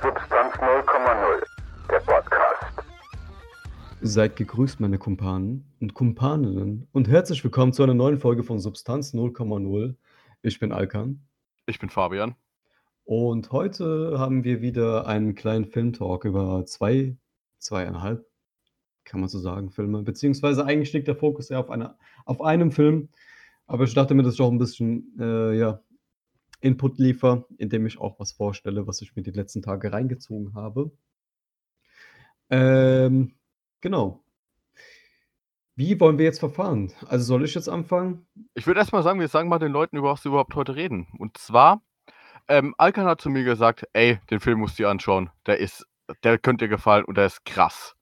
Substanz 0.00 0.54
0,0, 0.54 1.42
der 1.90 1.98
Podcast. 1.98 2.88
Seid 4.00 4.36
gegrüßt, 4.36 4.78
meine 4.78 4.96
Kumpanen 4.96 5.64
und 5.80 5.94
Kumpaninnen, 5.94 6.86
und 6.92 7.08
herzlich 7.08 7.42
willkommen 7.42 7.72
zu 7.72 7.82
einer 7.82 7.94
neuen 7.94 8.18
Folge 8.18 8.44
von 8.44 8.60
Substanz 8.60 9.12
0,0. 9.12 9.96
Ich 10.42 10.60
bin 10.60 10.70
Alkan. 10.70 11.26
Ich 11.66 11.80
bin 11.80 11.90
Fabian. 11.90 12.36
Und 13.04 13.50
heute 13.50 14.20
haben 14.20 14.44
wir 14.44 14.60
wieder 14.60 15.08
einen 15.08 15.34
kleinen 15.34 15.66
Filmtalk 15.66 16.24
über 16.24 16.64
zwei, 16.64 17.16
zweieinhalb, 17.58 18.24
kann 19.04 19.18
man 19.18 19.28
so 19.28 19.40
sagen, 19.40 19.70
Filme. 19.70 20.04
Beziehungsweise 20.04 20.64
eigentlich 20.64 20.92
liegt 20.92 21.08
der 21.08 21.16
Fokus 21.16 21.50
eher 21.50 21.58
auf, 21.58 21.70
einer, 21.70 21.98
auf 22.24 22.40
einem 22.40 22.70
Film. 22.70 23.08
Aber 23.66 23.82
ich 23.82 23.94
dachte 23.94 24.14
mir, 24.14 24.22
dass 24.22 24.34
ich 24.34 24.40
auch 24.42 24.52
ein 24.52 24.58
bisschen 24.58 25.18
äh, 25.18 25.58
ja, 25.58 25.80
Input 26.60 26.98
liefere, 26.98 27.46
indem 27.56 27.86
ich 27.86 27.98
auch 27.98 28.18
was 28.18 28.32
vorstelle, 28.32 28.86
was 28.86 29.00
ich 29.02 29.14
mir 29.14 29.22
die 29.22 29.30
letzten 29.30 29.62
Tage 29.62 29.92
reingezogen 29.92 30.54
habe. 30.54 30.90
Ähm, 32.50 33.34
genau. 33.80 34.24
Wie 35.76 36.00
wollen 36.00 36.18
wir 36.18 36.24
jetzt 36.24 36.40
verfahren? 36.40 36.92
Also 37.06 37.24
soll 37.24 37.44
ich 37.44 37.54
jetzt 37.54 37.68
anfangen? 37.68 38.26
Ich 38.54 38.66
würde 38.66 38.80
erstmal 38.80 39.04
sagen, 39.04 39.20
wir 39.20 39.28
sagen 39.28 39.48
mal 39.48 39.60
den 39.60 39.70
Leuten, 39.70 39.96
über 39.96 40.10
was 40.10 40.22
sie 40.22 40.28
überhaupt 40.28 40.56
heute 40.56 40.74
reden. 40.74 41.06
Und 41.18 41.38
zwar, 41.38 41.82
ähm, 42.48 42.74
Alkan 42.78 43.06
hat 43.06 43.20
zu 43.20 43.30
mir 43.30 43.44
gesagt, 43.44 43.86
ey, 43.92 44.18
den 44.30 44.40
Film 44.40 44.58
musst 44.58 44.78
du 44.78 44.82
dir 44.82 44.88
anschauen. 44.88 45.30
Der 45.46 45.58
ist, 45.58 45.86
der 46.24 46.38
könnte 46.38 46.64
dir 46.64 46.68
gefallen 46.68 47.04
und 47.04 47.16
der 47.16 47.26
ist 47.26 47.44
krass. 47.44 47.94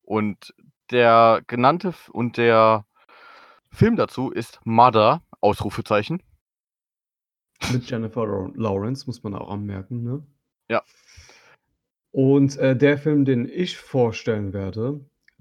Und 0.00 0.54
der 0.90 1.42
genannte 1.46 1.94
und 2.10 2.38
der 2.38 2.86
Film 3.70 3.96
dazu 3.96 4.30
ist 4.30 4.60
Mother, 4.64 5.22
Ausrufezeichen. 5.40 6.22
Mit 7.72 7.88
Jennifer 7.88 8.50
Lawrence, 8.54 9.06
muss 9.06 9.22
man 9.22 9.34
auch 9.34 9.50
anmerken, 9.50 10.02
ne? 10.02 10.26
Ja. 10.68 10.82
Und 12.10 12.56
äh, 12.58 12.76
der 12.76 12.98
Film, 12.98 13.24
den 13.24 13.48
ich 13.48 13.76
vorstellen 13.76 14.52
werde, 14.52 15.00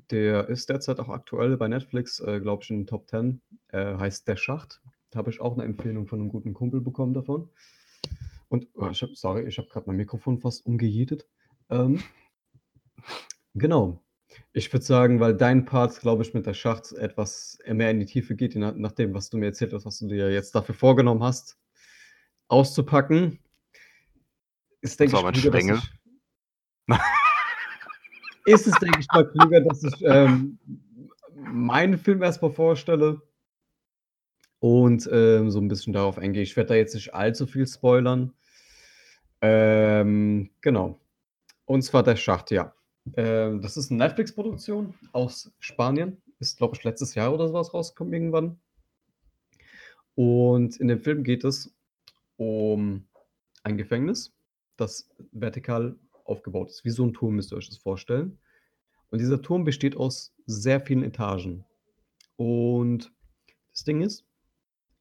der 0.09 0.49
ist 0.49 0.69
derzeit 0.69 0.99
auch 0.99 1.09
aktuell 1.09 1.57
bei 1.57 1.67
Netflix, 1.67 2.19
äh, 2.19 2.39
glaube 2.39 2.63
ich, 2.63 2.69
in 2.69 2.79
den 2.79 2.88
Top 2.88 3.07
10. 3.09 3.41
Äh, 3.69 3.95
heißt 3.95 4.27
Der 4.27 4.35
Schacht. 4.35 4.81
Da 5.11 5.19
habe 5.19 5.29
ich 5.29 5.39
auch 5.39 5.53
eine 5.53 5.63
Empfehlung 5.63 6.07
von 6.07 6.19
einem 6.19 6.29
guten 6.29 6.53
Kumpel 6.53 6.81
bekommen 6.81 7.13
davon. 7.13 7.49
Und, 8.49 8.67
oh, 8.75 8.89
ich 8.91 9.01
hab, 9.01 9.09
sorry, 9.16 9.47
ich 9.47 9.57
habe 9.57 9.67
gerade 9.69 9.85
mein 9.88 9.97
Mikrofon 9.97 10.39
fast 10.39 10.66
umgejietet. 10.66 11.27
Ähm, 11.69 12.01
genau. 13.53 14.03
Ich 14.51 14.71
würde 14.73 14.85
sagen, 14.85 15.19
weil 15.19 15.35
dein 15.35 15.66
Part, 15.66 15.99
glaube 15.99 16.23
ich, 16.23 16.33
mit 16.33 16.45
der 16.45 16.53
Schacht 16.53 16.91
etwas 16.93 17.59
mehr 17.67 17.91
in 17.91 17.99
die 17.99 18.05
Tiefe 18.05 18.35
geht, 18.35 18.55
nach 18.55 18.91
dem, 18.93 19.13
was 19.13 19.29
du 19.29 19.38
mir 19.38 19.47
erzählt 19.47 19.73
hast, 19.73 19.85
was 19.85 19.99
du 19.99 20.07
dir 20.07 20.31
jetzt 20.31 20.55
dafür 20.55 20.75
vorgenommen 20.75 21.23
hast, 21.23 21.57
auszupacken, 22.47 23.39
ist, 24.81 24.99
denke 24.99 25.11
Das 25.13 25.19
ich, 25.19 25.25
war 25.25 25.31
klüger, 25.31 25.52
Schwengel. 25.52 25.81
ich, 28.45 28.53
ist 28.53 28.67
es, 28.67 28.75
denke 28.80 29.00
ich, 29.00 29.08
mal 29.11 29.30
klüger, 29.30 29.61
dass 29.61 29.83
ich 29.83 30.03
ähm, 30.03 30.59
meinen 31.35 31.97
Film 31.97 32.22
erstmal 32.22 32.52
vorstelle 32.52 33.22
und 34.59 35.09
ähm, 35.11 35.50
so 35.52 35.59
ein 35.59 35.67
bisschen 35.67 35.94
darauf 35.94 36.17
eingehe. 36.17 36.44
Ich 36.44 36.55
werde 36.55 36.69
da 36.69 36.75
jetzt 36.75 36.95
nicht 36.95 37.13
allzu 37.13 37.47
viel 37.47 37.67
spoilern. 37.67 38.33
Ähm, 39.41 40.52
genau. 40.61 41.00
Und 41.66 41.81
zwar 41.83 42.03
der 42.03 42.16
Schacht, 42.16 42.52
ja. 42.52 42.73
Ähm, 43.16 43.61
das 43.61 43.75
ist 43.78 43.91
eine 43.91 43.97
Netflix-Produktion 44.00 44.94
aus 45.11 45.52
Spanien. 45.59 46.22
Ist, 46.39 46.57
glaube 46.57 46.75
ich, 46.75 46.83
letztes 46.83 47.16
Jahr 47.16 47.33
oder 47.33 47.47
sowas 47.47 47.73
rausgekommen 47.73 48.13
irgendwann. 48.13 48.59
Und 50.16 50.78
in 50.78 50.88
dem 50.88 51.00
Film 51.00 51.23
geht 51.23 51.44
es 51.44 51.73
um 52.44 53.08
ein 53.63 53.77
Gefängnis, 53.77 54.33
das 54.77 55.09
vertikal 55.31 55.95
aufgebaut 56.25 56.69
ist. 56.69 56.83
Wie 56.85 56.89
so 56.89 57.05
ein 57.05 57.13
Turm 57.13 57.35
müsst 57.35 57.52
ihr 57.52 57.58
euch 57.58 57.69
das 57.69 57.77
vorstellen. 57.77 58.39
Und 59.09 59.19
dieser 59.19 59.41
Turm 59.41 59.63
besteht 59.63 59.95
aus 59.95 60.33
sehr 60.45 60.81
vielen 60.81 61.03
Etagen. 61.03 61.66
Und 62.35 63.13
das 63.72 63.84
Ding 63.84 64.01
ist, 64.01 64.25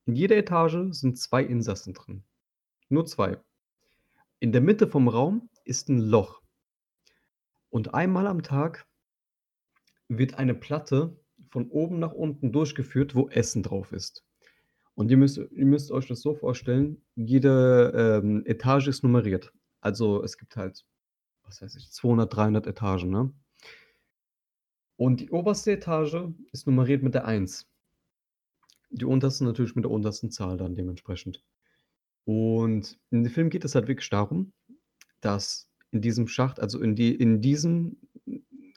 in 0.05 0.15
jeder 0.15 0.37
Etage 0.37 0.93
sind 0.93 1.19
zwei 1.19 1.43
Insassen 1.43 1.94
drin. 1.94 2.25
Nur 2.89 3.06
zwei. 3.06 3.39
In 4.41 4.53
der 4.53 4.61
Mitte 4.61 4.87
vom 4.87 5.09
Raum 5.09 5.49
ist 5.65 5.89
ein 5.89 5.99
Loch. 5.99 6.43
Und 7.71 7.95
einmal 7.95 8.27
am 8.27 8.43
Tag 8.43 8.87
wird 10.09 10.34
eine 10.34 10.55
Platte 10.55 11.16
von 11.50 11.71
oben 11.71 11.99
nach 11.99 12.12
unten 12.12 12.53
durchgeführt, 12.53 13.15
wo 13.15 13.28
Essen 13.28 13.62
drauf 13.62 13.93
ist. 13.93 14.25
Und 14.94 15.10
ihr 15.10 15.16
müsst, 15.16 15.38
ihr 15.38 15.66
müsst 15.66 15.91
euch 15.91 16.06
das 16.06 16.20
so 16.20 16.34
vorstellen, 16.34 17.03
jede 17.14 18.20
ähm, 18.22 18.42
Etage 18.47 18.88
ist 18.88 19.03
nummeriert. 19.03 19.53
Also 19.80 20.22
es 20.22 20.36
gibt 20.36 20.56
halt, 20.56 20.84
was 21.44 21.62
weiß 21.62 21.75
ich, 21.76 21.91
200, 21.91 22.34
300 22.34 22.66
Etagen, 22.66 23.10
ne? 23.10 23.32
Und 24.97 25.20
die 25.20 25.30
oberste 25.30 25.72
Etage 25.72 26.28
ist 26.53 26.66
nummeriert 26.66 27.03
mit 27.03 27.14
der 27.14 27.25
1. 27.25 27.66
Die 28.91 29.04
unterste 29.06 29.44
natürlich 29.44 29.75
mit 29.75 29.84
der 29.84 29.91
untersten 29.91 30.30
Zahl 30.30 30.58
dann 30.58 30.76
dementsprechend. 30.76 31.42
Und 32.24 32.98
in 33.10 33.24
dem 33.24 33.32
Film 33.32 33.50
geht 33.50 33.64
es 33.64 33.74
halt 33.74 33.88
wirklich 33.88 34.10
darum, 34.10 34.53
dass 35.20 35.69
in 35.91 36.03
diesem 36.03 36.28
Schacht, 36.28 36.60
also 36.60 36.80
in, 36.80 36.94
die, 36.94 37.14
in 37.14 37.41
diesem 37.41 37.97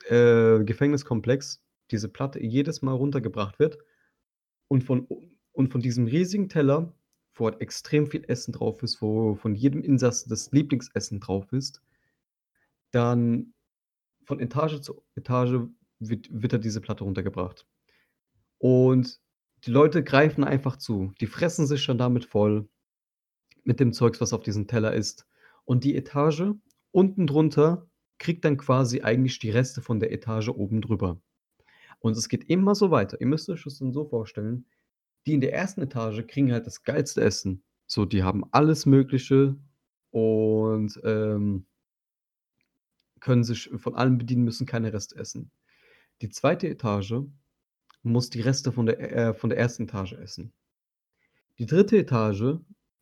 äh, 0.09 0.63
Gefängniskomplex, 0.63 1.61
diese 1.91 2.09
Platte 2.09 2.41
jedes 2.41 2.81
Mal 2.81 2.93
runtergebracht 2.93 3.59
wird 3.59 3.77
und 4.67 4.83
von, 4.83 5.07
und 5.55 5.71
von 5.71 5.81
diesem 5.81 6.05
riesigen 6.05 6.49
Teller, 6.49 6.93
wo 7.33 7.45
halt 7.45 7.61
extrem 7.61 8.07
viel 8.07 8.23
Essen 8.27 8.51
drauf 8.51 8.83
ist, 8.83 9.01
wo 9.01 9.35
von 9.35 9.55
jedem 9.55 9.81
Insassen 9.81 10.29
das 10.29 10.51
Lieblingsessen 10.51 11.19
drauf 11.19 11.51
ist, 11.51 11.81
dann 12.91 13.53
von 14.25 14.39
Etage 14.39 14.81
zu 14.81 15.03
Etage 15.15 15.67
wird, 15.99 16.27
wird 16.31 16.53
da 16.53 16.57
diese 16.57 16.81
Platte 16.81 17.03
runtergebracht. 17.03 17.65
Und 18.57 19.19
die 19.65 19.71
Leute 19.71 20.03
greifen 20.03 20.43
einfach 20.43 20.77
zu. 20.77 21.13
Die 21.19 21.27
fressen 21.27 21.67
sich 21.67 21.83
schon 21.83 21.97
damit 21.97 22.25
voll, 22.25 22.67
mit 23.63 23.79
dem 23.79 23.93
Zeugs, 23.93 24.21
was 24.21 24.33
auf 24.33 24.43
diesem 24.43 24.67
Teller 24.67 24.93
ist. 24.93 25.25
Und 25.63 25.83
die 25.83 25.95
Etage 25.95 26.53
unten 26.91 27.27
drunter 27.27 27.89
kriegt 28.17 28.45
dann 28.45 28.57
quasi 28.57 29.01
eigentlich 29.01 29.39
die 29.39 29.49
Reste 29.49 29.81
von 29.81 29.99
der 29.99 30.11
Etage 30.11 30.49
oben 30.49 30.81
drüber. 30.81 31.19
Und 31.99 32.15
es 32.15 32.29
geht 32.29 32.49
immer 32.49 32.75
so 32.75 32.91
weiter. 32.91 33.19
Ihr 33.19 33.27
müsst 33.27 33.49
euch 33.49 33.63
das 33.63 33.79
dann 33.79 33.91
so 33.91 34.05
vorstellen, 34.05 34.65
die 35.25 35.33
in 35.33 35.41
der 35.41 35.53
ersten 35.53 35.81
Etage 35.81 36.25
kriegen 36.27 36.51
halt 36.51 36.67
das 36.67 36.83
geilste 36.83 37.21
Essen. 37.21 37.63
So, 37.87 38.05
die 38.05 38.23
haben 38.23 38.43
alles 38.51 38.85
Mögliche 38.85 39.55
und 40.11 40.99
ähm, 41.03 41.65
können 43.19 43.43
sich 43.43 43.69
von 43.75 43.95
allem 43.95 44.17
bedienen, 44.17 44.43
müssen 44.43 44.65
keine 44.65 44.93
Reste 44.93 45.15
essen. 45.15 45.51
Die 46.21 46.29
zweite 46.29 46.67
Etage 46.67 47.15
muss 48.03 48.29
die 48.29 48.41
Reste 48.41 48.71
von 48.71 48.85
der, 48.85 48.99
äh, 48.99 49.33
von 49.33 49.49
der 49.49 49.59
ersten 49.59 49.83
Etage 49.83 50.13
essen. 50.13 50.53
Die 51.57 51.65
dritte 51.65 51.97
Etage 51.97 52.59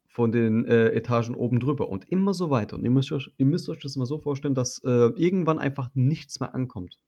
von 0.08 0.32
den 0.32 0.66
äh, 0.66 0.90
Etagen 0.90 1.36
oben 1.36 1.60
drüber 1.60 1.90
und 1.90 2.10
immer 2.10 2.34
so 2.34 2.50
weiter. 2.50 2.78
Und 2.78 2.84
ihr 2.84 2.92
müsst 2.92 3.12
euch, 3.12 3.32
ihr 3.38 3.46
müsst 3.46 3.68
euch 3.68 3.80
das 3.80 3.96
mal 3.96 4.06
so 4.06 4.20
vorstellen, 4.20 4.56
dass 4.56 4.80
äh, 4.84 5.10
irgendwann 5.16 5.60
einfach 5.60 5.90
nichts 5.94 6.40
mehr 6.40 6.54
ankommt. 6.54 7.00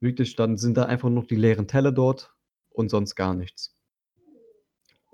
Wirklich, 0.00 0.36
dann 0.36 0.58
sind 0.58 0.76
da 0.76 0.84
einfach 0.84 1.08
noch 1.08 1.26
die 1.26 1.36
leeren 1.36 1.66
Teller 1.66 1.92
dort 1.92 2.34
und 2.70 2.90
sonst 2.90 3.14
gar 3.14 3.34
nichts. 3.34 3.73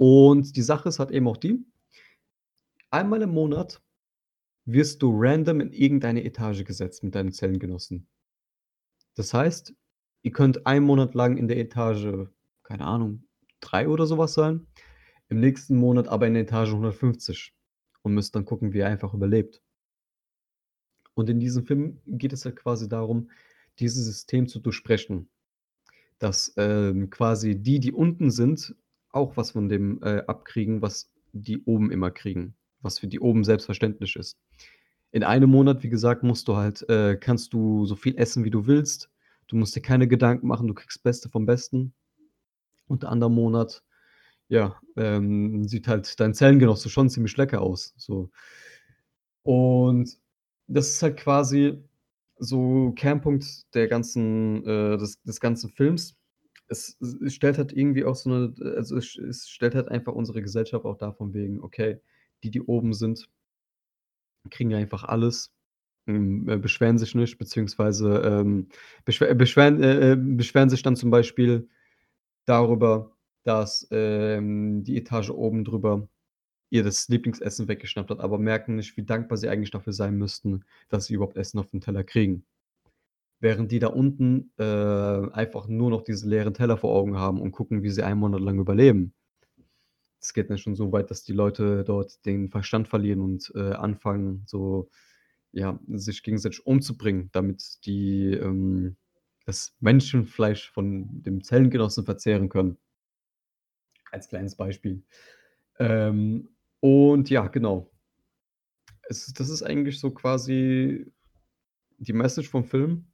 Und 0.00 0.56
die 0.56 0.62
Sache 0.62 0.88
ist 0.88 0.98
halt 0.98 1.10
eben 1.10 1.28
auch 1.28 1.36
die, 1.36 1.62
einmal 2.90 3.20
im 3.20 3.34
Monat 3.34 3.82
wirst 4.64 5.02
du 5.02 5.10
random 5.14 5.60
in 5.60 5.72
irgendeine 5.72 6.24
Etage 6.24 6.64
gesetzt 6.64 7.04
mit 7.04 7.14
deinen 7.14 7.32
Zellengenossen. 7.32 8.08
Das 9.14 9.34
heißt, 9.34 9.74
ihr 10.22 10.32
könnt 10.32 10.66
einen 10.66 10.86
Monat 10.86 11.14
lang 11.14 11.36
in 11.36 11.48
der 11.48 11.58
Etage, 11.58 12.30
keine 12.62 12.86
Ahnung, 12.86 13.24
drei 13.60 13.88
oder 13.88 14.06
sowas 14.06 14.32
sein, 14.32 14.66
im 15.28 15.38
nächsten 15.38 15.76
Monat 15.76 16.08
aber 16.08 16.26
in 16.26 16.32
der 16.32 16.44
Etage 16.44 16.70
150 16.70 17.54
und 18.00 18.14
müsst 18.14 18.34
dann 18.34 18.46
gucken, 18.46 18.72
wie 18.72 18.78
ihr 18.78 18.86
einfach 18.86 19.12
überlebt. 19.12 19.60
Und 21.12 21.28
in 21.28 21.40
diesem 21.40 21.66
Film 21.66 22.00
geht 22.06 22.32
es 22.32 22.46
halt 22.46 22.56
quasi 22.56 22.88
darum, 22.88 23.30
dieses 23.78 24.06
System 24.06 24.48
zu 24.48 24.60
durchbrechen. 24.60 25.28
Dass 26.18 26.54
ähm, 26.56 27.10
quasi 27.10 27.60
die, 27.60 27.80
die 27.80 27.92
unten 27.92 28.30
sind, 28.30 28.74
auch 29.12 29.36
was 29.36 29.52
von 29.52 29.68
dem 29.68 30.02
äh, 30.02 30.22
abkriegen, 30.26 30.82
was 30.82 31.10
die 31.32 31.62
oben 31.64 31.90
immer 31.90 32.10
kriegen. 32.10 32.54
Was 32.82 32.98
für 32.98 33.06
die 33.06 33.20
oben 33.20 33.44
selbstverständlich 33.44 34.16
ist. 34.16 34.38
In 35.12 35.24
einem 35.24 35.50
Monat, 35.50 35.82
wie 35.82 35.88
gesagt, 35.88 36.22
musst 36.22 36.48
du 36.48 36.56
halt, 36.56 36.88
äh, 36.88 37.16
kannst 37.16 37.52
du 37.52 37.84
so 37.84 37.96
viel 37.96 38.16
essen, 38.16 38.44
wie 38.44 38.50
du 38.50 38.66
willst. 38.66 39.10
Du 39.48 39.56
musst 39.56 39.74
dir 39.74 39.82
keine 39.82 40.06
Gedanken 40.06 40.46
machen, 40.46 40.68
du 40.68 40.74
kriegst 40.74 41.02
Beste 41.02 41.28
vom 41.28 41.46
Besten. 41.46 41.92
Und 42.86 43.02
der 43.02 43.10
andere 43.10 43.30
Monat, 43.30 43.82
ja, 44.48 44.80
ähm, 44.96 45.66
sieht 45.66 45.88
halt 45.88 46.18
dein 46.20 46.34
Zellengenosse 46.34 46.88
schon 46.88 47.10
ziemlich 47.10 47.36
lecker 47.36 47.60
aus. 47.60 47.94
So. 47.96 48.30
Und 49.42 50.16
das 50.68 50.90
ist 50.90 51.02
halt 51.02 51.16
quasi 51.16 51.82
so 52.38 52.92
Kernpunkt 52.96 53.74
der 53.74 53.88
ganzen, 53.88 54.64
äh, 54.64 54.96
des, 54.96 55.20
des 55.22 55.40
ganzen 55.40 55.70
Films. 55.70 56.16
Es, 56.70 56.96
es 57.00 57.34
stellt 57.34 57.58
halt 57.58 57.72
irgendwie 57.74 58.04
auch 58.06 58.16
so 58.16 58.30
eine, 58.30 58.54
also 58.76 58.96
es, 58.96 59.16
es 59.18 59.48
stellt 59.50 59.74
halt 59.76 59.88
einfach 59.90 60.14
unsere 60.14 60.42
Gesellschaft 60.42 60.86
auch 60.86 60.96
davon 60.98 61.34
wegen, 61.34 61.60
okay, 61.62 62.00
die, 62.44 62.50
die 62.50 62.62
oben 62.62 62.94
sind, 62.94 63.28
kriegen 64.50 64.74
einfach 64.74 65.04
alles 65.04 65.52
hm, 66.06 66.48
äh, 66.50 66.58
beschweren 66.58 66.98
sich 66.98 67.14
nicht, 67.16 67.38
beziehungsweise, 67.38 68.18
ähm, 68.24 68.68
beschwer 69.06 69.34
beschweren 69.34 69.82
äh, 69.82 70.12
äh, 70.14 70.16
beschweren 70.16 70.70
sich 70.70 70.82
dann 70.82 70.96
zum 70.96 71.10
Beispiel 71.10 71.68
darüber, 72.46 73.16
dass, 73.44 73.88
ähm, 73.92 74.84
die 74.84 74.96
Etage 74.98 75.30
oben 75.30 75.64
drüber 75.64 76.08
ihr 76.70 76.84
das 76.84 77.08
Lieblingsessen 77.08 77.68
weggeschnappt 77.68 78.10
hat, 78.10 78.20
aber 78.20 78.38
merken 78.38 78.76
nicht, 78.76 78.96
wie 78.98 79.04
dankbar 79.04 79.38
sie 79.38 79.48
eigentlich 79.50 79.72
dafür 79.72 79.92
sein 79.94 80.16
müssten, 80.18 80.64
dass 80.90 81.06
sie 81.06 81.14
überhaupt 81.14 81.36
Essen 81.38 81.58
auf 81.60 81.70
den 81.70 81.80
Teller 81.82 82.04
kriegen. 82.04 82.44
Während 83.40 83.72
die 83.72 83.78
da 83.78 83.88
unten, 83.88 84.52
äh, 84.58 84.62
einfach 84.64 85.66
nur 85.66 85.90
noch 85.90 86.02
diese 86.02 86.28
leeren 86.28 86.54
Teller 86.54 86.76
vor 86.76 86.94
Augen 86.94 87.16
haben 87.18 87.40
und 87.40 87.52
gucken, 87.52 87.82
wie 87.82 87.90
sie 87.90 88.02
einen 88.04 88.20
Monat 88.20 88.40
lang 88.40 88.58
überleben. 88.58 89.14
Es 90.20 90.34
geht 90.34 90.50
dann 90.50 90.58
schon 90.58 90.74
so 90.74 90.92
weit, 90.92 91.10
dass 91.10 91.24
die 91.24 91.32
Leute 91.32 91.82
dort 91.84 92.24
den 92.26 92.50
Verstand 92.50 92.88
verlieren 92.88 93.20
und, 93.20 93.50
äh, 93.54 93.72
anfangen, 93.72 94.42
so, 94.46 94.90
ja, 95.52 95.80
sich 95.88 96.22
gegenseitig 96.22 96.66
umzubringen, 96.66 97.30
damit 97.32 97.84
die, 97.86 98.32
ähm, 98.34 98.96
das 99.46 99.74
Menschenfleisch 99.80 100.70
von 100.70 101.22
dem 101.22 101.42
Zellengenossen 101.42 102.04
verzehren 102.04 102.48
können. 102.50 102.76
Als 104.12 104.28
kleines 104.28 104.56
Beispiel. 104.56 105.02
Ähm, 105.78 106.50
und 106.80 107.30
ja, 107.30 107.48
genau. 107.48 107.90
Es 109.08 109.32
das 109.34 109.48
ist 109.50 109.62
eigentlich 109.62 109.98
so 109.98 110.10
quasi 110.10 111.12
die 111.98 112.12
Message 112.12 112.48
vom 112.48 112.64
Film. 112.64 113.09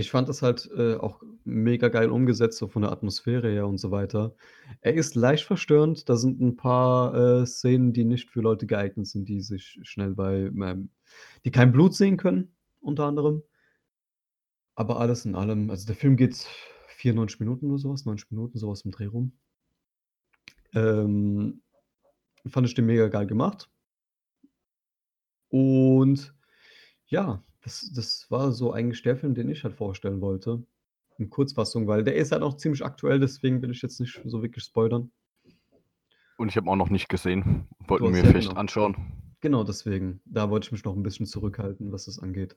Ich 0.00 0.12
fand 0.12 0.28
das 0.28 0.42
halt, 0.42 0.70
äh, 0.76 0.94
auch 0.94 1.20
mega 1.44 1.88
geil 1.88 2.10
umgesetzt, 2.10 2.58
so 2.58 2.68
von 2.68 2.82
der 2.82 2.92
Atmosphäre 2.92 3.50
her 3.50 3.66
und 3.66 3.78
so 3.78 3.90
weiter. 3.90 4.32
Er 4.80 4.94
ist 4.94 5.16
leicht 5.16 5.42
verstörend. 5.44 6.08
Da 6.08 6.14
sind 6.16 6.40
'n 6.40 6.54
paar, 6.56 7.14
äh, 7.42 7.46
Szenen, 7.46 7.92
die 7.92 8.04
nicht 8.04 8.30
für 8.30 8.40
Leute 8.40 8.66
geeignet 8.68 9.08
sind, 9.08 9.28
die 9.28 9.40
sich 9.40 9.80
schnell 9.82 10.14
bei 10.14 10.52
ähm, 10.54 10.90
die 11.44 11.50
kein 11.50 11.72
Blut 11.72 11.94
sehen 11.96 12.16
können, 12.16 12.54
unter 12.80 13.06
anderem. 13.06 13.42
Aber 14.76 14.98
alles 15.00 15.26
in 15.26 15.34
allem 15.34 15.68
also, 15.70 15.86
der 15.86 15.94
Film 15.96 16.16
geht 16.16 16.36
94 16.86 17.38
Minuten 17.40 17.66
oder 17.66 17.76
so 17.78 17.90
was, 17.90 18.06
90 18.06 18.30
Minuten, 18.30 18.56
so 18.58 18.68
was 18.70 18.80
im 18.82 18.92
Dreh 18.92 19.06
rum. 19.06 19.32
Ähm, 20.74 21.62
fand 22.48 22.66
ich 22.66 22.74
den 22.74 22.86
mega 22.86 23.08
geil 23.08 23.26
gemacht. 23.26 23.70
Und 25.50 26.34
ja, 27.06 27.42
das 27.68 27.90
das 27.94 28.30
war 28.30 28.52
so 28.52 28.72
eigentlich 28.72 29.02
der 29.02 29.16
Film, 29.16 29.34
den 29.34 29.48
ich 29.50 29.64
halt 29.64 29.74
vorstellen 29.74 30.20
wollte, 30.20 30.62
in 31.18 31.30
Kurzfassung, 31.30 31.86
weil 31.86 32.04
der 32.04 32.16
ist 32.16 32.32
halt 32.32 32.42
auch 32.42 32.56
ziemlich 32.56 32.84
aktuell, 32.84 33.20
deswegen 33.20 33.62
will 33.62 33.70
ich 33.70 33.82
jetzt 33.82 34.00
nicht 34.00 34.20
so 34.24 34.42
wirklich 34.42 34.64
spoilern. 34.64 35.10
Und 36.38 36.48
ich 36.48 36.56
habe 36.56 36.66
ihn 36.66 36.70
auch 36.70 36.76
noch 36.76 36.88
nicht 36.90 37.08
gesehen. 37.08 37.66
Wollte 37.88 38.04
Du 38.04 38.06
ihn 38.06 38.12
hast 38.12 38.22
mir 38.22 38.24
ja 38.24 38.30
vielleicht 38.30 38.50
genau. 38.50 38.60
anschauen. 38.60 38.96
Genau 39.40 39.64
deswegen. 39.64 40.20
Da 40.24 40.50
wollte 40.50 40.66
ich 40.66 40.72
mich 40.72 40.84
noch 40.84 40.96
'n 40.96 41.02
bisschen 41.02 41.26
zurückhalten, 41.26 41.92
was 41.92 42.04
das 42.06 42.18
angeht. 42.20 42.56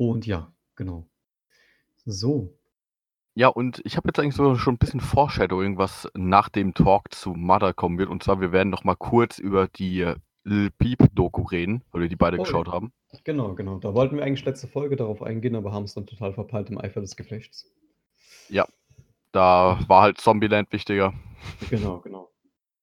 Und 0.00 0.26
ja, 0.26 0.52
genau. 0.76 1.08
So. 2.06 2.56
Ja, 3.36 3.48
und 3.48 3.80
ich 3.84 3.96
habe 3.96 4.08
jetzt 4.08 4.20
eigentlich 4.20 4.36
so 4.36 4.54
schon 4.54 4.74
'n 4.76 4.78
bisschen 4.78 5.00
Foreshadowing, 5.00 5.76
was 5.76 6.08
nach 6.14 6.48
dem 6.48 6.72
Talk 6.72 7.12
zu 7.12 7.30
Mother 7.34 7.72
kommen 7.74 7.98
wird. 7.98 8.08
Und 8.08 8.22
zwar, 8.22 8.40
wir 8.40 8.52
werden 8.52 8.70
noch 8.70 8.84
mal 8.84 8.94
kurz 8.94 9.38
über 9.40 9.66
die 9.66 10.14
Lil 10.44 10.70
Peep-Doku 10.78 11.42
reden, 11.42 11.82
weil 11.90 12.02
wir 12.02 12.08
die 12.08 12.14
beide 12.16 12.38
Oh 12.38 12.42
ja. 12.42 12.44
geschaut 12.44 12.68
haben. 12.68 12.92
Genau, 13.22 13.54
genau. 13.54 13.78
Da 13.78 13.94
wollten 13.94 14.16
wir 14.16 14.24
eigentlich 14.24 14.44
letzte 14.44 14.66
Folge 14.66 14.96
darauf 14.96 15.22
eingehen, 15.22 15.54
aber 15.54 15.72
haben's 15.72 15.94
dann 15.94 16.06
total 16.06 16.32
verpeilt 16.32 16.70
im 16.70 16.78
Eifer 16.78 17.00
des 17.00 17.16
Gefechts. 17.16 17.70
Ja, 18.48 18.66
da 19.32 19.78
war 19.88 20.02
halt 20.02 20.18
Zombieland 20.18 20.72
wichtiger. 20.72 21.14
Genau, 21.70 22.00
genau. 22.00 22.30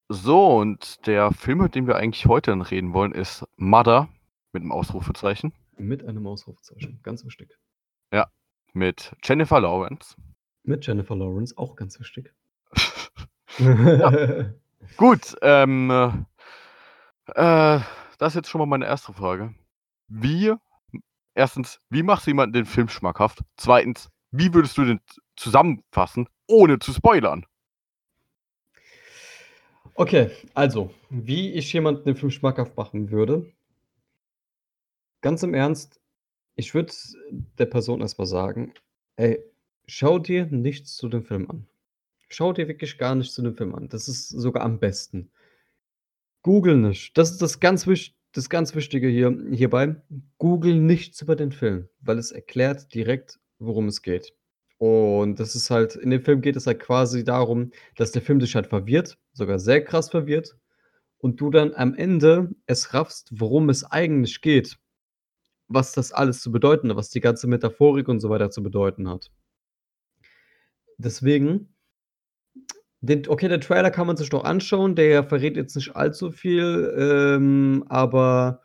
So, 0.09 0.57
und 0.57 1.05
der 1.07 1.31
Film, 1.31 1.59
mit 1.59 1.75
dem 1.75 1.87
wir 1.87 1.95
eigentlich 1.95 2.25
heute 2.25 2.53
reden 2.69 2.93
wollen, 2.93 3.13
ist 3.13 3.45
Mother 3.57 4.09
mit 4.51 4.63
'nem 4.63 4.71
Ausrufezeichen. 4.71 5.53
Mit 5.77 6.03
einem 6.05 6.27
Ausrufezeichen, 6.27 6.99
ganz 7.01 7.25
wichtig. 7.25 7.57
Ja, 8.13 8.27
mit 8.73 9.15
Jennifer 9.23 9.59
Lawrence. 9.61 10.15
Mit 10.63 10.85
Jennifer 10.85 11.15
Lawrence, 11.15 11.57
auch 11.57 11.75
ganz 11.75 11.99
wichtig. 11.99 12.33
Ja. 13.59 14.53
Gut, 14.97 15.35
ähm, 15.41 16.25
äh, 17.35 17.79
das 18.17 18.29
ist 18.29 18.35
jetzt 18.35 18.49
schon 18.49 18.59
mal 18.59 18.65
meine 18.65 18.85
erste 18.85 19.13
Frage. 19.13 19.53
Wie 20.13 20.53
1. 21.35 21.79
wie 21.89 22.03
machst 22.03 22.27
du 22.27 22.31
jemanden 22.31 22.51
den 22.51 22.65
Film 22.65 22.89
schmackhaft? 22.89 23.43
2. 23.55 24.09
wie 24.31 24.53
würdest 24.53 24.77
du 24.77 24.83
den 24.83 24.99
zusammenfassen, 25.37 26.27
ohne 26.47 26.79
zu 26.79 26.91
spoilern? 26.91 27.45
Okay, 29.95 30.31
also, 30.53 30.93
wie 31.09 31.53
ich 31.53 31.71
jemanden 31.71 32.03
den 32.03 32.17
Film 32.17 32.29
schmackhaft 32.29 32.75
machen 32.75 33.09
würde 33.09 33.49
ganz 35.21 35.43
im 35.43 35.53
Ernst, 35.53 36.01
ich 36.55 36.73
würde 36.73 36.91
der 37.57 37.67
Person 37.67 38.01
erst 38.01 38.19
mal 38.19 38.25
sagen: 38.25 38.73
„Ey, 39.15 39.41
schau 39.87 40.19
dir 40.19 40.45
nichts 40.47 40.97
zu 40.97 41.07
dem 41.07 41.23
Film 41.23 41.49
an. 41.49 41.67
Schau 42.27 42.51
dir 42.51 42.67
wirklich 42.67 42.97
gar 42.97 43.15
nichts 43.15 43.35
zu 43.35 43.41
dem 43.41 43.55
Film 43.55 43.75
an. 43.75 43.87
Das 43.87 44.09
ist 44.09 44.27
sogar 44.27 44.63
am 44.63 44.79
besten.“ 44.79 45.31
Google 46.41 46.75
nicht. 46.75 47.17
Das 47.17 47.31
ist 47.31 47.41
das 47.41 47.59
ganz 47.61 47.87
wicht 47.87 48.15
das 48.33 48.49
ganz 48.49 48.75
Wichtige 48.75 49.07
hier 49.07 49.37
hierbei. 49.51 49.95
Google 50.37 50.75
nichts 50.75 51.21
über 51.21 51.35
den 51.35 51.51
Film, 51.51 51.89
weil 51.99 52.17
es 52.17 52.31
erklärt 52.31 52.93
direkt, 52.93 53.39
worum 53.59 53.87
es 53.87 54.01
geht. 54.01 54.33
Und 54.77 55.39
das 55.39 55.55
ist 55.55 55.69
halt 55.69 55.95
in 55.95 56.09
dem 56.09 56.23
Film 56.23 56.41
geht 56.41 56.55
es 56.55 56.65
halt 56.65 56.79
quasi 56.79 57.23
darum, 57.23 57.71
dass 57.97 58.11
der 58.11 58.21
Film 58.21 58.39
dich 58.39 58.55
halt 58.55 58.67
verwirrt, 58.67 59.19
sogar 59.33 59.59
sehr 59.59 59.83
krass 59.83 60.09
verwirrt 60.09 60.57
und 61.19 61.39
du 61.39 61.51
dann 61.51 61.73
am 61.75 61.93
Ende 61.93 62.49
es 62.65 62.93
raffst, 62.93 63.29
worum 63.31 63.69
es 63.69 63.83
eigentlich 63.83 64.41
geht. 64.41 64.77
Was 65.67 65.91
das 65.93 66.11
alles 66.11 66.41
zu 66.41 66.51
bedeuten 66.51 66.89
hat, 66.89 66.97
was 66.97 67.09
die 67.09 67.21
ganze 67.21 67.47
Metaphorik 67.47 68.07
und 68.07 68.19
so 68.19 68.29
weiter 68.29 68.49
zu 68.49 68.63
bedeuten 68.63 69.07
hat. 69.07 69.31
Deswegen 70.97 71.70
den 73.01 73.27
okay, 73.27 73.48
den 73.50 73.62
Trailer 73.62 73.92
kann 73.92 74.07
man 74.07 74.18
sich 74.18 74.30
doch 74.30 74.44
anschauen, 74.44 74.95
der 74.95 75.24
verrät 75.24 75.57
jetzt 75.57 75.75
nicht 75.75 75.95
allzu 75.95 76.31
viel, 76.31 76.94
ähm, 76.98 77.83
aber 77.89 78.62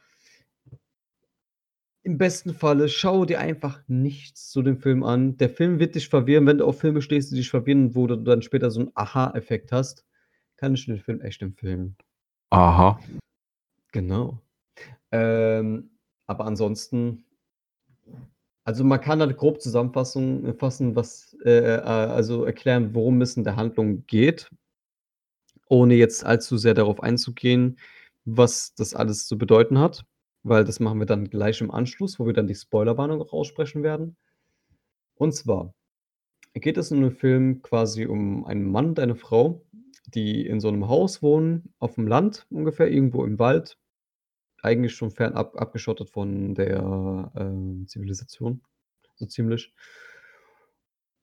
im 2.04 2.18
besten 2.18 2.54
Falle 2.54 2.88
schau 2.88 3.24
dir 3.24 3.40
einfach 3.40 3.82
nichts 3.88 4.48
zu 4.50 4.62
dem 4.62 4.78
Film 4.78 5.02
an. 5.02 5.36
Der 5.38 5.50
Film 5.50 5.80
wird 5.80 5.96
dich 5.96 6.08
verwirren, 6.08 6.46
wenn 6.46 6.58
du 6.58 6.64
auf 6.64 6.78
Filme 6.80 7.02
stehst, 7.02 7.32
die 7.32 7.36
dich 7.36 7.50
verwirren, 7.50 7.94
wo 7.96 8.06
du 8.06 8.16
dann 8.16 8.42
später 8.42 8.70
so 8.70 8.80
'n 8.80 8.90
Aha-Effekt 8.94 9.72
hast, 9.72 10.04
kann 10.56 10.74
ich 10.74 10.86
den 10.86 10.98
Film 11.00 11.20
echt 11.20 11.42
empfehlen. 11.42 11.96
Aha. 12.50 13.00
Genau. 13.92 14.42
Ähm, 15.12 15.90
aber 16.26 16.46
ansonsten 16.46 17.25
also, 18.66 18.84
man 18.84 19.00
kann 19.00 19.20
halt 19.20 19.36
grob 19.36 19.62
Zusammenfassung 19.62 20.44
äh, 20.46 20.52
fassen, 20.54 20.96
was 20.96 21.36
äh, 21.44 21.50
äh, 21.76 21.80
also 21.80 22.44
erklären, 22.44 22.94
worum 22.94 23.22
es 23.22 23.36
in 23.36 23.44
der 23.44 23.56
Handlung 23.56 24.04
geht, 24.08 24.50
ohne 25.68 25.94
jetzt 25.94 26.24
allzu 26.26 26.58
sehr 26.58 26.74
darauf 26.74 27.02
einzugehen, 27.02 27.78
was 28.24 28.74
das 28.74 28.94
alles 28.94 29.26
zu 29.28 29.38
bedeuten 29.38 29.78
hat, 29.78 30.04
weil 30.44 30.64
das 30.64 30.80
machen 30.80 30.98
wir 31.00 31.06
dann 31.06 31.30
gleich 31.30 31.60
im 31.60 31.70
Anschluss, 31.70 32.18
wo 32.20 32.26
wir 32.26 32.34
dann 32.34 32.48
die 32.48 32.54
Spoilerwarnung 32.56 33.22
auch 33.22 33.32
aussprechen 33.32 33.82
werden. 33.84 34.16
Und 35.20 35.32
zwar 35.34 35.74
geht 36.54 36.78
es 36.78 36.90
in 36.92 37.02
dem 37.02 37.12
Film 37.12 37.62
quasi 37.62 38.06
um 38.06 38.46
einen 38.46 38.64
Mann 38.70 38.88
und 38.90 39.00
eine 39.00 39.16
Frau, 39.16 39.62
die 40.14 40.46
in 40.46 40.60
so 40.60 40.70
'nem 40.70 40.88
Haus 40.88 41.22
wohnen, 41.22 41.74
auf'm 41.80 42.08
Land 42.08 42.46
ungefähr, 42.50 42.90
irgendwo 42.90 43.24
im 43.24 43.38
Wald. 43.38 43.76
Eigentlich 44.66 44.96
schon 44.96 45.12
fernab 45.12 45.54
abgeschottet 45.56 46.10
von 46.10 46.56
der, 46.56 47.30
ähm, 47.36 47.86
Zivilisation, 47.86 48.62
so 49.14 49.24
ziemlich. 49.26 49.70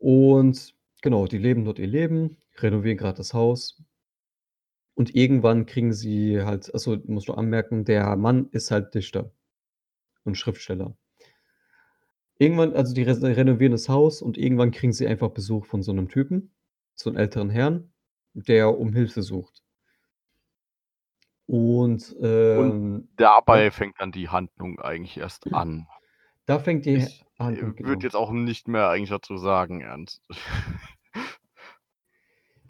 Und 0.01 0.73
genau, 1.01 1.27
die 1.27 1.38
leben 1.38 1.65
dort 1.65 1.79
ihr 1.79 1.88
Leben, 1.88 2.38
renovieren 2.59 2.97
grad 2.97 3.19
das 3.19 3.33
Haus. 3.33 3.83
Und 4.97 5.15
irgendwann 5.15 5.65
kriegen 5.65 5.91
sie 5.93 6.41
halt 6.43 6.71
ach 6.73 6.79
so, 6.79 6.97
musst 7.07 7.27
du 7.27 7.33
anmerken, 7.33 7.83
der 7.85 8.15
Mann 8.15 8.47
ist 8.51 8.69
halt 8.71 8.93
Dichter 8.93 9.31
und 10.25 10.38
Schriftsteller. 10.38 10.95
Irgendwann 12.41 12.73
also, 12.73 12.93
die 12.95 13.03
renovieren 13.03 13.73
das 13.73 13.89
Haus 13.89 14.21
und 14.21 14.38
irgendwann 14.39 14.71
kriegen 14.71 14.91
sie 14.93 15.05
einfach 15.07 15.29
Besuch 15.29 15.65
von 15.65 15.83
so 15.83 15.93
'nem 15.93 16.09
Typen, 16.09 16.51
so 16.95 17.09
'n 17.12 17.15
älteren 17.15 17.50
Herrn, 17.51 17.91
der 18.33 18.77
um 18.79 18.91
Hilfe 18.93 19.21
sucht. 19.21 19.62
Und, 21.47 22.15
Und 22.55 22.71
ähm 22.71 23.07
dabei 23.17 23.65
ja? 23.65 23.71
fängt 23.71 24.00
dann 24.00 24.12
die 24.12 24.29
Handlung 24.29 24.79
eigentlich 24.79 25.17
erst 25.17 25.53
an. 25.53 25.88
Da 26.45 26.59
fängt 26.59 26.85
die 26.85 26.97
Ich, 26.97 27.25
Handlung 27.39 27.71
äh, 27.71 27.83
genau. 27.83 27.89
würde 27.89 28.05
jetzt 28.05 28.15
auch 28.15 28.31
nicht 28.31 28.67
mehr 28.67 28.89
eigentlich 28.89 29.09
dazu 29.09 29.38
sagen, 29.38 29.81
ernst. 29.81 30.21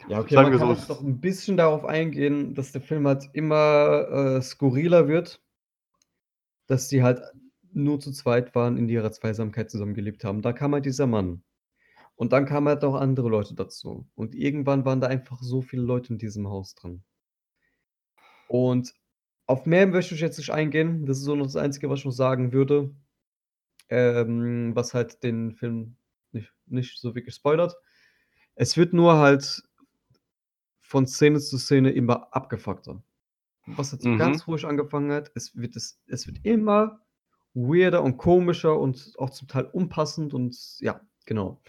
Ja, 0.06 0.20
okay, 0.20 0.34
Sagen 0.34 0.50
man 0.50 0.52
kann 0.52 0.68
so, 0.68 0.72
jetzt 0.72 0.88
noch 0.88 1.00
es 1.00 1.02
'n 1.02 1.20
bisschen 1.20 1.56
darauf 1.56 1.84
eingehen, 1.84 2.54
dass 2.54 2.72
der 2.72 2.80
Film 2.82 3.06
halt 3.06 3.30
immer, 3.32 4.36
äh, 4.38 4.42
skurriler 4.42 5.08
wird 5.08 5.40
dass 6.66 6.88
die 6.88 7.02
halt 7.02 7.22
nur 7.72 8.00
zu 8.00 8.12
zweit 8.12 8.54
waren, 8.54 8.76
in 8.76 8.86
ihrer 8.88 9.10
Zweisamkeit 9.12 9.70
zusammengelebt 9.70 10.24
haben. 10.24 10.42
Da 10.42 10.52
kam 10.52 10.74
halt 10.74 10.84
dieser 10.84 11.06
Mann. 11.06 11.42
Und 12.16 12.32
dann 12.32 12.46
kamen 12.46 12.68
halt 12.68 12.82
noch 12.82 12.94
andere 12.94 13.28
Leute 13.30 13.54
dazu. 13.54 14.08
Und 14.14 14.34
irgendwann 14.34 14.84
waren 14.84 15.00
da 15.00 15.08
einfach 15.08 15.42
so 15.42 15.62
viele 15.62 15.82
Leute 15.82 16.12
in 16.14 16.18
diesem 16.18 16.48
Haus 16.48 16.74
drin. 16.74 17.04
Und 18.54 18.94
auf 19.46 19.66
mehr 19.66 19.84
möchte 19.88 20.14
ich 20.14 20.20
jetzt 20.20 20.38
nicht 20.38 20.50
eingehen. 20.52 21.06
Das 21.06 21.18
ist 21.18 21.24
so 21.24 21.34
noch 21.34 21.46
das 21.46 21.56
Einzige, 21.56 21.90
was 21.90 21.98
ich 21.98 22.04
noch 22.04 22.12
sagen 22.12 22.52
würde. 22.52 22.94
Ähm, 23.88 24.76
was 24.76 24.94
halt 24.94 25.24
den 25.24 25.50
Film 25.50 25.96
nicht, 26.30 26.52
nicht 26.66 27.00
so 27.00 27.16
wirklich 27.16 27.34
spoilert. 27.34 27.74
Es 28.54 28.76
wird 28.76 28.92
nur 28.92 29.18
halt 29.18 29.60
von 30.82 31.04
Szene 31.08 31.40
zu 31.40 31.58
Szene 31.58 31.90
immer 31.90 32.32
abgefuckter. 32.32 33.02
Was 33.66 33.90
jetzt 33.90 34.04
Mhm. 34.04 34.18
ganz 34.18 34.46
ruhig 34.46 34.64
angefangen 34.64 35.10
hat, 35.10 35.32
es 35.34 35.56
wird, 35.56 35.74
es, 35.74 36.00
es 36.06 36.28
wird 36.28 36.38
immer 36.44 37.00
weirder 37.54 38.04
und 38.04 38.18
komischer 38.18 38.78
und 38.78 39.14
auch 39.18 39.30
zum 39.30 39.48
Teil 39.48 39.64
unpassend 39.64 40.32
und 40.32 40.56
ja, 40.78 41.00
genau. 41.26 41.60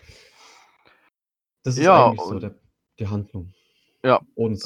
Das 1.63 1.77
ist 1.77 1.84
Ja, 1.84 2.10
eigentlich 2.10 2.22
so 2.22 2.38
der, 2.38 2.54
die 3.00 3.08
Handlung. 3.08 3.56
Ja. 4.04 4.22
Und 4.36 4.62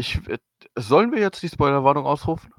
ich 0.00 0.16
äh, 0.28 0.38
sollen 0.76 1.12
wir 1.12 1.20
jetzt 1.20 1.42
die 1.42 1.48
Spoilerwarnung 1.48 2.04
ausrufen? 2.04 2.52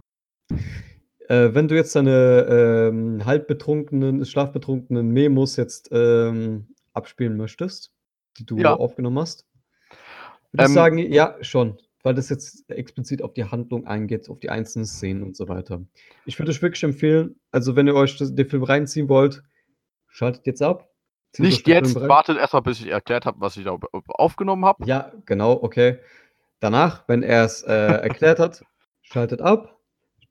Äh, 1.28 1.54
wenn 1.54 1.68
du 1.68 1.76
jetzt 1.76 1.96
deine 1.96 2.90
ähm, 2.90 3.26
halbbetrunkenen, 3.26 4.26
schlafbetrunkenen 4.26 5.10
Memos 5.10 5.56
jetzt 5.56 5.90
ähm, 5.92 6.68
abspielen 6.94 7.38
möchtest, 7.38 7.92
die 8.38 8.46
du 8.46 8.58
Ja. 8.58 8.76
aufgenommen 8.76 9.20
hast, 9.20 9.46
würde 10.52 10.64
ich 10.64 10.70
Ähm, 10.70 10.74
sagen, 10.74 10.98
ja, 10.98 11.38
schon. 11.42 11.78
Weil 12.04 12.16
das 12.16 12.30
jetzt 12.30 12.70
explizit 12.70 13.22
auf 13.22 13.34
die 13.34 13.46
Handlung 13.46 13.86
eingeht, 13.86 14.28
auf 14.30 14.40
die 14.40 14.50
einzelnen 14.50 14.86
Szenen 14.86 15.22
und 15.24 15.36
so 15.36 15.48
weiter. 15.48 15.82
Ich 16.26 16.40
würde 16.40 16.52
euch 16.52 16.62
wirklich 16.62 16.84
empfehlen, 16.84 17.40
also 17.52 17.76
wenn 17.76 17.88
ihr 17.88 17.94
euch 17.94 18.18
das, 18.18 18.34
den 18.34 18.48
Film 18.50 18.64
reinziehen 18.64 19.08
wollt, 19.08 19.44
schaltet 20.08 20.46
jetzt 20.48 20.62
ab. 20.64 20.90
Nicht 21.38 21.68
jetzt, 21.68 21.96
wartet 21.96 22.38
erstmal, 22.38 22.64
bis 22.64 22.82
ich 22.82 22.88
erklärt 22.88 23.26
habe, 23.26 23.40
was 23.40 23.56
ich 23.56 23.64
da 23.64 23.78
aufgenommen 24.08 24.66
habe. 24.66 24.86
Ja, 24.86 25.14
genau, 25.26 25.54
okay. 25.62 26.00
Danach, 26.62 27.08
wenn 27.10 27.24
er 27.24 27.44
es 27.44 27.64
äh, 27.64 27.74
erklärt 27.74 28.40
hat, 28.40 28.64
schaltet 29.02 29.42
ab, 29.42 29.80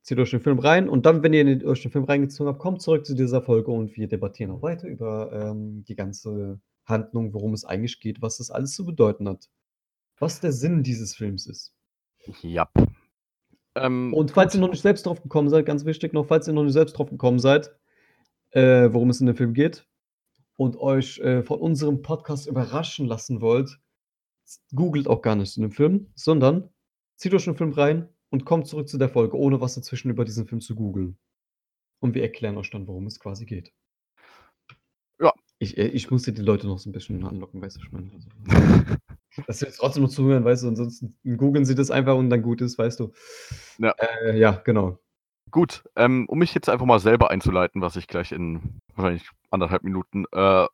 zieht 0.01 0.19
euch 0.19 0.31
den 0.31 0.41
Film 0.41 0.59
rein 0.59 0.89
und 0.89 1.05
dann, 1.05 1.23
wenn 1.23 1.35
ihr 1.35 1.45
den, 1.45 1.67
euch 1.67 1.83
den 1.83 1.91
Film 1.91 2.05
reingezogen 2.05 2.49
habt, 2.49 2.61
kommt 2.61 2.81
zurück 2.81 3.05
zu 3.05 3.15
dieser 3.15 3.43
Folge 3.43 3.71
und 3.71 3.97
wir 3.97 4.09
debattieren 4.09 4.53
auch 4.53 4.63
weiter 4.63 4.89
über 4.89 5.31
ähm, 5.33 5.85
die 5.85 5.97
ganze 5.97 6.61
Handlung, 6.87 7.35
worum 7.35 7.53
es 7.53 7.65
eigentlich 7.65 8.01
geht, 8.01 8.23
was 8.23 8.39
das 8.39 8.51
alles 8.51 8.75
zu 8.75 8.87
bedeuten 8.87 9.29
hat. 9.29 9.51
Was 10.19 10.41
der 10.41 10.53
Sinn 10.53 10.83
dieses 10.83 11.15
Films 11.15 11.47
ist. 11.47 11.75
Ja. 12.43 12.71
Ähm, 13.75 14.15
Und 14.15 14.31
falls 14.31 14.55
ihr 14.55 14.61
noch 14.61 14.71
nicht 14.71 14.83
selbst 14.83 15.07
drauf 15.07 15.23
gekommen 15.23 15.49
seid, 15.49 15.67
ganz 15.67 15.85
wichtig 15.85 16.13
noch, 16.13 16.27
falls 16.27 16.47
ihr 16.47 16.55
noch 16.55 16.65
nicht 16.65 16.73
selbst 16.73 16.97
drauf 16.97 17.11
gekommen 17.11 17.39
seid, 17.39 17.71
äh, 18.51 18.89
worum 18.93 19.11
es 19.11 19.21
in 19.21 19.27
dem 19.27 19.37
Film 19.37 19.55
geht 19.55 19.87
und 20.57 20.77
euch 20.77 21.19
äh, 21.21 21.43
von 21.43 21.61
unserem 21.61 22.03
Podcast 22.03 22.47
überraschen 22.47 23.07
lassen 23.07 23.41
wollt, 23.41 23.79
googelt 24.75 25.09
auch 25.09 25.23
gar 25.23 25.37
nicht 25.37 25.57
in 25.57 25.63
dem 25.63 25.73
Film, 25.73 26.11
sondern 26.15 26.71
zieht 27.17 27.35
euch 27.35 27.45
den 27.45 27.57
Film 27.57 27.73
rein 27.73 28.09
und 28.31 28.45
kommt 28.45 28.67
zurück 28.67 28.89
zu 28.89 28.99
der 28.99 29.09
Folge, 29.09 29.37
ohne 29.37 29.61
was 29.61 29.75
dazwischen 29.75 30.11
über 30.11 30.25
diesen 30.25 30.47
Film 30.47 30.61
zu 30.61 30.75
googeln. 30.75 31.19
Und 32.01 32.15
wir 32.15 32.23
erklären 32.23 32.57
euch 32.57 32.71
dann, 32.71 32.87
worum 32.87 33.07
es 33.07 33.21
quasi 33.21 33.45
geht. 33.45 33.73
Ja. 35.21 35.33
Ich, 35.59 35.77
äh, 35.77 35.89
ich 35.89 36.11
muss 36.11 36.25
hier 36.25 36.33
die 36.33 36.43
Leute 36.43 36.67
noch 36.67 36.79
so 36.79 36.89
ein 36.89 36.93
bisschen 36.93 37.25
anlocken, 37.25 37.61
weißt 37.61 37.77
du, 37.77 37.81
ich 37.83 37.93
meine. 37.93 38.11
Also, 38.13 39.47
dass 39.47 39.59
sie 39.59 39.67
jetzt 39.67 39.77
trotzdem 39.77 40.05
noch 40.05 40.11
zuhören, 40.11 40.45
weißt 40.45 40.65
du, 40.65 40.69
ansonsten 40.69 41.17
googeln 41.37 41.65
sie 41.65 41.75
das 41.75 41.91
einfach 41.91 42.17
und 42.17 42.31
dann 42.31 42.43
gut 42.43 42.63
ist, 42.63 42.79
weißt 42.79 43.01
du. 43.01 43.13
Ja. 43.79 43.95
Äh, 43.99 44.39
ja, 44.39 44.53
genau. 44.53 44.99
Gut, 45.51 45.85
ähm, 45.97 46.27
um 46.29 46.39
mich 46.39 46.55
jetzt 46.55 46.69
einfach 46.69 46.87
mal 46.87 47.01
selber 47.01 47.31
einzuleiten, 47.31 47.83
was 47.83 47.97
ich 47.97 48.07
gleich 48.07 48.33
in 48.33 48.81
wahrscheinlich 48.95 49.29
anderthalb 49.51 49.83
Minuten 49.83 50.25
äh, 50.33 50.67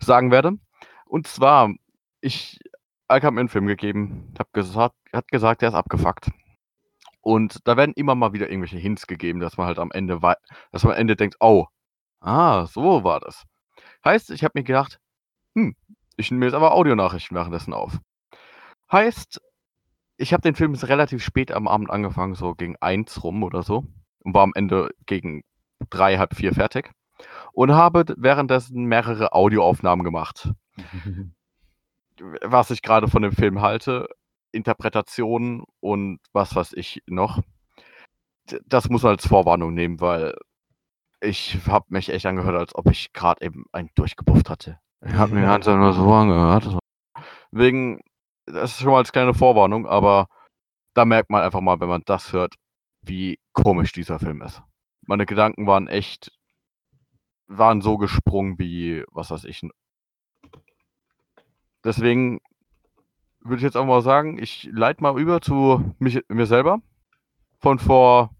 sagen 0.00 0.30
werde. 0.30 0.52
Und 1.06 1.26
zwar, 1.26 1.74
ich, 2.20 2.60
Alk 3.08 3.24
hat 3.24 3.34
mir 3.34 3.40
einen 3.40 3.48
Film 3.48 3.66
gegeben, 3.66 4.32
hab 4.38 4.52
gesagt, 4.52 4.94
hat 5.12 5.28
gesagt, 5.28 5.62
der 5.62 5.70
ist 5.70 5.74
abgefuckt. 5.74 6.30
Und 7.20 7.58
da 7.68 7.76
werden 7.76 7.94
immer 7.94 8.14
mal 8.14 8.32
wieder 8.32 8.50
irgendwelche 8.50 8.78
Hints 8.78 9.06
gegeben, 9.06 9.40
dass 9.40 9.56
man 9.56 9.66
halt 9.66 9.78
am 9.78 9.92
Ende, 9.92 10.18
dass 10.72 10.82
man 10.82 10.94
am 10.94 10.98
Ende 10.98 11.16
denkt, 11.16 11.36
oh, 11.40 11.66
ah, 12.20 12.66
so 12.66 13.04
war 13.04 13.20
das. 13.20 13.44
Heißt, 14.04 14.30
ich 14.30 14.42
habe 14.42 14.52
mir 14.56 14.64
gedacht, 14.64 14.98
hm, 15.54 15.76
ich 16.16 16.30
nehme 16.30 16.46
jetzt 16.46 16.54
aber 16.54 16.72
Audionachrichten 16.72 17.36
währenddessen 17.36 17.74
auf. 17.74 17.98
Heißt, 18.90 19.40
ich 20.16 20.32
habe 20.32 20.42
den 20.42 20.54
Film 20.54 20.74
relativ 20.74 21.22
spät 21.22 21.52
am 21.52 21.68
Abend 21.68 21.90
angefangen, 21.90 22.34
so 22.34 22.54
gegen 22.54 22.76
eins 22.80 23.22
rum 23.22 23.42
oder 23.42 23.62
so. 23.62 23.84
Und 24.20 24.34
war 24.34 24.42
am 24.42 24.52
Ende 24.54 24.90
gegen 25.06 25.42
drei, 25.90 26.18
halb 26.18 26.34
vier 26.34 26.54
fertig. 26.54 26.90
Und 27.52 27.72
habe 27.72 28.04
währenddessen 28.16 28.84
mehrere 28.84 29.32
Audioaufnahmen 29.32 30.04
gemacht. 30.04 30.52
Was 32.42 32.70
ich 32.70 32.82
gerade 32.82 33.08
von 33.08 33.22
dem 33.22 33.32
Film 33.32 33.60
halte, 33.60 34.08
Interpretationen 34.52 35.64
und 35.80 36.20
was 36.32 36.54
weiß 36.54 36.72
ich 36.74 37.02
noch. 37.06 37.40
Das 38.66 38.88
muss 38.88 39.02
man 39.02 39.12
als 39.12 39.26
Vorwarnung 39.26 39.74
nehmen, 39.74 40.00
weil 40.00 40.34
ich 41.20 41.58
habe 41.66 41.86
mich 41.88 42.08
echt 42.10 42.26
angehört, 42.26 42.56
als 42.56 42.74
ob 42.74 42.90
ich 42.90 43.12
gerade 43.12 43.44
eben 43.44 43.64
einen 43.72 43.90
durchgebufft 43.94 44.50
hatte. 44.50 44.78
Ich 45.04 45.14
habe 45.14 45.34
mir 45.34 45.42
ganz 45.42 45.66
nur 45.66 45.92
so 45.92 46.12
angehört. 46.12 46.76
Wegen, 47.50 48.00
das 48.46 48.72
ist 48.72 48.80
schon 48.80 48.90
mal 48.90 48.98
als 48.98 49.12
kleine 49.12 49.34
Vorwarnung, 49.34 49.86
aber 49.86 50.26
da 50.94 51.04
merkt 51.04 51.30
man 51.30 51.42
einfach 51.42 51.60
mal, 51.60 51.80
wenn 51.80 51.88
man 51.88 52.02
das 52.06 52.32
hört, 52.32 52.54
wie 53.02 53.38
komisch 53.52 53.92
dieser 53.92 54.18
Film 54.18 54.42
ist. 54.42 54.62
Meine 55.06 55.26
Gedanken 55.26 55.66
waren 55.66 55.88
echt, 55.88 56.32
waren 57.46 57.80
so 57.80 57.98
gesprungen 57.98 58.58
wie, 58.58 59.04
was 59.10 59.30
weiß 59.30 59.44
ich. 59.44 59.62
Deswegen 61.84 62.40
würde 63.40 63.56
ich 63.56 63.62
jetzt 63.62 63.76
auch 63.76 63.84
mal 63.84 64.02
sagen, 64.02 64.38
ich 64.38 64.68
leite 64.72 65.02
mal 65.02 65.20
über 65.20 65.40
zu 65.40 65.94
mich, 65.98 66.20
mir 66.28 66.46
selber 66.46 66.80
von 67.58 67.78
vor, 67.78 68.30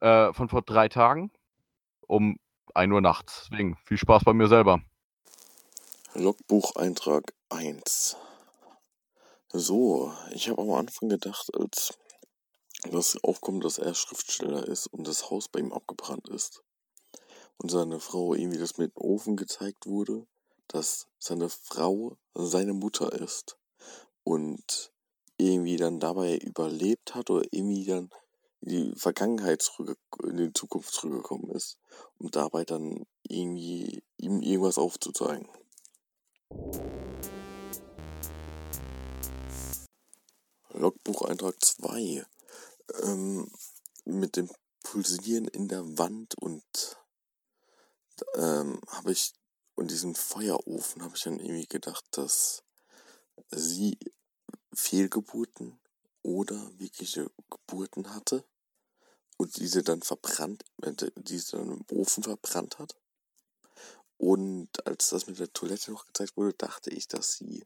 äh, 0.00 0.32
von 0.32 0.48
vor 0.48 0.62
drei 0.62 0.88
Tagen 0.88 1.30
um 2.06 2.36
1 2.74 2.92
Uhr 2.92 3.00
nachts. 3.00 3.48
Deswegen 3.50 3.76
viel 3.84 3.98
Spaß 3.98 4.24
bei 4.24 4.32
mir 4.32 4.48
selber. 4.48 4.80
Logbucheintrag 6.14 7.32
1. 7.50 8.16
So, 9.52 10.12
ich 10.32 10.48
habe 10.48 10.62
am 10.62 10.72
Anfang 10.72 11.08
gedacht, 11.08 11.50
als 11.54 11.96
das 12.90 13.22
aufkommt, 13.22 13.64
dass 13.64 13.78
er 13.78 13.94
Schriftsteller 13.94 14.66
ist 14.66 14.86
und 14.86 15.06
das 15.06 15.30
Haus 15.30 15.48
bei 15.48 15.60
ihm 15.60 15.72
abgebrannt 15.72 16.28
ist 16.28 16.62
und 17.58 17.70
seine 17.70 18.00
Frau 18.00 18.34
irgendwie 18.34 18.58
das 18.58 18.78
mit 18.78 18.96
dem 18.96 19.02
Ofen 19.02 19.36
gezeigt 19.36 19.86
wurde, 19.86 20.26
dass 20.72 21.08
seine 21.18 21.48
Frau 21.48 22.16
seine 22.34 22.74
Mutter 22.74 23.12
ist 23.12 23.58
und 24.22 24.92
irgendwie 25.36 25.76
dann 25.76 25.98
dabei 25.98 26.38
überlebt 26.38 27.14
hat 27.14 27.30
oder 27.30 27.44
irgendwie 27.50 27.84
dann 27.84 28.10
in 28.60 28.68
die 28.68 28.98
Vergangenheit 28.98 29.68
in 30.22 30.36
die 30.36 30.52
Zukunft 30.52 30.92
zurückgekommen 30.92 31.50
ist, 31.50 31.78
um 32.18 32.30
dabei 32.30 32.64
dann 32.64 33.06
irgendwie 33.22 34.04
ihm 34.16 34.42
irgendwas 34.42 34.78
aufzuzeigen. 34.78 35.48
Logbucheintrag 40.72 41.56
2. 41.62 42.24
Ähm, 43.02 43.50
mit 44.04 44.36
dem 44.36 44.50
Pulsieren 44.82 45.46
in 45.46 45.68
der 45.68 45.98
Wand 45.98 46.36
und 46.38 46.96
ähm, 48.34 48.80
habe 48.88 49.12
ich 49.12 49.32
und 49.80 49.90
diesem 49.90 50.14
Feuerofen 50.14 51.02
habe 51.02 51.16
ich 51.16 51.22
dann 51.22 51.40
irgendwie 51.40 51.66
gedacht, 51.66 52.04
dass 52.10 52.62
sie 53.50 53.98
Fehlgeburten 54.74 55.80
oder 56.22 56.70
wirkliche 56.78 57.30
Geburten 57.48 58.14
hatte 58.14 58.44
und 59.38 59.56
diese 59.56 59.82
dann 59.82 60.02
verbrannt, 60.02 60.66
äh, 60.82 60.92
diese 61.16 61.56
dann 61.56 61.70
im 61.70 61.84
Ofen 61.96 62.22
verbrannt 62.22 62.78
hat. 62.78 62.94
Und 64.18 64.86
als 64.86 65.08
das 65.08 65.26
mit 65.26 65.38
der 65.38 65.50
Toilette 65.50 65.92
noch 65.92 66.04
gezeigt 66.04 66.36
wurde, 66.36 66.52
dachte 66.52 66.90
ich, 66.90 67.08
dass 67.08 67.38
sie 67.38 67.64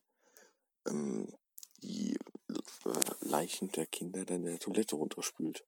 ähm, 0.86 1.34
die 1.82 2.16
äh, 2.48 2.92
Leichen 3.22 3.72
der 3.72 3.86
Kinder 3.86 4.24
dann 4.24 4.44
in 4.44 4.52
der 4.52 4.60
Toilette 4.60 4.94
runterspült. 4.94 5.64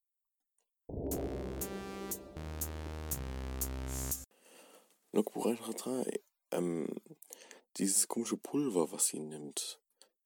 Logbucheintrag 5.11 5.77
3. 5.77 6.21
Ähm, 6.57 6.89
dieses 7.77 8.09
komische 8.09 8.39
Pulver, 8.39 8.91
was 8.91 9.09
sie 9.09 9.21
nimmt. 9.21 9.79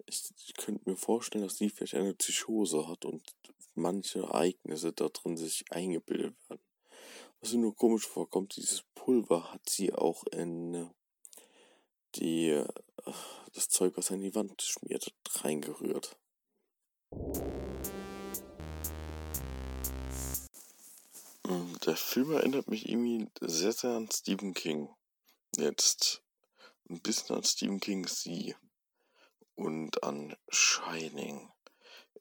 Ich, 0.06 0.30
ich 0.46 0.54
könnte 0.54 0.88
mir 0.88 0.96
vorstellen, 0.96 1.44
dass 1.44 1.56
sie 1.56 1.70
vielleicht 1.70 1.94
eine 1.94 2.14
Psychose 2.14 2.86
hat 2.88 3.04
und 3.04 3.22
manche 3.74 4.20
Ereignisse 4.20 4.92
da 4.92 5.08
drin 5.08 5.36
sich 5.36 5.64
eingebildet 5.70 6.36
werden. 6.48 6.62
Was 7.40 7.52
mir 7.52 7.60
nur 7.60 7.74
komisch 7.74 8.06
vorkommt, 8.06 8.56
dieses 8.56 8.82
Pulver 8.94 9.52
hat 9.52 9.68
sie 9.68 9.92
auch 9.92 10.24
in 10.26 10.74
äh, 10.74 10.86
die, 12.14 12.48
äh, 12.50 12.66
das 13.54 13.68
Zeug, 13.68 13.96
was 13.96 14.10
in 14.10 14.20
die 14.20 14.34
Wand 14.34 14.62
schmiert, 14.62 15.12
reingerührt. 15.42 16.16
Mm, 21.44 21.74
Der 21.86 21.96
Film 21.96 22.32
erinnert 22.32 22.68
mich 22.68 22.88
irgendwie 22.88 23.26
sehr, 23.40 23.72
sehr 23.72 23.90
an 23.90 24.08
Stephen 24.12 24.54
King. 24.54 24.88
Jetzt 25.56 26.22
ein 26.88 27.00
bisschen 27.00 27.36
an 27.36 27.44
Stephen 27.44 27.80
King's 27.80 28.22
Sie 28.22 28.54
und 29.54 30.02
an 30.02 30.36
Shining. 30.48 31.52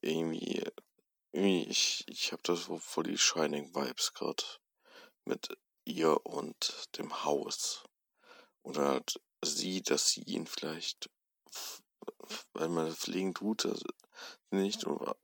Irgendwie 0.01 0.63
irgendwie, 1.31 1.63
ich, 1.69 2.05
ich 2.07 2.31
habe 2.31 2.41
da 2.43 2.55
so 2.55 2.77
voll 2.77 3.03
die 3.03 3.17
Shining-Vibes 3.17 4.13
gerade 4.13 4.43
mit 5.25 5.57
ihr 5.85 6.25
und 6.25 6.89
dem 6.97 7.23
Haus. 7.23 7.83
Oder 8.63 8.87
halt 8.89 9.21
sie, 9.43 9.81
dass 9.81 10.09
sie 10.09 10.23
ihn 10.23 10.47
vielleicht, 10.47 11.09
weil 12.53 12.69
man 12.69 12.91
fliegen 12.95 13.33
tut, 13.33 13.65
das 13.65 13.83
nicht, 14.51 14.85
oder 14.85 15.15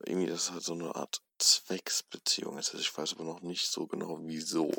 irgendwie, 0.00 0.26
das 0.26 0.50
halt 0.50 0.64
so 0.64 0.72
eine 0.72 0.94
Art 0.94 1.22
Zwecksbeziehung 1.38 2.58
ist. 2.58 2.70
Also 2.70 2.80
ich 2.80 2.96
weiß 2.96 3.14
aber 3.14 3.24
noch 3.24 3.40
nicht 3.40 3.66
so 3.66 3.86
genau, 3.86 4.18
wieso. 4.22 4.72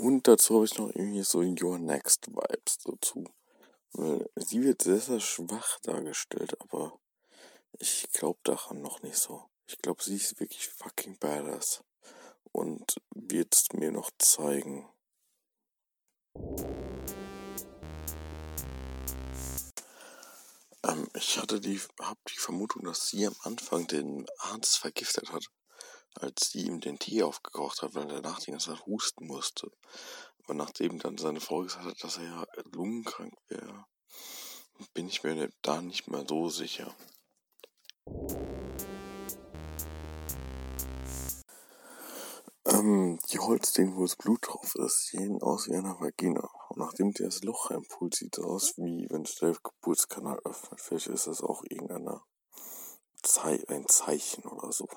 Und 0.00 0.28
dazu 0.28 0.54
habe 0.54 0.64
ich 0.64 0.78
noch 0.78 0.88
irgendwie 0.88 1.22
so 1.22 1.40
Your 1.40 1.78
Next 1.78 2.28
Vibes 2.28 2.78
dazu. 2.84 3.22
Weil 3.92 4.30
sie 4.34 4.62
wird 4.62 4.80
sehr, 4.80 4.98
sehr 4.98 5.20
schwach 5.20 5.78
dargestellt, 5.80 6.58
aber 6.58 6.98
ich 7.78 8.10
glaube 8.10 8.38
daran 8.44 8.80
noch 8.80 9.02
nicht 9.02 9.18
so. 9.18 9.44
Ich 9.66 9.76
glaube, 9.76 10.02
sie 10.02 10.16
ist 10.16 10.40
wirklich 10.40 10.68
fucking 10.68 11.18
badass. 11.18 11.84
Und 12.50 12.94
wird 13.14 13.54
es 13.54 13.66
mir 13.74 13.92
noch 13.92 14.10
zeigen. 14.16 14.88
Ähm, 20.82 21.10
ich 21.12 21.36
hatte 21.36 21.60
die, 21.60 21.78
hab 21.98 22.16
die 22.24 22.38
Vermutung, 22.38 22.84
dass 22.84 23.08
sie 23.08 23.26
am 23.26 23.36
Anfang 23.42 23.86
den 23.86 24.24
Arzt 24.38 24.78
vergiftet 24.78 25.30
hat, 25.30 25.44
als 26.14 26.50
sie 26.50 26.66
ihm 26.66 26.80
den 26.80 26.98
Tee 26.98 27.22
aufgekocht 27.22 27.82
hat, 27.82 27.94
weil 27.94 28.10
er 28.10 28.20
danach 28.20 28.40
die 28.40 28.50
ganze 28.50 28.78
husten 28.86 29.26
musste. 29.26 29.70
Aber 30.44 30.54
nachdem 30.54 30.98
dann 30.98 31.18
seine 31.18 31.40
Frau 31.40 31.60
gesagt 31.60 31.84
hat, 31.84 32.02
dass 32.02 32.18
er 32.18 32.24
ja 32.24 32.46
lungenkrank 32.72 33.34
wäre, 33.48 33.84
bin 34.94 35.08
ich 35.08 35.22
mir 35.22 35.50
da 35.62 35.82
nicht 35.82 36.08
mehr 36.08 36.24
so 36.28 36.48
sicher. 36.48 36.94
Ähm, 42.66 43.18
die 43.32 43.38
Holzdinger, 43.38 43.96
wo 43.96 44.02
das 44.02 44.16
Blut 44.16 44.46
drauf 44.46 44.74
ist, 44.76 45.06
sehen 45.06 45.42
aus 45.42 45.68
wie 45.68 45.74
eine 45.74 45.98
Vagina. 45.98 46.48
Und 46.68 46.78
nachdem 46.78 47.12
der 47.12 47.26
das 47.26 47.42
Loch 47.42 47.70
reinpult, 47.70 48.14
sieht 48.14 48.38
es 48.38 48.44
aus, 48.44 48.76
wie 48.76 49.06
wenn 49.10 49.24
sich 49.24 49.38
der 49.38 49.56
Geburtskanal 49.62 50.38
öffnet. 50.44 50.80
Vielleicht 50.80 51.08
ist 51.08 51.26
das 51.26 51.42
auch 51.42 51.62
irgendeiner 51.68 52.22
Zei 53.22 53.62
ein 53.68 53.86
Zeichen 53.86 54.44
oder 54.44 54.72
so. 54.72 54.88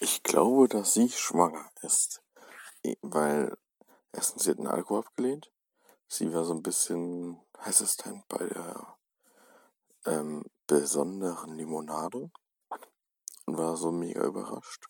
Ich 0.00 0.22
glaube, 0.22 0.68
dass 0.68 0.94
sie 0.94 1.08
schwanger 1.08 1.70
ist. 1.82 2.22
Weil 3.02 3.56
erstens, 4.12 4.44
sie 4.44 4.50
hat 4.50 4.58
den 4.58 4.68
Alkohol 4.68 5.00
abgelehnt. 5.00 5.50
Sie 6.06 6.32
war 6.32 6.44
so 6.44 6.54
ein 6.54 6.62
bisschen 6.62 7.40
hesitant 7.58 8.26
bei 8.28 8.46
der 8.46 8.96
ähm, 10.06 10.44
besonderen 10.66 11.56
Limonade 11.56 12.30
und 13.46 13.58
war 13.58 13.76
so 13.76 13.90
mega 13.90 14.24
überrascht. 14.24 14.86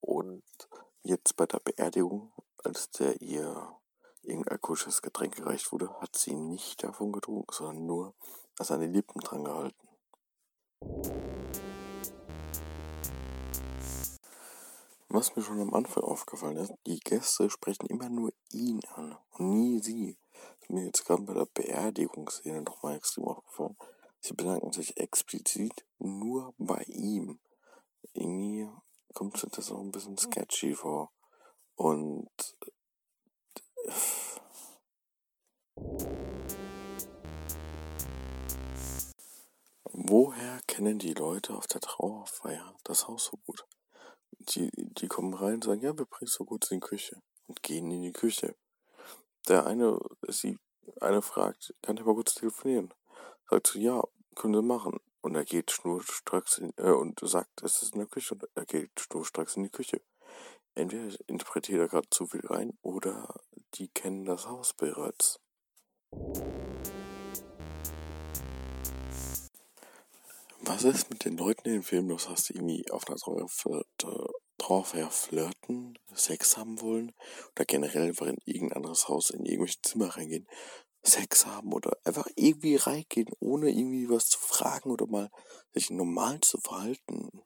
Und 0.00 0.44
jetzt 1.02 1.36
bei 1.36 1.46
der 1.46 1.58
Beerdigung, 1.58 2.32
als 2.62 2.90
der 2.90 3.20
ihr 3.20 3.76
irgendein 4.22 4.52
alkoholisches 4.52 5.02
Getränk 5.02 5.36
gereicht 5.36 5.72
wurde, 5.72 5.92
hat 6.00 6.16
sie 6.16 6.34
nicht 6.34 6.82
davon 6.82 7.12
getrunken, 7.12 7.52
sondern 7.52 7.86
nur 7.86 8.14
an 8.58 8.64
seine 8.66 8.86
Lippen 8.86 9.20
dran 9.20 9.44
gehalten. 9.44 9.83
Was 15.08 15.36
mir 15.36 15.42
schon 15.42 15.60
am 15.60 15.72
Anfang 15.72 16.02
aufgefallen 16.02 16.56
ist, 16.56 16.74
die 16.88 16.98
Gäste 16.98 17.48
sprechen 17.48 17.86
immer 17.86 18.08
nur 18.08 18.32
ihn 18.50 18.80
an 18.94 19.16
und 19.30 19.50
nie 19.50 19.80
sie. 19.80 20.18
Das 20.32 20.62
ist 20.62 20.70
mir 20.70 20.84
jetzt 20.86 21.04
gerade 21.04 21.22
bei 21.22 21.34
der 21.34 21.46
Beerdigungsszene 21.46 22.62
nochmal 22.62 22.96
extrem 22.96 23.24
aufgefallen. 23.26 23.76
Sie 24.18 24.34
bedanken 24.34 24.72
sich 24.72 24.96
explizit 24.96 25.86
nur 25.98 26.52
bei 26.58 26.82
ihm. 26.88 27.38
Irgendwie 28.12 28.68
kommt 29.12 29.40
mir 29.42 29.50
das 29.50 29.70
auch 29.70 29.80
ein 29.80 29.92
bisschen 29.92 30.18
sketchy 30.18 30.74
vor. 30.74 31.12
Und 31.76 32.28
woher 39.94 40.60
kennen 40.66 40.98
die 40.98 41.14
Leute 41.14 41.54
auf 41.54 41.66
der 41.66 41.80
Trauerfeier 41.80 42.74
das 42.84 43.06
Haus 43.06 43.26
so 43.26 43.36
gut? 43.46 43.64
Die, 44.30 44.70
die 44.74 45.06
kommen 45.06 45.34
rein 45.34 45.54
und 45.54 45.64
sagen, 45.64 45.80
ja, 45.80 45.96
wir 45.96 46.04
bringen 46.04 46.28
so 46.28 46.44
kurz 46.44 46.70
in 46.70 46.80
die 46.80 46.86
Küche 46.86 47.22
und 47.46 47.62
gehen 47.62 47.90
in 47.90 48.02
die 48.02 48.12
Küche. 48.12 48.56
Der 49.48 49.66
eine, 49.66 49.98
sie, 50.28 50.58
eine 51.00 51.22
fragt, 51.22 51.74
kann 51.82 51.96
ich 51.96 52.04
mal 52.04 52.14
kurz 52.14 52.34
telefonieren? 52.34 52.92
Sagt 53.48 53.68
sie, 53.68 53.82
ja, 53.82 54.02
können 54.34 54.54
Sie 54.54 54.62
machen. 54.62 54.98
Und 55.20 55.36
er 55.36 55.44
geht 55.44 55.70
schnurstracks 55.70 56.58
in, 56.58 56.72
äh, 56.76 56.90
und 56.90 57.20
sagt, 57.22 57.62
es 57.62 57.80
ist 57.82 57.94
in 57.94 58.00
der 58.00 58.08
Küche 58.08 58.34
und 58.34 58.44
er 58.54 58.66
geht 58.66 58.90
schnurstracks 58.98 59.56
in 59.56 59.62
die 59.62 59.70
Küche. 59.70 60.02
Entweder 60.74 61.16
interpretiert 61.28 61.80
er 61.80 61.88
gerade 61.88 62.10
zu 62.10 62.26
viel 62.26 62.44
rein 62.46 62.76
oder 62.82 63.40
die 63.74 63.88
kennen 63.88 64.24
das 64.24 64.46
Haus 64.48 64.74
bereits. 64.74 65.40
Was 70.66 70.82
ist 70.84 71.10
mit 71.10 71.26
den 71.26 71.36
Leuten 71.36 71.68
in 71.68 71.74
dem 71.74 71.82
Film 71.82 72.08
los? 72.08 72.30
Hast 72.30 72.48
du 72.48 72.54
irgendwie 72.54 72.90
auf 72.90 73.06
einer 73.06 73.18
Trauerfeier, 73.18 73.84
Trauerfeier 74.56 75.10
flirten, 75.10 75.98
Sex 76.14 76.56
haben 76.56 76.80
wollen 76.80 77.12
oder 77.54 77.66
generell 77.66 78.08
einfach 78.08 78.26
in 78.26 78.38
irgendein 78.46 78.78
anderes 78.78 79.06
Haus, 79.08 79.28
in 79.28 79.44
irgendwelche 79.44 79.82
Zimmer 79.82 80.16
reingehen, 80.16 80.48
Sex 81.02 81.44
haben 81.44 81.70
oder 81.74 81.98
einfach 82.04 82.26
irgendwie 82.34 82.76
reingehen, 82.76 83.28
ohne 83.40 83.68
irgendwie 83.68 84.08
was 84.08 84.30
zu 84.30 84.38
fragen 84.38 84.90
oder 84.90 85.06
mal 85.06 85.30
sich 85.74 85.90
normal 85.90 86.40
zu 86.40 86.58
verhalten? 86.58 87.42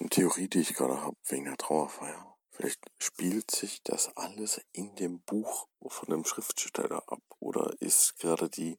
Eine 0.00 0.08
Theorie, 0.10 0.48
die 0.48 0.60
ich 0.60 0.74
gerade 0.74 1.00
habe, 1.00 1.16
wegen 1.28 1.44
der 1.44 1.56
Trauerfeier. 1.56 2.31
Vielleicht 2.52 2.80
spielt 2.98 3.50
sich 3.50 3.82
das 3.82 4.14
alles 4.14 4.60
in 4.72 4.94
dem 4.96 5.22
Buch 5.22 5.68
von 5.86 6.10
dem 6.10 6.26
Schriftsteller 6.26 7.02
ab. 7.10 7.22
Oder 7.40 7.74
ist 7.80 8.18
gerade 8.18 8.50
die, 8.50 8.78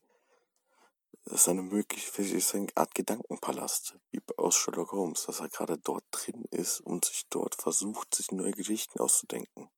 das 1.25 1.41
ist 1.41 1.49
eine 1.49 1.63
mögliche, 1.63 2.11
vielleicht 2.11 2.35
ist 2.35 2.53
eine 2.53 2.67
Art 2.75 2.93
Gedankenpalast, 2.93 3.97
wie 4.11 4.21
aus 4.37 4.55
Sherlock 4.55 4.91
Holmes, 4.91 5.25
dass 5.25 5.39
er 5.39 5.49
gerade 5.49 5.79
dort 5.79 6.03
drin 6.11 6.45
ist 6.51 6.81
und 6.81 7.05
sich 7.05 7.25
dort 7.29 7.55
versucht, 7.55 8.13
sich 8.13 8.31
neue 8.31 8.51
Geschichten 8.51 8.99
auszudenken. 8.99 9.71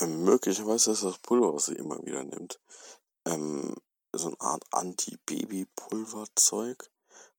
Ähm, 0.00 0.24
möglicherweise 0.24 0.90
ist 0.90 1.04
das 1.04 1.18
Pulver, 1.18 1.54
was 1.54 1.66
sie 1.66 1.76
immer 1.76 2.04
wieder 2.04 2.24
nimmt, 2.24 2.58
ähm, 3.26 3.76
so 4.12 4.26
eine 4.26 4.40
Art 4.40 4.64
Anti-Baby-Pulver-Zeug, 4.72 6.90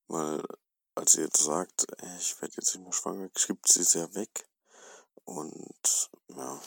weil 0.08 0.42
als 0.96 1.14
sie 1.14 1.22
jetzt 1.22 1.42
sagt, 1.44 1.88
äh, 2.02 2.18
ich 2.18 2.42
werde 2.42 2.56
jetzt 2.58 2.76
nicht 2.76 2.84
mehr 2.84 2.94
schwanger, 2.94 3.30
schiebt 3.36 3.68
sie 3.68 3.98
ja 3.98 4.14
weg. 4.14 4.48
Und 5.24 6.10
ja. 6.28 6.62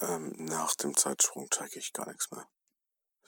Ähm, 0.00 0.32
nach 0.38 0.74
dem 0.74 0.96
Zeitsprung 0.96 1.48
zeige 1.50 1.78
ich 1.78 1.92
gar 1.92 2.08
nichts 2.08 2.30
mehr. 2.30 2.48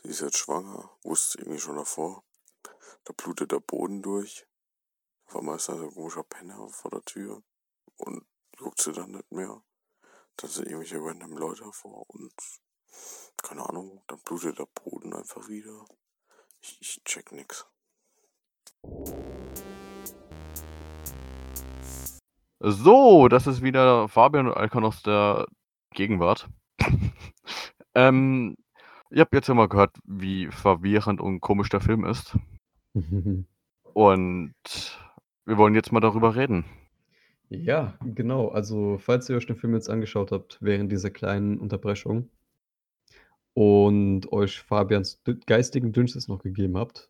Sie 0.02 0.08
ist 0.08 0.20
jetzt 0.20 0.38
schwanger, 0.38 0.90
wusste 1.02 1.38
irgendwie 1.38 1.60
schon 1.60 1.76
davor. 1.76 2.24
Da 3.04 3.12
blutet 3.16 3.52
der 3.52 3.60
Boden 3.60 4.02
durch. 4.02 4.46
Auf 5.26 5.36
einmal 5.36 5.56
ist 5.56 5.68
da 5.68 5.76
so 5.76 5.84
ein 5.84 5.94
komischer 5.94 6.24
Penner 6.24 6.68
vor 6.70 6.90
der 6.90 7.02
Tür 7.02 7.42
und 7.96 8.26
guckt 8.56 8.80
sie 8.80 8.92
dann 8.92 9.12
nicht 9.12 9.30
mehr. 9.30 9.62
Dann 10.36 10.50
sind 10.50 10.66
irgendwelche 10.66 10.98
random 10.98 11.36
Leute 11.36 11.62
davor 11.62 12.08
und 12.10 12.34
keine 13.42 13.68
Ahnung, 13.68 14.02
dann 14.08 14.18
blutet 14.24 14.58
der 14.58 14.66
Boden 14.66 15.14
einfach 15.14 15.48
wieder. 15.48 15.84
Ich, 16.60 16.78
ich 16.80 17.04
check 17.04 17.32
nix. 17.32 17.66
So, 22.58 23.28
das 23.28 23.46
ist 23.46 23.62
wieder 23.62 24.08
Fabian 24.08 24.48
und 24.48 24.56
Alkan 24.56 24.84
aus 24.84 25.02
der 25.02 25.46
Gegenwart. 25.94 26.48
ähm, 27.94 28.56
ihr 29.10 29.20
habt 29.20 29.34
jetzt 29.34 29.48
ja 29.48 29.54
mal 29.54 29.68
gehört, 29.68 29.96
wie 30.04 30.48
verwirrend 30.48 31.20
und 31.20 31.40
komisch 31.40 31.68
der 31.68 31.80
Film 31.80 32.04
ist. 32.04 32.36
Und 33.92 34.52
wir 35.46 35.56
wollen 35.56 35.74
jetzt 35.74 35.90
mal 35.90 36.00
darüber 36.00 36.36
reden. 36.36 36.66
Ja, 37.48 37.98
genau. 38.02 38.48
Also, 38.48 38.98
falls 38.98 39.30
ihr 39.30 39.36
euch 39.36 39.46
den 39.46 39.56
Film 39.56 39.72
jetzt 39.72 39.88
angeschaut 39.88 40.32
habt, 40.32 40.58
während 40.60 40.92
dieser 40.92 41.08
kleinen 41.08 41.58
Unterbrechung 41.58 42.28
und 43.56 44.30
euch 44.32 44.60
Fabians 44.60 45.22
geistigen 45.46 45.92
Dünnstes 45.92 46.28
noch 46.28 46.42
gegeben 46.42 46.76
habt, 46.76 47.08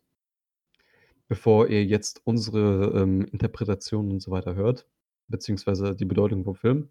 bevor 1.27 1.67
ihr 1.67 1.83
jetzt 1.83 2.21
unsere, 2.23 2.93
ähm, 2.95 3.25
Interpretation 3.25 4.09
und 4.11 4.21
so 4.21 4.31
weiter 4.31 4.55
hört, 4.55 4.87
beziehungsweise 5.27 5.93
die 5.95 6.05
Bedeutung 6.05 6.45
vom 6.45 6.55
Film 6.55 6.89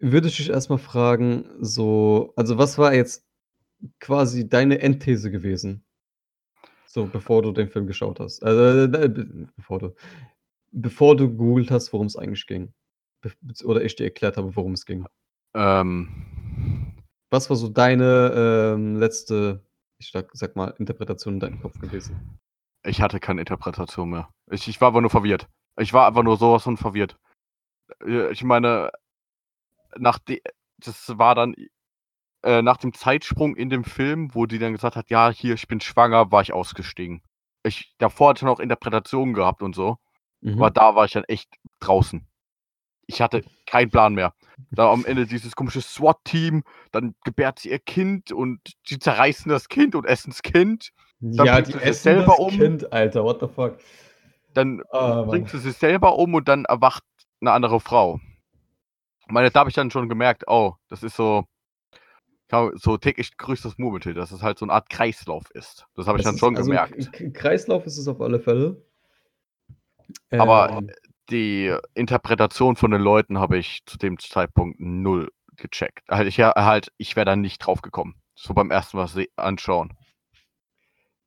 würde 0.00 0.28
ich 0.28 0.36
dich 0.36 0.50
erst 0.50 0.68
mal 0.68 0.78
fragen, 0.78 1.46
so 1.60 2.32
also, 2.36 2.58
was 2.58 2.76
war 2.78 2.94
jetzt 2.94 3.24
quasi 4.00 4.48
deine 4.48 4.80
Endthese 4.80 5.30
gewesen? 5.30 5.84
So, 6.86 7.06
bevor 7.06 7.42
du 7.42 7.52
den 7.52 7.68
Film 7.68 7.86
geschaut 7.86 8.20
hast. 8.20 8.42
Also, 8.44 8.84
äh, 8.84 9.08
be 9.08 9.48
bevor 9.56 9.78
du 9.78 9.94
bevor 10.72 11.16
du 11.16 11.30
gegoogelt 11.30 11.70
hast, 11.70 11.92
worum 11.92 12.06
es 12.06 12.16
eigentlich 12.16 12.46
ging. 12.46 12.72
Be 13.22 13.32
oder 13.64 13.82
ich 13.84 13.96
dir 13.96 14.04
erklärt 14.04 14.36
habe, 14.36 14.54
worum 14.56 14.72
es 14.72 14.86
ging. 14.86 15.06
Ähm. 15.54 16.43
Was 17.34 17.50
war 17.50 17.56
so 17.56 17.68
deine, 17.68 18.32
ähm, 18.76 18.94
letzte, 18.94 19.60
ich 19.98 20.12
sag 20.12 20.30
sage 20.34 20.52
mal, 20.54 20.68
Interpretation 20.78 21.34
in 21.34 21.40
deinem 21.40 21.60
Kopf 21.60 21.76
gewesen? 21.80 22.38
Ich 22.86 23.00
hatte 23.02 23.18
keine 23.18 23.40
Interpretation 23.40 24.08
mehr. 24.08 24.28
Ich 24.52 24.68
ich 24.68 24.80
war 24.80 24.88
einfach 24.88 25.00
nur 25.00 25.10
verwirrt. 25.10 25.48
Ich 25.76 25.92
war 25.92 26.06
einfach 26.06 26.22
nur 26.22 26.36
so 26.36 26.52
was 26.52 26.62
von 26.62 26.76
verwirrt. 26.76 27.16
Äh, 28.06 28.30
ich 28.30 28.44
meine, 28.44 28.92
nach 29.96 30.20
de 30.20 30.42
das 30.78 31.18
war 31.18 31.34
dann 31.34 31.56
äh, 32.44 32.62
nach 32.62 32.76
dem 32.76 32.92
Zeitsprung 32.92 33.56
in 33.56 33.68
dem 33.68 33.82
Film, 33.82 34.32
wo 34.36 34.46
die 34.46 34.60
dann 34.60 34.72
gesagt 34.72 34.94
hat: 34.94 35.10
„Ja, 35.10 35.30
hier, 35.30 35.54
ich 35.54 35.66
bin 35.66 35.80
schwanger“, 35.80 36.30
war 36.30 36.42
ich 36.42 36.52
ausgestiegen. 36.52 37.20
Ich 37.64 37.96
davor 37.98 38.28
hatte 38.30 38.38
ich 38.38 38.42
noch 38.44 38.60
Interpretationen 38.60 39.34
gehabt 39.34 39.60
und 39.64 39.74
so, 39.74 39.98
aber 40.44 40.70
Mhm. 40.70 40.74
da 40.74 40.94
war 40.94 41.04
ich 41.06 41.12
dann 41.12 41.24
echt 41.24 41.48
draußen. 41.80 42.28
Ich 43.08 43.20
hatte 43.20 43.42
keinen 43.66 43.90
Plan 43.90 44.14
mehr. 44.14 44.34
Da 44.74 44.90
am 44.92 45.04
Ende 45.04 45.26
dieses 45.26 45.54
komische 45.54 45.80
SWAT-Team, 45.80 46.64
dann 46.92 47.14
gebärt 47.24 47.60
sie 47.60 47.70
ihr 47.70 47.78
Kind 47.78 48.32
und 48.32 48.60
die 48.90 48.98
zerreißen 48.98 49.48
das 49.50 49.68
Kind 49.68 49.94
und 49.94 50.04
essen's 50.06 50.42
Kind. 50.42 50.90
Dann 51.36 51.50
Ja, 51.50 51.60
die 51.62 51.78
sie 51.80 51.80
essen 51.80 52.02
selber 52.02 52.38
das 52.38 52.40
um. 52.40 52.46
Kind, 52.46 52.92
Alter, 52.92 53.24
what 53.24 53.40
the 53.40 53.48
fuck? 53.48 53.78
Dann 54.56 54.82
Ah, 54.92 55.24
bringt 55.28 55.48
sie 55.48 55.58
sich 55.58 55.76
selber 55.76 56.16
um 56.16 56.34
und 56.34 56.46
dann 56.48 56.64
erwacht 56.64 57.02
'ne 57.40 57.50
andere 57.52 57.80
Frau. 57.80 58.20
Ich 59.26 59.32
meine, 59.32 59.50
da 59.50 59.60
habe 59.60 59.70
ich 59.70 59.76
dann 59.76 59.90
schon 59.90 60.08
gemerkt: 60.08 60.44
„Oh, 60.48 60.74
das 60.88 61.02
ist 61.02 61.16
so 61.16 61.46
so 62.74 62.96
täglich 62.98 63.36
grüßt 63.36 63.64
das 63.64 63.78
Murmeltier“, 63.78 64.14
dass 64.14 64.30
es 64.32 64.42
halt 64.42 64.58
so 64.58 64.66
'ne 64.66 64.72
Art 64.72 64.88
Kreislauf 64.90 65.50
ist. 65.52 65.86
Das 65.94 66.06
habe 66.06 66.18
ich 66.18 66.22
Es 66.22 66.24
dann 66.24 66.36
schon 66.38 66.56
also 66.56 66.56
gemerkt. 66.56 67.12
Kreislauf 67.32 67.86
ist 67.86 67.98
es 67.98 68.06
auf 68.08 68.20
alle 68.20 68.38
Fälle. 68.40 68.84
Aber 70.38 70.68
Ähm. 70.72 70.94
Die 71.30 71.74
Interpretation 71.94 72.76
von 72.76 72.90
den 72.90 73.00
Leuten 73.00 73.38
habe 73.38 73.58
ich 73.58 73.82
zu 73.86 73.98
dem 73.98 74.18
Zeitpunkt 74.18 74.80
0 74.80 75.30
gecheckt. 75.56 76.08
Halt 76.10 76.28
ich 76.28 76.40
halt 76.40 76.92
ich 76.98 77.16
wäre 77.16 77.26
da 77.26 77.36
nicht 77.36 77.58
drauf 77.58 77.82
gekommen, 77.82 78.14
so 78.34 78.54
beim 78.54 78.70
ersten 78.70 78.96
Mal 78.96 79.08
anschauen. 79.36 79.92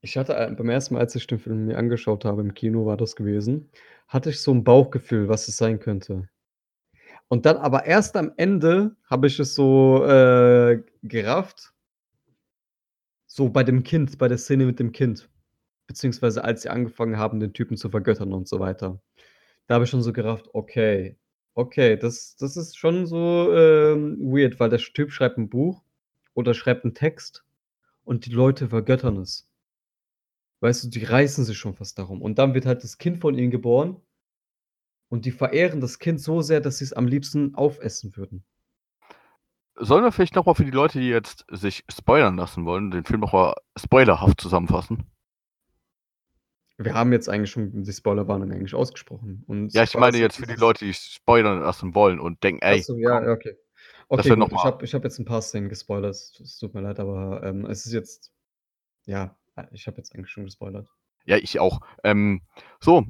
Ich 0.02 0.18
hatte, 0.18 0.36
äh, 0.36 0.52
beim 0.52 0.70
ersten 0.70 0.94
Mal, 0.94 1.02
als 1.02 1.16
ich 1.16 1.28
den 1.28 1.40
Film 1.40 1.66
mir 1.66 1.78
angeschaut 1.78 2.26
habe, 2.26 2.42
im 2.42 2.54
Kino 2.54 2.86
war 2.86 2.98
das 2.98 3.16
gewesen, 3.16 3.70
hatte 4.08 4.30
ich 4.30 4.40
so 4.42 4.52
'n 4.52 4.64
Bauchgefühl, 4.64 5.28
was 5.28 5.48
es 5.48 5.58
sein 5.58 5.80
könnte. 5.80 6.30
Und 7.30 7.46
dann 7.46 7.58
aber 7.58 7.86
erst 7.86 8.16
am 8.16 8.32
Ende 8.38 8.96
habe 9.10 9.28
ich 9.28 9.40
es 9.40 9.54
so, 9.56 10.04
äh, 10.06 10.82
gerafft 11.04 11.74
so 13.28 13.50
bei 13.50 13.64
dem 13.64 13.84
Kind, 13.84 14.18
bei 14.18 14.28
der 14.28 14.38
Szene 14.38 14.66
mit 14.66 14.80
dem 14.80 14.92
Kind, 14.92 15.30
beziehungsweise 15.88 16.44
als 16.44 16.64
sie 16.64 16.70
angefangen 16.70 17.18
haben, 17.18 17.40
den 17.40 17.54
Typen 17.54 17.78
zu 17.78 17.90
vergöttern 17.90 18.34
und 18.34 18.48
so 18.48 18.60
weiter. 18.60 19.00
Da 19.70 19.76
habe 19.76 19.84
ich 19.84 19.90
schon 19.90 20.02
so 20.02 20.14
gerafft: 20.14 20.50
„Okay, 20.54 21.18
okay, 21.54 21.98
das 21.98 22.36
das 22.38 22.56
ist 22.56 22.78
schon 22.78 23.06
so, 23.06 23.54
ähm, 23.54 24.18
weird“, 24.22 24.60
weil 24.62 24.70
der 24.70 24.80
Typ 24.80 25.12
schreibt 25.12 25.38
'n 25.38 25.50
Buch 25.50 25.84
oder 26.34 26.54
schreibt 26.54 26.86
'n 26.86 26.94
Text 26.94 27.44
und 28.06 28.26
die 28.28 28.32
Leute 28.32 28.70
vergöttern 28.70 29.18
es. 29.18 29.44
Weißt 30.64 30.84
du, 30.84 30.90
die 30.90 31.04
reißen 31.04 31.46
sich 31.46 31.58
schon 31.58 31.76
fast 31.76 32.00
darum. 32.00 32.22
Und 32.22 32.40
dann 32.40 32.54
wird 32.56 32.66
halt 32.66 32.84
das 32.84 32.98
Kind 32.98 33.20
von 33.20 33.36
ihnen 33.38 33.52
geboren 33.52 33.98
und 35.12 35.26
die 35.26 35.32
verehren 35.32 35.80
das 35.82 36.00
Kind 36.00 36.20
so 36.20 36.42
sehr, 36.42 36.60
dass 36.62 36.80
sie's 36.80 36.94
am 36.94 37.08
liebsten 37.08 37.56
aufessen 37.56 38.16
würden. 38.18 38.44
Sollen 39.80 40.04
wir 40.04 40.12
vielleicht 40.12 40.36
noch 40.36 40.46
mal 40.46 40.54
für 40.56 40.66
die 40.66 40.72
Leute, 40.72 41.00
die 41.00 41.10
jetzt 41.10 41.46
sich 41.52 41.84
spoilern 41.92 42.36
lassen 42.38 42.66
wollen, 42.66 42.90
den 42.90 43.06
Film 43.06 43.20
noch 43.20 43.34
mal 43.34 43.54
spoilerhaft 43.78 44.42
zusammenfassen? 44.42 45.08
Wir 46.80 46.94
haben 46.94 47.12
jetzt 47.12 47.28
eigentlich 47.28 47.50
schon 47.50 47.84
die 47.84 47.92
Spoilerwarnung 47.92 48.52
eigentlich 48.52 48.76
ausgesprochen 48.76 49.44
und 49.48 49.74
Ja, 49.74 49.84
ich 49.84 49.98
meine 49.98 50.18
jetzt 50.18 50.38
für 50.38 50.46
die 50.48 50.56
Leute, 50.56 50.86
die 50.86 50.94
spoilern 50.94 51.60
lassen 51.60 51.94
wollen 51.94 52.20
und 52.20 52.42
denken: 52.44 52.62
„Ey, 52.62 52.82
so, 52.82 52.98
ja, 52.98 53.22
okay. 53.32 53.58
Okay, 54.10 54.34
gut, 54.34 54.52
ich 54.54 54.64
mal“ 54.64 54.66
habe 54.66 54.86
habe 54.86 55.04
jetzt 55.08 55.20
'n 55.20 55.26
paar 55.26 55.42
Szenen 55.42 55.70
gespoilert. 55.70 56.12
Es 56.12 56.40
es 56.40 56.58
tut 56.58 56.74
mir 56.74 56.82
leid, 56.82 57.00
aber, 57.00 57.44
ähm, 57.44 57.66
es 57.66 57.86
ist 57.86 57.94
jetzt 57.94 58.34
ja, 59.06 59.38
ich 59.72 59.88
habe 59.88 59.98
jetzt 59.98 60.16
eigentlich 60.16 60.32
schon 60.32 60.46
gespoilert. 60.46 60.90
Ja, 61.26 61.38
ich 61.38 61.60
auch. 61.60 61.82
Ähm, 62.04 62.42
so, 62.80 63.06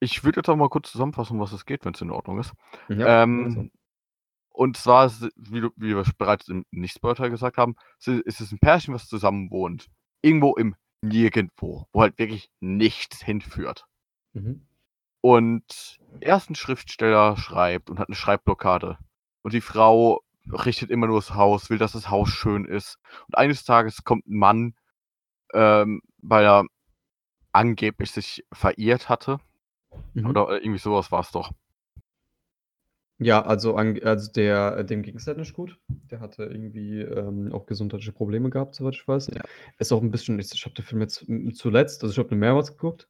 ich 0.00 0.24
würde 0.24 0.40
jetzt 0.40 0.48
auch 0.50 0.56
mal 0.56 0.68
kurz 0.70 0.92
zusammenfassen, 0.92 1.40
was 1.40 1.52
es 1.52 1.66
geht, 1.66 1.84
wenn's 1.84 2.00
in 2.02 2.10
Ordnung 2.12 2.38
ist. 2.40 2.52
Ja. 2.88 3.06
Ähm, 3.06 3.70
und 4.50 4.76
zwar 4.76 5.10
wie 5.36 5.62
wie 5.76 5.96
wir 5.96 6.04
bereits 6.18 6.48
im 6.48 6.64
Nicht-Spoiler-Teil 6.72 7.30
gesagt 7.30 7.58
haben, 7.58 7.76
ist 8.04 8.40
es 8.40 8.52
'n 8.52 8.58
Pärchen, 8.60 8.94
was 8.94 9.08
zusammen 9.08 9.50
wohnt. 9.50 9.88
Irgendwo 10.22 10.54
im 10.56 10.76
Nirgendwo, 11.02 11.86
wo 11.92 12.00
halt 12.02 12.18
wirklich 12.18 12.50
nichts 12.60 13.22
hinführt. 13.22 13.86
Mhm. 14.32 14.66
Und 15.24 15.98
erst 16.20 16.50
'n 16.50 16.54
Schriftsteller 16.54 17.36
schreibt 17.36 17.90
und 17.90 17.98
hat 17.98 18.08
'ne 18.08 18.14
Schreibblockade. 18.14 18.98
Und 19.42 19.52
die 19.52 19.60
Frau 19.60 20.20
richtet 20.52 20.90
immer 20.90 21.06
nur 21.08 21.18
das 21.20 21.34
Haus, 21.34 21.70
will, 21.70 21.78
dass 21.78 21.92
das 21.92 22.10
Haus 22.10 22.30
schön 22.30 22.64
ist. 22.64 22.98
Und 23.28 23.36
eines 23.36 23.64
Tages 23.64 24.04
kommt 24.04 24.26
'n 24.26 24.38
Mann, 24.38 24.74
ähm, 25.54 26.02
weil 26.22 26.44
er 26.46 26.64
angeblich 27.52 28.12
sich 28.12 28.44
verirrt 28.52 29.08
hatte. 29.08 29.40
Mhm. 30.14 30.26
Oder 30.28 30.50
irgendwie 30.62 30.78
so 30.80 30.92
was 30.94 31.12
war's 31.12 31.32
doch. 31.32 31.52
Ja, 33.20 33.42
also 33.44 33.74
ange 33.74 34.00
also 34.04 34.30
der 34.30 34.84
dem 34.84 35.02
ging's 35.02 35.26
halt 35.26 35.38
nicht 35.38 35.52
gut. 35.52 35.76
Der 35.88 36.20
hatte 36.20 36.44
irgendwie, 36.44 37.00
ähm, 37.02 37.52
auch 37.52 37.66
gesundheitliche 37.66 38.12
Probleme 38.12 38.48
gehabt, 38.48 38.76
soweit 38.76 38.94
ich 38.94 39.06
weiß. 39.08 39.32
Ja. 39.32 39.48
Ist 39.78 39.92
auch 39.92 40.00
'n 40.02 40.12
bisschen 40.12 40.38
ich 40.38 40.52
ich 40.54 40.64
habe 40.64 40.74
den 40.76 40.84
Film 40.84 41.00
jetzt, 41.02 41.22
hm, 41.26 41.52
zuletzt 41.52 42.02
also 42.04 42.12
ich 42.12 42.18
habe 42.18 42.28
den 42.28 42.38
mehrmals 42.38 42.70
geguckt. 42.76 43.08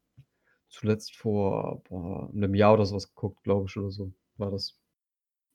Zuletzt 0.68 1.16
vor, 1.16 1.82
boah, 1.84 2.30
'nem 2.32 2.54
Jahr 2.54 2.74
oder 2.74 2.86
so 2.86 2.96
was 2.96 3.08
geguckt, 3.14 3.42
glaube 3.44 3.66
ich, 3.68 3.76
oder 3.78 3.90
so 3.90 4.12
war 4.38 4.50
das. 4.50 4.72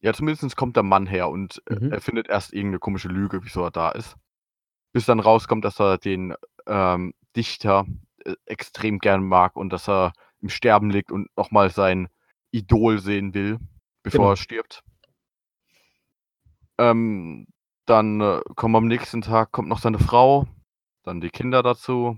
Ja, 0.02 0.14
zumindest 0.14 0.56
kommt 0.58 0.76
der 0.76 0.84
Mann 0.84 1.06
her 1.08 1.30
und, 1.30 1.62
äh, 1.66 1.76
Mhm. 1.76 1.96
er 1.96 2.02
findet 2.02 2.28
erst 2.28 2.54
irgend 2.54 2.74
'ne 2.74 2.80
komische 2.80 3.08
Lüge, 3.08 3.44
wieso 3.44 3.64
er 3.64 3.72
da 3.72 3.90
ist. 3.92 4.16
Bis 4.94 5.06
dann 5.06 5.20
rauskommt, 5.22 5.66
dass 5.66 5.80
er 5.80 5.98
den, 6.00 6.36
ähm, 6.68 7.14
Dichter, 7.36 7.86
äh, 8.26 8.36
extrem 8.46 9.00
gern 9.00 9.24
mag 9.24 9.56
und 9.58 9.72
dass 9.74 9.90
er 9.90 10.14
im 10.42 10.50
Sterben 10.50 10.92
liegt 10.92 11.12
und 11.12 11.30
noch 11.38 11.52
mal 11.52 11.70
sein 11.72 12.10
Idol 12.52 13.00
sehen 13.00 13.34
will, 13.34 13.60
bevor 14.04 14.20
Genau. 14.20 14.30
er 14.32 14.38
stirbt. 14.38 14.84
Ähm, 16.80 17.48
dann, 17.86 18.22
äh, 18.22 18.42
kommen 18.56 18.76
am 18.76 18.88
nächsten 18.88 19.22
Tag 19.22 19.52
kommt 19.52 19.70
noch 19.70 19.80
seine 19.80 20.00
Frau, 20.00 20.48
dann 21.04 21.22
die 21.22 21.30
Kinder 21.30 21.62
dazu. 21.64 22.18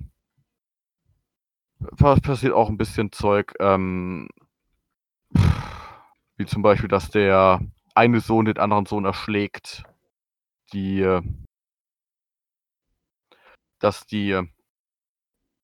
Pa 1.98 2.16
passiert 2.16 2.54
auch 2.54 2.70
'n 2.70 2.78
bisschen 2.78 3.12
Zeug, 3.12 3.54
ähm 3.60 4.30
wie 6.38 6.46
zum 6.46 6.62
Beispiel, 6.62 6.90
dass 6.90 7.10
der 7.10 7.62
eine 7.96 8.20
Sohn 8.20 8.46
den 8.46 8.58
anderen 8.58 8.86
Sohn 8.86 9.06
erschlägt. 9.06 9.84
Die, 10.74 11.02
äh 11.02 11.22
dass 13.82 14.06
die 14.08 14.46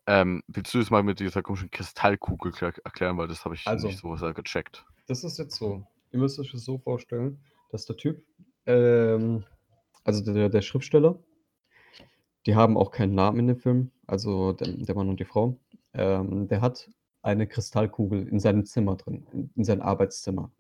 ähm, 0.07 0.41
willst 0.47 0.73
du 0.73 0.79
das 0.79 0.89
mal 0.89 1.03
mit 1.03 1.19
dieser 1.19 1.43
komischen 1.43 1.69
Kristallkugel 1.69 2.53
erklären, 2.83 3.17
weil 3.17 3.27
das 3.27 3.45
habe 3.45 3.55
ich 3.55 3.67
Also 3.67 3.87
nicht 3.87 3.99
so 3.99 4.09
gecheckt. 4.33 4.85
Das 5.07 5.23
ist 5.23 5.37
jetzt 5.37 5.55
so. 5.55 5.85
Ihr 6.11 6.19
müsst 6.19 6.39
euch 6.39 6.51
das 6.51 6.63
so 6.65 6.77
vorstellen, 6.77 7.39
dass 7.69 7.85
der 7.85 7.97
Typ, 7.97 8.23
ähm 8.65 9.43
also 10.03 10.23
der 10.33 10.49
der 10.49 10.61
Schriftsteller 10.63 11.19
die 12.45 12.55
haben 12.55 12.77
auch 12.77 12.91
keinen 12.91 13.13
Namen 13.15 13.39
in 13.39 13.47
dem 13.47 13.57
Film, 13.57 13.91
also 14.07 14.53
der 14.53 14.67
der 14.69 14.95
Mann 14.95 15.09
und 15.09 15.19
die 15.19 15.25
Frau. 15.25 15.57
Ähm, 15.93 16.47
der 16.47 16.61
hat 16.61 16.89
eine 17.21 17.47
Kristallkugel 17.47 18.27
in 18.27 18.39
seinem 18.39 18.65
Zimmer 18.65 18.95
drin, 18.95 19.27
in 19.31 19.51
in 19.55 19.63
seinem 19.63 19.81
Arbeitszimmer. 19.81 20.51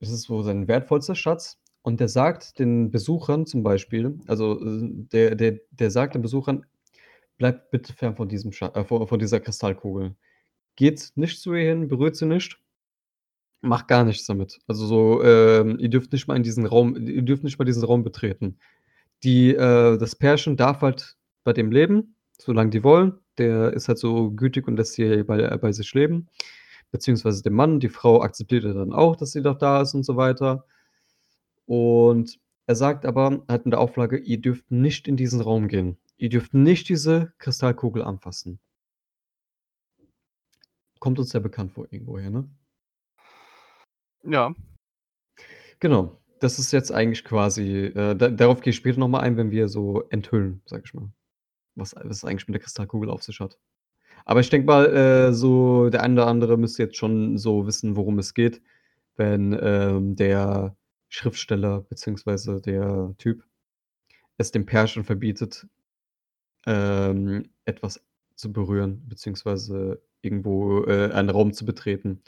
Das 0.00 0.10
ist 0.10 0.22
so 0.24 0.42
sein 0.42 0.68
wertvollster 0.68 1.14
Schatz 1.16 1.60
und 1.82 2.00
der 2.00 2.08
sagt 2.08 2.58
den 2.60 2.90
Besuchern 2.90 3.46
zum 3.46 3.62
Beispiel 3.64 4.18
also, 4.28 4.60
äh, 4.64 4.90
der 5.12 5.36
der 5.36 5.60
der 5.72 5.90
sagt 5.92 6.14
den 6.16 6.22
Besuchern: 6.22 6.66
„Bleibt 7.38 7.70
bitte 7.72 7.92
fern 7.94 8.16
von 8.16 8.28
diesem 8.28 8.52
äh, 8.52 8.84
von 8.84 9.08
von 9.08 9.20
dieser 9.20 9.40
Kristallkugel. 9.40 10.16
Geht 10.76 11.12
nicht 11.16 11.40
zu 11.42 11.54
ihr 11.54 11.68
hin, 11.70 11.88
berührt 11.88 12.16
sie 12.16 12.26
nicht. 12.26 12.60
Macht 13.64 13.88
gar 13.88 14.04
nichts 14.04 14.26
damit. 14.26 14.60
Also 14.66 14.86
so, 14.86 15.22
ähm, 15.24 15.78
ihr 15.78 15.88
dürft 15.88 16.12
nicht 16.12 16.28
mal 16.28 16.36
in 16.36 16.42
diesen 16.42 16.66
Raum 16.66 16.96
ihr 16.96 17.22
dürft 17.22 17.44
nicht 17.44 17.58
mal 17.58 17.64
diesen 17.64 17.84
Raum 17.84 18.04
betreten.“ 18.04 18.58
Die 19.24 19.54
äh, 19.54 19.98
das 19.98 20.16
Pärchen 20.16 20.56
darf 20.56 20.82
halt 20.82 21.16
bei 21.44 21.52
dem 21.54 21.72
leben, 21.72 22.16
solange 22.38 22.70
die 22.70 22.84
wollen. 22.84 23.14
Der 23.38 23.72
ist 23.72 23.88
halt 23.88 23.98
so 23.98 24.30
gütig 24.32 24.68
und 24.68 24.76
lässt 24.76 24.94
sie 24.94 25.24
bei 25.24 25.40
äh, 25.40 25.58
bei 25.58 25.72
sich 25.72 25.94
leben, 25.94 26.28
beziehungsweise 26.92 27.42
der 27.42 27.52
Mann. 27.52 27.80
Die 27.80 27.88
Frau 27.90 28.22
akzeptiert 28.22 28.64
ja 28.64 28.74
dann 28.74 28.92
auch, 28.92 29.16
dass 29.16 29.32
sie 29.32 29.42
doch 29.42 29.58
da 29.58 29.82
ist 29.82 29.94
und 29.94 30.04
so 30.04 30.16
weiter. 30.16 30.66
Und 31.66 32.38
er 32.66 32.76
sagt 32.76 33.06
aber 33.06 33.44
halt 33.48 33.64
in 33.66 33.70
der 33.72 33.80
Auflage: 33.80 34.18
„Ihr 34.18 34.40
dürft 34.40 34.70
nicht 34.70 35.08
in 35.08 35.16
diesen 35.16 35.40
Raum 35.40 35.68
gehen. 35.68 35.98
Ihr 36.18 36.28
dürft 36.30 36.54
nicht 36.54 36.88
diese 36.88 37.32
Kristallkugel 37.38 38.02
anfassen.“ 38.02 38.60
Kommt 41.00 41.18
uns 41.18 41.30
sehr 41.30 41.40
bekannt 41.40 41.72
vor 41.72 41.86
irgendwoher, 41.90 42.30
ne? 42.30 42.48
Ja. 44.26 44.54
Genau. 45.80 46.20
das 46.40 46.58
ist 46.58 46.72
jetzt 46.72 46.92
eigentlich 46.92 47.24
quasi 47.24 47.86
äh, 47.86 48.14
da 48.16 48.28
darauf 48.28 48.60
gehe 48.60 48.70
ich 48.70 48.76
später 48.76 48.98
noch 49.00 49.08
mal 49.08 49.20
ein, 49.20 49.36
wenn 49.36 49.50
wir 49.50 49.68
so 49.68 50.02
enthüllen, 50.10 50.62
sage 50.66 50.84
ich 50.86 50.94
mal, 50.94 51.10
was 51.74 51.94
was 51.96 52.24
eigentlich 52.24 52.48
mit 52.48 52.54
der 52.54 52.62
Kristallkugel 52.62 53.10
auf 53.10 53.22
sich 53.22 53.40
hat. 53.40 53.58
Aber 54.26 54.40
ich 54.40 54.50
denke 54.50 54.66
mal, 54.66 54.86
äh, 54.86 55.32
so 55.32 55.90
der 55.90 56.02
eine 56.02 56.14
oder 56.14 56.26
andere 56.28 56.56
müsste 56.58 56.82
jetzt 56.84 56.96
schon 56.96 57.38
so 57.38 57.66
wissen, 57.66 57.96
worum 57.96 58.18
es 58.18 58.34
geht, 58.34 58.62
wenn, 59.16 59.56
ähm, 59.60 60.16
der 60.16 60.76
Schriftsteller 61.08 61.82
beziehungsweise 61.82 62.60
der 62.60 63.14
Typ 63.18 63.44
es 64.38 64.50
dem 64.52 64.66
Pärchen 64.66 65.04
verbietet, 65.04 65.66
ähm, 66.66 67.50
etwas 67.66 68.02
zu 68.36 68.52
berühren, 68.52 69.06
beziehungsweise 69.08 70.02
irgendwo, 70.22 70.84
äh, 70.86 71.10
einen 71.12 71.30
Raum 71.30 71.52
zu 71.52 71.64
betreten 71.66 72.22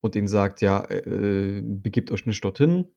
und 0.00 0.16
ihnen 0.16 0.28
sagt: 0.28 0.60
„Ja, 0.62 0.84
äh, 0.90 1.62
begebt 1.64 2.10
euch 2.12 2.26
nicht 2.26 2.44
dorthin.“ 2.44 2.88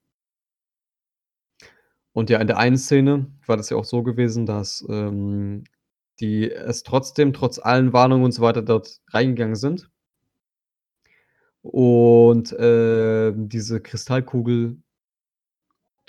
Und 2.15 2.29
ja, 2.29 2.39
in 2.39 2.47
der 2.47 2.57
einen 2.57 2.77
Szene 2.77 3.27
war 3.45 3.57
das 3.57 3.69
ja 3.69 3.77
auch 3.77 3.85
so 3.85 4.03
gewesen, 4.03 4.45
dass, 4.45 4.85
ähm, 4.89 5.63
die 6.19 6.51
es 6.51 6.83
trotzdem 6.83 7.33
trotz 7.33 7.57
allen 7.59 7.93
Warnungen 7.93 8.25
und 8.25 8.31
so 8.33 8.41
weiter 8.41 8.61
dort 8.61 8.99
reingegangen 9.11 9.55
sind. 9.55 9.89
Und, 11.65 12.55
ähm, 12.59 13.47
diese 13.49 13.81
Kristallkugel 13.81 14.81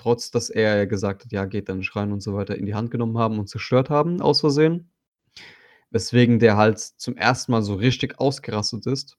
trotz 0.00 0.31
dass 0.31 0.48
er 0.50 0.76
ja 0.78 0.85
gesagt 0.87 1.24
hat: 1.24 1.33
„Ja, 1.33 1.44
geht 1.44 1.68
da 1.68 1.74
nicht 1.74 1.94
rein“ 1.96 2.12
und 2.12 2.20
so 2.22 2.35
weiter, 2.35 2.57
in 2.57 2.66
die 2.66 2.74
Hand 2.74 2.90
genommen 2.90 3.18
haben 3.18 3.38
und 3.38 3.48
zerstört 3.48 3.90
haben 3.90 4.20
aus 4.20 4.40
Versehen. 4.40 4.88
Weswegen 5.92 6.38
der 6.38 6.57
halt 6.57 6.78
zum 6.81 7.16
ersten 7.18 7.52
Mal 7.52 7.62
so 7.62 7.74
richtig 7.74 8.18
ausgerastet 8.18 8.87
ist 8.87 9.16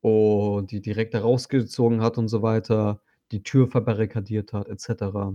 und 0.00 0.70
die 0.70 0.80
direkt 0.80 1.14
da 1.14 1.20
rausgezogen 1.20 2.00
hat 2.00 2.18
und 2.18 2.28
so 2.28 2.42
weiter, 2.42 3.00
die 3.32 3.42
Tür 3.42 3.68
verbarrikadiert 3.68 4.52
hat 4.52 4.68
et 4.68 4.80
cetera. 4.80 5.34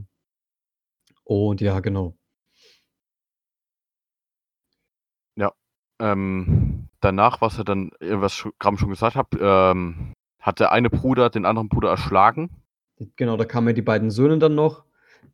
Und 1.23 1.61
ja, 1.61 1.79
genau. 1.79 2.17
Ja, 5.35 5.53
ähm, 5.99 6.87
danach, 6.99 7.41
was 7.41 7.57
er 7.57 7.63
dann 7.63 7.91
äh, 7.99 8.19
was 8.21 8.33
sch 8.33 8.47
grade 8.59 8.77
schon 8.77 8.89
gesagt 8.89 9.15
habe, 9.15 9.37
ähm, 9.39 10.13
hat 10.39 10.59
der 10.59 10.71
eine 10.71 10.89
Bruder 10.89 11.29
den 11.29 11.45
anderen 11.45 11.69
Bruder 11.69 11.89
erschlagen. 11.89 12.49
Genau, 13.15 13.37
da 13.37 13.45
kamen 13.45 13.67
ja 13.67 13.73
die 13.73 13.81
beiden 13.81 14.11
Söhne 14.11 14.37
dann 14.37 14.55
noch, 14.55 14.85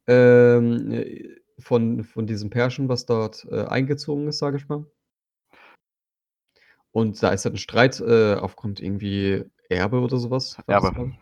ähm, 0.07 0.91
äh, 0.91 1.35
von 1.59 2.03
von 2.03 2.25
diesem 2.25 2.49
Pärchen, 2.49 2.89
was 2.89 3.05
dort, 3.05 3.45
äh, 3.51 3.65
eingezogen 3.65 4.27
ist, 4.27 4.39
sage 4.39 4.57
ich 4.57 4.67
mal. 4.67 4.85
Und 6.95 7.21
da 7.23 7.29
ist 7.29 7.45
halt 7.45 7.55
'n 7.55 7.57
Streit, 7.57 7.99
äh, 8.01 8.35
aufgrund 8.35 8.79
irgendwie 8.81 9.45
Erbe 9.69 10.01
oder 10.01 10.17
so 10.17 10.29
was, 10.29 10.57
war 10.67 10.75
das, 10.75 10.91
Erbe. 10.91 10.93
glaube 10.93 11.11
ich. 11.11 11.19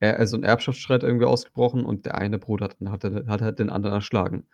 Äh, 0.00 0.12
also 0.14 0.36
'n 0.36 0.44
Erbschaftsstreit 0.44 1.02
irgendwie 1.04 1.26
ausgebrochen 1.26 1.84
und 1.84 2.06
der 2.06 2.16
eine 2.16 2.38
Bruder 2.38 2.66
hat 2.66 2.76
hat 2.90 3.04
er 3.04 3.26
hat 3.26 3.42
halt 3.42 3.58
den 3.58 3.70
anderen 3.70 3.94
erschlagen. 3.96 4.46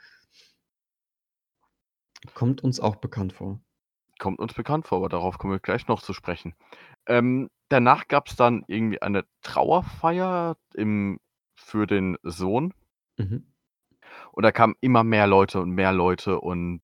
Kommt 2.35 2.65
uns 2.65 2.81
auch 2.81 2.97
bekannt 2.97 3.33
vor. 3.33 3.61
Kommt 4.19 4.41
uns 4.41 4.55
bekannt 4.55 4.87
vor, 4.87 4.99
aber 4.99 5.09
darauf 5.09 5.39
kommen 5.39 5.53
wir 5.55 5.61
gleich 5.61 5.87
noch 5.87 6.03
zu 6.03 6.13
sprechen. 6.13 6.55
Ähm, 7.07 7.51
danach 7.69 8.09
gab's 8.09 8.37
dann 8.37 8.65
irgendwie 8.67 9.01
eine 9.03 9.25
Trauerfeier 9.43 10.57
im 10.75 11.21
für 11.57 11.87
den 11.87 12.17
Sohn. 12.23 12.75
Mhm. 13.19 13.49
Und 14.33 14.43
da 14.45 14.53
kamen 14.53 14.75
immer 14.81 15.05
mehr 15.05 15.27
Leute 15.27 15.61
und 15.61 15.71
mehr 15.71 15.93
Leute 15.93 16.41
und 16.41 16.83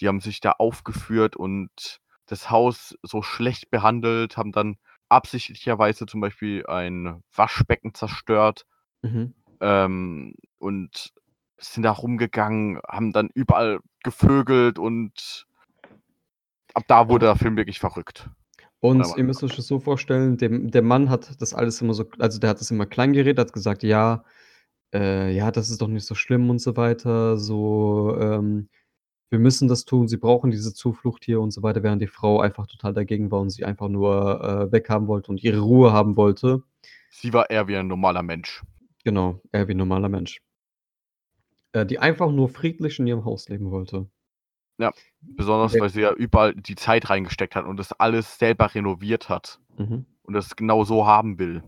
die 0.00 0.08
haben 0.08 0.20
sich 0.20 0.40
da 0.40 0.52
aufgeführt 0.52 1.36
und 1.36 2.00
das 2.30 2.50
Haus 2.50 2.96
so 3.02 3.22
schlecht 3.22 3.70
behandelt, 3.70 4.36
haben 4.36 4.52
dann 4.52 4.76
absichtlicherweise 5.08 6.06
zum 6.06 6.20
Beispiel 6.20 6.66
ein 6.66 7.22
Waschbecken 7.34 7.94
zerstört, 7.94 8.66
Mhm. 9.02 9.32
ähm, 9.60 10.34
und 10.58 11.12
sind 11.58 11.82
da 11.84 11.90
rumgegangen, 11.92 12.80
haben 12.88 13.12
dann 13.12 13.28
überall 13.34 13.80
gevögelt 14.02 14.78
und 14.78 15.46
ab 16.74 16.84
da 16.88 17.08
wurde 17.08 17.26
der 17.26 17.36
Film 17.36 17.56
wirklich 17.56 17.78
verrückt. 17.80 18.28
Und 18.80 19.12
ihr 19.16 19.24
müsst 19.24 19.42
euch 19.44 19.56
das 19.56 19.66
so 19.66 19.78
vorstellen, 19.78 20.36
dem 20.38 20.70
der 20.70 20.82
Mann 20.82 21.10
hat 21.10 21.40
das 21.40 21.52
alles 21.54 21.80
immer 21.82 21.92
so 21.94 22.06
also 22.18 22.38
der 22.40 22.50
hat 22.50 22.60
das 22.60 22.70
immer 22.70 22.86
klein 22.86 23.12
geredet, 23.12 23.38
hat 23.38 23.52
gesagt: 23.52 23.82
„Ja, 23.82 24.24
äh, 24.94 25.32
ja, 25.34 25.50
das 25.52 25.70
ist 25.70 25.82
doch 25.82 25.88
nicht 25.88 26.06
so 26.06 26.14
schlimm“ 26.14 26.50
und 26.50 26.60
so 26.60 26.76
weiter, 26.76 27.36
so, 27.38 28.16
ähm: 28.20 28.68
„Wir 29.30 29.38
müssen 29.38 29.68
das 29.68 29.84
tun, 29.84 30.08
sie 30.08 30.16
brauchen 30.16 30.50
diese 30.50 30.74
Zuflucht 30.74 31.24
hier“ 31.24 31.40
und 31.40 31.52
so 31.52 31.62
weiter, 31.62 31.82
während 31.84 32.02
die 32.02 32.08
Frau 32.08 32.40
einfach 32.40 32.66
total 32.66 32.92
dagegen 32.94 33.30
war 33.30 33.40
und 33.40 33.50
sie 33.50 33.64
einfach 33.64 33.88
nur, 33.88 34.42
äh, 34.44 34.72
weghaben 34.72 35.06
wollte 35.06 35.30
und 35.30 35.42
ihre 35.44 35.60
Ruhe 35.60 35.92
haben 35.92 36.16
wollte. 36.16 36.62
Sie 37.12 37.32
war 37.32 37.50
eher 37.50 37.68
wie 37.68 37.76
ein 37.76 37.86
normaler 37.88 38.22
Mensch. 38.22 38.62
Genau, 39.04 39.40
eher 39.52 39.66
wie 39.68 39.72
'n 39.72 39.78
normaler 39.78 40.08
Mensch. 40.08 40.40
Äh, 41.74 41.86
die 41.86 41.98
einfach 41.98 42.30
nur 42.32 42.48
friedlich 42.48 42.98
in 42.98 43.06
ihrem 43.06 43.24
Haus 43.24 43.48
leben 43.48 43.70
wollte. 43.70 44.06
Ja, 44.78 44.92
besonders, 45.20 45.72
Der 45.72 45.82
weil 45.82 45.90
sie 45.90 46.00
ja 46.00 46.12
überall 46.12 46.54
die 46.54 46.74
Zeit 46.74 47.10
reingesteckt 47.10 47.54
hat 47.54 47.66
und 47.66 47.76
das 47.76 47.92
alles 47.92 48.38
selber 48.38 48.74
renoviert 48.74 49.28
hat 49.28 49.60
Mhm. 49.78 50.06
und 50.22 50.34
das 50.34 50.56
genau 50.56 50.84
so 50.84 51.06
haben 51.06 51.38
will. 51.38 51.62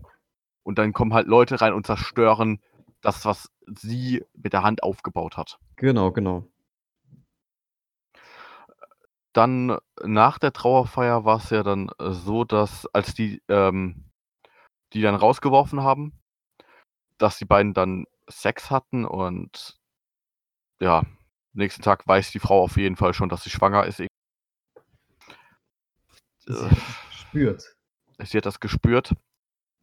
Und 0.63 0.77
dann 0.79 0.93
kommen 0.93 1.13
halt 1.13 1.27
Leute 1.27 1.61
rein 1.61 1.73
und 1.73 1.85
zerstören 1.85 2.59
das, 3.01 3.25
was 3.25 3.49
sie 3.67 4.23
mit 4.33 4.53
der 4.53 4.63
Hand 4.63 4.83
aufgebaut 4.83 5.37
hat. 5.37 5.59
Genau, 5.77 6.11
genau. 6.11 6.47
Dann 9.35 9.77
nach 10.03 10.37
der 10.37 10.53
Trauerfeier 10.53 11.25
war's 11.25 11.49
ja 11.49 11.63
dann, 11.63 11.89
äh, 11.99 12.11
so, 12.11 12.43
dass 12.43 12.85
als 12.93 13.13
die, 13.15 13.41
ähm 13.49 14.05
die 14.93 15.01
dann 15.01 15.15
rausgeworfen 15.15 15.83
haben, 15.83 16.19
dass 17.17 17.37
die 17.37 17.45
beiden 17.45 17.73
dann 17.73 18.05
Sex 18.29 18.71
hatten 18.71 19.05
und 19.05 19.77
ja, 20.81 21.03
nächsten 21.53 21.81
Tag 21.83 22.07
weiß 22.07 22.31
die 22.31 22.39
Frau 22.39 22.63
auf 22.63 22.77
jeden 22.77 22.95
Fall 22.95 23.13
schon, 23.13 23.29
dass 23.29 23.43
sie 23.43 23.49
schwanger 23.49 23.85
ist. 23.85 24.01
Sie 26.47 26.47
Äh. 26.47 26.53
hat 26.53 26.77
das 26.87 26.99
gespürt. 27.09 27.75
Sie 28.23 28.37
hat 28.37 28.45
das 28.45 28.59
gespürt. 28.59 29.13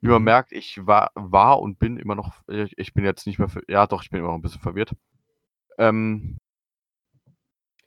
Wie 0.03 0.09
man 0.11 0.23
Mhm. 0.23 0.25
merkt, 0.25 0.53
ich 0.53 0.87
war 0.87 1.13
war 1.15 1.61
und 1.61 1.79
bin 1.79 1.97
immer 1.99 2.15
noch 2.17 2.43
äh, 2.49 2.69
ich 2.77 2.95
bin 2.95 3.05
jetzt 3.05 3.27
nicht 3.27 3.39
mehr 3.39 3.49
ja 3.69 3.87
doch, 3.87 4.03
ich 4.03 4.11
bin 4.11 4.21
immer 4.21 4.29
noch 4.31 4.37
'n 4.37 4.43
bisschen 4.43 4.61
verwirrt. 4.63 4.93
Ähm 5.79 6.39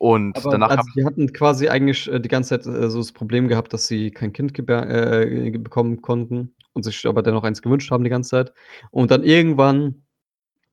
und 0.03 0.35
Aber 0.35 0.51
danach 0.51 0.69
also 0.69 0.89
die 0.95 1.05
hatten 1.05 1.31
quasi 1.31 1.69
eigentlich, 1.69 2.07
äh, 2.11 2.19
die 2.19 2.27
ganze 2.29 2.49
Zeit, 2.59 2.65
äh, 2.65 2.89
so 2.89 2.97
das 2.99 3.11
Problem 3.11 3.47
gehabt, 3.47 3.71
dass 3.73 3.87
sie 3.87 4.11
kein 4.11 4.33
Kind 4.33 4.57
äh, 4.57 5.51
bekommen 5.59 6.01
konnten 6.01 6.55
und 6.73 6.83
sich 6.83 7.05
aber 7.05 7.21
dennoch 7.21 7.43
eins 7.43 7.61
gewünscht 7.61 7.91
haben 7.91 8.03
die 8.03 8.09
ganze 8.09 8.31
Zeit. 8.31 8.53
Und 8.91 9.11
dann 9.11 9.23
irgendwann, 9.23 10.03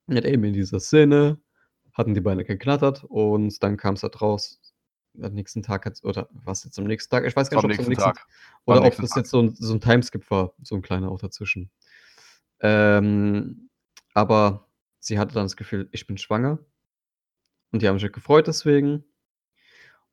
eben 0.09 0.45
in 0.45 0.55
dieser 0.55 0.81
Szene, 0.81 1.39
hatten 1.95 2.15
die 2.15 2.21
Beine 2.23 2.45
geknattert 2.45 3.05
und 3.09 3.63
dann 3.63 3.77
kam's 3.79 4.03
halt 4.05 4.21
raus. 4.23 4.61
Am 5.23 5.35
nächsten 5.35 5.63
Tag 5.63 5.87
hat's 5.87 6.05
oder 6.05 6.29
war's 6.33 6.65
jetzt 6.65 6.79
am 6.79 6.87
nächsten 6.87 7.11
Tag? 7.11 7.27
Ich 7.27 7.37
weiß 7.37 7.49
Es 7.49 7.51
gar 7.51 7.59
nicht, 7.59 7.65
am 7.65 7.71
ob's 7.71 7.79
am 7.81 7.87
nächsten 7.89 7.95
Tag. 7.95 8.27
Oder 8.67 8.85
ob 8.85 8.99
das 9.01 9.15
Tag. 9.15 9.19
jetzt 9.19 9.31
so 9.31 9.41
'n 9.41 9.55
so 9.57 9.75
'n 9.75 9.81
Timeskip 9.81 10.31
war, 10.31 10.55
so 10.63 10.77
'n 10.77 10.83
kleiner 10.83 11.11
auch 11.11 11.21
dazwischen. 11.21 11.71
Ähm, 12.61 13.71
aber 14.15 14.69
sie 15.01 15.19
hatte 15.19 15.35
dann 15.35 15.45
das 15.47 15.57
Gefühl: 15.57 15.89
„Ich 15.93 16.07
bin 16.07 16.19
schwanger.“ 16.19 16.61
Und 17.73 17.83
die 17.83 17.89
haben 17.89 17.99
sich 17.99 18.13
gefreut 18.13 18.47
deswegen. 18.49 19.05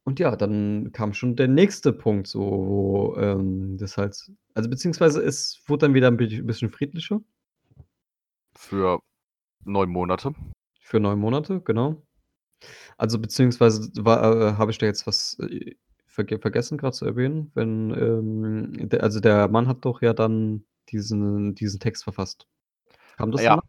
Und 0.07 0.19
ja, 0.21 0.37
dann 0.37 0.93
kam 0.93 1.13
schon 1.13 1.35
der 1.35 1.49
nächste 1.49 1.91
Punkt 1.91 2.27
so, 2.27 2.39
wo, 2.39 3.15
ähm, 3.17 3.75
das 3.77 3.97
halt 3.97 4.31
also 4.53 4.69
beziehungsweise 4.69 5.21
es 5.21 5.61
wurde 5.67 5.85
dann 5.87 5.95
wieder 5.95 6.07
'n 6.07 6.15
bi 6.15 6.41
bisschen 6.43 6.69
friedlicher. 6.69 7.19
Für 8.55 8.99
9 9.65 9.89
Monate. 9.89 10.33
Für 10.81 10.99
9 10.99 11.19
Monate, 11.19 11.61
genau. 11.61 12.01
Also 12.97 13.19
beziehungsweise 13.19 13.91
äh, 13.95 14.03
habe 14.57 14.71
ich 14.71 14.79
da 14.79 14.85
jetzt 14.87 15.07
was, 15.07 15.37
äh, 15.39 15.75
verge 16.07 16.39
vergessen 16.39 16.77
grad 16.77 16.95
zu 16.95 17.05
erwähnen, 17.05 17.51
wenn, 17.55 17.91
ähm, 17.91 18.89
der 18.89 19.03
also 19.03 19.19
der 19.19 19.47
Mann 19.49 19.67
hat 19.67 19.85
doch 19.85 20.01
ja 20.01 20.13
dann 20.13 20.65
diesen 20.89 21.55
diesen 21.55 21.79
Text 21.79 22.03
verfasst. 22.05 22.47
Kam 23.17 23.31
das 23.31 23.43
Ja. 23.43 23.51
danach? 23.51 23.63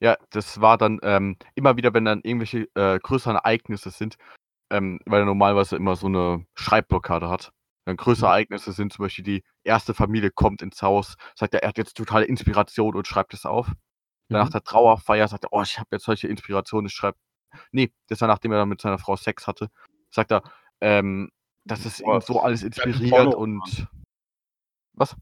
Ja, 0.00 0.16
das 0.30 0.60
war 0.60 0.78
dann, 0.78 1.00
ähm, 1.02 1.36
immer 1.56 1.76
wieder, 1.76 1.94
wenn 1.94 2.04
dann 2.06 2.20
irgendwelche, 2.22 2.68
äh, 2.74 2.98
größeren 3.00 3.36
Ereignisse 3.36 3.90
sind, 3.90 4.16
ähm, 4.70 5.00
weil 5.06 5.20
er 5.22 5.26
normalerweise 5.26 5.76
immer 5.76 5.96
so 5.96 6.08
'ne 6.08 6.46
Schreibblockade 6.54 7.28
hat. 7.30 7.52
Wenn 7.86 7.96
größere 7.96 8.26
Mhm. 8.28 8.32
Ereignisse 8.32 8.72
sind, 8.72 8.92
zum 8.92 9.04
Beispiel 9.04 9.24
die 9.24 9.44
erste 9.64 9.94
Familie 9.94 10.30
kommt 10.30 10.62
ins 10.62 10.82
Haus, 10.82 11.16
sagt 11.36 11.54
er, 11.54 11.62
er 11.62 11.70
hat 11.70 11.78
jetzt 11.78 11.96
totale 11.96 12.26
Inspiration 12.26 12.94
und 12.96 13.06
schreibt 13.08 13.34
es 13.34 13.46
auf. 13.46 13.72
Nach 14.30 14.48
Mhm. 14.48 14.52
der 14.52 14.62
Trauerfeier 14.64 15.28
sagt 15.28 15.44
er: 15.46 15.52
„Oh, 15.54 15.62
ich 15.62 15.78
habe 15.78 15.88
jetzt 15.92 16.04
solche 16.06 16.28
Inspiration, 16.28 16.86
ich 16.86 16.92
schreibe“ 16.94 17.18
ne, 17.72 17.90
das 18.08 18.20
war, 18.22 18.28
nachdem 18.28 18.52
er 18.52 18.58
dann 18.60 18.68
mit 18.70 18.80
seiner 18.82 18.98
Frau 18.98 19.16
Sex 19.16 19.46
hatte, 19.48 19.68
sagt 20.10 20.32
er, 20.32 20.42
ähm, 20.82 21.30
dass 21.66 21.84
es 21.86 22.00
ihn 22.00 22.06
Boah, 22.06 22.20
so 22.22 22.40
alles 22.40 22.62
inspiriert 22.64 23.34
und 23.34 23.88
was? 24.94 25.16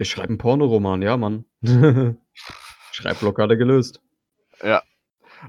Ich 0.00 0.10
schreibe 0.10 0.32
'n 0.32 0.38
Pornoroman, 0.38 1.02
ja, 1.02 1.16
Mann. 1.16 1.44
Schreibblockade 2.92 3.56
gelöst. 3.56 4.00
Ja. 4.62 4.82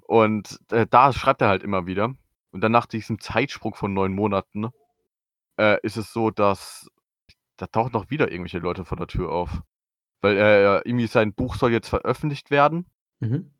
Und, 0.07 0.59
äh, 0.71 0.87
da 0.89 1.13
schreibt 1.13 1.41
er 1.41 1.49
halt 1.49 1.63
immer 1.63 1.87
wieder. 1.87 2.15
Und 2.55 2.61
dann 2.61 2.71
nach 2.71 2.85
diesem 2.85 3.19
Zeitsprung 3.19 3.75
von 3.75 3.93
9 3.93 4.13
Monaten, 4.13 4.69
äh, 5.59 5.77
ist 5.83 5.97
es 5.97 6.13
so, 6.13 6.31
dass 6.31 6.89
da 7.57 7.67
tauchen 7.67 7.91
noch 7.91 8.09
wieder 8.09 8.31
irgendwelche 8.31 8.59
Leute 8.59 8.85
vor 8.85 8.95
der 8.95 9.07
Tür 9.07 9.33
auf. 9.33 9.61
Weil, 10.21 10.37
äh, 10.37 10.75
irgendwie 10.87 11.07
sein 11.07 11.33
Buch 11.33 11.55
soll 11.55 11.73
jetzt 11.73 11.89
veröffentlicht 11.89 12.51
werden. 12.51 12.85
Mhm. 13.19 13.51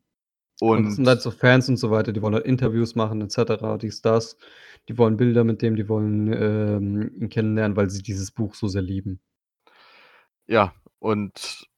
Und 0.60 0.84
das 0.86 0.96
sind 0.96 1.06
halt 1.06 1.20
so 1.20 1.30
Fans 1.30 1.68
und 1.68 1.76
so 1.76 1.90
weiter, 1.90 2.14
die 2.14 2.22
wollen 2.22 2.32
halt 2.32 2.46
Interviews 2.46 2.94
machen 2.94 3.20
et 3.20 3.30
cetera, 3.30 3.76
dies, 3.76 4.00
das. 4.00 4.38
Die 4.88 4.96
wollen 4.96 5.18
Bilder 5.18 5.44
mit 5.44 5.60
dem, 5.60 5.76
die 5.76 5.90
wollen, 5.90 6.32
ähm, 6.32 7.20
ihn 7.20 7.28
kennenlernen, 7.28 7.76
weil 7.76 7.90
sie 7.90 8.02
dieses 8.02 8.30
Buch 8.30 8.54
so 8.54 8.66
sehr 8.66 8.80
lieben. 8.80 9.20
Ja, 10.46 10.72
und 11.00 11.68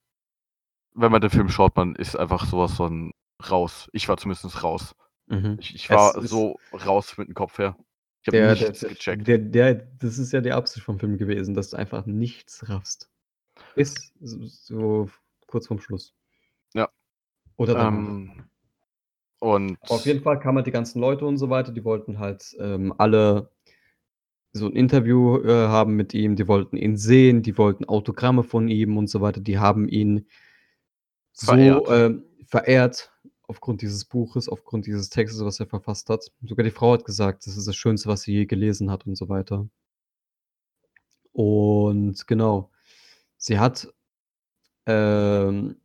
wenn 0.95 1.11
man 1.11 1.21
den 1.21 1.31
Film 1.31 1.49
schaut, 1.49 1.75
man 1.75 1.97
ist 1.97 2.15
einfach 2.15 2.47
so 2.47 2.59
was 2.59 2.77
von 2.77 3.11
raus. 3.51 3.89
Ich 3.93 4.09
war 4.09 4.17
zumindest 4.19 4.63
raus. 4.63 4.95
Mhm. 5.29 5.57
Ich 5.61 5.75
ich 5.75 5.91
war 5.91 6.21
so 6.27 6.59
raus 6.73 7.17
mit 7.19 7.29
dem 7.29 7.35
Kopf 7.35 7.59
her. 7.59 7.77
Ich 8.23 8.29
habe 8.29 8.53
nichts 8.55 8.81
der 8.81 8.91
gecheckt. 8.91 9.27
der 9.27 9.39
der 9.39 9.75
das 9.75 10.19
ist 10.19 10.33
ja 10.33 10.41
die 10.41 10.53
Absicht 10.53 10.85
vom 10.85 10.99
Film 10.99 11.19
gewesen, 11.19 11.55
dass 11.55 11.71
du 11.71 11.77
einfach 11.77 12.07
nichts 12.07 12.69
raffst. 12.69 13.11
Bis 13.75 14.13
so 14.19 15.09
kurz 15.47 15.67
vorm 15.67 15.81
Schluss. 15.81 16.15
Ja. 16.75 16.89
Oder 17.57 17.75
danach. 17.75 17.99
Ähm, 17.99 18.45
und 19.41 19.79
auf 19.83 20.05
jeden 20.05 20.23
Fall 20.23 20.41
kamen 20.41 20.59
halt 20.59 20.67
die 20.67 20.73
ganzen 20.73 21.01
Leute 21.01 21.25
und 21.25 21.39
so 21.39 21.49
weiter, 21.49 21.71
die 21.73 21.85
wollten 21.85 22.19
halt, 22.19 22.57
ähm, 22.59 22.93
alle 22.99 23.51
so 24.53 24.67
'n 24.67 24.75
Interview, 24.75 25.39
äh, 25.45 25.69
haben 25.69 25.95
mit 25.95 26.13
ihm, 26.15 26.35
die 26.35 26.49
wollten 26.49 26.77
ihn 26.77 26.97
sehen, 26.97 27.43
die 27.43 27.57
wollten 27.57 27.85
Autogramme 27.85 28.43
von 28.43 28.69
ihm 28.69 28.97
und 28.97 29.09
so 29.09 29.21
weiter. 29.21 29.41
Die 29.41 29.59
haben 29.59 29.89
ihn 29.89 30.27
so, 31.33 31.53
Verehrt. 31.53 31.87
ähm, 31.91 32.25
verehrt 32.47 33.13
aufgrund 33.49 33.83
dieses 33.83 34.05
Buches, 34.07 34.49
aufgrund 34.49 34.87
dieses 34.87 35.11
Textes, 35.11 35.45
was 35.45 35.61
er 35.61 35.67
verfasst 35.67 36.09
hat. 36.11 36.25
Sogar 36.45 36.65
die 36.65 36.71
Frau 36.73 36.93
hat 36.95 37.05
gesagt, 37.07 37.47
das 37.47 37.57
ist 37.57 37.69
das 37.69 37.77
Schönste, 37.77 38.09
was 38.09 38.23
sie 38.23 38.33
je 38.35 38.47
gelesen 38.47 38.91
hat 38.91 39.07
und 39.07 39.17
so 39.17 39.29
weiter. 39.29 39.69
Und 41.35 42.27
genau. 42.27 42.71
Sie 43.39 43.59
hat, 43.59 43.89
ähm 44.87 45.77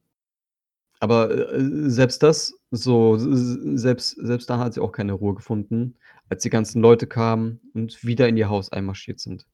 aber, 1.02 1.32
äh, 1.54 1.90
selbst 1.90 2.24
das 2.24 2.54
so 2.72 3.18
selbst 3.18 4.16
selbst 4.18 4.50
da 4.50 4.58
hat 4.60 4.74
sie 4.74 4.82
auch 4.82 4.92
keine 4.92 5.14
Ruhe 5.14 5.36
gefunden, 5.36 5.96
als 6.30 6.44
die 6.44 6.50
ganzen 6.50 6.82
Leute 6.82 7.08
kamen 7.08 7.60
und 7.74 8.04
wieder 8.04 8.28
in 8.28 8.38
ihr 8.38 8.50
Haus 8.50 8.72
einmarschiert 8.72 9.20
sind. 9.20 9.46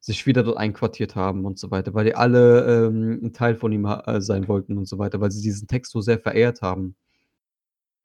Sich 0.00 0.26
wieder 0.26 0.42
dort 0.44 0.58
einquartiert 0.58 1.16
haben 1.16 1.46
und 1.46 1.58
so 1.58 1.70
weiter, 1.72 1.94
weil 1.94 2.06
die 2.06 2.14
alle, 2.16 2.88
ähm, 2.88 3.20
'n 3.24 3.32
Teil 3.34 3.56
von 3.56 3.72
ihm 3.72 3.86
äh, 3.86 4.20
sein 4.22 4.48
wollten 4.48 4.78
und 4.78 4.86
so 4.86 4.98
weiter, 4.98 5.20
weil 5.20 5.30
sie 5.32 5.42
diesen 5.42 5.68
Text 5.68 5.92
so 5.92 6.00
sehr 6.02 6.18
verehrt 6.20 6.62
haben. 6.62 6.96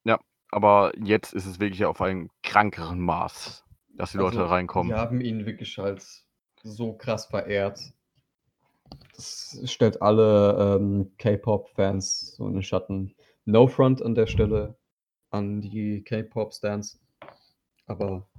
Ja, 0.05 0.19
aber 0.51 0.91
jetzt 0.97 1.33
ist 1.33 1.45
es 1.45 1.59
wirklich 1.59 1.85
auf 1.85 2.01
einem 2.01 2.29
krankeren 2.43 2.99
Maß, 3.01 3.65
dass 3.89 4.11
die 4.11 4.17
Leute 4.17 4.49
Also, 4.49 4.49
reinkommen. 4.49 4.87
die 4.87 4.93
haben 4.93 5.21
ihn 5.21 5.45
wirklich 5.45 5.77
halt 5.77 6.03
so 6.63 6.93
krass 6.93 7.25
verehrt. 7.27 7.93
Das 9.15 9.59
stellt 9.65 10.01
alle, 10.01 10.77
ähm, 10.79 11.11
K-Pop-Fans 11.17 12.35
so 12.35 12.47
in 12.47 12.53
den 12.53 12.63
Schatten. 12.63 13.15
No 13.45 13.67
front 13.67 14.01
an 14.01 14.15
der 14.15 14.27
Stelle 14.27 14.77
an 15.31 15.61
die 15.61 16.03
K-Pop-Stans, 16.03 16.99
aber 17.87 18.29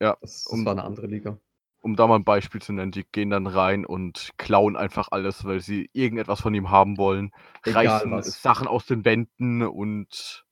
Ja, 0.00 0.16
das 0.22 0.48
das 0.50 0.64
um 0.64 0.64
war 0.64 0.74
'ne 0.74 0.84
andere 0.84 1.06
Liga. 1.06 1.38
um 1.84 1.96
da 1.96 2.06
mal 2.06 2.16
'n 2.16 2.24
Beispiel 2.24 2.62
zu 2.62 2.72
nennen, 2.72 2.92
die 2.92 3.04
gehen 3.10 3.30
dann 3.30 3.46
rein 3.48 3.84
und 3.84 4.30
klauen 4.38 4.76
einfach 4.76 5.08
alles, 5.10 5.44
weil 5.44 5.60
sie 5.60 5.90
irgendetwas 5.92 6.40
von 6.40 6.54
ihm 6.54 6.70
haben 6.70 6.96
wollen, 6.96 7.32
Egal 7.66 8.10
reißen 8.10 8.10
was. 8.10 8.42
Sachen 8.42 8.68
aus 8.68 8.86
den 8.86 9.04
Wänden 9.04 9.62
und 9.62 10.44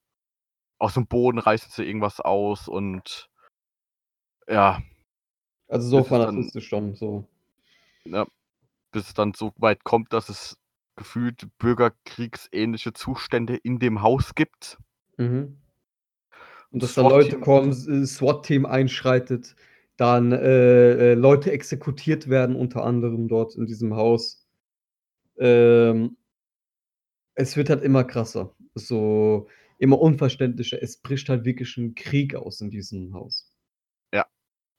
aus'm 0.81 1.07
Boden 1.07 1.39
reißen 1.39 1.71
sie 1.71 1.85
irgendwas 1.85 2.21
aus 2.21 2.69
und 2.69 3.29
ja. 4.49 4.83
Also, 5.69 5.89
so 5.89 5.97
dann 5.99 6.07
fanatistisch 6.07 6.69
schon, 6.69 6.95
so. 6.95 7.29
ja, 8.05 8.27
bis 8.91 9.09
es 9.09 9.15
dann 9.15 9.35
so 9.35 9.53
weit 9.57 9.85
kommt, 9.85 10.13
dass 10.13 10.29
es 10.29 10.59
gefühlt 10.97 11.47
bürgerkriegsähnliche 11.59 12.93
Zustände 12.93 13.57
in 13.57 13.79
dem 13.79 14.03
Haus 14.03 14.35
gibt. 14.35 14.79
Mhm. 15.17 15.57
Und 16.73 16.83
dass 16.83 16.95
da 16.95 17.03
Leute 17.03 17.39
kommen, 17.39 17.71
äh, 17.71 18.07
SWAT-Team 18.07 18.67
einschreitet, 18.67 19.55
dann, 19.97 20.33
äh, 20.33 21.13
äh, 21.13 21.15
Leute 21.15 21.53
exekutiert 21.53 22.29
werden, 22.29 22.57
unter 22.57 22.85
anderem 22.85 23.29
dort 23.29 23.55
in 23.55 23.67
diesem 23.67 23.95
Haus. 23.95 24.47
Ähm 25.39 26.17
es 27.35 27.57
wird 27.57 27.71
halt 27.71 27.83
immer 27.83 28.05
krasser, 28.05 28.55
so 28.75 29.49
immer 29.81 30.01
unverständlicher. 30.01 30.83
Es 30.83 30.99
bricht 30.99 31.29
halt 31.31 31.45
wirklich 31.47 31.77
'n 31.79 31.97
Krieg 31.97 32.37
aus 32.37 32.61
in 32.63 32.71
diesem 32.71 33.15
Haus. 33.15 33.51
Ja, 34.15 34.27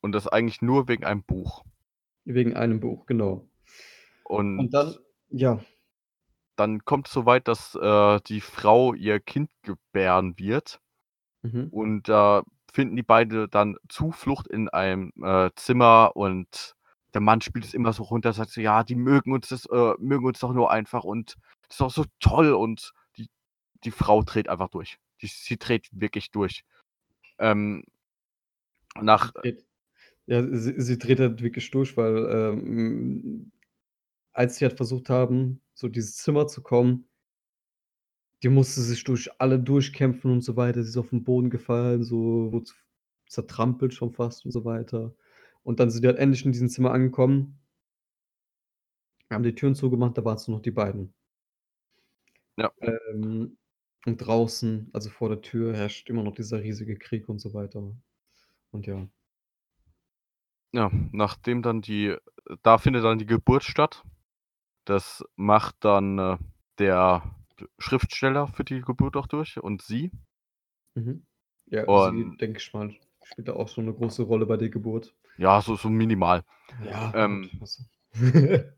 und 0.02 0.14
das 0.14 0.28
eigentlich 0.28 0.62
nur 0.62 0.88
wegen 0.88 1.06
einem 1.06 1.24
Buch. 1.24 1.64
Wegen 2.26 2.56
einem 2.56 2.80
Buch, 2.80 3.06
genau. 3.06 3.48
Und 4.56 4.74
dann 4.74 4.96
Und 4.96 5.02
ja. 5.30 5.62
dann 6.56 6.84
kommt's 6.86 7.12
so 7.12 7.26
weit, 7.26 7.48
dass, 7.48 7.76
äh, 7.76 8.20
die 8.28 8.42
Frau 8.42 8.94
ihr 8.94 9.20
Kind 9.20 9.50
gebären 9.64 10.38
wird. 10.38 10.80
Mhm. 11.44 11.72
Und 11.72 12.10
da 12.10 12.44
finden 12.74 12.96
die 12.96 13.04
beide 13.04 13.48
dann 13.50 13.78
Zuflucht 13.90 14.48
in 14.48 14.70
einem, 14.70 15.12
äh, 15.24 15.50
Zimmer 15.56 16.12
und 16.16 16.76
der 17.14 17.22
Mann 17.22 17.42
spielt 17.42 17.66
es 17.66 17.74
immer 17.74 17.94
so 17.94 18.04
runter, 18.04 18.34
sagt 18.34 18.52
so: 18.52 18.62
„Ja, 18.62 18.84
die 18.84 18.96
mögen 18.96 19.34
uns 19.34 19.50
das 19.50 19.66
äh, 19.68 19.94
mögen 20.00 20.26
uns 20.28 20.40
doch 20.40 20.54
nur 20.54 20.72
einfach 20.72 21.04
und 21.06 21.36
das 21.64 21.72
ist 21.76 21.82
doch 21.82 21.92
so 21.92 22.06
toll.“ 22.20 22.54
Und 22.54 22.94
die 23.86 23.92
Frau 23.92 24.24
dreht 24.24 24.50
einfach 24.50 24.70
durch. 24.70 24.98
Die 25.22 25.28
sie 25.28 25.58
dreht 25.58 25.88
wirklich 25.92 26.32
durch. 26.32 26.64
Ähm, 27.40 27.86
nach 29.00 29.32
ja, 30.28 30.44
sie 30.58 30.76
sie 30.82 30.98
dreht 31.00 31.20
halt 31.20 31.42
wirklich 31.44 31.72
durch, 31.72 31.98
weil, 31.98 32.18
ähm, 32.32 33.52
als 34.34 34.58
sie 34.58 34.66
halt 34.66 34.78
versucht 34.78 35.10
haben, 35.10 35.62
so 35.76 35.90
dieses 35.90 36.18
Zimmer 36.18 36.48
zu 36.48 36.64
kommen 36.64 37.08
die 38.44 38.50
musste 38.50 38.82
sich 38.82 39.04
durch 39.04 39.30
alle 39.40 39.60
durchkämpfen 39.60 40.32
und 40.32 40.42
so 40.42 40.56
weiter. 40.56 40.82
Sie 40.84 40.90
ist 40.90 40.98
auf 40.98 41.12
'n 41.14 41.24
Boden 41.24 41.50
gefallen, 41.50 42.04
so 42.04 42.52
wurde 42.52 42.72
zertrampelt 43.28 43.94
schon 43.94 44.12
fast 44.12 44.46
und 44.46 44.52
so 44.52 44.66
weiter. 44.66 45.14
Und 45.64 45.80
dann 45.80 45.92
sind 45.92 46.04
die 46.04 46.08
halt 46.08 46.18
endlich 46.20 46.46
in 46.46 46.52
diesem 46.52 46.70
Zimmer 46.70 46.92
angekommen 46.92 47.62
haben 49.32 49.44
die 49.44 49.56
Türen 49.56 49.76
zugemacht, 49.76 50.18
da 50.18 50.26
waren's 50.26 50.48
nur 50.48 50.58
noch 50.58 50.62
die 50.64 50.72
beiden. 50.72 51.14
Ja. 52.58 52.72
Ähm, 52.82 53.58
und 54.06 54.18
draußen, 54.18 54.90
also 54.94 55.10
vor 55.10 55.30
der 55.30 55.42
Tür, 55.42 55.76
herrscht 55.76 56.10
immer 56.10 56.24
noch 56.24 56.34
dieser 56.36 56.62
riesige 56.64 56.98
Krieg 56.98 57.30
und 57.30 57.40
so 57.40 57.54
weiter. 57.54 57.96
Und 58.72 58.88
ja. 58.88 59.08
Ja, 60.74 60.90
nachdem 61.12 61.62
dann 61.62 61.82
die 61.82 62.16
da 62.64 62.78
findet 62.78 63.04
dann 63.04 63.20
die 63.20 63.26
Geburt 63.26 63.64
statt. 63.64 64.04
Das 64.86 65.24
macht 65.38 65.76
dann, 65.82 66.20
äh, 66.20 66.38
der 66.80 67.24
Schriftsteller 67.80 68.48
führt 68.48 68.70
die 68.70 68.82
Geburt 68.82 69.18
auch 69.18 69.28
durch 69.28 69.60
und 69.62 69.82
sie. 69.84 70.12
Mhm. 70.96 71.26
Ja, 71.68 71.88
sie, 71.98 72.26
Und 72.28 72.38
denke 72.40 72.60
ich 72.60 72.74
mal, 72.74 72.94
spielt 73.24 73.48
da 73.48 73.54
auch 73.54 73.70
schon 73.70 73.86
'ne 73.86 73.94
große 73.94 74.24
Rolle 74.24 74.46
bei 74.46 74.58
der 74.58 74.70
Geburt. 74.70 75.14
Ja, 75.38 75.62
so 75.62 75.76
so 75.76 75.90
minimal. 75.90 76.44
Ja, 76.84 77.14
Ähm 77.14 77.50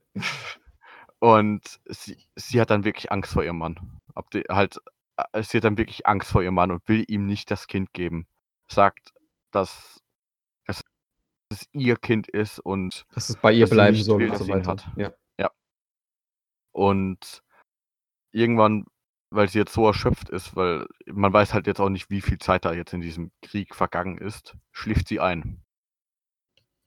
und 1.19 1.79
sie 1.85 2.17
sie 2.35 2.59
hat 2.61 2.69
dann 2.69 2.83
wirklich 2.83 3.11
Angst 3.11 3.33
vor 3.33 3.43
ihrem 3.43 3.57
Mann. 3.57 4.01
Ab 4.15 4.29
de 4.31 4.43
halt 4.49 4.79
äh, 5.31 5.43
sie 5.43 5.57
hat 5.57 5.63
dann 5.63 5.77
wirklich 5.77 6.05
Angst 6.05 6.31
vor 6.31 6.43
ihrem 6.43 6.55
Mann 6.55 6.71
und 6.71 6.87
will 6.87 7.03
ihm 7.07 7.25
nicht 7.25 7.51
das 7.51 7.67
Kind 7.67 7.93
geben. 7.93 8.27
Sagt, 8.67 9.13
dass 9.51 10.01
es 10.65 10.83
es 11.49 11.67
ihr 11.71 11.95
Kind 11.97 12.27
ist 12.27 12.59
und 12.59 13.05
Dass 13.13 13.29
es 13.29 13.37
bei 13.37 13.53
ihr 13.53 13.65
dass 13.65 13.71
bleiben 13.71 13.97
soll 13.97 14.19
will, 14.19 14.31
und 14.31 14.39
dass 14.39 14.47
so 14.47 14.53
weiter. 14.53 14.71
hat. 14.71 14.87
Ja. 14.97 15.13
Ja. 15.39 15.51
Und 16.71 17.43
irgendwann, 18.31 18.85
weil 19.29 19.49
sie 19.49 19.59
jetzt 19.59 19.73
so 19.73 19.85
erschöpft 19.85 20.29
ist, 20.29 20.55
weil 20.55 20.87
man 21.05 21.31
weiß 21.33 21.53
halt 21.53 21.67
jetzt 21.67 21.79
auch 21.79 21.89
nicht, 21.89 22.09
wie 22.09 22.21
viel 22.21 22.39
Zeit 22.39 22.65
da 22.65 22.73
jetzt 22.73 22.93
in 22.93 23.01
diesem 23.01 23.31
Krieg 23.41 23.75
vergangen 23.75 24.17
ist, 24.17 24.55
schläft 24.71 25.07
sie 25.07 25.19
ein. 25.19 25.61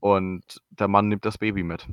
Und 0.01 0.63
der 0.71 0.89
Mann 0.89 1.09
nimmt 1.09 1.25
das 1.25 1.39
Baby 1.39 1.63
mit. 1.63 1.89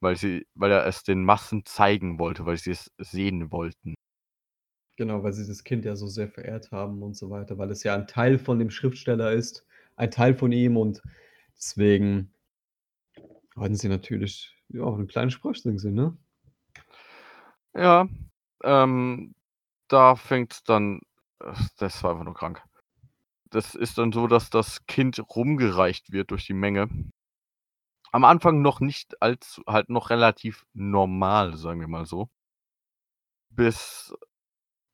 Weil 0.00 0.16
sie 0.16 0.46
weil 0.54 0.70
er 0.72 0.86
es 0.86 1.02
den 1.02 1.24
Massen 1.24 1.64
zeigen 1.66 2.18
wollte, 2.18 2.46
weil 2.46 2.56
sie 2.56 2.70
es 2.70 2.90
sehen 2.98 3.52
wollten. 3.52 3.94
Genau, 5.00 5.22
weil 5.22 5.32
sie 5.32 5.46
das 5.46 5.64
Kind 5.64 5.86
ja 5.86 5.96
so 5.96 6.08
sehr 6.08 6.28
verehrt 6.28 6.72
haben 6.72 7.02
und 7.02 7.16
so 7.16 7.30
weiter, 7.30 7.56
weil 7.56 7.70
es 7.70 7.82
ja 7.84 7.94
ein 7.94 8.06
Teil 8.06 8.38
von 8.38 8.58
dem 8.58 8.68
Schriftsteller 8.68 9.32
ist, 9.32 9.64
ein 9.96 10.10
Teil 10.10 10.34
von 10.34 10.52
ihm 10.52 10.76
und 10.76 11.00
deswegen 11.56 12.34
wollten 13.56 13.74
sie 13.76 13.88
natürlich, 13.88 14.56
ja, 14.68 14.84
'n 14.86 15.06
kleinen 15.08 15.30
Sprössling 15.30 15.78
sehen, 15.78 15.94
ne? 15.94 16.16
Ja, 17.74 18.08
ähm, 18.64 19.34
da 19.88 20.16
fängt's 20.16 20.64
dann 20.64 21.00
das 21.78 22.02
war 22.04 22.12
einfach 22.12 22.24
nur 22.24 22.34
krank. 22.34 22.62
Das 23.50 23.74
ist 23.76 23.98
dann 23.98 24.12
so, 24.12 24.26
dass 24.28 24.50
das 24.50 24.86
Kind 24.86 25.22
rumgereicht 25.36 26.12
wird 26.12 26.30
durch 26.32 26.46
die 26.46 26.54
Menge. 26.54 26.88
Am 28.12 28.24
Anfang 28.24 28.60
noch 28.60 28.80
nicht 28.80 29.22
allzu 29.22 29.62
halt 29.68 29.88
noch 29.88 30.10
relativ 30.10 30.66
normal, 30.74 31.56
sagen 31.56 31.80
wir 31.80 31.88
mal 31.88 32.06
so. 32.06 32.28
Bis 33.56 34.12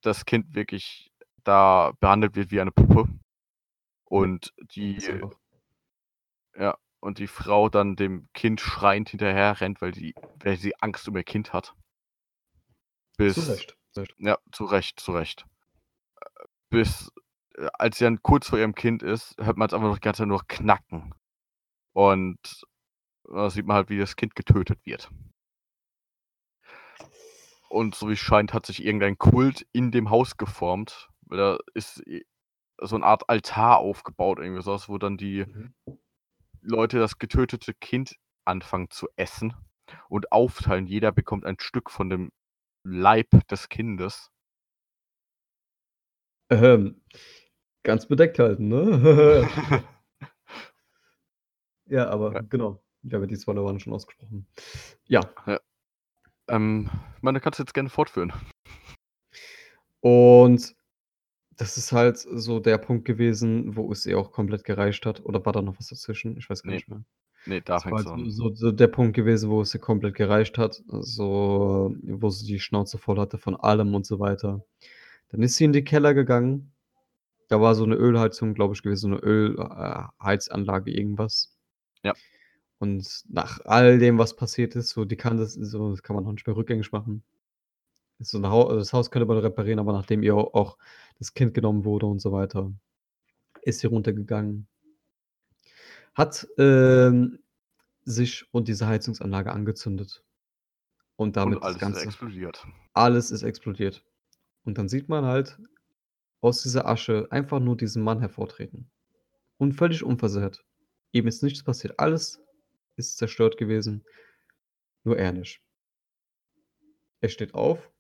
das 0.06 0.24
Kind 0.24 0.54
wirklich 0.54 1.10
da 1.44 1.92
behandelt 2.00 2.36
wird 2.36 2.50
wie 2.50 2.60
eine 2.60 2.72
Puppe. 2.72 3.08
Und 4.04 4.52
die 4.74 4.98
ja, 6.56 6.76
und 7.00 7.18
die 7.18 7.26
Frau 7.26 7.68
dann 7.68 7.96
dem 7.96 8.28
Kind 8.32 8.60
schreiend 8.60 9.08
hinterherrennt, 9.10 9.80
weil 9.82 9.92
die 9.92 10.14
weil 10.40 10.56
sie 10.56 10.74
Angst 10.80 11.08
um 11.08 11.16
ihr 11.16 11.24
Kind 11.24 11.52
hat. 11.52 11.74
Zu 13.12 13.18
Bis 13.18 13.48
Recht, 13.48 13.76
Ja, 14.18 14.38
zu 14.52 14.64
Recht, 14.64 15.00
zu 15.00 15.12
Recht. 15.12 15.46
Äh, 16.20 16.44
bis, 16.70 17.10
äh, 17.56 17.68
als 17.74 17.98
sie 17.98 18.04
dann 18.04 18.22
kurz 18.22 18.48
vor 18.48 18.58
ihrem 18.58 18.74
Kind 18.74 19.02
ist, 19.02 19.36
hört 19.38 19.56
man 19.56 19.68
es 19.68 19.74
einfach 19.74 19.88
noch 19.88 19.98
die 19.98 20.04
ganze 20.04 20.22
Zeit 20.22 20.28
nur 20.28 20.46
knacken. 20.46 21.14
Und 21.92 22.66
da 23.24 23.50
sieht 23.50 23.66
man 23.66 23.76
halt, 23.76 23.88
wie 23.88 23.98
das 23.98 24.16
Kind 24.16 24.34
getötet 24.34 24.84
wird. 24.84 25.10
Und 27.68 27.94
so 27.94 28.08
wie 28.08 28.12
es 28.14 28.18
scheint, 28.18 28.52
hat 28.54 28.66
sich 28.66 28.84
irgendein 28.84 29.18
Kult 29.18 29.66
in 29.72 29.90
dem 29.90 30.10
Haus 30.10 30.36
geformt. 30.36 31.08
Da 31.28 31.58
ist 31.74 32.02
so 32.80 32.96
eine 32.96 33.04
Art 33.06 33.28
Altar 33.28 33.78
aufgebaut, 33.78 34.38
irgendwie 34.38 34.62
sowas, 34.62 34.88
wo 34.88 34.98
dann 34.98 35.16
die 35.16 35.44
Mhm. 35.46 35.74
Leute 36.62 36.98
das 36.98 37.18
getötete 37.18 37.74
Kind 37.74 38.16
anfangen 38.44 38.90
zu 38.90 39.08
essen 39.16 39.54
und 40.08 40.32
aufteilen. 40.32 40.86
Jeder 40.86 41.12
bekommt 41.12 41.44
ein 41.44 41.58
Stück 41.60 41.90
von 41.90 42.10
dem 42.10 42.30
Leib 42.84 43.28
des 43.48 43.68
Kindes. 43.68 44.30
Ähm, 46.50 47.00
ganz 47.82 48.06
bedeckt 48.06 48.38
halten, 48.38 48.68
ne? 48.68 49.48
ja, 51.86 52.08
aber 52.08 52.34
Ja. 52.34 52.40
genau. 52.42 52.82
Ich 53.02 53.14
habe 53.14 53.26
die 53.26 53.36
Spoiler 53.36 53.78
schon 53.78 53.92
ausgesprochen. 53.92 54.46
Ja. 55.08 55.20
Ähm, 56.48 56.90
ich 57.16 57.22
meine, 57.22 57.40
kannst 57.40 57.58
du 57.58 57.62
jetzt 57.62 57.74
gerne 57.74 57.88
fortführen. 57.88 58.32
Und 60.04 60.74
das 61.56 61.76
ist 61.78 61.92
halt 61.92 62.18
so 62.18 62.60
der 62.60 62.78
Punkt 62.78 63.04
gewesen, 63.06 63.76
wo 63.76 63.92
es 63.92 64.06
ihr 64.06 64.18
auch 64.18 64.32
komplett 64.32 64.64
gereicht 64.64 65.06
hat. 65.06 65.24
Oder 65.24 65.44
war 65.46 65.52
da 65.54 65.62
noch 65.62 65.78
was 65.78 65.88
dazwischen? 65.88 66.36
Ich 66.38 66.50
weiß 66.50 66.64
gar 66.64 66.72
Ne. 66.72 66.74
nicht 66.74 66.88
mehr. 66.88 67.04
Ne, 67.46 67.62
da 67.62 67.84
halt 67.84 68.06
an. 68.06 68.30
so 68.30 68.54
so 68.54 68.72
der 68.72 68.88
Punkt 68.88 69.14
gewesen, 69.16 69.50
wo 69.50 69.62
es 69.62 69.74
ihr 69.74 69.80
komplett 69.80 70.14
gereicht 70.16 70.58
hat, 70.58 70.82
so 70.88 71.94
wo 72.02 72.30
sie 72.30 72.46
die 72.46 72.60
Schnauze 72.60 72.98
voll 72.98 73.18
hatte 73.20 73.38
von 73.38 73.56
allem 73.56 73.94
und 73.94 74.06
so 74.06 74.20
weiter. 74.20 74.64
Dann 75.30 75.42
ist 75.42 75.56
sie 75.56 75.64
in 75.66 75.72
die 75.74 75.84
Keller 75.84 76.14
gegangen. 76.14 76.72
Da 77.48 77.60
war 77.60 77.74
so 77.76 77.86
'ne 77.86 77.96
Ölheizung, 77.96 78.54
glaube 78.54 78.74
ich, 78.74 78.82
gewesen, 78.82 79.00
so 79.02 79.08
'ne 79.10 79.18
Öl 79.18 79.56
äh, 79.60 80.04
irgendwas. 80.92 81.54
Ja. 82.04 82.16
Und 82.80 83.24
nach 83.28 83.60
all 83.64 83.98
dem, 83.98 84.18
was 84.18 84.36
passiert 84.36 84.76
ist, 84.76 84.90
so 84.90 85.04
die 85.06 85.16
kann 85.16 85.38
das 85.38 85.54
so 85.54 85.90
das 85.90 86.02
kann 86.02 86.16
man 86.16 86.26
auch 86.26 86.32
nicht 86.32 86.46
mehr 86.46 86.56
rückgängig 86.56 86.92
machen. 86.92 87.22
So 88.20 88.38
'n 88.38 88.46
Hau 88.48 88.74
das 88.76 88.92
Haus 88.92 89.10
könnte 89.10 89.26
man 89.26 89.38
reparieren, 89.38 89.78
aber 89.80 89.92
nachdem 89.92 90.22
ihr 90.22 90.34
au 90.36 90.50
auch 90.54 90.78
das 91.18 91.34
Kind 91.34 91.54
genommen 91.54 91.84
wurde 91.84 92.06
und 92.06 92.20
so 92.20 92.32
weiter, 92.32 92.72
ist 93.62 93.80
sie 93.80 93.88
runtergegangen. 93.88 94.68
Hat, 96.14 96.46
ähm, 96.58 97.38
sich 98.04 98.46
und 98.52 98.68
diese 98.68 98.86
Heizungsanlage 98.88 99.52
angezündet. 99.52 100.24
Und 101.16 101.36
damit 101.36 101.58
Und 101.58 101.64
das 101.64 101.76
alles 101.76 101.76
ist 101.76 101.80
Ganze 101.80 102.00
explodiert. 102.00 102.66
alles 102.94 103.30
ist 103.30 103.42
explodiert. 103.42 104.04
Und 104.64 104.78
dann 104.78 104.88
sieht 104.88 105.08
man 105.08 105.24
halt 105.26 105.58
aus 106.42 106.62
dieser 106.62 106.88
Asche 106.88 107.28
einfach 107.30 107.60
nur 107.60 107.76
diesen 107.76 108.02
Mann 108.04 108.20
hervortreten. 108.20 108.90
Und 109.58 109.74
völlig 109.74 110.04
unversehrt. 110.04 110.64
Ihm 111.12 111.28
ist 111.28 111.42
nichts 111.42 111.62
passiert. 111.64 111.98
Alles 112.00 112.42
ist 112.96 113.18
zerstört 113.18 113.56
gewesen, 113.56 114.04
nur 115.04 115.18
er 115.18 115.32
nicht. 115.32 115.60
Er 117.20 117.28
steht 117.28 117.54
auf 117.54 117.90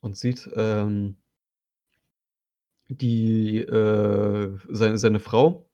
und 0.00 0.16
sieht, 0.16 0.48
ähm 0.56 1.16
die, 2.88 3.58
äh 3.58 4.58
seine 4.68 4.98
seine 4.98 5.20
Frau, 5.20 5.68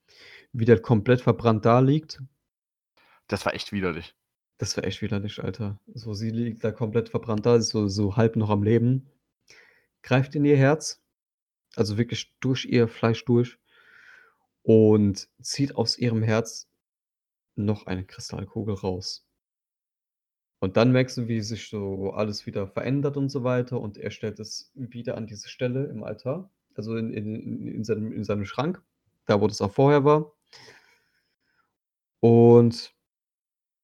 wie 0.52 0.64
der 0.64 0.80
komplett 0.80 1.20
verbrannt 1.22 1.64
da 1.64 1.80
liegt. 1.80 2.22
Das 3.26 3.44
war 3.44 3.54
echt 3.54 3.72
widerlich. 3.72 4.14
Das 4.58 4.76
war 4.76 4.84
echt 4.84 5.02
widerlich, 5.02 5.42
Alter. 5.42 5.78
So, 5.94 6.14
sie 6.14 6.30
liegt 6.30 6.64
da 6.64 6.72
komplett 6.72 7.08
verbrannt 7.08 7.46
da, 7.46 7.56
ist 7.56 7.70
so 7.70 7.88
so 7.88 8.16
halb 8.16 8.36
noch 8.36 8.50
am 8.50 8.62
Leben, 8.62 9.10
greift 10.02 10.34
in 10.34 10.44
ihr 10.44 10.56
Herz, 10.56 11.02
also 11.76 11.98
wirklich 11.98 12.34
durch 12.40 12.64
ihr 12.64 12.88
Fleisch 12.88 13.24
durch 13.24 13.58
und 14.62 15.28
zieht 15.42 15.76
aus 15.76 15.98
ihrem 15.98 16.22
Herz 16.22 16.68
noch 17.58 17.86
eine 17.86 18.04
Kristallkugel 18.06 18.74
raus. 18.76 19.26
Und 20.60 20.76
dann 20.76 20.90
merkst 20.92 21.16
du, 21.18 21.28
wie 21.28 21.40
sich 21.40 21.68
so 21.68 22.12
alles 22.12 22.46
wieder 22.46 22.66
verändert 22.66 23.16
und 23.16 23.28
so 23.28 23.44
weiter 23.44 23.80
und 23.80 23.96
er 23.96 24.10
stellt 24.10 24.40
es 24.40 24.72
wieder 24.74 25.16
an 25.16 25.26
diese 25.26 25.48
Stelle 25.48 25.86
im 25.86 26.02
Altar, 26.04 26.50
also 26.74 26.96
in 26.96 27.12
in 27.12 27.66
in 27.68 27.84
seinem 27.84 28.12
in 28.12 28.24
seinem 28.24 28.44
Schrank, 28.44 28.82
da 29.26 29.40
wo 29.40 29.46
das 29.46 29.60
auch 29.60 29.72
vorher 29.72 30.04
war. 30.04 30.32
Und 32.20 32.94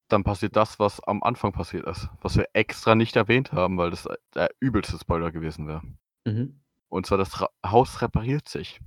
Dann 0.07 0.23
passiert 0.23 0.55
das, 0.55 0.79
was 0.79 0.99
am 1.01 1.23
Anfang 1.23 1.51
passiert 1.51 1.85
ist, 1.87 2.09
was 2.21 2.37
wir 2.37 2.47
extra 2.53 2.93
nicht 2.95 3.15
erwähnt 3.15 3.51
haben, 3.53 3.77
weil 3.77 3.89
das, 3.89 4.07
der 4.35 4.49
übelste 4.59 4.97
Spoiler 4.99 5.31
gewesen 5.31 5.67
wäre. 5.67 5.81
Mhm. 6.25 6.61
Und 6.89 7.05
zwar 7.07 7.17
das 7.17 7.41
Ra 7.41 7.49
Haus 7.65 8.01
repariert 8.01 8.47
sich. 8.47 8.79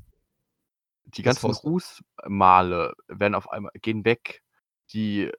Die 1.07 1.23
ganzen 1.23 1.49
Haus 1.49 1.65
Rußmale 1.65 2.95
werden 3.09 3.35
auf 3.35 3.51
einmal 3.51 3.73
gehen 3.81 4.05
weg. 4.05 4.43
Die 4.93 5.31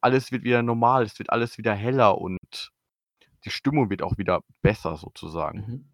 alles 0.00 0.32
wird 0.32 0.44
wieder 0.44 0.62
normal, 0.62 1.04
es 1.04 1.18
wird 1.18 1.30
alles 1.30 1.58
wieder 1.58 1.74
heller 1.74 2.18
und 2.18 2.72
die 3.44 3.50
Stimmung 3.50 3.90
wird 3.90 4.02
auch 4.02 4.18
wieder 4.18 4.42
besser 4.62 4.96
sozusagen. 4.96 5.58
Mhm. 5.60 5.84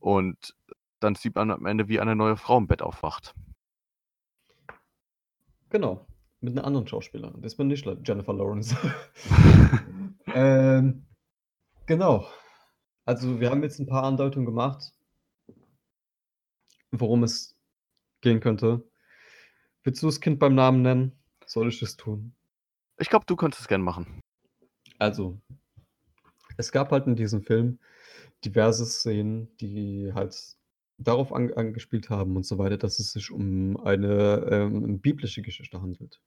Und 0.00 0.54
dann 1.00 1.14
sieht 1.14 1.34
man 1.34 1.50
am 1.50 1.66
Ende, 1.66 1.88
wie 1.88 2.00
eine 2.00 2.16
neue 2.16 2.36
Frau 2.36 2.58
im 2.58 2.66
Bett 2.66 2.82
aufwacht. 2.82 3.34
Genau, 5.70 6.06
mit 6.40 6.54
'ner 6.54 6.64
anderen 6.64 6.86
Schauspielerin. 6.86 7.42
Diesmal 7.42 7.68
nicht 7.68 7.84
la 7.84 7.96
Jennifer 8.04 8.32
Lawrence. 8.34 8.76
Ähm, 10.32 11.06
genau. 11.86 12.26
Also, 13.06 13.40
wir 13.40 13.50
haben 13.50 13.62
jetzt 13.64 13.80
'n 13.80 13.86
paar 13.86 14.04
Andeutungen 14.04 14.46
gemacht 14.46 14.92
worum 16.92 17.22
es 17.24 17.56
gehen 18.20 18.40
könnte. 18.40 18.84
Willst 19.84 20.02
du 20.02 20.06
das 20.06 20.20
Kind 20.20 20.38
beim 20.38 20.54
Namen 20.54 20.82
nennen? 20.82 21.19
Soll 21.52 21.66
ich 21.68 21.80
das 21.80 21.96
tun? 21.96 22.32
Ich 22.98 23.08
glaube, 23.08 23.24
du 23.26 23.34
könntest 23.34 23.62
es 23.62 23.66
gern 23.68 23.82
machen. 23.82 24.20
Also, 25.00 25.40
es 26.58 26.72
gab 26.72 26.92
halt 26.92 27.06
in 27.06 27.16
diesem 27.16 27.42
Film 27.42 27.78
diverse 28.44 28.86
Szenen, 28.86 29.48
die 29.58 30.12
halt 30.14 30.36
darauf 30.98 31.32
an 31.32 31.52
angespielt 31.54 32.10
haben 32.10 32.36
und 32.36 32.46
so 32.46 32.58
weiter, 32.58 32.78
dass 32.78 32.98
es 33.00 33.12
sich 33.12 33.30
um 33.32 33.78
eine, 33.78 34.46
ähm, 34.50 35.00
biblische 35.00 35.42
Geschichte 35.42 35.82
handelt. 35.82 36.18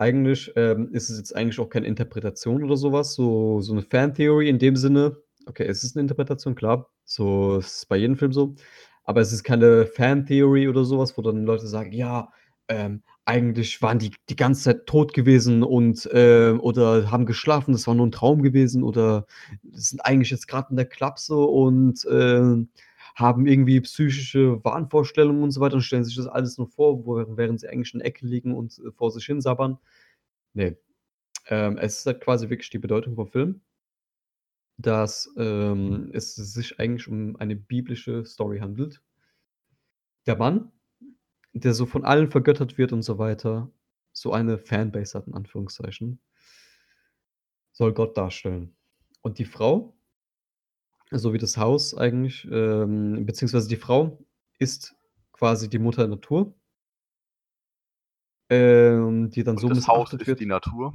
Eigentlich, 0.00 0.52
ähm, 0.56 0.88
ist 0.92 1.08
es 1.08 1.18
jetzt 1.18 1.36
eigentlich 1.36 1.60
auch 1.60 1.68
keine 1.68 1.86
Interpretation 1.86 2.64
oder 2.64 2.76
so 2.76 2.92
was, 2.92 3.14
so 3.14 3.60
so 3.60 3.74
'ne 3.74 3.82
Fan-Theory 3.82 4.48
in 4.48 4.58
dem 4.58 4.74
Sinne. 4.74 5.16
Okay, 5.46 5.64
es 5.66 5.84
ist 5.84 5.94
'ne 5.94 6.02
Interpretation, 6.02 6.56
klar, 6.56 6.90
so 7.04 7.58
ist 7.58 7.76
es 7.78 7.86
bei 7.86 7.96
jedem 7.96 8.16
Film 8.16 8.32
so, 8.32 8.56
aber 9.04 9.20
es 9.20 9.32
ist 9.32 9.44
keine 9.44 9.86
Fan-Theory 9.86 10.66
oder 10.68 10.84
so 10.84 10.98
was, 10.98 11.16
wo 11.16 11.22
dann 11.22 11.44
Leute 11.44 11.68
sagen: 11.68 11.92
„Ja, 11.92 12.32
ähm, 12.68 13.02
eigentlich 13.26 13.82
waren 13.82 13.98
die 13.98 14.12
die 14.30 14.36
ganze 14.36 14.64
Zeit 14.64 14.86
tot 14.86 15.14
gewesen 15.14 15.62
und, 15.62 16.06
äh 16.12 16.50
oder 16.52 17.10
haben 17.10 17.26
geschlafen, 17.26 17.72
das 17.72 17.86
war 17.86 17.94
nur 17.94 18.06
'n 18.06 18.12
Traum 18.12 18.42
gewesen 18.42 18.82
oder 18.84 19.26
sind 19.72 20.04
eigentlich 20.04 20.30
jetzt 20.30 20.48
grad 20.48 20.70
in 20.70 20.76
der 20.76 20.86
Klapse 20.86 21.36
und, 21.36 22.06
ähm, 22.10 22.68
haben 23.16 23.46
irgendwie 23.46 23.80
psychische 23.80 24.62
Wahnvorstellungen 24.64 25.42
und 25.44 25.50
so 25.52 25.60
weiter 25.60 25.76
und 25.76 25.82
stellen 25.82 26.04
sich 26.04 26.16
das 26.16 26.26
alles 26.26 26.58
nur 26.58 26.68
vor, 26.68 27.04
während 27.36 27.60
sie 27.60 27.68
eigentlich 27.68 27.94
in 27.94 28.00
der 28.00 28.08
Ecke 28.08 28.26
liegen 28.26 28.54
und, 28.54 28.78
äh, 28.80 28.90
vor 28.92 29.10
sich 29.12 29.24
hin 29.26 29.40
sabbern.“ 29.40 29.78
Ne. 30.54 30.76
Ähm, 31.48 31.78
es 31.78 31.98
ist 32.00 32.06
halt 32.06 32.20
quasi 32.22 32.50
wirklich 32.50 32.70
die 32.70 32.78
Bedeutung 32.80 33.16
vom 33.16 33.28
Film 33.28 33.60
dass, 34.78 35.30
ähm, 35.36 36.10
es 36.12 36.34
sich 36.34 36.80
eigentlich 36.80 37.06
um 37.08 37.36
eine 37.36 37.54
biblische 37.56 38.24
Story 38.24 38.58
handelt. 38.58 39.00
Der 40.26 40.36
Mann, 40.36 40.70
der 41.54 41.74
so 41.74 41.86
von 41.86 42.04
allen 42.04 42.30
vergöttert 42.30 42.78
wird 42.78 42.92
und 42.92 43.02
so 43.02 43.18
weiter, 43.18 43.70
so 44.12 44.32
eine 44.32 44.58
Fanbase 44.58 45.16
hat 45.16 45.26
in 45.26 45.34
Anführungszeichen 45.34 46.20
soll 47.72 47.92
Gott 47.92 48.16
darstellen. 48.16 48.76
Und 49.22 49.38
die 49.38 49.44
Frau 49.44 49.96
sowie 51.10 51.38
das 51.38 51.56
Haus 51.56 51.96
eigentlich, 51.96 52.46
ähm 52.52 53.26
beziehungsweise 53.26 53.68
die 53.68 53.76
Frau 53.76 54.24
ist 54.58 54.94
quasi 55.32 55.68
die 55.68 55.80
Mutter 55.80 56.06
Natur 56.06 56.54
ähm, 58.50 59.30
die 59.30 59.42
dann 59.42 59.56
Und 59.56 59.60
so 59.60 59.68
das 59.68 59.88
Haus 59.88 60.12
ist 60.12 60.26
wird. 60.26 60.40
die 60.40 60.46
Natur? 60.46 60.94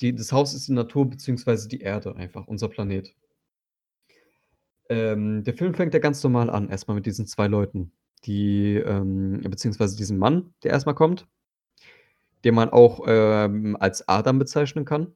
Die 0.00 0.14
das 0.14 0.32
Haus 0.32 0.54
ist 0.54 0.68
die 0.68 0.72
Natur 0.72 1.08
beziehungsweise 1.08 1.68
die 1.68 1.80
Erde 1.80 2.14
einfach, 2.16 2.46
unser 2.46 2.68
Planet. 2.68 3.14
Ähm, 4.88 5.42
der 5.42 5.54
Film 5.54 5.74
fängt 5.74 5.94
ja 5.94 6.00
ganz 6.00 6.22
normal 6.22 6.48
an, 6.48 6.68
erst 6.68 6.86
mal 6.86 6.94
mit 6.94 7.06
diesen 7.06 7.26
2 7.26 7.48
Leuten, 7.48 7.92
die, 8.24 8.76
ähm 8.76 9.40
beziehungsweise 9.42 9.96
diesem 9.96 10.18
Mann, 10.18 10.54
der 10.62 10.72
erst 10.72 10.86
mal 10.86 10.94
kommt, 10.94 11.26
den 12.44 12.54
man 12.54 12.70
auch, 12.70 13.04
ähm, 13.06 13.76
als 13.80 14.08
Adam 14.08 14.38
bezeichnen 14.38 14.84
kann 14.84 15.14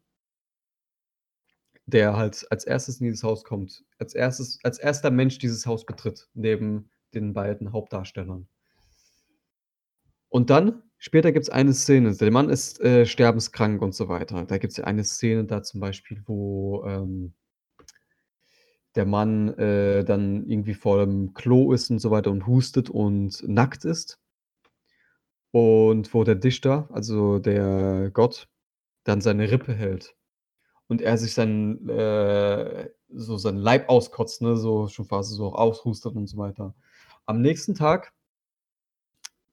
der 1.91 2.17
halt 2.17 2.47
als 2.51 2.67
1. 2.67 3.01
in 3.01 3.07
dieses 3.07 3.23
Haus 3.23 3.45
kommt. 3.45 3.85
Als 3.99 4.15
1. 4.15 4.61
als 4.63 4.81
1. 4.81 5.03
Mensch 5.11 5.39
dieses 5.39 5.67
Haus 5.67 5.85
betritt, 5.85 6.29
neben 6.35 6.91
den 7.15 7.33
beiden 7.33 7.73
Hauptdarstellern. 7.73 8.47
Und 10.29 10.51
dann 10.51 10.83
später 10.99 11.33
gibt's 11.33 11.51
eine 11.51 11.73
Szene. 11.75 12.15
Der 12.15 12.31
Mann 12.31 12.49
ist, 12.49 12.81
äh, 12.81 13.05
sterbenskrank 13.05 13.83
und 13.83 13.95
so 13.95 14.09
weiter. 14.09 14.45
Da 14.45 14.59
gibt's 14.59 14.77
ja 14.77 14.85
eine 14.85 15.05
Szene 15.05 15.45
da 15.45 15.63
zum 15.63 15.81
Beispiel, 15.81 16.23
wo, 16.27 16.85
ähm 16.87 17.35
der 18.97 19.07
Mann 19.07 19.57
äh, 19.59 20.05
dann 20.05 20.47
irgendwie 20.47 20.75
vor 20.75 21.05
dem 21.05 21.35
Klo 21.35 21.73
ist 21.73 21.91
und 21.91 22.01
so 22.01 22.11
weiter 22.11 22.31
und 22.31 22.47
hustet 22.47 22.91
und 22.91 23.43
nackt 23.49 23.85
ist. 23.85 24.19
Und 25.53 26.13
wo 26.15 26.25
der 26.25 26.37
Dichter, 26.37 26.89
also 26.93 27.39
der 27.39 28.11
Gott, 28.13 28.49
dann 29.05 29.21
seine 29.21 29.51
Rippe 29.51 29.75
hält 29.75 30.17
und 30.91 31.01
er 31.03 31.17
sich 31.19 31.35
seinen, 31.35 31.89
äh, 31.89 32.91
so 33.09 33.39
seinen 33.39 33.59
Leib 33.59 33.89
auskotzt, 33.89 34.43
ne, 34.43 34.57
so 34.57 34.89
schon 34.89 35.07
fast 35.07 35.31
so 35.31 35.55
aushustet 35.55 36.17
und 36.17 36.27
so 36.27 36.37
weiter. 36.37 36.75
Am 37.27 37.41
nächsten 37.41 37.77
Tag, 37.77 38.13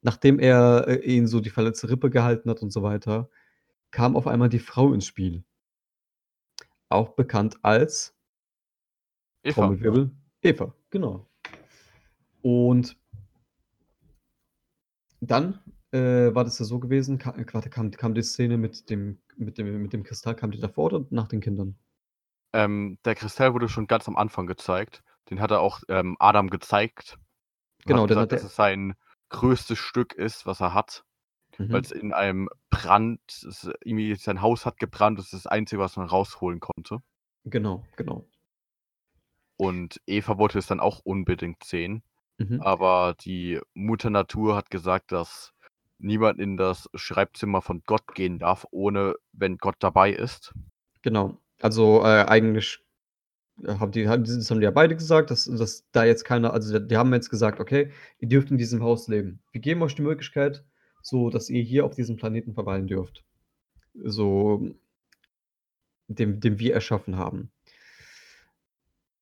nachdem 0.02 0.40
er 0.40 0.88
äh, 0.88 0.96
ihn 1.06 1.28
so 1.28 1.40
die 1.40 1.52
verletzte 1.52 1.90
Rippe 1.90 2.10
gehalten 2.10 2.50
hat 2.50 2.64
und 2.64 2.72
so 2.72 2.82
weiter, 2.82 3.30
kam 3.92 4.16
auf 4.16 4.26
einmal 4.26 4.50
die 4.50 4.60
Frau 4.60 4.94
ins 4.94 5.06
Spiel. 5.06 5.44
Auch 6.90 7.10
bekannt 7.10 7.58
als 7.62 8.17
Eva. 9.48 9.62
Trommelwirbel 9.62 10.12
Eva, 10.42 10.74
genau. 10.90 11.28
Und 12.42 12.98
dann 15.22 15.60
äh, 15.92 16.34
war 16.36 16.44
das 16.44 16.60
ja 16.60 16.66
so 16.66 16.80
gewesen, 16.80 17.18
ka 17.18 17.34
warte, 17.54 17.70
kam 17.70 17.92
kam 17.92 18.14
die 18.14 18.22
Szene 18.22 18.58
mit 18.58 18.90
dem 18.90 19.20
mit 19.38 19.58
dem 19.58 19.82
mit 19.82 19.94
dem 19.94 20.04
Kristall 20.04 20.36
kam 20.36 20.52
die 20.52 20.60
davor 20.60 20.86
oder 20.86 21.06
nach 21.10 21.28
den 21.28 21.42
Kindern? 21.42 21.78
Ähm, 22.54 22.98
der 23.06 23.16
Kristall 23.16 23.54
wurde 23.54 23.70
schon 23.70 23.88
ganz 23.88 24.08
am 24.08 24.18
Anfang 24.18 24.48
gezeigt. 24.48 25.04
Den 25.30 25.42
hat 25.42 25.52
er 25.52 25.62
auch 25.62 25.82
ähm, 25.90 26.16
Adam 26.20 26.50
gezeigt. 26.50 27.18
Genau, 27.86 28.04
hat 28.04 28.10
gesagt, 28.10 28.32
hat 28.32 28.32
dass 28.34 28.44
er 28.44 28.48
es 28.48 28.56
sein 28.56 28.96
größtes 29.30 29.78
Stück 29.78 30.14
ist, 30.14 30.46
was 30.46 30.62
er 30.62 30.74
hat, 30.74 31.04
weil 31.58 31.68
mhm. 31.68 31.76
es 31.76 31.92
in 31.92 32.14
einem 32.14 32.50
Brand, 32.70 33.20
es, 33.28 33.70
irgendwie 33.84 34.16
sein 34.16 34.42
Haus 34.42 34.66
hat 34.66 34.78
gebrannt, 34.78 35.20
das 35.20 35.26
ist 35.26 35.46
das 35.46 35.48
Einzige, 35.48 35.82
was 35.82 35.98
man 35.98 36.08
rausholen 36.08 36.60
konnte. 36.60 37.00
Genau, 37.44 37.86
genau. 37.96 38.26
Und 39.58 40.02
Eva 40.08 40.38
wollte 40.38 40.60
es 40.60 40.68
dann 40.68 40.80
auch 40.80 41.00
unbedingt 41.04 41.64
sehen, 41.64 42.04
Mhm. 42.40 42.58
aber 42.60 43.16
die 43.22 43.60
Mutter 43.74 44.10
Natur 44.12 44.56
hat 44.56 44.70
gesagt, 44.72 45.12
dass 45.12 45.54
niemand 46.00 46.40
in 46.40 46.58
das 46.58 46.90
Schreibzimmer 46.96 47.62
von 47.64 47.84
Gott 47.86 48.16
gehen 48.16 48.40
darf, 48.40 48.66
ohne 48.72 49.16
wenn 49.34 49.58
Gott 49.58 49.78
dabei 49.80 50.12
ist. 50.14 50.54
Genau. 51.02 51.38
Also, 51.62 52.02
äh, 52.04 52.26
eigentlich 52.28 52.80
äh, 53.64 53.76
haben 53.80 53.92
die 53.94 54.08
haben 54.10 54.24
das 54.26 54.52
haben 54.52 54.60
die 54.60 54.66
ja 54.66 54.72
beide 54.72 54.96
gesagt, 54.96 55.32
dass 55.32 55.46
dass 55.46 55.90
da 55.92 56.06
jetzt 56.06 56.26
keiner 56.26 56.54
also, 56.54 56.80
die 56.80 56.98
haben 56.98 57.14
jetzt 57.14 57.30
gesagt: 57.32 57.60
„Okay, 57.60 57.92
ihr 58.20 58.30
dürft 58.30 58.52
in 58.52 58.58
diesem 58.58 58.84
Haus 58.84 59.08
leben. 59.10 59.42
Wir 59.52 59.62
geben 59.62 59.84
euch 59.84 59.96
die 59.96 60.04
Möglichkeit, 60.04 60.66
so 61.04 61.30
dass 61.32 61.50
ihr 61.50 61.64
hier 61.64 61.86
auf 61.86 61.96
diesem 61.96 62.18
Planeten 62.18 62.54
verweilen 62.56 62.88
dürft.“ 62.88 63.26
So 64.04 64.76
den 66.10 66.42
den 66.42 66.60
wir 66.60 66.74
erschaffen 66.74 67.16
haben. 67.16 67.50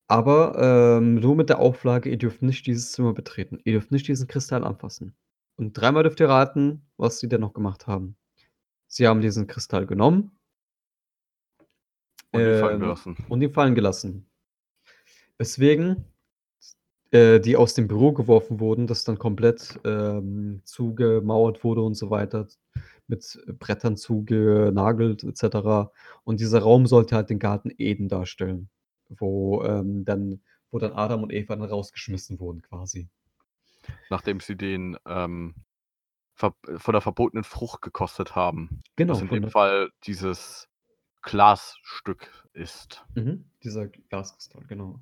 Aber, 0.07 0.97
ähm, 0.99 1.15
nur 1.15 1.35
mit 1.35 1.49
der 1.49 1.59
Auflage, 1.59 2.09
ihr 2.09 2.17
dürft 2.17 2.41
nicht 2.41 2.67
dieses 2.67 2.91
Zimmer 2.91 3.13
betreten. 3.13 3.59
Ihr 3.63 3.73
dürft 3.73 3.91
nicht 3.91 4.07
diesen 4.07 4.27
Kristall 4.27 4.63
anfassen. 4.63 5.15
Und 5.57 5.73
dreimal 5.73 6.03
dürft 6.03 6.19
ihr 6.19 6.29
raten, 6.29 6.81
was 6.97 7.19
sie 7.19 7.27
denn 7.29 7.41
noch 7.41 7.53
gemacht 7.53 7.87
haben. 7.87 8.15
Sie 8.87 9.07
haben 9.07 9.21
diesen 9.21 9.47
Kristall 9.47 9.87
genommen 9.87 10.31
Und 12.31 12.41
ihn 12.41 12.59
fallen 12.59 12.75
ähm, 12.75 12.81
gelassen. 12.81 13.17
und 13.29 13.41
ihn 13.41 13.51
fallen 13.51 13.73
gelassen. 13.73 14.27
Weswegen, 15.37 16.05
äh, 17.11 17.39
die 17.39 17.57
aus 17.57 17.73
dem 17.73 17.87
Büro 17.87 18.11
geworfen 18.13 18.59
wurden, 18.59 18.85
das 18.85 19.05
dann 19.05 19.17
komplett, 19.17 19.79
ähm, 19.85 20.61
zugemauert 20.65 21.63
wurde 21.63 21.81
und 21.81 21.95
so 21.95 22.09
weiter, 22.09 22.47
mit 23.07 23.39
Brettern 23.59 23.97
zugenagelt 23.97 25.23
et 25.23 25.37
cetera. 25.37 25.91
Und 26.23 26.39
dieser 26.39 26.59
Raum 26.59 26.85
sollte 26.85 27.15
halt 27.15 27.29
den 27.29 27.39
Garten 27.39 27.71
Eden 27.77 28.07
darstellen, 28.07 28.69
wo, 29.09 29.63
ähm, 29.63 30.05
dann 30.05 30.41
wo 30.71 30.79
dann 30.79 30.93
Adam 30.93 31.23
und 31.23 31.31
Eva 31.31 31.55
dann 31.55 31.69
rausgeschmissen 31.69 32.39
wurden 32.39 32.61
quasi. 32.61 33.07
Nachdem 34.09 34.39
sie 34.39 34.55
den, 34.55 34.97
ähm, 35.05 35.55
von 36.33 36.53
der 36.87 37.01
verbotenen 37.01 37.43
Frucht 37.43 37.81
gekostet 37.81 38.35
haben. 38.35 38.81
Genau, 38.97 39.13
Was 39.13 39.21
in 39.21 39.29
dem 39.29 39.49
Fall 39.49 39.89
dieses 40.03 40.67
Glasstück 41.21 42.29
ist. 42.53 43.05
Mhm, 43.15 43.45
dieser 43.63 43.87
Glaskristall, 43.87 44.65
genau. 44.67 45.01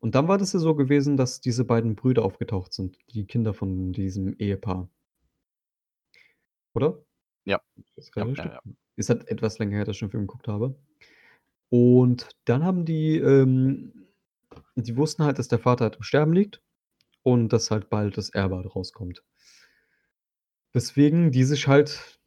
Und 0.00 0.14
dann 0.14 0.28
war 0.28 0.38
das 0.38 0.52
ja 0.52 0.60
so 0.60 0.74
gewesen, 0.74 1.16
dass 1.16 1.40
diese 1.40 1.64
beiden 1.64 1.96
Brüder 1.96 2.24
aufgetaucht 2.24 2.72
sind, 2.72 2.98
die 3.10 3.26
Kinder 3.26 3.54
von 3.54 3.92
diesem 3.92 4.34
Ehepaar. 4.38 4.88
Oder? 6.74 7.02
Ja. 7.44 7.60
Ist 7.96 8.14
Ja, 8.14 8.26
ja, 8.26 8.44
ja. 8.44 8.62
Ist 8.96 9.10
halt 9.10 9.28
etwas 9.28 9.58
länger 9.58 9.76
her, 9.76 9.84
dass 9.84 9.96
ich 9.96 10.00
den 10.00 10.10
Film 10.10 10.26
geguckt 10.26 10.48
habe. 10.48 10.76
Und 11.72 12.28
dann 12.44 12.64
haben 12.64 12.84
die, 12.84 13.16
ähm 13.18 13.92
die 14.76 14.96
wussten 14.96 15.24
halt, 15.24 15.38
dass 15.38 15.48
der 15.48 15.58
Vater 15.60 15.84
halt 15.86 15.96
im 15.96 16.02
Sterben 16.02 16.32
liegt 16.32 16.62
und 17.24 17.52
dass 17.52 17.70
halt 17.70 17.90
bald 17.90 18.16
das 18.18 18.30
Erbe 18.30 18.56
halt 18.56 18.74
rauskommt. 18.76 19.22
Weswegen 20.74 21.30
die 21.30 21.44
sich 21.44 21.66
halt 21.68 22.20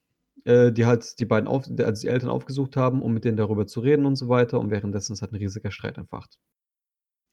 äh, 0.46 0.72
die 0.72 0.86
halt 0.86 1.20
die 1.20 1.26
beiden 1.26 1.48
auf 1.48 1.66
also 1.80 2.02
die 2.02 2.08
Eltern 2.08 2.30
aufgesucht 2.30 2.78
haben, 2.78 3.02
um 3.04 3.14
mit 3.14 3.26
denen 3.26 3.38
darüber 3.38 3.68
zu 3.68 3.80
reden 3.82 4.06
und 4.08 4.16
so 4.16 4.30
weiter 4.30 4.60
und 4.60 4.72
währenddessen 4.72 5.14
ist 5.14 5.22
halt 5.22 5.32
'n 5.34 5.38
riesiger 5.38 5.72
Streit 5.72 5.98
entfacht. 5.98 6.38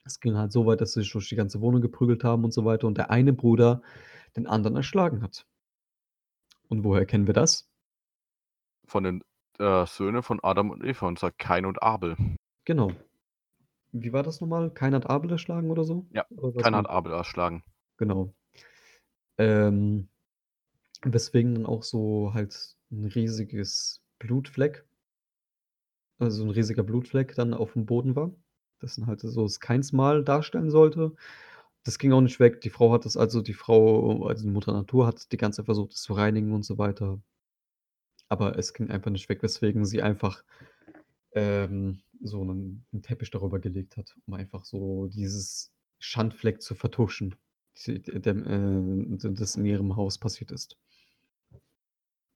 Es 0.05 0.19
ging 0.19 0.37
halt 0.37 0.51
so 0.51 0.67
weit, 0.67 0.81
dass 0.81 0.95
sie 0.95 1.03
sich 1.03 1.13
durch 1.13 1.29
die 1.29 1.37
ganze 1.37 1.61
Wohnung 1.61 1.81
geprügelt 1.81 2.25
haben 2.25 2.43
und 2.45 2.53
so 2.53 2.65
weiter 2.65 2.89
und 2.89 2.99
der 2.99 3.11
eine 3.13 3.33
Bruder 3.33 3.81
den 4.37 4.49
anderen 4.49 4.75
erschlagen 4.77 5.23
hat. 5.23 5.45
Und 6.71 6.85
woher 6.85 7.05
kennen 7.07 7.27
wir 7.27 7.35
das? 7.35 7.65
Von 8.87 9.05
den, 9.05 9.23
äh, 9.59 9.87
Söhnen 9.87 10.23
von 10.23 10.41
Adam 10.43 10.71
und 10.71 10.85
Eva, 10.85 11.07
und 11.09 11.19
zwar 11.19 11.33
Kain 11.33 11.67
und 11.67 11.83
Abel. 11.83 12.17
Genau. 12.67 12.93
Wie 13.93 14.13
war 14.13 14.23
das 14.23 14.41
noch 14.41 14.49
mal? 14.49 14.73
Kain 14.73 14.95
hat 14.95 15.11
Abel 15.11 15.31
erschlagen 15.33 15.71
oder 15.71 15.85
so? 15.85 16.07
Ja, 16.11 16.25
Oder 16.31 16.63
Kain 16.63 16.75
hat 16.77 16.89
Abel 16.89 17.13
erschlagen. 17.13 17.63
Genau. 17.99 18.35
Ähm, 19.39 20.09
weswegen 21.05 21.55
dann 21.55 21.67
auch 21.67 21.83
so 21.85 22.33
halt 22.35 22.77
'n 22.91 23.07
riesiges 23.07 24.03
Blutfleck 24.19 24.87
also 26.21 26.43
'n 26.45 26.51
riesiger 26.51 26.83
Blutfleck 26.83 27.35
dann 27.37 27.55
aufm 27.55 27.87
Boden 27.87 28.17
war, 28.17 28.33
das 28.81 28.97
dann 28.97 29.07
halt 29.07 29.21
so 29.21 29.43
das 29.45 29.61
Kainsmal 29.61 30.25
darstellen 30.25 30.71
sollte. 30.71 31.15
Das 31.85 31.99
ging 31.99 32.13
auch 32.13 32.21
nicht 32.21 32.41
weg. 32.41 32.61
Die 32.63 32.71
Frau 32.71 32.93
hat 32.93 33.05
das 33.05 33.17
also 33.17 33.41
die 33.43 33.55
Frau 33.55 34.27
also 34.27 34.45
die 34.45 34.51
Mutter 34.51 34.73
Natur 34.73 35.07
hat 35.07 35.31
die 35.33 35.37
ganze 35.39 35.59
Zeit 35.59 35.67
versucht, 35.67 35.93
das 35.93 36.03
zu 36.03 36.15
reinigen 36.15 36.53
und 36.55 36.65
so 36.65 36.79
weiter. 36.79 37.21
Aber 38.31 38.59
es 38.59 38.75
ging 38.75 38.91
einfach 38.91 39.11
nicht 39.11 39.29
weg, 39.29 39.43
weswegen 39.43 39.85
sie 39.87 40.03
einfach, 40.03 40.45
ähm, 41.35 42.01
so 42.23 42.45
'nen 42.45 42.87
'n 42.93 43.03
Teppich 43.03 43.31
darüber 43.31 43.61
gelegt 43.61 43.97
hat, 43.97 44.17
um 44.27 44.35
einfach 44.35 44.65
so 44.65 45.09
dieses 45.09 45.73
Schandfleck 46.01 46.63
zu 46.63 46.75
vertuschen, 46.75 47.37
die 47.87 48.03
dem 48.03 49.17
äh, 49.19 49.19
das 49.35 49.57
in 49.57 49.67
ihrem 49.67 49.97
Haus 49.97 50.19
passiert 50.19 50.53
ist. 50.53 50.77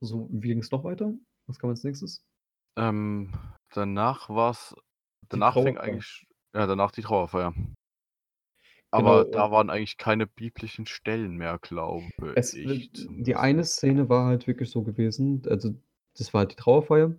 So, 0.01 0.29
wie 0.33 0.49
ging's 0.49 0.71
noch 0.73 0.85
weiter? 0.85 1.15
Was 1.47 1.59
kam 1.59 1.71
als 1.71 1.85
Nächstes? 1.85 2.23
Ähm, 2.77 3.33
danach 3.71 4.29
war's 4.31 4.75
Die 5.33 5.39
danach 5.41 5.55
fing 5.55 5.79
eigentlich 5.79 6.27
ja, 6.55 6.67
danach 6.67 6.91
die 6.93 7.03
Trauerfeier. 7.03 7.55
Genau, 8.93 9.09
Aber 9.09 9.25
da 9.25 9.47
und 9.47 9.53
waren 9.53 9.71
eigentlich 9.71 9.97
keine 9.97 10.27
biblischen 10.27 10.87
Stellen 10.87 11.37
mehr, 11.37 11.59
glaube 11.59 12.05
Es 12.35 12.55
ich 12.55 12.91
die 12.93 13.37
eine 13.37 13.65
Szene 13.65 14.09
war 14.09 14.27
halt 14.27 14.47
wirklich 14.47 14.71
so 14.71 14.83
gewesen, 14.83 15.43
also 15.49 15.75
das 16.17 16.35
war 16.35 16.41
halt 16.41 16.53
die 16.53 16.57
Trauerfeier 16.57 17.15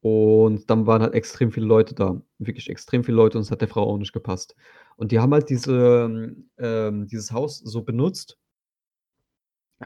und 0.00 0.68
dann 0.68 0.86
waren 0.86 1.02
halt 1.02 1.14
extrem 1.14 1.52
viele 1.52 1.66
Leute 1.66 1.94
da, 1.94 2.20
wirklich 2.38 2.68
extrem 2.68 3.04
viele 3.04 3.16
Leute 3.16 3.38
und 3.38 3.42
es 3.44 3.50
hat 3.52 3.60
der 3.60 3.68
Frau 3.68 3.82
auch 3.88 3.98
nicht 3.98 4.12
gepasst. 4.12 4.56
Und 4.96 5.12
die 5.12 5.20
haben 5.20 5.32
halt 5.32 5.48
diese 5.50 6.34
ähm, 6.58 7.06
dieses 7.06 7.32
Haus 7.32 7.58
so 7.58 7.82
benutzt 7.82 8.38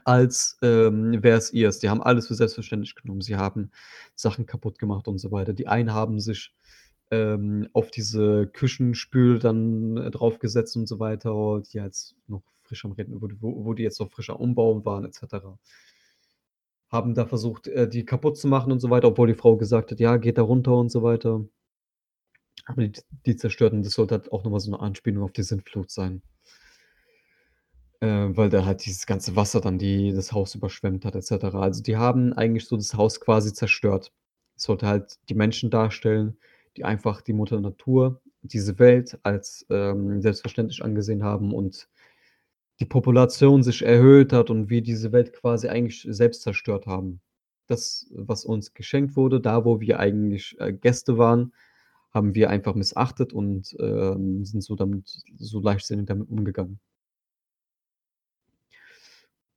als, 0.05 0.59
ähm, 0.62 1.22
wär's 1.22 1.53
ihrs. 1.53 1.78
Die 1.78 1.88
haben 1.88 2.03
alles 2.03 2.28
für 2.28 2.34
selbstverständlich 2.34 2.94
genommen. 2.94 3.20
Sie 3.22 3.36
haben 3.36 3.70
Sachen 4.14 4.47
kaputt 4.47 4.78
gemacht 4.78 5.09
und 5.09 5.18
so 5.18 5.32
weiter. 5.32 5.53
Die 5.53 5.68
einen 5.68 5.92
haben 5.92 6.20
sich, 6.20 6.55
ähm, 7.11 7.68
auf 7.72 7.90
diese 7.90 8.46
Küchenspül 8.48 9.38
dann, 9.38 9.96
äh, 9.98 10.11
draufgesetzt 10.11 10.76
und 10.76 10.86
so 10.88 10.98
weiter, 11.00 11.62
die 11.72 11.78
jetzt 11.78 12.16
noch 12.28 12.42
frisch 12.62 12.84
am 12.84 12.92
Reden 12.92 13.20
wo 13.20 13.28
wo 13.64 13.74
die 13.74 13.84
jetzt 13.84 14.00
noch 14.00 14.11
frisch 14.11 14.30
am 14.30 14.36
Umbauen 14.36 14.84
waren 14.84 15.04
et 15.04 15.14
cetera. 15.14 15.59
Haben 16.92 17.14
da 17.14 17.26
versucht, 17.26 17.66
äh, 17.66 17.88
die 17.88 18.04
kaputt 18.04 18.38
zu 18.38 18.46
machen 18.46 18.70
und 18.70 18.78
so 18.80 18.90
weiter, 18.90 19.09
obwohl 19.09 19.26
die 19.26 19.34
Frau 19.34 19.57
gesagt 19.57 19.90
hat: 19.90 19.98
„Ja, 20.00 20.16
geht 20.18 20.38
da 20.38 20.42
runter“ 20.42 20.76
und 20.76 20.90
so 20.90 21.02
weiter. 21.02 21.46
Aber 22.68 22.82
die 22.88 23.00
die 23.26 23.36
zerstörten 23.36 23.82
das 23.82 23.92
sollte 23.94 24.14
halt 24.16 24.32
auch 24.32 24.42
noch 24.44 24.50
mal 24.50 24.61
so 24.61 24.70
'ne 24.72 24.80
Anspielung 24.80 25.22
auf 25.22 25.32
die 25.32 25.42
Sintflut 25.44 25.90
sein. 25.90 26.22
Äh, 28.02 28.36
weil 28.36 28.50
da 28.50 28.64
halt 28.66 28.84
dieses 28.84 29.07
ganze 29.07 29.36
Wasser 29.36 29.61
dann 29.61 29.78
die 29.78 30.12
das 30.12 30.32
Haus 30.32 30.54
überschwemmt 30.54 31.04
hat 31.04 31.14
et 31.14 31.24
cetera. 31.24 31.61
Also, 31.61 31.82
die 31.82 31.96
haben 31.96 32.32
eigentlich 32.34 32.66
so 32.66 32.76
das 32.76 32.94
Haus 32.94 33.20
quasi 33.20 33.52
zerstört. 33.54 34.12
Es 34.57 34.64
sollte 34.64 34.86
halt 34.86 35.18
die 35.28 35.34
Menschen 35.34 35.70
darstellen, 35.70 36.36
die 36.77 36.85
einfach 36.85 37.22
die 37.22 37.33
Mutter 37.33 37.61
Natur, 37.61 38.20
diese 38.43 38.79
Welt 38.79 39.18
als, 39.22 39.66
ähm, 39.70 40.20
selbstverständlich 40.22 40.83
angesehen 40.85 41.24
haben 41.24 41.53
und 41.55 41.89
die 42.81 42.85
Population 42.87 43.62
sich 43.62 43.83
erhöht 43.85 44.33
hat 44.33 44.51
und 44.51 44.70
wir 44.70 44.83
diese 44.83 45.12
Welt 45.12 45.33
quasi 45.33 45.68
eigentlich 45.68 46.07
selbst 46.11 46.43
zerstört 46.43 46.87
haben. 46.87 47.20
Das, 47.68 48.07
was 48.14 48.45
uns 48.45 48.74
geschenkt 48.74 49.16
wurde, 49.16 49.41
da 49.41 49.64
wo 49.64 49.81
wir 49.81 49.99
eigentlich, 50.01 50.57
äh, 50.61 50.72
Gäste 50.72 51.18
waren, 51.18 51.53
haben 52.12 52.35
wir 52.35 52.51
einfach 52.51 52.74
missachtet 52.74 53.33
und, 53.33 53.77
ähm, 53.81 54.45
sind 54.45 54.62
so 54.62 54.77
damit 54.77 55.09
so 55.39 55.61
leichtsinnig 55.61 56.07
damit 56.07 56.29
umgegangen. 56.31 56.81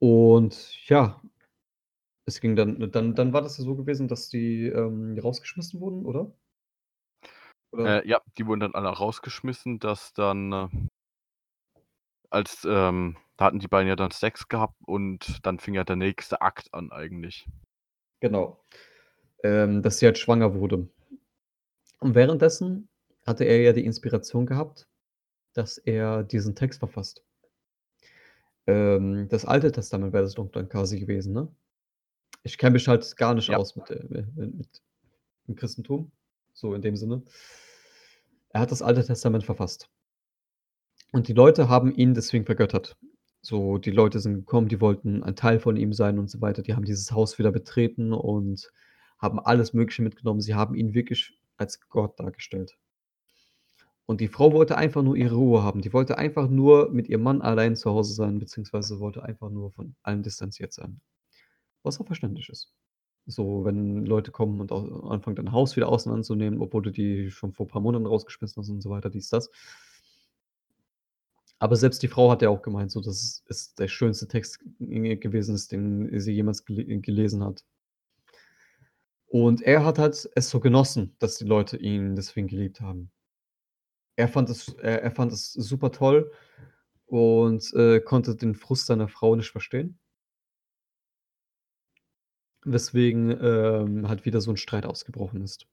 Und 0.01 0.87
ja, 0.87 1.21
es 2.25 2.39
ging 2.41 2.55
dann 2.55 2.91
dann 2.91 3.15
dann 3.15 3.33
war 3.33 3.41
das 3.41 3.57
ja 3.57 3.63
so 3.63 3.75
gewesen, 3.75 4.07
dass 4.07 4.29
die, 4.29 4.67
ähm, 4.67 5.17
rausgeschmissen 5.19 5.79
wurden, 5.81 6.05
oder? 6.05 6.31
Oder? 7.71 8.03
Äh, 8.03 8.07
ja, 8.07 8.21
die 8.37 8.45
wurden 8.47 8.61
dann 8.61 8.75
alle 8.75 8.89
rausgeschmissen, 8.89 9.79
dass 9.79 10.13
dann 10.13 10.51
äh 10.53 10.67
als, 12.29 12.65
ähm 12.69 13.17
da 13.37 13.45
hatten 13.45 13.59
die 13.59 13.69
beiden 13.69 13.87
ja 13.87 13.95
dann 13.95 14.11
Sex 14.11 14.49
gehabt 14.49 14.75
und 14.85 15.39
dann 15.45 15.59
fing 15.59 15.73
ja 15.73 15.85
der 15.85 15.95
nächste 15.95 16.41
Akt 16.41 16.73
an 16.73 16.91
eigentlich. 16.91 17.47
Genau. 18.19 18.61
Ähm, 19.43 19.81
dass 19.81 19.99
sie 19.99 20.05
halt 20.07 20.17
schwanger 20.17 20.53
wurde. 20.55 20.89
Und 21.99 22.15
währenddessen 22.15 22.89
hatte 23.25 23.45
er 23.45 23.61
ja 23.61 23.71
die 23.71 23.85
Inspiration 23.85 24.45
gehabt, 24.45 24.89
dass 25.53 25.77
er 25.77 26.23
diesen 26.23 26.55
Text 26.55 26.79
verfasst. 26.79 27.23
Ähm, 28.67 29.27
das 29.29 29.45
Alte 29.45 29.71
Testament 29.71 30.13
wäre 30.13 30.23
das 30.23 30.33
doch 30.35 30.49
dann 30.51 30.67
quasi 30.69 30.99
gewesen, 30.99 31.33
ne? 31.33 31.47
Ich 32.43 32.57
kenne 32.57 32.73
mich 32.73 32.87
halt 32.87 33.15
gar 33.17 33.33
nicht 33.33 33.49
Ja. 33.49 33.57
aus 33.57 33.75
mit, 33.75 33.89
äh, 33.89 34.05
mi 34.35 34.47
mit 34.47 34.81
dem 35.47 35.55
Christentum, 35.55 36.11
so 36.59 36.73
in 36.73 36.81
dem 36.81 36.95
Sinne. 36.95 37.23
Er 38.49 38.61
hat 38.61 38.71
das 38.71 38.81
Alte 38.81 39.03
Testament 39.03 39.45
verfasst. 39.45 39.89
Und 41.11 41.27
die 41.27 41.33
Leute 41.33 41.69
haben 41.69 41.93
ihn 41.93 42.13
deswegen 42.13 42.45
vergöttert. 42.45 42.97
So, 43.41 43.77
die 43.77 43.91
Leute 43.91 44.19
sind 44.19 44.35
gekommen, 44.35 44.67
die 44.67 44.81
wollten 44.81 45.23
ein 45.23 45.35
Teil 45.35 45.59
von 45.59 45.77
ihm 45.77 45.93
sein 45.93 46.19
und 46.19 46.29
so 46.29 46.41
weiter. 46.41 46.61
Die 46.61 46.73
haben 46.75 46.83
dieses 46.83 47.11
Haus 47.11 47.39
wieder 47.39 47.51
betreten 47.51 48.11
und 48.13 48.71
haben 49.17 49.39
alles 49.39 49.73
Mögliche 49.73 50.01
mitgenommen. 50.01 50.41
Sie 50.41 50.55
haben 50.55 50.75
ihn 50.75 50.93
wirklich 50.93 51.39
als 51.57 51.79
Gott 51.87 52.19
dargestellt. 52.19 52.77
Und 54.05 54.21
die 54.21 54.27
Frau 54.27 54.51
wollte 54.53 54.77
einfach 54.77 55.03
nur 55.03 55.15
ihre 55.15 55.35
Ruhe 55.35 55.63
haben. 55.63 55.81
Die 55.81 55.93
wollte 55.93 56.17
einfach 56.17 56.49
nur 56.49 56.89
mit 56.91 57.07
ihrem 57.07 57.23
Mann 57.23 57.41
allein 57.41 57.75
zu 57.75 57.91
Hause 57.91 58.13
sein, 58.13 58.39
beziehungsweise 58.39 58.99
wollte 58.99 59.23
einfach 59.23 59.49
nur 59.49 59.71
von 59.71 59.95
allem 60.01 60.23
distanziert 60.23 60.73
sein. 60.73 60.99
Was 61.83 61.99
auch 61.99 62.07
verständlich 62.07 62.49
ist. 62.49 62.73
So, 63.29 63.63
wenn 63.63 64.05
Leute 64.05 64.31
kommen 64.31 64.59
und 64.59 64.71
au 64.71 65.07
anfangen, 65.09 65.35
dein 65.35 65.51
Haus 65.51 65.75
wieder 65.75 65.87
auseinanderzunehmen, 65.89 66.59
obwohl 66.61 66.81
du 66.81 66.91
die 66.91 67.29
schon 67.29 67.53
vor 67.53 67.67
paar 67.67 67.81
Monaten 67.81 68.07
rausgeschmissen 68.07 68.61
hast 68.61 68.69
und 68.69 68.81
so 68.81 68.89
weiter, 68.89 69.09
dies, 69.09 69.29
das. 69.29 69.49
Aber 71.59 71.75
selbst 71.75 72.01
die 72.01 72.07
Frau 72.07 72.31
hat 72.31 72.41
ja 72.41 72.49
auch 72.49 72.61
gemeint, 72.61 72.89
so, 72.91 73.01
dass 73.01 73.43
es 73.47 73.75
der 73.75 73.87
schönste 73.89 74.27
Text 74.27 74.59
gewesen 74.79 75.55
ist, 75.55 75.71
den 75.71 76.19
sie 76.19 76.31
jemals 76.31 76.65
gele 76.65 76.85
gelesen 77.01 77.43
hat. 77.43 77.65
Und 79.27 79.61
er 79.61 79.85
hat 79.85 79.99
halt 79.99 80.27
es 80.35 80.49
so 80.49 80.59
genossen, 80.59 81.15
dass 81.19 81.37
die 81.37 81.45
Leute 81.45 81.77
ihn 81.77 82.15
deswegen 82.15 82.47
geliebt 82.47 82.81
haben. 82.81 83.11
Er 84.15 84.27
fand 84.27 84.49
es 84.49 84.69
er 84.81 85.01
er 85.03 85.11
fand 85.11 85.31
es 85.33 85.53
super 85.53 85.91
toll 85.91 86.31
und, 87.07 87.73
äh, 87.73 87.99
konnte 88.01 88.35
den 88.35 88.55
Frust 88.55 88.87
seiner 88.87 89.07
Frau 89.07 89.35
nicht 89.35 89.51
verstehen. 89.51 89.99
Weswegen, 92.65 93.31
ähm, 93.41 94.09
halt 94.09 94.25
wieder 94.25 94.41
so 94.41 94.51
'n 94.51 94.57
Streit 94.57 94.85
ausgebrochen 94.85 95.41
ist. 95.41 95.65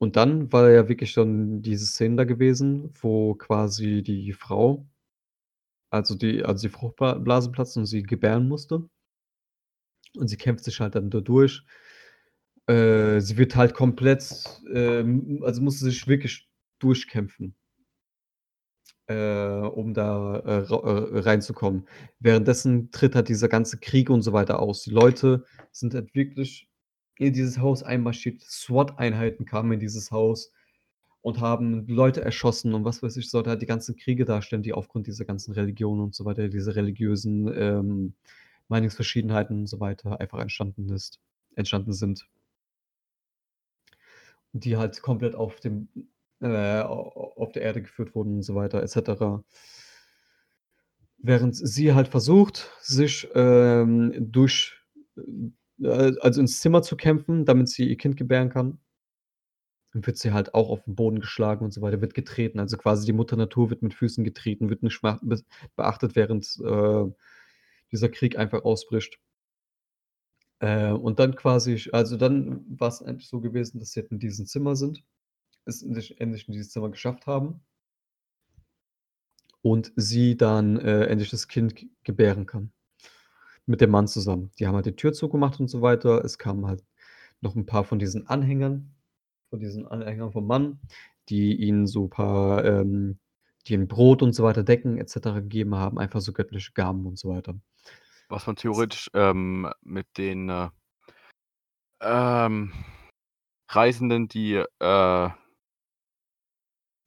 Und 0.00 0.16
dann 0.16 0.52
war 0.52 0.70
ja 0.70 0.88
wirklich 0.88 1.14
dann 1.14 1.62
diese 1.62 1.86
Szene 1.86 2.16
da 2.16 2.24
gewesen, 2.24 2.90
wo 3.00 3.34
quasi 3.34 4.02
die 4.02 4.32
Frau 4.32 4.86
also 5.92 6.14
die 6.14 6.44
also 6.44 6.66
die 6.68 6.72
Fruchtbla 6.72 7.14
Blase 7.14 7.50
platzt 7.50 7.76
und 7.76 7.86
sie 7.86 8.02
gebären 8.02 8.48
musste. 8.48 8.88
Und 10.16 10.28
sie 10.28 10.36
kämpft 10.36 10.64
sich 10.64 10.80
halt 10.80 10.94
dann 10.94 11.10
da 11.10 11.20
durch. 11.20 11.64
Äh, 12.68 13.20
sie 13.20 13.36
wird 13.36 13.56
halt 13.56 13.74
komplett, 13.74 14.62
ähm 14.72 15.40
also 15.44 15.60
musste 15.62 15.84
sich 15.84 16.06
wirklich 16.08 16.48
durchkämpfen 16.78 17.54
äh, 19.06 19.14
um 19.14 19.94
da, 19.94 20.38
äh, 20.38 20.60
äh, 20.62 21.18
reinzukommen. 21.20 21.86
Währenddessen 22.20 22.90
tritt 22.90 23.14
halt 23.14 23.28
dieser 23.28 23.48
ganze 23.48 23.78
Krieg 23.78 24.10
und 24.10 24.22
so 24.22 24.32
weiter 24.32 24.60
aus. 24.60 24.82
Die 24.82 24.90
Leute 24.90 25.44
sind 25.72 25.94
halt 25.94 26.14
wirklich 26.14 26.68
in 27.18 27.32
dieses 27.32 27.58
Haus 27.58 27.82
einmarschiert. 27.82 28.42
SWAT-Einheiten 28.42 29.44
kamen 29.44 29.72
in 29.72 29.80
dieses 29.80 30.10
Haus 30.10 30.52
und 31.22 31.40
haben 31.40 31.86
Leute 31.86 32.22
erschossen 32.22 32.74
und 32.74 32.84
was 32.84 33.02
weiß 33.02 33.16
ich, 33.16 33.30
sollte 33.30 33.50
halt 33.50 33.62
die 33.62 33.66
ganzen 33.66 33.96
Kriege 33.96 34.24
darstellen, 34.24 34.62
die 34.62 34.72
aufgrund 34.72 35.06
dieser 35.06 35.24
ganzen 35.24 35.52
Religionen 35.52 36.00
und 36.02 36.14
so 36.14 36.24
weiter, 36.24 36.48
diese 36.48 36.76
religiösen, 36.76 37.48
ähm, 37.56 38.14
Meinungsverschiedenheiten 38.68 39.60
und 39.60 39.66
so 39.66 39.80
weiter 39.80 40.20
einfach 40.20 40.40
entstanden 40.40 40.90
ist 40.90 41.20
entstanden 41.56 41.92
sind. 41.92 42.26
Die 44.52 44.76
halt 44.76 45.02
komplett 45.02 45.34
auf 45.34 45.60
dem 45.60 45.88
äh, 46.42 46.80
au 46.82 47.32
auf 47.36 47.52
der 47.52 47.62
Erde 47.62 47.82
geführt 47.82 48.14
wurden 48.14 48.36
und 48.36 48.42
so 48.42 48.54
weiter 48.54 48.82
et 48.82 48.90
cetera. 48.90 49.44
Während 51.18 51.54
sie 51.56 51.94
halt 51.94 52.08
versucht, 52.08 52.70
sich, 52.80 53.28
ähm, 53.34 54.12
durch 54.18 54.74
äh, 55.82 56.12
also 56.20 56.40
ins 56.40 56.60
Zimmer 56.60 56.82
zu 56.82 56.96
kämpfen, 56.96 57.44
damit 57.44 57.68
sie 57.68 57.88
ihr 57.88 57.96
Kind 57.96 58.16
gebären 58.16 58.50
kann 58.50 58.78
wird 60.02 60.18
sie 60.18 60.32
halt 60.32 60.54
auch 60.54 60.70
auf 60.70 60.86
'n 60.88 60.94
Boden 60.96 61.20
geschlagen 61.20 61.64
und 61.64 61.72
so 61.72 61.80
weiter, 61.80 62.00
wird 62.00 62.14
getreten. 62.14 62.58
Also 62.58 62.76
quasi 62.76 63.06
die 63.06 63.12
Mutter 63.12 63.36
Natur 63.36 63.70
wird 63.70 63.82
mit 63.82 63.94
Füßen 63.94 64.24
getreten, 64.24 64.68
wird 64.70 64.82
nicht 64.82 65.00
beachtet, 65.76 66.16
während, 66.16 66.46
äh, 66.64 67.04
dieser 67.92 68.08
Krieg 68.08 68.36
einfach 68.38 68.64
ausbricht. 68.64 69.18
Äh, 70.62 70.90
und 70.92 71.18
dann 71.18 71.34
quasi 71.36 71.88
also 71.92 72.16
dann 72.16 72.64
war's 72.68 73.00
endlich 73.00 73.28
so 73.28 73.40
gewesen, 73.40 73.78
dass 73.80 73.90
sie 73.92 74.00
halt 74.00 74.10
in 74.12 74.18
diesem 74.18 74.46
Zimmer 74.46 74.76
sind, 74.76 75.02
es 75.66 75.82
endlich 75.82 76.18
in 76.48 76.52
dieses 76.52 76.70
Zimmer 76.70 76.90
geschafft 76.90 77.26
haben 77.26 77.60
und 79.64 79.92
sie 79.96 80.36
dann, 80.36 80.76
äh, 80.78 81.06
endlich 81.06 81.30
das 81.30 81.48
Kind 81.48 81.86
gebären 82.04 82.44
kann 82.44 82.70
mit 83.66 83.80
dem 83.80 83.90
Mann 83.90 84.08
zusammen. 84.08 84.50
Die 84.58 84.66
haben 84.66 84.74
halt 84.76 84.86
die 84.86 84.96
Tür 84.96 85.12
zugemacht 85.14 85.60
und 85.60 85.68
so 85.68 85.82
weiter. 85.82 86.24
Es 86.24 86.38
kamen 86.38 86.66
halt 86.66 86.84
noch 87.42 87.56
'n 87.56 87.66
paar 87.66 87.84
von 87.84 87.98
diesen 87.98 88.26
Anhängern 88.28 88.94
von 89.50 89.60
diesen 89.60 89.86
Anhängern 89.88 90.32
vom 90.32 90.46
Mann, 90.48 90.80
die 91.30 91.54
ihnen 91.56 91.86
so 91.88 92.08
paar, 92.08 92.64
ähm 92.64 93.18
die 93.68 93.74
ihnen 93.74 93.88
Brot 93.88 94.22
und 94.22 94.34
so 94.34 94.44
weiter, 94.44 94.64
Decken 94.64 94.98
et 94.98 95.08
cetera 95.10 95.40
gegeben 95.40 95.74
haben, 95.76 95.98
einfach 95.98 96.20
so 96.22 96.32
göttliche 96.34 96.72
Gaben 96.74 97.06
und 97.06 97.18
so 97.18 97.30
weiter. 97.30 97.56
Was 98.30 98.46
man 98.46 98.56
theoretisch, 98.56 99.10
ähm, 99.14 99.70
mit 99.82 100.06
den, 100.16 100.48
äh 100.48 100.68
ähm, 102.00 102.72
Reisenden, 103.68 104.28
die, 104.28 104.54
äh 104.80 105.30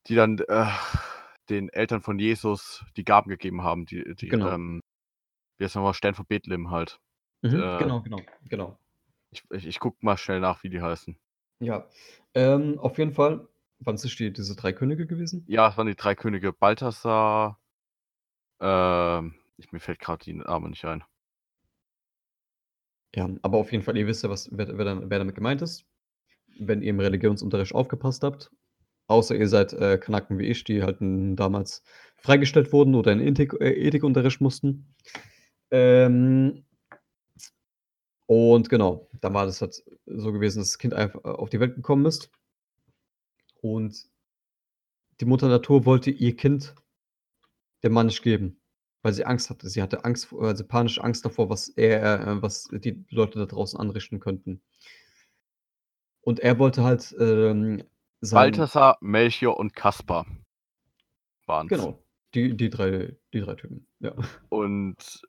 die 0.07 0.15
dann, 0.15 0.37
äh, 0.39 0.65
den 1.49 1.69
Eltern 1.69 2.01
von 2.01 2.19
Jesus 2.19 2.83
die 2.97 3.03
Gaben 3.05 3.29
gegeben 3.29 3.63
haben, 3.63 3.85
die 3.85 4.15
die, 4.15 4.31
Genau. 4.31 4.45
ähm 4.45 4.81
wie 5.59 5.65
heißt 5.65 5.75
noch 5.75 5.83
mal? 5.83 5.93
Stern 5.95 6.15
von 6.15 6.25
Bethlehem 6.27 6.71
halt. 6.71 6.99
Mhm, 7.43 7.71
Äh 7.71 7.77
genau, 7.77 8.01
genau, 8.03 8.25
genau. 8.49 8.77
Ich 9.31 9.41
ich 9.51 9.65
ich 9.65 9.79
gucke 9.79 10.05
mal 10.05 10.17
schnell 10.17 10.41
nach, 10.41 10.63
wie 10.63 10.69
die 10.69 10.81
heißen. 10.81 11.17
Ja, 11.59 11.87
ähm, 12.35 12.77
auf 12.79 12.97
jeden 12.97 13.13
Fall 13.13 13.47
waren's 13.79 14.03
nicht 14.03 14.19
die 14.19 14.31
diese 14.33 14.55
3 14.55 14.73
Könige 14.73 15.05
gewesen? 15.07 15.49
Ja, 15.49 15.69
es 15.69 15.77
waren 15.77 15.87
die 15.87 15.95
3 15.95 16.13
Könige 16.15 16.51
Balthasar 16.53 17.59
ich 19.57 19.71
mir 19.71 19.79
fällt 19.79 19.99
grad 19.99 20.25
die 20.25 20.33
Name 20.33 20.69
nicht 20.69 20.85
ein. 20.85 21.03
Ja, 23.15 23.29
aber 23.41 23.57
auf 23.57 23.71
jeden 23.71 23.83
Fall, 23.83 23.97
ihr 23.97 24.07
wisst 24.07 24.23
ja, 24.23 24.29
was 24.29 24.49
wer 24.51 24.77
wer 24.77 25.19
damit 25.19 25.35
gemeint 25.35 25.61
ist, 25.61 25.85
wenn 26.59 26.81
ihr 26.81 26.91
im 26.91 26.99
Religionsunterricht 27.01 27.73
aufgepasst 27.75 28.23
habt. 28.23 28.51
Außer 29.07 29.35
ihr 29.35 29.47
seid, 29.47 29.73
äh, 29.73 29.97
Kanaken 29.97 30.37
wie 30.37 30.47
ich, 30.47 30.63
die 30.63 30.83
halt, 30.83 30.97
damals 30.99 31.83
freigestellt 32.17 32.73
wurden 32.73 32.95
oder 32.95 33.13
in 33.13 33.21
Ethik 33.21 33.53
äh, 33.59 33.71
Ethikunterricht 33.71 34.41
mussten. 34.41 34.93
Ähm 35.71 36.65
und 38.25 38.69
genau, 38.69 39.09
da 39.21 39.33
war 39.33 39.45
das 39.45 39.61
halt 39.61 39.83
so 40.05 40.33
gewesen, 40.33 40.59
dass 40.59 40.69
das 40.69 40.77
Kind 40.77 40.93
einfach 40.93 41.23
auf 41.23 41.49
die 41.49 41.61
Welt 41.61 41.75
gekommen 41.75 42.05
ist. 42.05 42.29
Und 43.61 44.09
die 45.19 45.25
Mutter 45.25 45.47
Natur 45.47 45.85
wollte 45.85 46.11
ihr 46.11 46.35
Kind 46.35 46.75
dem 47.83 47.93
Mann 47.93 48.07
nicht 48.07 48.21
geben, 48.21 48.59
weil 49.01 49.13
sie 49.13 49.25
Angst 49.25 49.49
hatte. 49.49 49.69
Sie 49.69 49.81
hatte 49.81 50.03
Angst 50.03 50.33
also 50.33 50.65
panische 50.65 51.03
Angst 51.03 51.23
davor, 51.23 51.49
was 51.49 51.69
er 51.69 52.27
äh, 52.27 52.41
was 52.41 52.67
die 52.71 53.05
Leute 53.09 53.39
da 53.39 53.45
draußen 53.45 53.79
anrichten 53.79 54.19
könnten. 54.19 54.61
Und 56.21 56.41
er 56.41 56.59
wollte 56.59 56.83
halt, 56.83 57.15
ähm, 57.19 57.83
Balthasar, 58.21 58.97
Melchior 59.01 59.57
und 59.57 59.75
Kaspar 59.75 60.25
waren's. 61.47 61.69
Genau, 61.69 62.03
die 62.33 62.55
die 62.55 62.69
3 62.69 63.15
die 63.33 63.39
3 63.41 63.55
Typen, 63.55 63.87
ja. 63.99 64.13
Und 64.49 65.21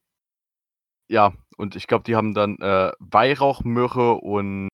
ja, 1.11 1.32
und 1.57 1.74
ich 1.74 1.86
glaube, 1.86 2.05
die 2.05 2.16
haben 2.16 2.34
dann, 2.34 2.59
äh, 2.59 2.93
Weihrauch, 2.99 3.64
Myrrhe 3.64 4.14
und 4.14 4.68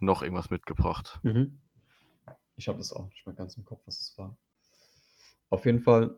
noch 0.00 0.22
irgendwas 0.22 0.50
mitgebracht. 0.50 1.18
Mhm. 1.22 1.58
Ich 2.56 2.68
habe 2.68 2.78
das 2.78 2.92
auch 2.92 3.08
nicht 3.08 3.26
mehr 3.26 3.34
ganz 3.34 3.56
im 3.56 3.64
Kopf, 3.64 3.80
was 3.86 4.00
es 4.00 4.18
war. 4.18 4.36
Auf 5.48 5.64
jeden 5.64 5.80
Fall, 5.80 6.16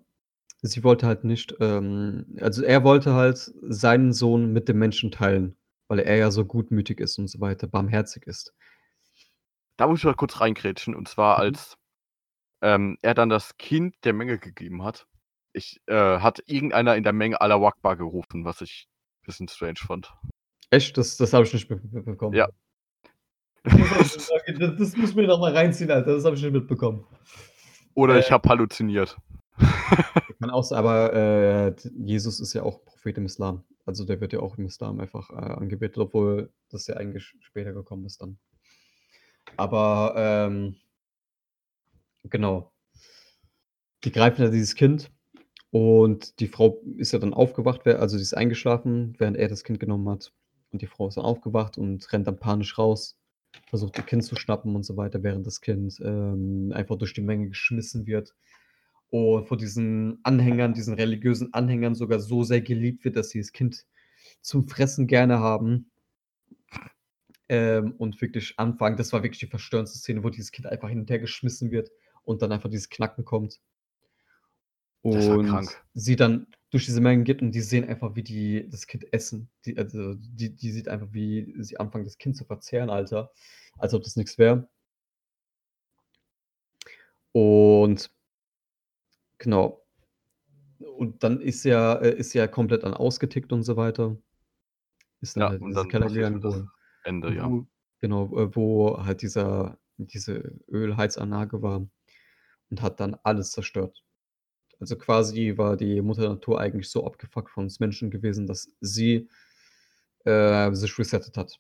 sie 0.63 0.83
wollte 0.83 1.07
halt 1.07 1.25
nicht, 1.25 1.55
ähm 1.61 2.37
also 2.41 2.63
er 2.63 2.83
wollte 2.83 3.15
halt 3.15 3.39
seinen 3.63 4.13
Sohn 4.13 4.53
mit 4.53 4.69
dem 4.69 4.79
Menschen 4.79 5.13
teilen, 5.13 5.57
weil 5.89 6.01
er 6.01 6.17
ja 6.17 6.31
so 6.31 6.45
gutmütig 6.45 7.01
ist 7.01 7.19
und 7.19 7.29
so 7.29 7.41
weiter, 7.41 7.69
barmherzig 7.69 8.27
ist. 8.27 8.53
Da 9.77 9.87
muss 9.87 10.01
ich 10.01 10.05
mal 10.05 10.15
kurz 10.15 10.41
reingrätschen. 10.41 10.95
Und 10.95 11.09
zwar, 11.09 11.37
Mhm. 11.37 11.43
als 11.43 11.77
ähm, 12.63 12.99
er 13.03 13.15
dann 13.15 13.29
das 13.29 13.57
Kind 13.59 13.95
der 14.05 14.13
Menge 14.15 14.39
gegeben 14.39 14.83
hat, 14.83 15.07
ich, 15.53 15.81
äh, 15.87 15.95
hat 16.21 16.43
irgendeiner 16.47 16.97
in 16.97 17.05
der 17.05 17.13
Menge 17.13 17.41
Allah 17.41 17.61
Akbar 17.67 17.97
gerufen, 17.97 18.45
was 18.45 18.61
ich 18.61 18.89
ein 19.23 19.27
bisschen 19.27 19.49
strange 19.49 19.79
fand. 19.79 20.13
Echt? 20.71 20.97
Das, 20.97 21.17
das 21.17 21.33
habe 21.33 21.45
ich 21.45 21.53
nicht 21.53 21.71
mit- 21.71 21.93
mitbekommen. 21.93 22.35
Ja. 22.35 22.49
Das, 23.65 24.29
das, 24.59 24.77
das 24.79 24.97
muss 24.97 25.15
mir 25.15 25.27
noch 25.27 25.41
mal 25.41 25.53
reinziehen, 25.53 25.91
Alter. 25.91 26.15
Das 26.15 26.25
habe 26.25 26.37
ich 26.37 26.43
nicht 26.43 26.53
mitbekommen. 26.53 27.05
Oder 27.95 28.17
Äh. 28.17 28.21
ich 28.21 28.31
habe 28.31 28.49
halluziniert. 28.49 29.17
Kann 30.39 30.51
auch 30.51 30.63
sein, 30.65 30.79
aber 30.79 31.13
äh, 31.15 31.75
Jesus 31.97 32.41
ist 32.41 32.53
ja 32.53 32.63
auch 32.63 32.85
Prophet 32.85 33.17
im 33.19 33.25
Islam. 33.27 33.65
Also 33.87 34.05
der 34.05 34.21
wird 34.21 34.33
ja 34.33 34.41
auch 34.41 34.59
im 34.59 34.67
Islam 34.67 35.01
einfach 35.01 35.31
äh, 35.31 35.35
angebetet, 35.35 35.99
obwohl 35.99 36.53
das 36.71 36.87
ja 36.87 36.97
eigentlich 36.97 37.35
später 37.41 37.73
gekommen 37.73 38.05
ist 38.05 38.21
dann. 38.21 38.39
Aber 39.57 40.15
ähm, 40.17 40.77
genau. 42.25 42.73
Die 44.05 44.13
greifen 44.13 44.43
ja 44.43 44.51
dieses 44.51 44.75
Kind 44.75 45.11
und 45.71 46.39
die 46.41 46.49
Frau 46.49 46.81
ist 46.97 47.13
ja 47.13 47.19
dann 47.19 47.35
aufgewacht, 47.35 47.87
also 47.87 48.17
sie 48.17 48.23
ist 48.23 48.35
eingeschlafen, 48.35 49.15
während 49.19 49.37
er 49.37 49.49
das 49.49 49.65
Kind 49.65 49.81
genommen 49.81 50.09
hat. 50.09 50.33
Und 50.71 50.83
die 50.83 50.87
Frau 50.87 51.09
ist 51.09 51.17
dann 51.17 51.25
aufgewacht 51.25 51.79
und 51.79 52.13
rennt 52.13 52.27
dann 52.27 52.39
panisch 52.39 52.79
raus, 52.79 53.19
versucht 53.69 53.97
ihr 53.99 54.05
Kind 54.05 54.25
zu 54.25 54.37
schnappen 54.37 54.77
und 54.77 54.85
so 54.85 54.97
weiter, 54.97 55.23
während 55.23 55.47
das 55.47 55.61
Kind 55.61 55.99
ähm, 56.03 56.73
einfach 56.75 56.97
durch 56.97 57.15
die 57.15 57.23
Menge 57.23 57.49
geschmissen 57.49 58.07
wird 58.07 58.35
und 59.11 59.47
von 59.47 59.59
diesen 59.59 60.19
Anhängern, 60.23 60.75
diesen 60.75 60.95
religiösen 60.95 61.53
Anhängern 61.55 61.95
sogar 61.95 62.21
so 62.21 62.43
sehr 62.43 62.61
geliebt 62.61 63.05
wird, 63.05 63.17
dass 63.17 63.31
sie 63.31 63.39
das 63.41 63.53
Kind 63.53 63.87
zum 64.41 64.69
Fressen 64.69 65.07
gerne 65.07 65.39
haben. 65.39 65.91
Ähm, 67.49 67.93
und 67.99 68.21
wirklich 68.21 68.55
anfangen, 68.59 68.97
das 68.97 69.13
war 69.13 69.23
wirklich 69.23 69.39
die 69.41 69.47
verstörendste 69.47 69.99
Szene, 69.99 70.25
wo 70.25 70.31
dieses 70.31 70.51
Kind 70.51 70.67
einfach 70.67 70.89
hin 70.89 71.01
und 71.01 71.11
her 71.11 71.21
geschmissen 71.21 71.71
wird 71.71 71.91
und 72.25 72.43
dann 72.43 72.53
einfach 72.53 72.69
dieses 72.69 72.89
Knacken 72.91 73.25
kommt. 73.25 73.61
Und 75.03 75.69
sie 75.95 76.17
dann 76.17 76.49
durch 76.71 76.85
diese 76.87 77.01
Mengen 77.01 77.23
geht 77.25 77.41
und 77.41 77.53
die 77.53 77.61
sehen 77.61 77.85
einfach, 77.89 78.17
wie 78.17 78.25
die 78.25 78.69
das 78.69 78.89
Kind 78.89 79.13
essen. 79.13 79.49
Die, 79.65 79.79
also 79.79 80.15
die, 80.15 80.57
die 80.57 80.73
sieht 80.73 80.89
einfach, 80.89 81.09
wie 81.13 81.55
sie 81.63 81.79
anfangen, 81.79 82.05
das 82.05 82.19
Kind 82.19 82.37
zu 82.37 82.45
verzehren, 82.45 82.91
Alter. 82.91 83.31
Als 83.79 83.95
ob 83.95 84.03
das 84.03 84.17
nichts 84.17 84.37
wäre. 84.37 84.69
Und 87.33 88.11
genau. 89.39 89.85
Und 90.79 91.23
dann 91.23 91.41
ist 91.41 91.65
ja, 91.65 91.95
äh, 91.95 92.17
ist 92.17 92.33
ja 92.35 92.47
komplett 92.47 92.83
dann 92.83 92.95
ausgetickt 92.95 93.53
und 93.53 93.63
so 93.63 93.77
weiter. 93.77 94.17
Ist 95.21 95.37
dann 95.37 95.43
Ja, 95.43 95.49
halt 95.51 95.63
und 95.63 95.75
dann 95.75 95.89
Keller 95.89 96.09
gegangen, 96.09 96.71
Ende, 97.07 97.35
ja. 97.35 97.51
genau, 98.01 98.37
äh, 98.37 98.55
wo 98.55 98.99
halt 99.05 99.23
dieser, 99.23 99.79
diese 99.97 100.61
Ölheizanlage 100.69 101.63
war 101.63 101.87
und 102.71 102.83
hat 102.83 103.01
dann 103.01 103.17
alles 103.23 103.53
zerstört. 103.53 104.05
Also 104.81 104.97
quasi 104.97 105.57
war 105.57 105.77
die 105.77 106.03
Mutter 106.03 106.29
Natur 106.29 106.61
eigentlich 106.61 106.91
so 106.91 107.07
abgefuckt 107.07 107.51
von 107.51 107.65
uns 107.65 107.81
Menschen 107.81 108.11
gewesen, 108.11 108.47
dass 108.47 108.71
sie 108.81 109.29
äh, 110.25 110.73
sich 110.75 110.99
resettet 110.99 111.37
hat. 111.37 111.59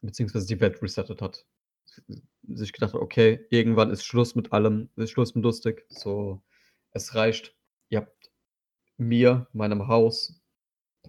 Beziehungsweise 0.00 0.46
die 0.46 0.60
Welt 0.60 0.80
resettet 0.80 1.20
hat. 1.20 1.44
Sich 2.48 2.72
gedacht 2.72 2.94
okay, 2.94 3.46
irgendwann 3.50 3.90
ist 3.90 4.04
Schluss 4.04 4.34
mit 4.34 4.52
allem, 4.52 4.88
ist 4.96 5.10
Schluss 5.10 5.34
mit 5.34 5.44
lustig. 5.44 5.84
So, 5.88 6.42
es 6.92 7.14
reicht. 7.14 7.54
Ihr 7.90 7.98
habt 7.98 8.30
mir, 8.96 9.48
meinem 9.52 9.88
Haus, 9.88 10.40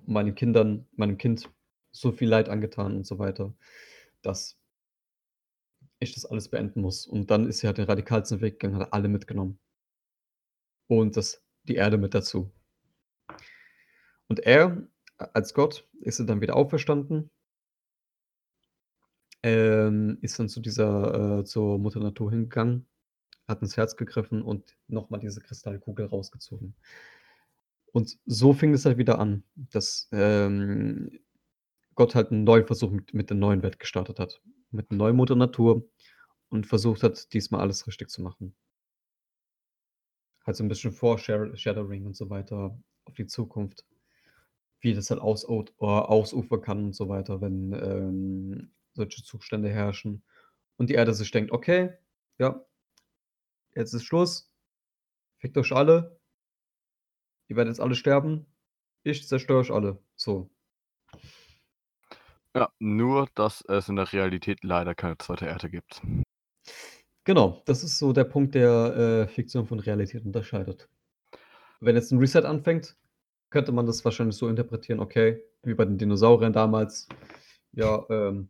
meinen 0.05 0.35
Kindern, 0.35 0.87
meinem 0.95 1.17
Kind 1.17 1.49
so 1.93 2.11
viel 2.11 2.27
Leid 2.27 2.49
angetan 2.49 2.97
und 2.97 3.05
so 3.05 3.19
weiter, 3.19 3.53
dass 4.21 4.57
ich 5.99 6.13
das 6.13 6.25
alles 6.25 6.49
beenden 6.49 6.81
muss. 6.81 7.07
Und 7.07 7.31
dann 7.31 7.47
ist 7.47 7.59
sie 7.59 7.67
halt 7.67 7.77
den 7.77 7.85
radikalsten 7.85 8.41
Weg 8.41 8.59
gegangen, 8.59 8.81
hat 8.81 8.91
alle 8.91 9.07
mitgenommen. 9.07 9.59
Und 10.87 11.15
das, 11.15 11.41
die 11.63 11.75
Erde 11.75 11.97
mit 11.97 12.13
dazu. 12.13 12.51
Und 14.27 14.39
er, 14.41 14.85
als 15.17 15.53
Gott, 15.53 15.87
ist 16.01 16.19
dann 16.19 16.41
wieder 16.41 16.55
auferstanden, 16.55 17.29
ähm, 19.43 20.17
ist 20.21 20.39
dann 20.39 20.49
zu 20.49 20.59
dieser, 20.59 21.39
äh, 21.39 21.43
zur 21.45 21.77
Mutter 21.77 21.99
Natur 21.99 22.31
hingegangen, 22.31 22.87
hat 23.47 23.61
ins 23.61 23.77
Herz 23.77 23.95
gegriffen 23.95 24.41
und 24.41 24.77
nochmal 24.87 25.19
diese 25.19 25.41
Kristallkugel 25.41 26.05
rausgezogen. 26.05 26.75
Und 27.91 28.17
so 28.25 28.53
fing 28.53 28.73
es 28.73 28.85
halt 28.85 28.97
wieder 28.97 29.19
an, 29.19 29.43
dass 29.55 30.09
ähm, 30.11 31.11
Gott 31.95 32.15
halt 32.15 32.31
einen 32.31 32.43
neuen 32.43 32.65
Versuch 32.65 32.91
mit, 32.91 33.13
mit 33.13 33.29
der 33.29 33.37
neuen 33.37 33.63
Welt 33.63 33.79
gestartet 33.79 34.19
hat. 34.19 34.41
Mit 34.71 34.89
einer 34.89 34.97
neuen 34.97 35.15
Mutter 35.15 35.35
Natur 35.35 35.87
und 36.49 36.67
versucht 36.67 37.03
hat, 37.03 37.33
diesmal 37.33 37.61
alles 37.61 37.87
richtig 37.87 38.09
zu 38.09 38.21
machen. 38.21 38.55
Halt 40.45 40.57
so 40.57 40.63
ein 40.63 40.67
bisschen 40.67 40.91
Foreshadowing 40.91 42.05
und 42.05 42.15
so 42.15 42.29
weiter 42.29 42.77
auf 43.05 43.13
die 43.15 43.27
Zukunft. 43.27 43.85
Wie 44.81 44.93
das 44.93 45.09
halt 45.09 45.21
aus, 45.21 45.45
äh, 45.45 45.85
ausufern 45.85 46.61
kann 46.61 46.85
und 46.85 46.95
so 46.95 47.07
weiter, 47.07 47.39
wenn 47.41 47.71
ähm, 47.73 48.71
solche 48.93 49.23
Zustände 49.23 49.69
herrschen. 49.69 50.23
Und 50.77 50.89
die 50.89 50.95
Erde 50.95 51.13
sich 51.13 51.31
denkt, 51.31 51.51
okay, 51.51 51.93
ja, 52.37 52.65
jetzt 53.75 53.93
ist 53.93 54.03
Schluss. 54.03 54.51
Fickt 55.37 55.57
euch 55.57 55.71
alle. 55.71 56.19
Ihr 57.47 57.55
werdet 57.55 57.73
jetzt 57.73 57.81
alle 57.81 57.95
sterben. 57.95 58.45
Ich 59.03 59.27
zerstöre 59.27 59.59
euch 59.59 59.71
alle. 59.71 59.99
So. 60.15 60.49
Ja, 62.55 62.69
nur, 62.79 63.27
dass 63.33 63.63
es 63.67 63.89
in 63.89 63.95
der 63.95 64.11
Realität 64.13 64.63
leider 64.63 64.93
keine 64.93 65.17
zweite 65.17 65.45
Erde 65.45 65.69
gibt. 65.69 66.01
Genau, 67.23 67.61
das 67.65 67.83
ist 67.83 67.97
so 67.97 68.13
der 68.13 68.25
Punkt, 68.25 68.53
der 68.53 69.25
äh, 69.25 69.27
Fiktion 69.27 69.65
von 69.65 69.79
Realität 69.79 70.25
unterscheidet. 70.25 70.89
Wenn 71.79 71.95
jetzt 71.95 72.11
ein 72.11 72.19
Reset 72.19 72.43
anfängt, 72.43 72.95
könnte 73.49 73.71
man 73.71 73.85
das 73.85 74.03
wahrscheinlich 74.05 74.35
so 74.35 74.47
interpretieren, 74.47 74.99
okay, 74.99 75.43
wie 75.63 75.73
bei 75.73 75.85
den 75.85 75.97
Dinosauriern 75.97 76.53
damals. 76.53 77.07
Ja, 77.71 78.05
ähm, 78.09 78.49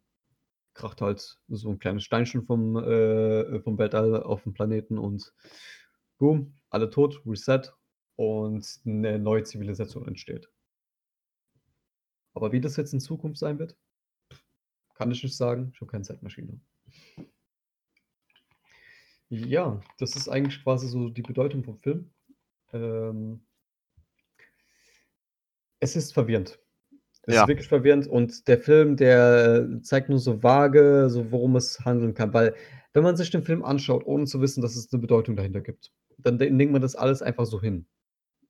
kracht 0.73 1.01
halt 1.01 1.39
so 1.47 1.69
ein 1.69 1.79
kleines 1.79 2.03
Steinchen 2.03 2.43
vom, 2.43 2.75
äh, 2.77 3.59
vom 3.61 3.77
Weltall 3.77 4.21
auf 4.23 4.43
den 4.43 4.53
Planeten 4.53 4.97
und 4.97 5.33
boom, 6.17 6.55
alle 6.69 6.89
tot, 6.89 7.21
Reset 7.25 7.73
und 8.15 8.65
eine 8.85 9.19
neue 9.19 9.43
Zivilisation 9.43 10.07
entsteht. 10.07 10.49
Aber 12.33 12.51
wie 12.51 12.61
das 12.61 12.77
jetzt 12.77 12.93
in 12.93 12.99
Zukunft 12.99 13.37
sein 13.37 13.59
wird, 13.59 13.77
kann 15.03 15.11
ich 15.11 15.23
nicht 15.23 15.35
sagen. 15.37 15.71
Ich 15.73 15.81
habe 15.81 15.91
keine 15.91 16.03
Zeitmaschine. 16.03 16.59
Ja, 19.29 19.81
das 19.97 20.15
ist 20.15 20.29
eigentlich 20.29 20.63
quasi 20.63 20.87
so 20.87 21.09
die 21.09 21.21
Bedeutung 21.23 21.63
vom 21.63 21.77
Film. 21.77 22.11
Ähm, 22.73 23.41
es 25.79 25.95
ist 25.95 26.13
verwirrend. 26.13 26.59
Es 27.27 27.35
Ja. 27.35 27.43
ist 27.43 27.47
wirklich 27.49 27.67
verwirrend 27.67 28.07
und 28.07 28.47
der 28.47 28.59
Film, 28.59 28.97
der 28.97 29.69
zeigt 29.83 30.09
nur 30.09 30.19
so 30.19 30.43
vage, 30.43 31.09
so 31.09 31.31
worum 31.31 31.55
es 31.55 31.81
handeln 31.85 32.13
kann, 32.13 32.33
weil 32.33 32.55
wenn 32.93 33.03
man 33.03 33.17
sich 33.17 33.31
den 33.31 33.43
Film 33.43 33.63
anschaut, 33.63 34.05
ohne 34.05 34.25
zu 34.25 34.41
wissen, 34.41 34.61
dass 34.61 34.75
es 34.75 34.91
eine 34.93 35.01
Bedeutung 35.01 35.35
dahinter 35.35 35.61
gibt, 35.61 35.93
dann 36.17 36.37
de 36.39 36.49
denkt 36.49 36.73
man 36.73 36.81
das 36.81 36.95
alles 36.95 37.21
einfach 37.21 37.45
so 37.45 37.61
hin. 37.61 37.87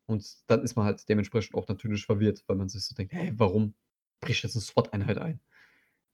Und 0.07 0.25
dann 0.47 0.63
ist 0.63 0.75
man 0.75 0.85
halt 0.85 1.07
dementsprechend 1.09 1.55
auch 1.55 1.67
natürlich 1.69 2.05
verwirrt, 2.05 2.43
weil 2.47 2.57
man 2.57 2.69
sich 2.69 2.85
so 2.85 2.95
denkt: 2.95 3.13
„Hey, 3.13 3.33
warum 3.37 3.75
bricht 4.21 4.43
jetzt 4.43 4.55
'ne 4.55 4.61
SWAT-Einheit 4.61 5.17
ein? 5.19 5.41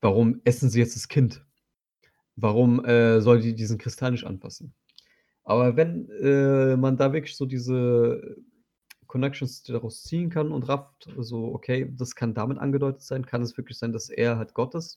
Warum 0.04 0.39
essen 0.45 0.70
sie 0.70 0.80
jetzt 0.80 0.95
das 0.95 1.08
Kind? 1.10 1.45
Warum, 2.36 2.86
äh, 2.86 3.22
soll 3.22 3.41
die 3.41 3.56
diesen 3.56 3.78
Kristall 3.80 4.12
nicht 4.12 4.26
anfassen?“ 4.26 4.74
Aber 5.43 5.78
wenn, 5.78 6.10
äh, 6.12 6.78
man 6.78 6.97
da 6.97 7.14
wirklich 7.14 7.38
so 7.38 7.45
diese 7.45 8.38
Connections 9.08 9.64
daraus 9.64 10.04
ziehen 10.04 10.30
kann 10.32 10.52
und 10.52 10.70
rafft, 10.70 11.10
so, 11.20 11.54
okay, 11.56 11.93
das 11.97 12.16
kann 12.16 12.34
damit 12.36 12.60
angedeutet 12.60 13.02
sein, 13.04 13.26
kann 13.26 13.43
es 13.43 13.58
wirklich 13.58 13.78
sein, 13.80 13.93
dass 13.93 14.10
er 14.10 14.38
halt 14.38 14.54
Gott 14.56 14.76
ist 14.76 14.95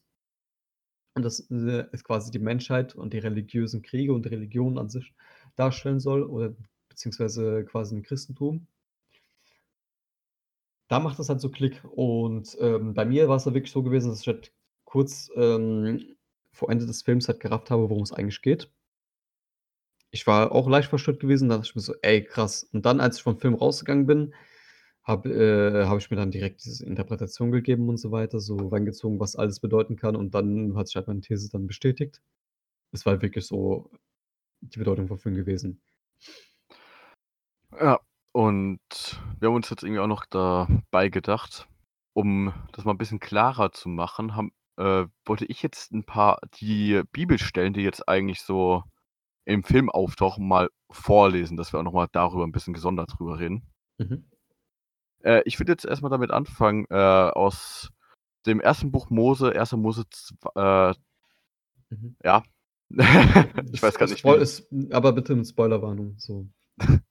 und 1.16 1.22
dass, 1.24 1.40
äh, 1.50 1.84
es 1.92 2.04
quasi 2.04 2.30
die 2.30 2.38
Menschheit 2.38 2.94
und 2.94 3.12
die 3.12 3.18
religiösen 3.18 3.82
Kriege 3.82 4.12
und 4.14 4.26
Religionen 4.30 4.78
an 4.78 4.88
sich 4.88 5.14
darstellen 5.56 6.00
soll 6.00 6.22
oder 6.22 6.54
beziehungsweise 6.88 7.64
quasi 7.64 7.94
'n 7.96 8.02
Christentum. 8.02 8.66
Da 10.90 11.00
macht 11.00 11.18
das 11.18 11.28
halt 11.28 11.40
so 11.40 11.50
Klick 11.50 11.82
und, 11.84 12.56
ähm, 12.60 12.94
bei 12.94 13.04
mir 13.04 13.28
war's 13.28 13.46
halt 13.46 13.54
wirklich 13.54 13.72
so 13.72 13.82
gewesen, 13.82 14.10
dass 14.10 14.20
ich 14.20 14.26
halt 14.28 14.52
kurz, 14.92 15.30
ähm, 15.36 16.16
vor 16.52 16.70
Ende 16.70 16.86
des 16.86 17.02
Films 17.02 17.28
halt 17.28 17.40
gerafft 17.40 17.70
habe, 17.70 17.88
worum 17.90 18.02
es 18.04 18.12
eigentlich 18.12 18.42
geht. 18.42 18.70
Ich 20.10 20.26
war 20.26 20.52
auch 20.52 20.68
leicht 20.68 20.88
verstört 20.90 21.20
gewesen, 21.20 21.48
da 21.48 21.56
dachte 21.56 21.68
ich 21.70 21.74
mir 21.74 21.80
so: 21.80 21.94
„Ey, 22.02 22.22
krass.“ 22.24 22.64
Und 22.72 22.84
dann, 22.86 23.00
als 23.00 23.16
ich 23.16 23.22
vom 23.22 23.38
Film 23.38 23.54
rausgegangen 23.54 24.06
bin, 24.06 24.34
habe 25.04 25.30
äh, 25.30 25.86
habe 25.86 25.98
ich 26.00 26.10
mir 26.10 26.16
dann 26.16 26.30
direkt 26.30 26.64
diese 26.64 26.86
Interpretation 26.86 27.50
gegeben 27.52 27.88
und 27.88 27.96
so 27.98 28.10
weiter, 28.12 28.38
so 28.40 28.56
reingezogen, 28.68 29.18
was 29.20 29.36
alles 29.36 29.60
bedeuten 29.60 29.96
kann 29.96 30.16
und 30.16 30.34
dann 30.34 30.76
hat 30.76 30.86
sich 30.88 30.96
halt 30.96 31.08
meine 31.08 31.20
These 31.22 31.50
dann 31.50 31.66
bestätigt. 31.66 32.20
Es 32.92 33.06
war 33.06 33.22
wirklich 33.22 33.46
so 33.46 33.90
die 34.62 34.78
Bedeutung 34.80 35.08
vom 35.08 35.18
Film 35.20 35.36
gewesen. 35.36 35.80
Ja, 37.80 38.00
und 38.32 38.80
wir 39.40 39.48
haben 39.48 39.54
uns 39.56 39.70
jetzt 39.70 39.82
irgendwie 39.82 40.00
auch 40.00 40.06
noch 40.06 40.26
dabei 40.26 41.08
gedacht, 41.08 41.66
um 42.14 42.52
das 42.72 42.84
mal 42.84 42.92
'n 42.92 42.98
bisschen 42.98 43.20
klarer 43.20 43.72
zu 43.72 43.88
machen, 43.88 44.36
haben 44.36 44.52
äh, 44.76 45.06
wollte 45.24 45.44
ich 45.46 45.62
jetzt 45.62 45.92
ein 45.92 46.04
paar 46.04 46.38
die 46.54 47.02
Bibelstellen, 47.12 47.72
die 47.72 47.82
jetzt 47.82 48.08
eigentlich 48.08 48.42
so 48.42 48.82
im 49.44 49.64
Film 49.64 49.90
auftauchen, 49.90 50.46
mal 50.46 50.68
vorlesen, 50.90 51.56
dass 51.56 51.72
wir 51.72 51.80
auch 51.80 51.84
noch 51.84 51.92
mal 51.92 52.08
darüber 52.12 52.44
ein 52.44 52.52
bisschen 52.52 52.74
gesondert 52.74 53.12
drüber 53.18 53.38
reden. 53.38 53.66
Mhm. 53.98 54.24
Äh, 55.24 55.42
ich 55.44 55.58
würde 55.58 55.72
jetzt 55.72 55.84
erst 55.84 56.02
mal 56.02 56.08
damit 56.08 56.30
anfangen, 56.30 56.86
äh, 56.90 56.94
aus 56.94 57.90
dem 58.46 58.60
ersten 58.60 58.90
Buch 58.90 59.10
Mose, 59.10 59.52
1. 59.58 59.72
Mose 59.72 60.04
äh, 60.54 60.94
Mhm. 61.92 62.16
ja. 62.24 62.42
Ich 63.72 63.82
weiß 63.82 63.96
gar 63.96 64.06
nicht, 64.06 64.18
Spoil 64.18 64.40
ist 64.40 64.68
aber 64.90 65.12
bitte 65.12 65.34
mit 65.34 65.46
Spoilerwarnung, 65.46 66.14
so. 66.18 66.46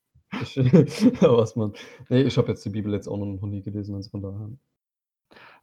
Ich 0.42 0.56
was 1.22 1.56
man 1.56 1.74
ne, 2.10 2.24
ich 2.24 2.38
habe 2.38 2.48
jetzt 2.50 2.64
die 2.66 2.70
Bibel 2.70 2.94
jetzt 2.94 3.08
auch 3.08 3.18
noch 3.18 3.48
nie 3.48 3.62
gelesen, 3.62 3.96
also 3.96 4.10
von 4.10 4.22
daher. 4.22 4.50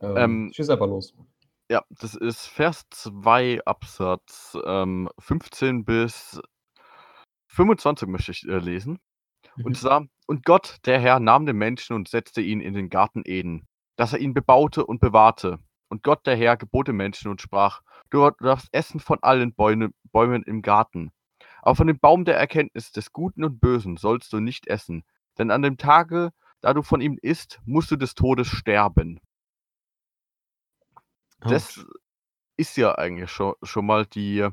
Ähm, 0.01 0.17
Ähm 0.17 0.53
schieß 0.53 0.69
einfach 0.71 0.87
los. 0.87 1.15
Ja, 1.71 1.83
das 1.91 2.15
ist 2.15 2.47
Vers 2.47 2.85
2 2.91 3.61
Absatz, 3.67 4.57
ähm, 4.65 5.11
15 5.19 5.85
bis 5.85 6.41
25 7.49 8.09
möchte 8.09 8.33
ich, 8.33 8.47
äh, 8.49 8.59
lesen. 8.59 8.99
Und 9.63 9.77
Mhm. 9.77 9.79
zwar: 9.79 10.07
„Und 10.27 10.45
Gott, 10.45 10.79
der 10.87 11.01
Herr, 11.01 11.21
nahm 11.21 11.47
den 11.47 11.57
Menschen 11.59 11.97
und 11.97 12.09
setzte 12.09 12.41
ihn 12.43 12.61
in 12.61 12.75
den 12.75 12.91
Garten 12.91 13.23
Eden, 13.27 13.67
dass 13.97 14.13
er 14.15 14.21
ihn 14.21 14.35
bebaute 14.35 14.87
und 14.87 15.01
bewahrte. 15.01 15.59
Und 15.91 16.03
Gott, 16.05 16.27
der 16.27 16.37
Herr, 16.37 16.57
gebot 16.57 16.89
dem 16.89 16.97
Menschen 16.99 17.31
und 17.31 17.43
sprach: 17.43 17.83
Du 18.11 18.31
darfst 18.41 18.69
essen 18.73 19.01
von 19.01 19.19
allen 19.23 19.55
Bäune 19.55 19.91
Bäumen 20.13 20.43
im 20.45 20.63
Garten, 20.63 21.13
aber 21.63 21.77
von 21.77 21.87
dem 21.89 21.99
Baum 22.01 22.25
der 22.25 22.39
Erkenntnis 22.39 22.93
des 22.93 23.13
Guten 23.13 23.45
und 23.45 23.61
Bösen 23.61 23.97
sollst 23.99 24.33
du 24.33 24.41
nicht 24.41 24.67
essen, 24.69 25.05
denn 25.39 25.51
an 25.51 25.63
dem 25.63 25.79
Tage, 25.79 26.31
da 26.63 26.75
du 26.75 26.83
von 26.83 27.01
ihm 27.03 27.19
isst, 27.23 27.61
musst 27.67 27.91
du 27.93 27.97
des 27.97 28.15
Todes 28.15 28.49
sterben.“ 28.49 29.21
Das 31.47 31.81
ist 32.57 32.77
ja 32.77 32.97
eigentlich 32.97 33.31
scho 33.31 33.57
schon 33.63 33.87
mal 33.87 34.07
die 34.07 34.49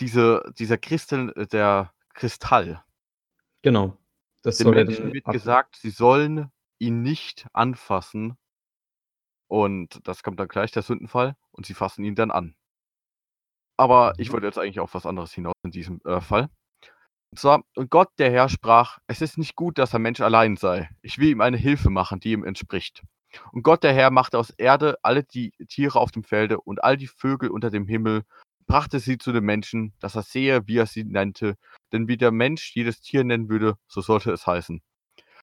diese 0.00 0.42
dieser 0.58 0.78
Christel 0.78 1.32
äh, 1.36 1.46
der 1.46 1.92
Kristall. 2.14 2.82
Genau. 3.64 3.96
Das 4.42 4.58
Den 4.58 4.70
Menschen 4.70 5.12
wird 5.12 5.28
gesagt, 5.28 5.76
sie 5.76 5.90
sollen 5.90 6.50
ihn 6.78 7.02
nicht 7.02 7.46
anfassen. 7.52 8.36
Und 9.50 10.00
das 10.08 10.22
kommt 10.22 10.40
dann 10.40 10.48
gleich, 10.48 10.72
der 10.72 10.82
Sündenfall, 10.82 11.36
und 11.52 11.66
sie 11.66 11.74
fassen 11.74 12.04
ihn 12.04 12.14
dann 12.14 12.30
an. 12.30 12.54
Aber 13.78 14.14
ich 14.16 14.28
Mhm. 14.28 14.32
wollte 14.32 14.46
jetzt 14.46 14.58
eigentlich 14.58 14.80
auf 14.80 14.94
was 14.94 15.06
anderes 15.06 15.32
hinaus 15.32 15.54
in 15.62 15.70
diesem, 15.70 16.00
äh, 16.04 16.20
Fall. 16.20 16.48
Und 17.32 17.38
zwar: 17.40 17.64
„Und 17.76 17.90
Gott, 17.90 18.10
der 18.18 18.30
Herr, 18.32 18.48
sprach: 18.48 18.98
Es 19.08 19.22
ist 19.22 19.38
nicht 19.38 19.56
gut, 19.56 19.78
dass 19.78 19.90
der 19.92 20.00
Mensch 20.00 20.20
allein 20.20 20.56
sei. 20.56 20.90
Ich 21.02 21.18
will 21.18 21.30
ihm 21.30 21.40
eine 21.42 21.58
Hilfe 21.58 21.90
machen, 21.90 22.20
die 22.20 22.32
ihm 22.32 22.44
entspricht. 22.44 23.04
Und 23.52 23.62
Gott, 23.62 23.82
der 23.82 23.92
Herr, 23.92 24.10
machte 24.10 24.38
aus 24.38 24.50
Erde 24.50 24.98
alle 25.02 25.24
die 25.24 25.52
Tiere 25.68 26.00
auf 26.00 26.10
dem 26.10 26.24
Felde 26.24 26.60
und 26.60 26.82
all 26.82 26.96
die 26.96 27.06
Vögel 27.06 27.50
unter 27.50 27.70
dem 27.70 27.86
Himmel, 27.86 28.22
brachte 28.66 28.98
sie 28.98 29.18
zu 29.18 29.32
dem 29.32 29.44
Menschen, 29.44 29.94
dass 30.00 30.16
er 30.16 30.22
sehe, 30.22 30.66
wie 30.66 30.78
er 30.78 30.86
sie 30.86 31.04
nannte. 31.04 31.56
Denn 31.92 32.08
wie 32.08 32.16
der 32.16 32.32
Mensch 32.32 32.74
jedes 32.74 33.00
Tier 33.00 33.24
nennen 33.24 33.48
würde, 33.48 33.76
so 33.86 34.00
sollte 34.00 34.32
es 34.32 34.46
heißen. 34.46 34.82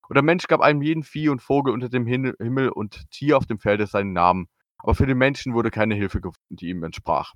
Und 0.10 0.16
der 0.16 0.24
Mensch 0.24 0.48
gab 0.48 0.62
einem 0.62 0.82
jeden 0.82 1.04
Vieh 1.04 1.30
und 1.30 1.42
Vogel 1.42 1.74
unter 1.74 1.90
dem 1.90 2.06
Himmel 2.06 2.70
und 2.70 3.10
Tier 3.12 3.38
auf 3.38 3.46
dem 3.46 3.60
Felde 3.60 3.88
seinen 3.88 4.14
Namen. 4.14 4.50
Aber 4.78 4.96
für 4.96 5.06
den 5.06 5.18
Menschen 5.18 5.54
wurde 5.54 5.72
keine 5.72 5.96
Hilfe 5.96 6.20
gefunden, 6.20 6.58
die 6.58 6.70
ihm 6.70 6.84
entsprach. 6.84 7.34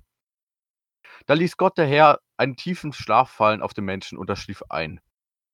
Da 1.26 1.34
ließ 1.34 1.56
Gott, 1.56 1.78
der 1.78 1.86
Herr, 1.86 2.20
einen 2.36 2.56
tiefen 2.56 2.92
Schlaf 2.92 3.30
fallen 3.30 3.62
auf 3.62 3.72
den 3.72 3.84
Menschen, 3.84 4.18
und 4.18 4.28
er 4.28 4.36
schlief 4.36 4.62
ein. 4.68 5.00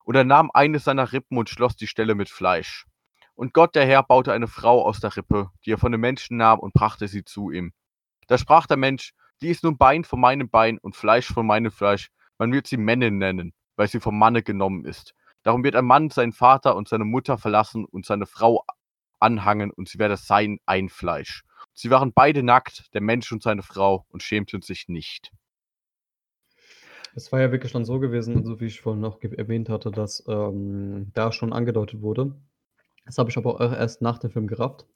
Und 0.05 0.17
er 0.17 0.25
nahm 0.25 0.51
eine 0.53 0.81
seiner 0.81 1.13
Rippen 1.13 1.39
und 1.39 1.49
schloss 1.49 1.77
die 1.77 1.87
Stelle 1.87 2.15
mit 2.15 2.29
Fleisch. 2.29 2.85
Und 3.35 3.53
Gott, 3.53 3.75
der 3.75 3.87
Herr, 3.87 4.03
baute 4.03 4.33
eine 4.33 4.47
Frau 4.47 4.85
aus 4.85 5.01
der 5.01 5.17
Rippe, 5.17 5.51
die 5.65 5.73
er 5.73 5.79
von 5.79 5.93
dem 5.93 6.01
Menschen 6.01 6.37
nahm, 6.37 6.61
und 6.61 6.73
brachte 6.73 7.09
sie 7.09 7.25
zu 7.25 7.51
ihm. 7.51 7.73
Da 8.29 8.39
sprach 8.39 8.67
der 8.67 8.77
Mensch: 8.77 9.13
Die 9.43 9.49
ist 9.49 9.65
nun 9.65 9.77
Bein 9.77 10.05
von 10.05 10.21
meinem 10.21 10.49
Bein 10.49 10.79
und 10.79 10.97
Fleisch 10.97 11.27
von 11.27 11.47
meinem 11.47 11.71
Fleisch. 11.71 12.11
Man 12.39 12.53
wird 12.53 12.67
sie 12.67 12.77
Männin 12.77 13.19
nennen, 13.19 13.53
weil 13.77 13.89
sie 13.89 14.01
vom 14.01 14.19
Manne 14.19 14.43
genommen 14.43 14.85
ist. 14.85 15.15
Darum 15.43 15.63
wird 15.63 15.77
ein 15.77 15.85
Mann 15.85 16.11
seinen 16.11 16.33
Vater 16.33 16.75
und 16.77 16.89
seine 16.89 17.05
Mutter 17.05 17.37
verlassen 17.37 17.85
und 17.85 18.07
seine 18.07 18.27
Frau 18.27 18.65
anhangen, 19.21 19.71
und 19.71 19.89
sie 19.89 19.99
werde 19.99 20.17
sein 20.17 20.59
ein 20.67 20.89
Fleisch. 20.89 21.43
Sie 21.73 21.91
waren 21.91 22.13
beide 22.13 22.43
nackt, 22.43 22.95
der 22.95 23.01
Mensch 23.01 23.31
und 23.33 23.43
seine 23.43 23.63
Frau, 23.63 24.07
und 24.09 24.23
schämten 24.23 24.63
sich 24.63 24.89
nicht. 24.89 25.33
Es 27.17 27.31
war 27.31 27.41
ja 27.41 27.53
wirklich 27.53 27.73
dann 27.73 27.85
so 27.85 28.01
gewesen, 28.01 28.45
so 28.45 28.61
wie 28.61 28.67
ich 28.67 28.81
vorhin 28.81 29.01
noch 29.01 29.21
erwähnt 29.23 29.69
hatte, 29.69 29.91
dass, 29.91 30.25
ähm, 30.27 31.11
da 31.15 31.31
schon 31.31 31.53
angedeutet 31.53 32.01
wurde. 32.01 32.35
Das 33.07 33.19
habe 33.19 33.31
ich 33.31 33.37
aber 33.37 33.55
auch 33.57 33.61
erst 33.73 34.03
nach 34.03 34.19
dem 34.19 34.31
Film 34.31 34.47
gerafft, 34.47 34.87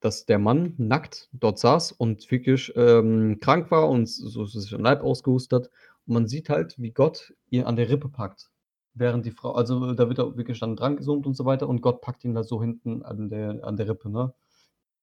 dass 0.00 0.26
der 0.26 0.38
Mann 0.38 0.74
nackt 0.78 1.28
dort 1.32 1.58
saß 1.58 1.92
und 1.92 2.30
wirklich, 2.30 2.72
ähm, 2.76 3.38
krank 3.40 3.70
war 3.70 3.88
und 3.88 4.08
so 4.08 4.44
sich 4.46 4.70
den 4.70 4.80
Leib 4.80 5.02
ausgehustet. 5.02 5.70
Und 6.06 6.14
man 6.14 6.28
sieht 6.28 6.48
halt, 6.48 6.78
wie 6.78 6.92
Gott 6.92 7.34
ihn 7.50 7.64
an 7.64 7.76
der 7.76 7.88
Rippe 7.88 8.08
packt, 8.08 8.50
während 8.94 9.26
die 9.26 9.32
Frau 9.32 9.52
also, 9.52 9.92
da 9.94 10.08
wird 10.08 10.18
er 10.18 10.36
wirklich 10.36 10.60
dann 10.60 10.76
drangezoomt 10.76 11.26
und 11.26 11.34
so 11.34 11.44
weiter 11.44 11.68
und 11.68 11.80
Gott 11.82 12.00
packt 12.02 12.24
ihn 12.24 12.34
da 12.34 12.44
so 12.44 12.60
hinten 12.62 13.02
an 13.02 13.28
der 13.28 13.64
an 13.64 13.76
der 13.76 13.88
Rippe, 13.88 14.10
ne? 14.10 14.34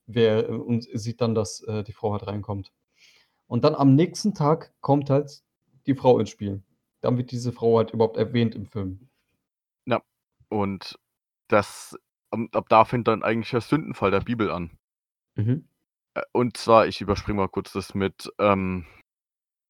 Wer 0.07 0.49
und 0.49 0.87
sieht 0.93 1.21
dann, 1.21 1.35
dass, 1.35 1.61
äh, 1.63 1.83
die 1.83 1.93
Frau 1.93 2.13
halt 2.13 2.27
reinkommt. 2.27 2.71
Und 3.47 3.63
dann 3.65 3.75
am 3.75 3.95
nächsten 3.95 4.33
Tag 4.33 4.73
kommt 4.81 5.09
halt 5.09 5.43
die 5.87 5.95
Frau 5.95 6.19
ins 6.19 6.29
Spiel. 6.29 6.63
Dann 7.01 7.17
wird 7.17 7.31
diese 7.31 7.51
Frau 7.53 7.77
halt 7.77 7.91
überhaupt 7.91 8.17
erwähnt 8.17 8.55
im 8.55 8.65
Film. 8.65 9.09
Ja, 9.85 10.01
und 10.49 10.99
das 11.49 11.97
ab 12.53 12.67
da 12.69 12.85
fängt 12.85 13.07
dann 13.07 13.23
eigentlich 13.23 13.51
der 13.51 13.61
Sündenfall 13.61 14.11
der 14.11 14.21
Bibel 14.21 14.51
an. 14.51 14.77
Mhm. 15.37 15.63
Äh, 16.15 16.21
und 16.31 16.57
zwar, 16.57 16.87
ich 16.87 17.01
überspringe 17.01 17.37
mal 17.37 17.47
kurz 17.49 17.73
das 17.73 17.93
mit, 17.95 18.31
ähm 18.39 18.85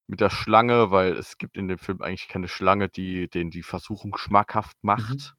mit 0.07 0.21
der 0.21 0.29
Schlange, 0.29 0.91
weil 0.91 1.13
es 1.13 1.37
gibt 1.37 1.57
in 1.57 1.67
dem 1.67 1.79
Film 1.79 2.01
eigentlich 2.01 2.27
keine 2.27 2.47
Schlange, 2.49 2.89
die 2.89 3.29
denen 3.29 3.51
die 3.51 3.63
Versuchung 3.63 4.17
schmackhaft 4.17 4.77
Mhm. 4.83 4.83
macht. 4.85 5.35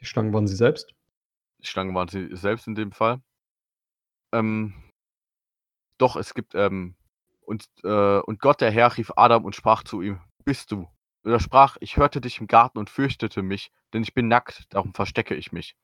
Die 0.00 0.06
Schlangen 0.06 0.32
waren 0.32 0.46
sie 0.46 0.56
selbst? 0.56 0.94
Die 1.58 1.66
Schlange 1.66 1.92
waren 1.94 2.08
sie 2.08 2.34
selbst 2.34 2.66
in 2.66 2.74
dem 2.74 2.92
Fall. 2.92 3.20
Ähm 4.32 4.74
doch, 5.98 6.16
es 6.16 6.34
gibt, 6.34 6.54
ähm 6.54 6.94
und, 7.42 7.68
äh 7.84 8.18
und 8.20 8.40
Gott, 8.40 8.60
der 8.60 8.70
Herr, 8.70 8.96
rief 8.96 9.12
Adam 9.16 9.44
und 9.44 9.54
sprach 9.54 9.84
zu 9.84 10.02
ihm: 10.02 10.20
„Bist 10.44 10.72
du?“ 10.72 10.88
Und 11.22 11.30
er 11.32 11.40
sprach: 11.40 11.76
„Ich 11.80 11.96
hörte 11.96 12.20
dich 12.20 12.40
im 12.40 12.46
Garten 12.48 12.78
und 12.78 12.90
fürchtete 12.90 13.42
mich, 13.42 13.70
denn 13.92 14.02
ich 14.02 14.14
bin 14.14 14.28
nackt, 14.28 14.64
darum 14.70 14.94
verstecke 14.94 15.34
ich 15.34 15.52
mich.“ 15.52 15.76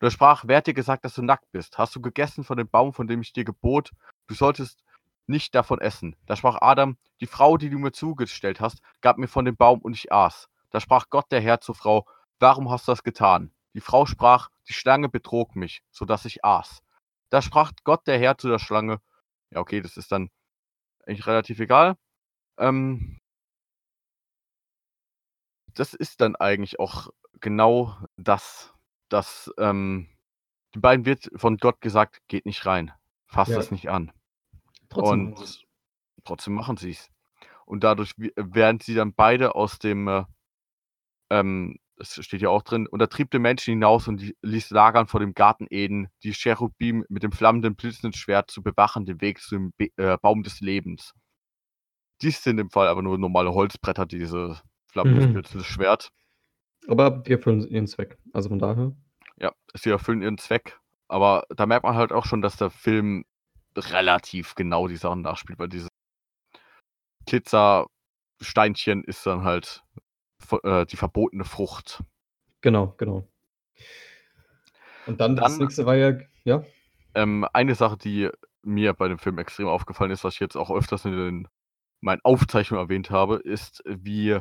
Und 0.00 0.02
er 0.06 0.10
sprach: 0.10 0.44
„Wer 0.46 0.58
hat 0.58 0.66
dir 0.66 0.74
gesagt, 0.74 1.04
dass 1.04 1.14
du 1.14 1.22
nackt 1.22 1.50
bist? 1.52 1.78
Hast 1.78 1.94
du 1.96 2.00
gegessen 2.00 2.44
von 2.44 2.56
dem 2.58 2.68
Baum, 2.68 2.92
von 2.92 3.06
dem 3.06 3.20
ich 3.22 3.32
dir 3.32 3.44
gebot, 3.44 3.90
du 4.28 4.34
solltest 4.34 4.82
nicht 5.26 5.54
davon 5.54 5.80
essen?“ 5.80 6.16
Da 6.26 6.36
sprach 6.36 6.58
Adam: 6.60 6.96
„Die 7.20 7.26
Frau, 7.26 7.56
die 7.56 7.70
du 7.70 7.78
mir 7.78 7.92
zugestellt 7.92 8.60
hast, 8.60 8.80
gab 9.00 9.18
mir 9.18 9.28
von 9.28 9.44
dem 9.44 9.56
Baum 9.56 9.80
und 9.80 9.94
ich 9.94 10.12
aß.“ 10.12 10.48
Da 10.70 10.80
sprach 10.80 11.06
Gott, 11.10 11.26
der 11.32 11.40
Herr, 11.40 11.60
zur 11.60 11.74
Frau: 11.74 12.06
„Warum 12.40 12.70
hast 12.70 12.88
du 12.88 12.92
das 12.92 13.02
getan?“ 13.02 13.52
Die 13.74 13.80
Frau 13.80 14.06
sprach: 14.06 14.48
„Die 14.68 14.72
Schlange 14.74 15.08
betrog 15.08 15.56
mich, 15.56 15.82
so 15.90 16.04
dass 16.04 16.24
ich 16.24 16.44
aß.“ 16.44 16.80
Da 17.30 17.42
sprach 17.42 17.72
Gott, 17.84 18.06
der 18.06 18.18
Herr, 18.18 18.38
zu 18.38 18.48
der 18.48 18.58
Schlange 18.58 19.00
ja, 19.50 19.60
okay, 19.60 19.80
das 19.80 19.96
ist 19.96 20.12
dann 20.12 20.30
eigentlich 21.06 21.26
relativ 21.26 21.60
egal. 21.60 21.96
Ähm 22.58 23.20
das 25.74 25.94
ist 25.94 26.20
dann 26.20 26.36
eigentlich 26.36 26.80
auch 26.80 27.08
genau 27.40 27.94
das, 28.16 28.74
dass, 29.08 29.50
ähm 29.58 30.08
den 30.74 30.82
beiden 30.82 31.06
wird 31.06 31.30
von 31.36 31.56
Gott 31.58 31.80
gesagt: 31.80 32.20
„Geht 32.28 32.46
nicht 32.46 32.66
rein, 32.66 32.92
fasst 33.26 33.56
Ja. 33.56 33.56
das 33.56 33.70
nicht 33.72 33.90
an.“ 33.90 34.12
Trotzdem 34.90 35.18
machen 35.20 35.36
Und 35.36 35.36
sie's. 35.36 35.62
trotzdem 36.24 36.54
machen 36.54 36.76
sie's. 36.78 37.10
Und 37.66 37.84
dadurch 37.84 38.12
werden 38.18 38.80
sie 38.80 38.94
dann 38.94 39.14
beide 39.14 39.54
aus 39.56 39.78
dem, 39.80 40.08
äh 40.08 40.24
ähm, 41.30 41.78
es 41.98 42.14
steht 42.24 42.42
ja 42.42 42.48
auch 42.50 42.62
drin: 42.62 42.86
„Und 42.86 43.00
er 43.00 43.08
trieb 43.08 43.30
den 43.30 43.42
Menschen 43.42 43.72
hinaus 43.72 44.08
und 44.08 44.22
ließ 44.42 44.70
lagern 44.70 45.06
vor 45.08 45.20
dem 45.20 45.34
Garten 45.34 45.66
Eden, 45.70 46.08
die 46.22 46.32
Cherubim 46.32 47.04
mit 47.08 47.22
dem 47.22 47.32
flammenden, 47.32 47.76
blitzenden 47.76 48.12
Schwert 48.14 48.50
zu 48.50 48.62
bewachen, 48.62 49.04
den 49.06 49.20
Weg 49.20 49.40
zum 49.40 49.72
Be 49.76 49.88
äh, 49.96 50.16
Baum 50.18 50.42
des 50.42 50.60
Lebens.“ 50.60 51.12
Dies 52.22 52.42
sind 52.42 52.58
im 52.58 52.70
Fall 52.70 52.88
aber 52.88 53.02
nur 53.02 53.16
normale 53.18 53.52
Holzbretter, 53.54 54.04
diese 54.06 54.60
flammendes, 54.86 55.26
Mhm. 55.26 55.28
blitzendes 55.28 55.66
Schwert. 55.66 56.10
Aber 56.88 57.10
die 57.10 57.32
erfüllen 57.32 57.68
ihren 57.68 57.86
Zweck. 57.86 58.18
Also 58.32 58.48
von 58.48 58.58
daher 58.58 58.92
Ja, 59.36 59.52
sie 59.74 59.90
erfüllen 59.90 60.22
ihren 60.22 60.38
Zweck. 60.38 60.78
Aber 61.08 61.44
da 61.50 61.66
merkt 61.66 61.84
man 61.84 61.94
halt 61.94 62.12
auch 62.12 62.24
schon, 62.26 62.42
dass 62.42 62.56
der 62.56 62.70
Film 62.70 63.24
relativ 63.76 64.54
genau 64.54 64.88
die 64.88 64.96
Sachen 64.96 65.22
nachspielt, 65.22 65.58
weil 65.58 65.68
diese 65.68 65.88
Glitzersteinchen 67.26 69.04
ist 69.04 69.24
dann 69.26 69.44
halt 69.44 69.84
äh, 70.62 70.86
die 70.86 70.96
verbotene 70.96 71.44
Frucht. 71.44 72.02
Genau, 72.60 72.94
genau. 72.96 73.26
Und 75.06 75.20
dann 75.20 75.36
das 75.36 75.52
Dann 75.52 75.58
nächste 75.58 75.86
war 75.86 75.96
ja 75.96 76.18
ja? 76.44 76.64
ähm, 77.14 77.46
eine 77.52 77.74
Sache, 77.74 77.96
die 77.98 78.30
mir 78.62 78.94
bei 78.94 79.08
dem 79.08 79.18
Film 79.18 79.38
extrem 79.38 79.66
aufgefallen 79.68 80.10
ist, 80.10 80.24
was 80.24 80.34
ich 80.34 80.40
jetzt 80.40 80.56
auch 80.56 80.70
öfters 80.70 81.04
in 81.04 81.12
den 81.12 81.48
meinen 82.00 82.20
Aufzeichnungen 82.22 82.84
erwähnt 82.84 83.10
habe, 83.10 83.36
ist, 83.36 83.82
wie 83.86 84.38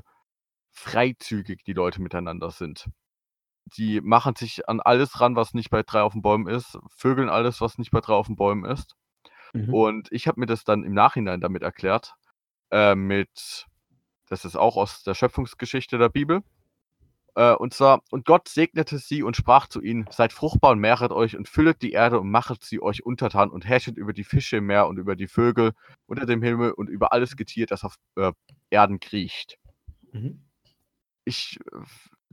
freizügig 0.77 1.63
die 1.63 1.73
Leute 1.73 2.01
miteinander 2.01 2.51
sind. 2.51 2.87
Die 3.77 3.99
machen 3.99 4.35
sich 4.35 4.69
an 4.69 4.79
alles 4.79 5.19
ran, 5.19 5.35
was 5.35 5.53
nicht 5.53 5.71
bei 5.71 5.83
3 5.83 6.01
auf 6.01 6.13
den 6.13 6.21
Bäumen 6.21 6.47
ist, 6.47 6.77
vögeln 6.95 7.29
alles, 7.29 7.59
was 7.59 7.77
nicht 7.77 7.91
bei 7.91 7.99
3 7.99 8.13
auf 8.13 8.27
den 8.27 8.35
Bäumen 8.35 8.63
ist. 8.63 8.95
Mhm. 9.53 9.73
Und 9.73 10.11
ich 10.11 10.27
habe 10.27 10.39
mir 10.39 10.45
das 10.45 10.63
dann 10.63 10.83
im 10.83 10.93
Nachhinein 10.93 11.41
damit 11.41 11.63
erklärt, 11.63 12.13
äh, 12.71 12.95
mit, 12.95 13.65
das 14.29 14.45
ist 14.45 14.55
auch 14.55 14.77
aus 14.77 15.03
der 15.03 15.15
Schöpfungsgeschichte 15.15 15.97
der 15.97 16.09
Bibel. 16.09 16.43
Äh, 17.35 17.55
und 17.55 17.73
zwar, 17.73 18.03
und 18.11 18.25
Gott 18.25 18.47
segnete 18.47 18.99
sie 18.99 19.23
und 19.23 19.35
sprach 19.35 19.67
zu 19.67 19.81
ihnen, 19.81 20.05
seid 20.11 20.31
fruchtbar 20.31 20.71
und 20.71 20.79
mehret 20.79 21.11
euch 21.11 21.35
und 21.35 21.49
füllet 21.49 21.81
die 21.81 21.91
Erde 21.91 22.19
und 22.19 22.29
machet 22.29 22.63
sie 22.63 22.81
euch 22.81 23.03
untertan 23.03 23.49
und 23.49 23.65
herrschet 23.65 23.97
über 23.97 24.13
die 24.13 24.23
Fische 24.23 24.57
im 24.57 24.67
Meer 24.67 24.87
und 24.87 24.97
über 24.97 25.15
die 25.15 25.27
Vögel 25.27 25.73
unter 26.05 26.27
dem 26.27 26.43
Himmel 26.43 26.71
und 26.71 26.87
über 26.87 27.11
alles 27.13 27.35
Getier, 27.35 27.65
das 27.65 27.83
auf 27.83 27.95
äh, 28.15 28.31
Erden 28.69 28.99
kriecht. 28.99 29.57
Mhm. 30.11 30.46
Ich 31.27 31.59
äh, 31.73 31.77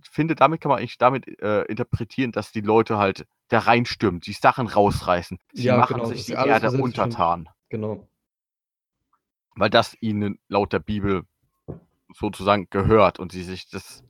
finde, 0.02 0.34
damit 0.34 0.60
kann 0.60 0.70
man 0.70 0.78
eigentlich 0.78 0.98
damit 0.98 1.26
äh, 1.42 1.62
interpretieren, 1.64 2.32
dass 2.32 2.52
die 2.52 2.60
Leute 2.60 2.98
halt 2.98 3.26
da 3.48 3.60
reinstürmen, 3.60 4.20
die 4.20 4.32
Sachen 4.32 4.66
rausreißen. 4.68 5.38
Sie 5.52 5.64
Ja, 5.64 5.78
machen 5.78 5.98
genau, 5.98 6.08
sich 6.10 6.26
die 6.26 6.32
Erde 6.32 6.70
untertan, 6.82 7.48
Genau. 7.70 8.08
weil 9.56 9.70
das 9.70 9.96
ihnen 10.00 10.38
laut 10.48 10.72
der 10.72 10.78
Bibel 10.78 11.24
sozusagen 12.14 12.68
gehört 12.70 13.18
und 13.18 13.32
sie 13.32 13.44
sich 13.44 13.68
das 13.70 14.04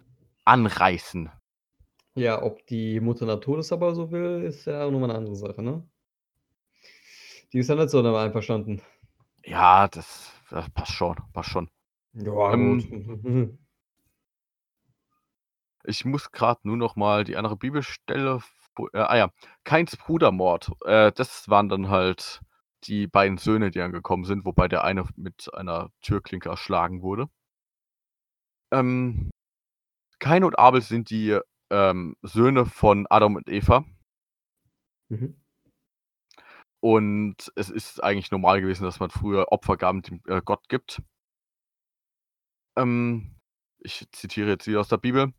anreißen. 0.45 1.31
Ja, 2.17 2.43
ob 2.43 2.67
die 2.67 2.99
Mutter 3.01 3.25
Natur 3.27 3.57
das 3.59 3.71
aber 3.73 3.95
so 3.95 4.11
will, 4.11 4.43
ist 4.45 4.65
ja 4.67 4.91
nochmal 4.91 5.11
eine 5.11 5.19
andere 5.19 5.37
Sache, 5.37 5.63
ne? 5.63 5.89
Die 7.53 7.59
ist 7.59 7.69
ja 7.69 7.75
nicht 7.77 7.89
so 7.91 8.03
damit 8.03 8.19
einverstanden. 8.21 8.83
Ja, 9.47 9.89
das, 9.89 10.33
das 10.51 10.69
passt 10.71 10.93
schon, 10.93 11.17
passt 11.33 11.51
schon. 11.51 11.71
Ja, 12.15 12.55
Ähm, 12.55 12.57
gut. 12.57 12.85
Ich 15.85 16.05
muss 16.05 16.33
gerade 16.33 16.61
nur 16.65 16.77
noch 16.77 16.97
mal 16.97 17.25
die 17.25 17.37
andere 17.37 17.57
Bibelstelle. 17.57 18.41
Äh, 18.93 18.99
ah 18.99 19.17
ja, 19.17 19.31
Kains 19.65 19.97
Brudermord. 19.97 20.71
Äh, 20.85 21.13
das 21.13 21.49
waren 21.49 21.69
dann 21.69 21.89
halt 21.91 22.41
die 22.85 23.07
beiden 23.07 23.39
Söhne, 23.39 23.71
die 23.71 23.81
angekommen 23.81 24.25
sind, 24.25 24.45
wobei 24.45 24.69
der 24.69 24.85
eine 24.85 25.05
mit 25.17 25.53
einer 25.55 25.91
Türklinke 26.03 26.49
erschlagen 26.49 27.03
wurde. 27.03 27.29
Ähm, 28.73 29.31
Kain 30.19 30.45
und 30.45 30.59
Abel 30.59 30.83
sind 30.83 31.11
die 31.11 31.39
ähm, 31.71 32.17
Söhne 32.23 32.67
von 32.67 33.07
Adam 33.11 33.37
und 33.37 33.49
Eva. 33.49 33.85
Mhm. 35.09 35.41
Und 36.81 37.53
es 37.57 37.71
ist 37.71 38.03
eigentlich 38.03 38.31
normal 38.31 38.61
gewesen, 38.61 38.85
dass 38.85 39.01
man 39.01 39.11
früher 39.11 39.51
Opfergaben 39.53 40.03
dem 40.03 40.21
äh, 40.27 40.43
Gott 40.45 40.69
gibt. 40.69 41.03
Ähm, 42.77 43.37
ich 43.79 44.07
zitiere 44.13 44.51
jetzt 44.51 44.67
wieder 44.67 44.81
aus 44.81 44.89
der 44.89 44.99
Bibel. 44.99 45.33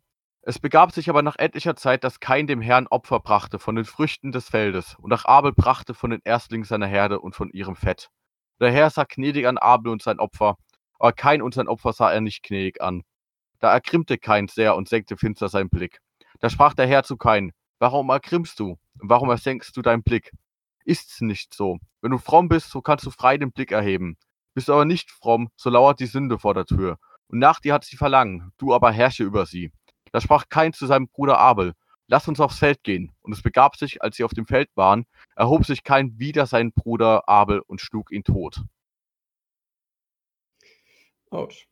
Es 0.48 0.60
begab 0.60 0.92
sich 0.92 1.10
aber 1.10 1.22
nach 1.22 1.34
etlicher 1.40 1.74
Zeit, 1.74 2.04
dass 2.04 2.20
Kain 2.20 2.46
dem 2.46 2.60
Herrn 2.60 2.86
Opfer 2.86 3.18
brachte 3.18 3.58
von 3.58 3.74
den 3.74 3.84
Früchten 3.84 4.30
des 4.30 4.48
Feldes, 4.48 4.94
und 5.00 5.12
auch 5.12 5.24
Abel 5.24 5.52
brachte 5.52 5.92
von 5.92 6.10
den 6.10 6.20
Erstlingen 6.22 6.64
seiner 6.64 6.86
Herde 6.86 7.18
und 7.18 7.34
von 7.34 7.50
ihrem 7.50 7.74
Fett. 7.74 8.10
Der 8.60 8.70
Herr 8.70 8.88
sah 8.90 9.02
gnädig 9.02 9.48
an 9.48 9.58
Abel 9.58 9.90
und 9.90 10.02
sein 10.02 10.20
Opfer, 10.20 10.56
aber 11.00 11.12
Kain 11.12 11.42
und 11.42 11.52
sein 11.52 11.66
Opfer 11.66 11.92
sah 11.92 12.12
er 12.12 12.20
nicht 12.20 12.44
gnädig 12.44 12.80
an. 12.80 13.02
Da 13.58 13.72
ergrimmte 13.72 14.18
Kain 14.18 14.46
sehr 14.46 14.76
und 14.76 14.88
senkte 14.88 15.16
finster 15.16 15.48
seinen 15.48 15.68
Blick. 15.68 15.98
Da 16.38 16.48
sprach 16.48 16.74
der 16.74 16.86
Herr 16.86 17.02
zu 17.02 17.16
Kain: 17.16 17.50
Warum 17.80 18.08
ergrimmst 18.10 18.60
du? 18.60 18.78
Und 19.00 19.10
warum 19.10 19.28
ersenkst 19.28 19.76
du 19.76 19.82
deinen 19.82 20.04
Blick? 20.04 20.30
Ist's 20.84 21.22
nicht 21.22 21.54
so? 21.54 21.78
Wenn 22.02 22.12
du 22.12 22.18
fromm 22.18 22.48
bist, 22.48 22.70
so 22.70 22.82
kannst 22.82 23.04
du 23.04 23.10
frei 23.10 23.36
den 23.36 23.50
Blick 23.50 23.72
erheben. 23.72 24.16
Bist 24.54 24.68
du 24.68 24.74
aber 24.74 24.84
nicht 24.84 25.10
fromm, 25.10 25.48
so 25.56 25.70
lauert 25.70 25.98
die 25.98 26.06
Sünde 26.06 26.38
vor 26.38 26.54
der 26.54 26.66
Tür. 26.66 26.98
Und 27.26 27.40
nach 27.40 27.58
dir 27.58 27.74
hat 27.74 27.84
sie 27.84 27.96
Verlangen, 27.96 28.52
du 28.58 28.72
aber 28.72 28.92
herrsche 28.92 29.24
über 29.24 29.44
sie. 29.44 29.72
Da 30.12 30.20
sprach 30.20 30.48
Kain 30.48 30.72
zu 30.72 30.86
seinem 30.86 31.08
Bruder 31.08 31.38
Abel: 31.38 31.74
Lass 32.08 32.28
uns 32.28 32.40
aufs 32.40 32.58
Feld 32.58 32.82
gehen. 32.84 33.12
Und 33.22 33.32
es 33.32 33.42
begab 33.42 33.76
sich, 33.76 34.02
als 34.02 34.16
sie 34.16 34.24
auf 34.24 34.34
dem 34.34 34.46
Feld 34.46 34.70
waren, 34.76 35.06
erhob 35.36 35.66
sich 35.66 35.84
Kain 35.84 36.18
wider 36.18 36.46
seinen 36.46 36.72
Bruder 36.72 37.28
Abel 37.28 37.60
und 37.60 37.80
schlug 37.80 38.12
ihn 38.12 38.24
tot. 38.24 38.62
Autsch. 41.30 41.66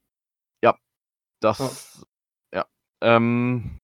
Das, 1.40 2.06
ja. 2.54 2.64
Ähm, 3.02 3.78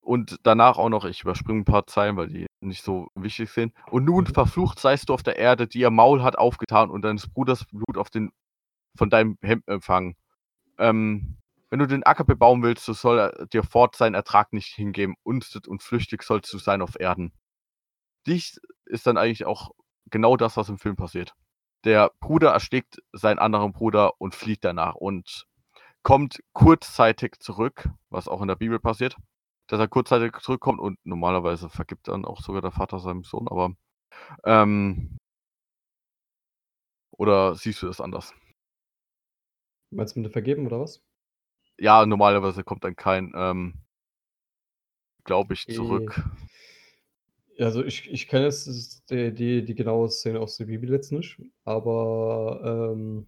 und 0.00 0.38
danach 0.44 0.78
auch 0.78 0.88
noch, 0.88 1.04
ich 1.04 1.22
überspringe 1.22 1.60
ein 1.62 1.64
paar 1.64 1.86
Zeilen, 1.88 2.16
weil 2.16 2.28
die 2.28 2.46
nicht 2.60 2.84
so 2.84 3.08
wichtig 3.16 3.50
sind. 3.50 3.74
Und 3.90 4.04
nun 4.04 4.24
Mhm. 4.24 4.34
verflucht 4.34 4.78
seist 4.78 5.08
du 5.08 5.14
auf 5.14 5.24
der 5.24 5.36
Erde, 5.36 5.66
die 5.66 5.80
ihr 5.80 5.90
Maul 5.90 6.22
hat 6.22 6.38
aufgetan 6.38 6.90
und 6.90 7.02
deines 7.02 7.28
Bruders 7.28 7.64
Blut 7.66 7.96
auf 7.96 8.10
den, 8.10 8.30
von 8.96 9.10
deinem 9.10 9.36
Hemd 9.42 9.66
empfangen. 9.68 10.16
Ähm, 10.78 11.38
wenn 11.70 11.78
du 11.78 11.86
den 11.86 12.04
Acker 12.04 12.24
bebauen 12.24 12.62
willst, 12.62 12.84
so 12.84 12.92
soll 12.92 13.18
er 13.18 13.46
dir 13.46 13.62
fort 13.62 13.96
seinen 13.96 14.14
Ertrag 14.14 14.52
nicht 14.52 14.74
hingeben. 14.74 15.16
Unstet 15.22 15.66
und 15.66 15.82
flüchtig 15.82 16.22
sollst 16.22 16.52
du 16.52 16.58
sein 16.58 16.82
auf 16.82 16.98
Erden. 16.98 17.32
Dies 18.26 18.60
ist 18.86 19.06
dann 19.06 19.16
eigentlich 19.16 19.46
auch 19.46 19.70
genau 20.10 20.36
das, 20.36 20.56
was 20.56 20.68
im 20.68 20.78
Film 20.78 20.96
passiert. 20.96 21.34
Der 21.84 22.10
Bruder 22.20 22.52
erstickt 22.52 23.02
seinen 23.12 23.38
anderen 23.38 23.72
Bruder 23.72 24.20
und 24.20 24.34
flieht 24.34 24.64
danach 24.64 24.94
und 24.94 25.46
kommt 26.02 26.40
kurzzeitig 26.52 27.36
zurück, 27.40 27.88
was 28.10 28.28
auch 28.28 28.40
in 28.42 28.48
der 28.48 28.56
Bibel 28.56 28.78
passiert, 28.80 29.16
dass 29.68 29.80
er 29.80 29.88
kurzzeitig 29.88 30.36
zurückkommt 30.40 30.80
und 30.80 30.98
normalerweise 31.04 31.68
vergibt 31.68 32.08
dann 32.08 32.24
auch 32.24 32.40
sogar 32.40 32.62
der 32.62 32.72
Vater 32.72 33.00
seinem 33.00 33.24
Sohn, 33.24 33.48
aber 33.48 33.74
ähm, 34.44 35.18
oder 37.12 37.54
siehst 37.54 37.82
du 37.82 37.86
das 37.86 38.00
anders? 38.00 38.34
Meinst 39.90 40.16
du 40.16 40.20
mit 40.20 40.30
dem 40.30 40.32
Vergeben 40.32 40.66
oder 40.66 40.80
was? 40.80 41.05
Ja, 41.78 42.06
normalerweise 42.06 42.64
kommt 42.64 42.84
dann 42.84 42.96
kein, 42.96 43.32
ähm, 43.34 43.74
glaube 45.24 45.54
ich, 45.54 45.66
zurück. 45.68 46.22
Ja, 47.56 47.66
also 47.66 47.84
ich, 47.84 48.10
ich 48.10 48.28
kenne 48.28 48.44
jetzt 48.44 49.10
die, 49.10 49.32
die, 49.32 49.64
die 49.64 49.74
genaue 49.74 50.10
Szene 50.10 50.40
aus 50.40 50.56
der 50.56 50.66
Bibel 50.66 50.90
jetzt 50.90 51.10
nicht, 51.12 51.38
aber 51.64 52.92
ähm, 52.92 53.26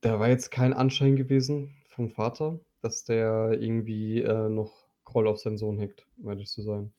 da 0.00 0.18
war 0.18 0.28
jetzt 0.28 0.50
kein 0.50 0.72
Anschein 0.72 1.16
gewesen 1.16 1.74
vom 1.88 2.10
Vater, 2.10 2.60
dass 2.82 3.04
der 3.04 3.52
irgendwie 3.60 4.22
äh, 4.22 4.48
noch 4.48 4.72
Groll 5.04 5.28
auf 5.28 5.38
seinen 5.38 5.58
Sohn 5.58 5.78
hegt, 5.78 6.06
um 6.16 6.28
ehrlich 6.28 6.48
zu 6.48 6.62
sein. 6.62 6.92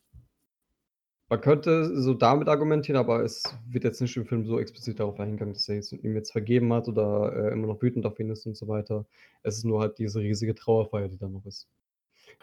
Man 1.28 1.41
könnte 1.41 1.99
so 2.01 2.13
damit 2.13 2.47
argumentieren, 2.47 2.97
aber 2.99 3.23
es 3.23 3.43
wird 3.67 3.84
jetzt 3.84 3.99
nicht 3.99 4.15
im 4.15 4.28
Film 4.28 4.45
so 4.45 4.59
explizit 4.59 4.99
darauf 4.99 5.19
eingegangen, 5.19 5.55
dass 5.55 5.67
er 5.67 5.78
ihm 6.03 6.15
jetzt 6.15 6.32
vergeben 6.32 6.71
hat 6.71 6.88
oder 6.88 7.34
äh, 7.34 7.51
immer 7.53 7.65
noch 7.67 7.82
wütend 7.82 8.05
auf 8.05 8.19
ihn 8.19 8.30
ist 8.30 8.45
und 8.45 8.55
so 8.55 8.67
weiter. 8.67 9.05
Es 9.41 9.57
ist 9.57 9.63
nur 9.63 9.80
halt 9.82 9.97
diese 9.97 10.19
riesige 10.19 10.53
Trauerfeier, 10.53 11.07
die 11.07 11.17
da 11.17 11.28
noch 11.28 11.45
ist. 11.45 11.67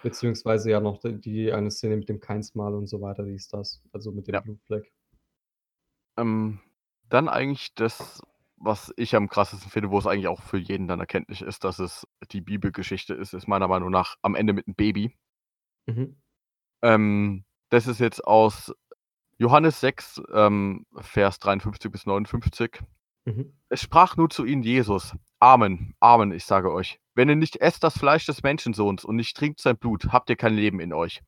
Beziehungsweise 0.02 0.70
ja 0.70 0.80
noch 0.80 0.98
die, 0.98 1.20
die 1.20 1.52
eine 1.52 1.70
Szene 1.70 1.96
mit 1.96 2.08
dem 2.08 2.20
Keinsmal 2.20 2.74
und 2.74 2.88
so 2.88 3.00
weiter, 3.00 3.24
die 3.24 3.34
ist 3.34 3.52
das. 3.54 3.82
Also 3.92 4.12
mit 4.12 4.26
dem 4.28 4.34
Ja. 4.34 4.40
Blutfleck. 4.40 4.92
Ähm, 6.16 6.60
dann 7.08 7.28
eigentlich 7.28 7.74
das, 7.74 8.22
was 8.56 8.92
ich 8.96 9.14
am 9.14 9.28
krassesten 9.28 9.70
finde, 9.70 9.90
wo 9.90 9.98
es 9.98 10.06
eigentlich 10.06 10.28
auch 10.28 10.42
für 10.42 10.58
jeden 10.58 10.88
dann 10.88 11.00
erkenntlich 11.00 11.42
ist, 11.42 11.64
dass 11.64 11.78
es 11.78 12.06
die 12.32 12.40
Bibelgeschichte 12.40 13.14
ist, 13.14 13.32
ist 13.34 13.48
meiner 13.48 13.68
Meinung 13.68 13.90
nach 13.90 14.16
am 14.22 14.34
Ende 14.34 14.52
mit 14.52 14.66
einem 14.66 14.74
Baby. 14.74 15.16
Mhm. 15.86 16.16
Ähm, 16.82 17.44
das 17.72 17.86
ist 17.86 18.00
jetzt 18.00 18.22
aus 18.22 18.70
Johannes 19.38 19.80
6, 19.80 20.20
ähm, 20.34 20.84
Vers 21.00 21.38
53 21.38 21.90
bis 21.90 22.04
59. 22.04 22.80
Mhm. 23.24 23.54
Es 23.70 23.80
sprach 23.80 24.14
nur 24.18 24.28
zu 24.28 24.44
ihnen 24.44 24.62
Jesus. 24.62 25.16
Amen, 25.40 25.94
Amen, 25.98 26.32
ich 26.32 26.44
sage 26.44 26.70
euch. 26.70 27.00
Wenn 27.14 27.30
ihr 27.30 27.36
nicht 27.36 27.56
esst 27.56 27.82
das 27.82 27.96
Fleisch 27.96 28.26
des 28.26 28.42
Menschensohns 28.42 29.06
und 29.06 29.16
nicht 29.16 29.34
trinkt 29.34 29.58
sein 29.58 29.78
Blut, 29.78 30.12
habt 30.12 30.28
ihr 30.28 30.36
kein 30.36 30.54
Leben 30.54 30.80
in 30.80 30.92
euch. 30.92 31.22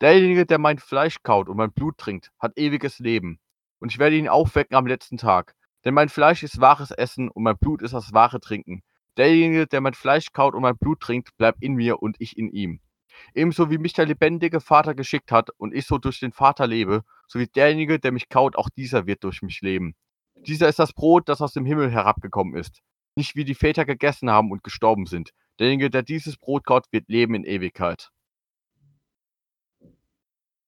Derjenige, 0.00 0.46
der 0.46 0.58
mein 0.58 0.78
Fleisch 0.78 1.18
kaut 1.22 1.50
und 1.50 1.58
mein 1.58 1.72
Blut 1.72 1.98
trinkt, 1.98 2.32
hat 2.38 2.56
ewiges 2.56 2.98
Leben. 2.98 3.38
Und 3.78 3.92
ich 3.92 3.98
werde 3.98 4.16
ihn 4.16 4.28
aufwecken 4.28 4.76
am 4.76 4.86
letzten 4.86 5.18
Tag. 5.18 5.54
Denn 5.84 5.92
mein 5.92 6.08
Fleisch 6.08 6.42
ist 6.42 6.62
wahres 6.62 6.92
Essen 6.92 7.28
und 7.28 7.42
mein 7.42 7.58
Blut 7.58 7.82
ist 7.82 7.92
das 7.92 8.14
wahre 8.14 8.40
Trinken. 8.40 8.82
Derjenige, 9.18 9.66
der 9.66 9.82
mein 9.82 9.94
Fleisch 9.94 10.32
kaut 10.32 10.54
und 10.54 10.62
mein 10.62 10.78
Blut 10.78 11.00
trinkt, 11.00 11.36
bleibt 11.36 11.62
in 11.62 11.74
mir 11.74 12.02
und 12.02 12.16
ich 12.20 12.38
in 12.38 12.48
ihm. 12.48 12.80
Ebenso 13.34 13.70
wie 13.70 13.78
mich 13.78 13.92
der 13.92 14.06
lebendige 14.06 14.60
Vater 14.60 14.94
geschickt 14.94 15.32
hat 15.32 15.50
und 15.50 15.74
ich 15.74 15.86
so 15.86 15.98
durch 15.98 16.20
den 16.20 16.32
Vater 16.32 16.66
lebe, 16.66 17.04
so 17.26 17.38
wie 17.38 17.46
derjenige, 17.46 17.98
der 17.98 18.12
mich 18.12 18.28
kaut, 18.28 18.56
auch 18.56 18.68
dieser 18.68 19.06
wird 19.06 19.24
durch 19.24 19.42
mich 19.42 19.60
leben. 19.60 19.94
Dieser 20.46 20.68
ist 20.68 20.78
das 20.78 20.92
Brot, 20.92 21.28
das 21.28 21.40
aus 21.40 21.52
dem 21.52 21.64
Himmel 21.64 21.90
herabgekommen 21.90 22.54
ist. 22.56 22.80
Nicht 23.14 23.36
wie 23.36 23.44
die 23.44 23.54
Väter 23.54 23.84
gegessen 23.84 24.30
haben 24.30 24.50
und 24.50 24.64
gestorben 24.64 25.06
sind. 25.06 25.32
Derjenige, 25.58 25.90
der 25.90 26.02
dieses 26.02 26.36
Brot 26.38 26.64
kaut, 26.64 26.86
wird 26.90 27.08
leben 27.08 27.34
in 27.34 27.44
Ewigkeit. 27.44 28.10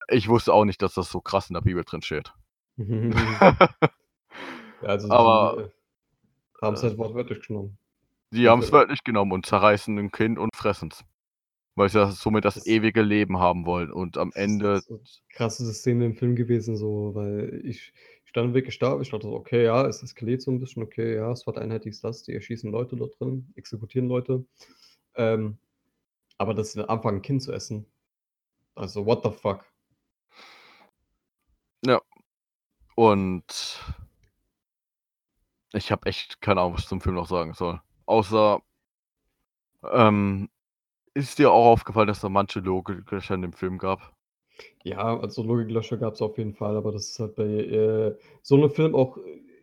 Ich 0.08 0.28
wusste 0.28 0.52
auch 0.52 0.64
nicht, 0.64 0.82
dass 0.82 0.94
das 0.94 1.10
so 1.10 1.20
krass 1.20 1.48
in 1.48 1.54
der 1.54 1.62
Bibel 1.62 1.84
drin 1.84 2.02
steht. 2.02 2.34
also 4.82 5.10
Aber, 5.10 5.58
äh, 5.58 5.70
haben 6.60 6.74
es 6.74 6.82
halt 6.82 6.98
wortwörtlich 6.98 7.46
genommen. 7.46 7.78
Die 8.30 8.48
haben 8.48 8.62
es 8.62 8.72
wörtlich 8.72 9.04
genommen 9.04 9.32
und 9.32 9.46
zerreißen 9.46 9.98
ein 9.98 10.10
Kind 10.10 10.38
und 10.38 10.56
fressen 10.56 10.88
es. 10.90 11.04
Weil 11.74 11.88
sie 11.88 12.10
somit 12.12 12.44
das, 12.44 12.54
Das- 12.54 12.66
ewige 12.66 13.02
Leben 13.02 13.38
haben 13.38 13.64
wollen. 13.66 13.92
Und 13.92 14.18
am 14.18 14.32
Ende. 14.34 14.80
So 14.80 15.00
krasse 15.30 15.72
Szene 15.72 16.06
im 16.06 16.14
Film 16.14 16.36
gewesen, 16.36 16.76
so, 16.76 17.14
weil 17.14 17.62
ich 17.64 17.92
stand 18.24 18.54
wirklich 18.54 18.78
da, 18.78 19.00
ich 19.00 19.10
dachte 19.10 19.26
so, 19.26 19.34
okay, 19.34 19.64
ja, 19.64 19.86
es 19.86 20.02
eskaliert 20.02 20.42
so 20.42 20.50
ein 20.50 20.60
bisschen, 20.60 20.82
okay, 20.82 21.16
ja, 21.16 21.30
es 21.32 21.46
wird 21.46 21.58
einheitlich 21.58 22.00
das, 22.00 22.22
die 22.22 22.32
erschießen 22.34 22.70
Leute 22.70 22.96
dort 22.96 23.18
drin, 23.20 23.52
exekutieren 23.56 24.08
Leute. 24.08 24.44
Ähm, 25.16 25.58
aber 26.38 26.54
dass 26.54 26.72
sie 26.72 26.80
dann 26.80 26.88
anfangen, 26.88 27.18
ein 27.18 27.22
Kind 27.22 27.42
zu 27.42 27.52
essen. 27.52 27.86
Also, 28.74 29.06
what 29.06 29.22
the 29.24 29.30
fuck? 29.30 29.66
Und 32.94 33.80
ich 35.72 35.90
habe 35.92 36.06
echt 36.06 36.40
keine 36.40 36.60
Ahnung, 36.60 36.74
was 36.74 36.82
ich 36.82 36.88
zum 36.88 37.00
Film 37.00 37.16
noch 37.16 37.28
sagen 37.28 37.52
soll. 37.54 37.80
Außer, 38.06 38.60
ähm, 39.92 40.48
ist 41.14 41.38
dir 41.38 41.50
auch 41.50 41.66
aufgefallen, 41.66 42.08
dass 42.08 42.20
da 42.20 42.28
manche 42.28 42.60
Logiklöcher 42.60 43.34
in 43.34 43.42
dem 43.42 43.52
Film 43.52 43.78
gab? 43.78 44.14
Ja, 44.84 45.18
also 45.18 45.42
Logiklöcher 45.42 45.96
gab 45.96 46.14
es 46.14 46.22
auf 46.22 46.38
jeden 46.38 46.54
Fall, 46.54 46.76
aber 46.76 46.92
das 46.92 47.10
ist 47.10 47.18
halt 47.18 47.34
bei 47.34 47.44
äh, 47.44 48.16
so 48.42 48.56
einem 48.56 48.70
Film 48.70 48.94
auch, 48.94 49.18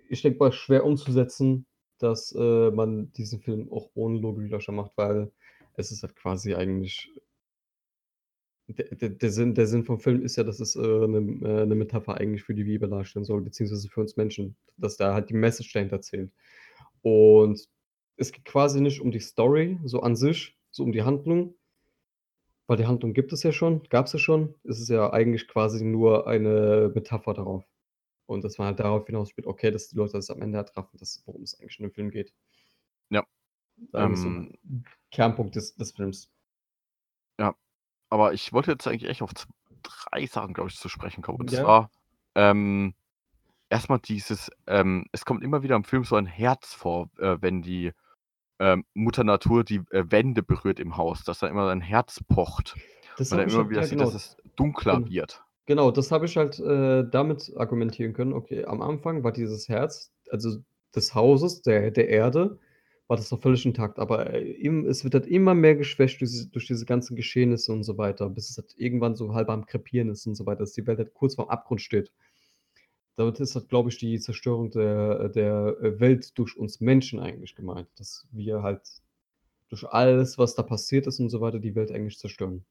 ich 0.09 0.21
denke 0.21 0.39
mal, 0.39 0.51
schwer 0.51 0.85
umzusetzen, 0.85 1.65
dass 1.99 2.33
äh, 2.33 2.71
man 2.71 3.11
diesen 3.13 3.41
Film 3.41 3.71
auch 3.71 3.89
ohne 3.93 4.19
Logiklöcher 4.19 4.71
macht, 4.71 4.93
weil 4.95 5.31
es 5.75 5.91
ist 5.91 6.03
halt 6.03 6.15
quasi 6.15 6.55
eigentlich. 6.55 7.11
Der, 8.67 8.95
der, 8.95 9.09
der, 9.09 9.31
Sinn, 9.31 9.55
der 9.55 9.65
Sinn 9.65 9.83
vom 9.83 9.99
Film 9.99 10.21
ist 10.21 10.35
ja, 10.35 10.43
dass 10.43 10.59
es 10.59 10.75
äh, 10.75 10.79
eine, 10.79 11.17
äh, 11.41 11.61
eine 11.63 11.73
Metapher 11.73 12.17
eigentlich 12.17 12.43
für 12.43 12.53
die 12.53 12.65
Bibel 12.65 12.87
darstellen 12.87 13.25
soll, 13.25 13.41
beziehungsweise 13.41 13.89
für 13.89 14.01
uns 14.01 14.15
Menschen, 14.15 14.55
dass 14.77 14.95
da 14.95 15.15
halt 15.15 15.31
die 15.31 15.35
Message 15.35 15.73
dahinter 15.73 16.01
zählt. 16.01 16.31
Und 17.01 17.67
es 18.17 18.31
geht 18.31 18.45
quasi 18.45 18.79
nicht 18.79 19.01
um 19.01 19.09
die 19.09 19.21
Story 19.21 19.79
so 19.85 20.01
an 20.01 20.15
sich, 20.15 20.58
so 20.71 20.83
um 20.83 20.91
die 20.91 21.03
Handlung, 21.03 21.55
weil 22.67 22.77
die 22.77 22.85
Handlung 22.85 23.13
gibt 23.13 23.33
es 23.33 23.43
ja 23.43 23.51
schon, 23.51 23.83
gab 23.89 24.05
es 24.05 24.13
ja 24.13 24.19
schon. 24.19 24.55
Es 24.63 24.79
ist 24.79 24.89
ja 24.89 25.11
eigentlich 25.11 25.47
quasi 25.47 25.83
nur 25.83 26.27
eine 26.27 26.91
Metapher 26.93 27.33
darauf. 27.33 27.65
Und 28.27 28.43
dass 28.43 28.57
man 28.59 28.67
halt 28.67 28.79
darauf 28.79 29.05
hinaus 29.07 29.29
spielt, 29.29 29.47
okay, 29.47 29.71
dass 29.71 29.89
die 29.89 29.97
Leute 29.97 30.13
das 30.13 30.29
am 30.29 30.41
Ende 30.41 30.59
ertrafen, 30.59 30.97
das, 30.99 31.23
worum 31.25 31.43
es 31.43 31.59
eigentlich 31.59 31.79
in 31.79 31.85
dem 31.87 31.93
Film 31.93 32.11
geht. 32.11 32.33
Ja. 33.09 33.23
Das 33.77 34.09
ist 34.11 34.21
so 34.23 34.29
Ähm, 34.29 34.29
ein 34.29 34.85
Kernpunkt 35.11 35.55
des, 35.55 35.75
des 35.75 35.91
Films. 35.91 36.31
ja, 37.39 37.55
aber 38.09 38.33
ich 38.33 38.53
wollte 38.53 38.71
jetzt 38.71 38.87
eigentlich 38.87 39.09
echt 39.09 39.23
auf 39.23 39.33
drei 39.83 40.27
Sachen, 40.27 40.53
glaube 40.53 40.69
ich, 40.69 40.77
zu 40.77 40.89
sprechen 40.89 41.23
kommen. 41.23 41.39
Und 41.39 41.51
Ja. 41.51 41.59
zwar, 41.61 41.91
ähm, 42.35 42.95
erstmal 43.69 43.99
dieses, 43.99 44.51
ähm, 44.67 45.05
es 45.13 45.25
kommt 45.25 45.43
immer 45.43 45.63
wieder 45.63 45.77
im 45.77 45.85
Film 45.85 46.05
so 46.05 46.17
ein 46.17 46.27
Herz 46.27 46.73
vor, 46.75 47.09
äh, 47.19 47.37
wenn 47.41 47.61
die 47.63 47.93
ähm, 48.59 48.85
Mutter 48.93 49.23
Natur 49.23 49.63
die 49.63 49.81
äh, 49.91 50.03
Wände 50.09 50.43
berührt 50.43 50.79
im 50.79 50.97
Haus, 50.97 51.23
dass 51.23 51.39
da 51.39 51.47
immer 51.47 51.69
ein 51.69 51.81
Herz 51.81 52.21
pocht. 52.27 52.75
Das 53.17 53.31
Und 53.31 53.37
dann 53.39 53.49
immer 53.49 53.59
halt, 53.59 53.69
wieder 53.69 53.81
ja, 53.81 53.87
sieht, 53.87 53.97
genau. 53.97 54.11
dass 54.11 54.15
es 54.15 54.37
dunkler 54.55 54.97
Genau. 54.97 55.09
wird. 55.09 55.43
Genau, 55.65 55.91
das 55.91 56.11
habe 56.11 56.25
ich 56.25 56.35
halt 56.35 56.59
äh, 56.59 57.03
damit 57.09 57.53
argumentieren 57.55 58.13
können. 58.13 58.33
Okay, 58.33 58.65
am 58.65 58.81
Anfang 58.81 59.23
war 59.23 59.31
dieses 59.31 59.69
Herz, 59.69 60.11
also 60.31 60.57
des 60.95 61.13
Hauses, 61.13 61.61
der, 61.61 61.91
der 61.91 62.09
Erde, 62.09 62.57
war 63.07 63.17
das 63.17 63.29
noch 63.31 63.39
völlig 63.41 63.65
intakt. 63.65 63.99
Aber 63.99 64.33
äh, 64.33 64.41
im, 64.51 64.85
es 64.85 65.03
wird 65.03 65.13
halt 65.13 65.27
immer 65.27 65.53
mehr 65.53 65.75
geschwächt 65.75 66.21
durch, 66.21 66.31
diese- 66.31 66.49
durch 66.49 66.65
diese 66.65 66.85
ganzen 66.85 67.15
Geschehnisse 67.15 67.71
und 67.71 67.83
so 67.83 67.97
weiter, 67.99 68.29
bis 68.29 68.49
es 68.49 68.57
halt 68.57 68.73
irgendwann 68.77 69.15
so 69.15 69.33
halb 69.35 69.49
am 69.49 69.65
Krepieren 69.67 70.09
ist 70.09 70.25
und 70.25 70.33
so 70.35 70.45
weiter, 70.47 70.59
dass 70.61 70.73
die 70.73 70.87
Welt 70.87 70.97
halt 70.97 71.13
kurz 71.13 71.35
vorm 71.35 71.49
Abgrund 71.49 71.81
steht. 71.81 72.11
Damit 73.15 73.39
ist 73.39 73.55
halt, 73.55 73.69
glaube 73.69 73.89
ich, 73.89 73.97
die 73.97 74.19
Zerstörung 74.19 74.71
der, 74.71 75.29
der 75.29 75.75
äh, 75.81 75.99
Welt 75.99 76.37
durch 76.37 76.57
uns 76.57 76.79
Menschen 76.79 77.19
eigentlich 77.19 77.55
gemeint. 77.55 77.87
Dass 77.97 78.27
wir 78.31 78.63
halt 78.63 78.81
durch 79.69 79.87
alles, 79.87 80.37
was 80.37 80.55
da 80.55 80.63
passiert 80.63 81.05
ist 81.07 81.19
und 81.19 81.29
so 81.29 81.41
weiter, 81.41 81.59
die 81.59 81.75
Welt 81.75 81.91
eigentlich 81.91 82.17
zerstören. 82.17 82.65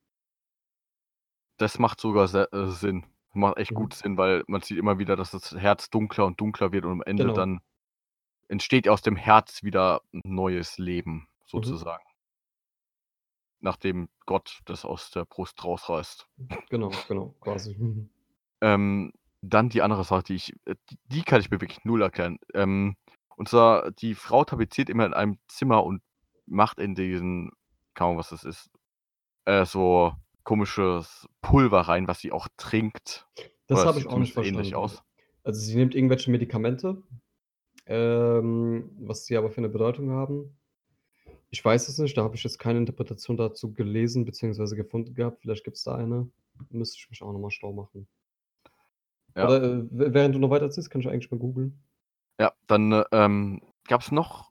Das 1.58 1.78
macht 1.78 2.00
sogar 2.00 2.32
äh, 2.34 2.70
Sinn. 2.70 3.04
Macht 3.34 3.58
echt 3.58 3.72
Mhm. 3.72 3.76
gut 3.76 3.94
Sinn, 3.94 4.16
weil 4.16 4.42
man 4.46 4.62
sieht 4.62 4.78
immer 4.78 4.98
wieder, 4.98 5.16
dass 5.16 5.32
das 5.32 5.52
Herz 5.52 5.90
dunkler 5.90 6.24
und 6.26 6.40
dunkler 6.40 6.72
wird 6.72 6.84
und 6.84 6.92
am 6.92 7.02
Ende 7.02 7.24
Genau. 7.24 7.34
dann 7.34 7.60
entsteht 8.48 8.88
aus 8.88 9.02
dem 9.02 9.16
Herz 9.16 9.62
wieder 9.62 10.00
ein 10.12 10.22
neues 10.24 10.78
Leben, 10.78 11.12
Mhm. 11.12 11.26
sozusagen. 11.46 12.04
Nachdem 13.60 14.08
Gott 14.24 14.60
das 14.66 14.84
aus 14.84 15.10
der 15.10 15.24
Brust 15.24 15.62
rausreißt. 15.64 16.28
Genau, 16.70 16.90
genau, 17.08 17.34
quasi. 17.40 17.74
Mhm. 17.74 18.08
Ähm, 18.60 19.12
dann 19.40 19.68
die 19.68 19.82
andere 19.82 20.04
Sache, 20.04 20.24
die 20.24 20.34
ich, 20.34 20.52
äh, 20.64 20.74
die, 21.06 21.22
kann 21.22 21.40
ich 21.40 21.50
mir 21.50 21.60
wirklich 21.60 21.84
null 21.84 22.02
erklären. 22.02 22.38
Ähm, 22.54 22.96
und 23.36 23.48
zwar, 23.48 23.90
die 23.92 24.14
Frau 24.14 24.44
tapeziert 24.44 24.90
immer 24.90 25.06
in 25.06 25.14
einem 25.14 25.38
Zimmer 25.48 25.84
und 25.84 26.02
macht 26.46 26.78
in 26.78 26.94
diesen, 26.94 27.52
kaum 27.94 28.16
was 28.16 28.30
das 28.30 28.44
ist, 28.44 28.70
äh, 29.44 29.64
so 29.64 30.12
komisches 30.44 31.28
Pulver 31.40 31.82
rein, 31.82 32.08
was 32.08 32.20
sie 32.20 32.32
auch 32.32 32.48
trinkt. 32.56 33.26
Das 33.66 33.84
habe 33.84 33.98
ich 33.98 34.06
auch 34.06 34.18
nicht 34.18 34.32
zumindest 34.32 34.56
ähnlich 34.56 34.72
verstanden. 34.72 34.98
aus. 34.98 35.04
Also 35.44 35.60
sie 35.60 35.76
nimmt 35.76 35.94
irgendwelche 35.94 36.30
Medikamente, 36.30 37.02
ähm, 37.86 38.90
was 38.98 39.26
sie 39.26 39.36
aber 39.36 39.50
für 39.50 39.58
eine 39.58 39.68
Bedeutung 39.68 40.10
haben. 40.10 40.58
Ich 41.50 41.64
weiß 41.64 41.88
es 41.88 41.98
nicht, 41.98 42.16
da 42.16 42.24
habe 42.24 42.36
ich 42.36 42.44
jetzt 42.44 42.58
keine 42.58 42.78
Interpretation 42.78 43.36
dazu 43.36 43.72
gelesen 43.72 44.24
bzw. 44.24 44.74
gefunden 44.76 45.14
gehabt. 45.14 45.40
Vielleicht 45.40 45.64
gibt 45.64 45.76
es 45.76 45.84
da 45.84 45.94
eine. 45.94 46.30
Müsste 46.70 46.96
ich 46.98 47.08
mich 47.08 47.22
auch 47.22 47.32
nochmal 47.32 47.50
schlau 47.50 47.72
machen. 47.72 48.08
Ja. 49.38 49.46
Oder 49.46 49.62
äh, 49.62 49.84
während 49.90 50.34
du 50.34 50.38
noch 50.38 50.50
weiter 50.50 50.64
erzählst, 50.66 50.90
kann 50.90 51.00
ich 51.00 51.08
eigentlich 51.08 51.30
mal 51.30 51.38
googeln. 51.38 51.80
Ja, 52.40 52.52
dann 52.66 52.92
äh, 52.92 53.04
ähm, 53.12 53.60
gab 53.86 54.00
es 54.02 54.12
noch 54.12 54.50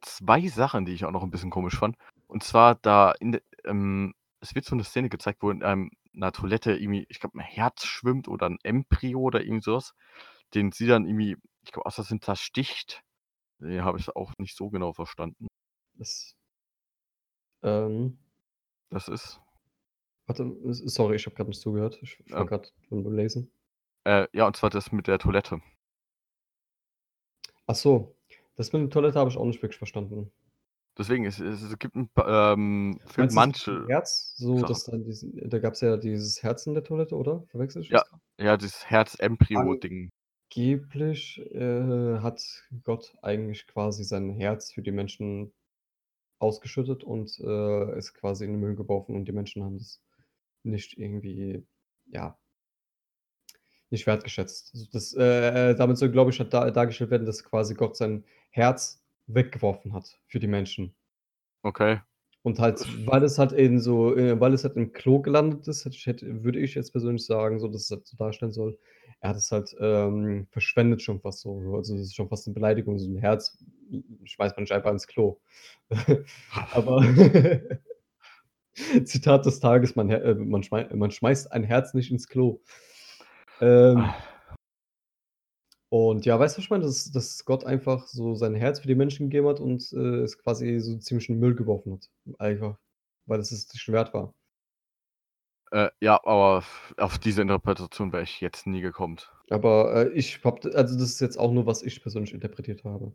zwei 0.00 0.46
Sachen, 0.48 0.84
die 0.84 0.92
ich 0.92 1.04
auch 1.04 1.10
noch 1.10 1.22
ein 1.22 1.30
bisschen 1.30 1.50
komisch 1.50 1.78
fand. 1.78 1.96
Und 2.26 2.42
zwar, 2.42 2.74
da 2.76 3.12
in 3.12 3.32
de, 3.32 3.42
ähm, 3.64 4.14
es 4.40 4.54
wird 4.54 4.64
so 4.64 4.74
eine 4.74 4.84
Szene 4.84 5.08
gezeigt, 5.08 5.42
wo 5.42 5.50
in 5.50 5.62
einem, 5.62 5.90
einer 6.14 6.32
Toilette 6.32 6.72
irgendwie, 6.76 7.06
ich 7.08 7.20
glaube, 7.20 7.38
ein 7.38 7.44
Herz 7.44 7.84
schwimmt 7.86 8.28
oder 8.28 8.46
ein 8.48 8.58
Embryo 8.62 9.20
oder 9.20 9.42
irgend 9.42 9.64
sowas, 9.64 9.94
den 10.54 10.72
sie 10.72 10.86
dann 10.86 11.06
irgendwie, 11.06 11.36
ich 11.62 11.72
glaube, 11.72 11.86
aus 11.86 11.94
Versehen 11.96 12.20
zersticht. 12.20 13.02
Nee, 13.58 13.80
habe 13.80 13.98
ich 13.98 14.14
auch 14.14 14.32
nicht 14.38 14.56
so 14.56 14.68
genau 14.68 14.92
verstanden. 14.92 15.46
Das, 15.94 16.34
ähm, 17.62 18.18
Das 18.90 19.08
ist. 19.08 19.40
warte, 20.26 20.54
sorry, 20.72 21.16
ich 21.16 21.26
habe 21.26 21.36
gerade 21.36 21.48
nicht 21.50 21.60
zugehört. 21.60 21.98
Ich, 22.02 22.20
ich 22.24 22.32
war 22.32 22.40
Ja. 22.40 22.44
gerade 22.46 22.68
beim 22.90 23.10
Lesen. 23.14 23.50
Äh, 24.04 24.26
ja, 24.32 24.46
und 24.46 24.56
zwar 24.56 24.70
das 24.70 24.92
mit 24.92 25.06
der 25.06 25.18
Toilette. 25.18 25.60
Ach 27.66 27.74
so, 27.74 28.14
das 28.56 28.72
mit 28.72 28.82
der 28.82 28.90
Toilette 28.90 29.18
habe 29.18 29.30
ich 29.30 29.36
auch 29.36 29.46
nicht 29.46 29.62
wirklich 29.62 29.78
verstanden. 29.78 30.30
Deswegen, 30.96 31.24
es, 31.24 31.40
es, 31.40 31.62
es 31.62 31.78
gibt 31.78 31.96
ein 31.96 32.08
paar, 32.08 32.52
ähm, 32.54 33.00
für 33.06 33.22
Meinst 33.22 33.34
manche. 33.34 33.86
Herz? 33.88 34.34
So, 34.36 34.58
Sachen. 34.58 34.68
dass 34.68 34.84
dann 34.84 35.04
diesen, 35.04 35.48
da 35.50 35.58
gab 35.58 35.72
es 35.72 35.80
ja 35.80 35.96
dieses 35.96 36.42
Herz 36.42 36.66
in 36.66 36.74
der 36.74 36.84
Toilette, 36.84 37.16
oder? 37.16 37.42
Verwechsel 37.48 37.82
ich 37.82 37.88
Ja. 37.88 38.02
das? 38.02 38.20
Ja, 38.38 38.56
dieses 38.56 38.88
Herz-Embryo-Ding. 38.90 40.10
Angeblich 40.50 41.40
äh, 41.52 42.18
hat 42.20 42.42
Gott 42.84 43.16
eigentlich 43.22 43.66
quasi 43.66 44.04
sein 44.04 44.30
Herz 44.30 44.72
für 44.72 44.82
die 44.82 44.92
Menschen 44.92 45.52
ausgeschüttet 46.38 47.02
und 47.02 47.38
äh, 47.40 47.98
ist 47.98 48.14
quasi 48.14 48.44
in 48.44 48.52
den 48.52 48.60
Müll 48.60 48.76
geworfen 48.76 49.16
und 49.16 49.24
die 49.24 49.32
Menschen 49.32 49.64
haben 49.64 49.78
das 49.78 50.00
nicht 50.62 50.96
irgendwie, 50.96 51.66
ja, 52.06 52.38
nicht 53.90 54.06
wertgeschätzt. 54.06 54.70
Also 54.74 54.86
das, 54.92 55.14
äh, 55.14 55.74
damit 55.74 55.98
soll, 55.98 56.10
glaube 56.10 56.30
ich, 56.30 56.40
halt 56.40 56.52
da, 56.52 56.70
dargestellt 56.70 57.10
werden, 57.10 57.26
dass 57.26 57.44
quasi 57.44 57.74
Gott 57.74 57.96
sein 57.96 58.24
Herz 58.50 59.02
weggeworfen 59.26 59.92
hat 59.92 60.18
für 60.26 60.40
die 60.40 60.46
Menschen. 60.46 60.94
Okay. 61.62 62.00
Und 62.42 62.58
halt, 62.58 62.86
weil 63.06 63.22
es 63.22 63.38
halt 63.38 63.52
in 63.52 63.80
so, 63.80 64.14
äh, 64.14 64.38
weil 64.38 64.52
es 64.52 64.64
halt 64.64 64.76
im 64.76 64.92
Klo 64.92 65.20
gelandet 65.20 65.66
ist, 65.66 65.86
hätte 65.86 66.44
würde 66.44 66.60
ich 66.60 66.74
jetzt 66.74 66.92
persönlich 66.92 67.24
sagen, 67.24 67.58
so 67.58 67.68
dass 67.68 67.84
es 67.84 67.90
halt 67.90 68.06
so 68.06 68.16
darstellen 68.18 68.52
soll, 68.52 68.78
er 69.20 69.30
hat 69.30 69.36
es 69.36 69.50
halt 69.50 69.74
ähm, 69.80 70.46
verschwendet 70.50 71.00
schon 71.00 71.20
fast 71.20 71.40
so. 71.40 71.74
Also 71.74 71.94
es 71.94 72.02
ist 72.02 72.14
schon 72.14 72.28
fast 72.28 72.46
eine 72.46 72.52
Beleidigung, 72.52 72.98
so 72.98 73.08
ein 73.08 73.16
Herz 73.16 73.56
schmeißt 74.24 74.56
man 74.56 74.64
nicht 74.64 74.72
einfach 74.72 74.90
ins 74.90 75.06
Klo. 75.06 75.40
Aber 76.72 77.02
Zitat 79.04 79.46
des 79.46 79.60
Tages, 79.60 79.96
man, 79.96 80.10
äh, 80.10 80.34
man, 80.34 80.62
schmei 80.62 80.88
man 80.94 81.10
schmeißt 81.10 81.52
ein 81.52 81.64
Herz 81.64 81.94
nicht 81.94 82.10
ins 82.10 82.28
Klo. 82.28 82.60
Ähm, 83.60 83.98
Ah. 83.98 84.14
und 85.88 86.26
ja, 86.26 86.38
weißt 86.38 86.56
du, 86.56 86.58
was 86.58 86.64
ich 86.64 86.70
meine? 86.70 86.84
Dass, 86.84 87.10
dass 87.10 87.44
Gott 87.44 87.64
einfach 87.64 88.06
so 88.08 88.34
sein 88.34 88.54
Herz 88.54 88.80
für 88.80 88.88
die 88.88 88.94
Menschen 88.96 89.30
gegeben 89.30 89.48
hat 89.48 89.60
und 89.60 89.92
äh, 89.92 90.22
es 90.22 90.38
quasi 90.38 90.80
so 90.80 90.98
ziemlich 90.98 91.28
in 91.28 91.36
den 91.36 91.40
Müll 91.40 91.54
geworfen 91.54 91.92
hat. 91.94 92.10
Einfach, 92.38 92.76
weil 93.26 93.40
es 93.40 93.52
es 93.52 93.72
nicht 93.72 93.88
wert 93.92 94.12
war. 94.12 94.34
Äh, 95.70 95.90
ja, 96.00 96.20
aber 96.24 96.64
auf 96.96 97.18
diese 97.18 97.42
Interpretation 97.42 98.12
wäre 98.12 98.22
ich 98.22 98.40
jetzt 98.40 98.66
nie 98.66 98.80
gekommen. 98.80 99.18
Aber 99.50 99.94
äh, 99.94 100.08
ich 100.10 100.44
hab, 100.44 100.64
also 100.64 100.94
das 100.98 101.10
ist 101.10 101.20
jetzt 101.20 101.38
auch 101.38 101.52
nur, 101.52 101.66
was 101.66 101.82
ich 101.82 102.00
persönlich 102.02 102.32
interpretiert 102.32 102.84
habe. 102.84 103.12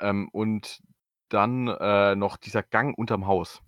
Ähm, 0.00 0.28
und 0.32 0.82
dann 1.28 1.68
äh, 1.68 2.14
noch 2.14 2.36
dieser 2.36 2.62
Gang 2.62 2.96
unterm 2.96 3.26
Haus, 3.26 3.62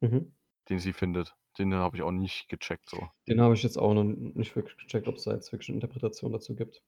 Mhm. 0.00 0.34
den 0.68 0.78
sie 0.78 0.92
findet. 0.92 1.34
Den 1.58 1.74
habe 1.74 1.96
ich 1.96 2.02
auch 2.02 2.12
nicht 2.12 2.48
gecheckt 2.48 2.88
so. 2.88 3.08
Den 3.28 3.40
habe 3.40 3.54
ich 3.54 3.62
jetzt 3.62 3.78
auch 3.78 3.94
noch 3.94 4.04
nicht 4.04 4.54
wirklich 4.56 4.76
gecheckt, 4.76 5.08
ob 5.08 5.16
es 5.16 5.24
da 5.24 5.32
jetzt 5.32 5.52
wirklich 5.52 5.68
eine 5.68 5.76
Interpretation 5.76 6.32
dazu 6.32 6.54
gibt. 6.54 6.82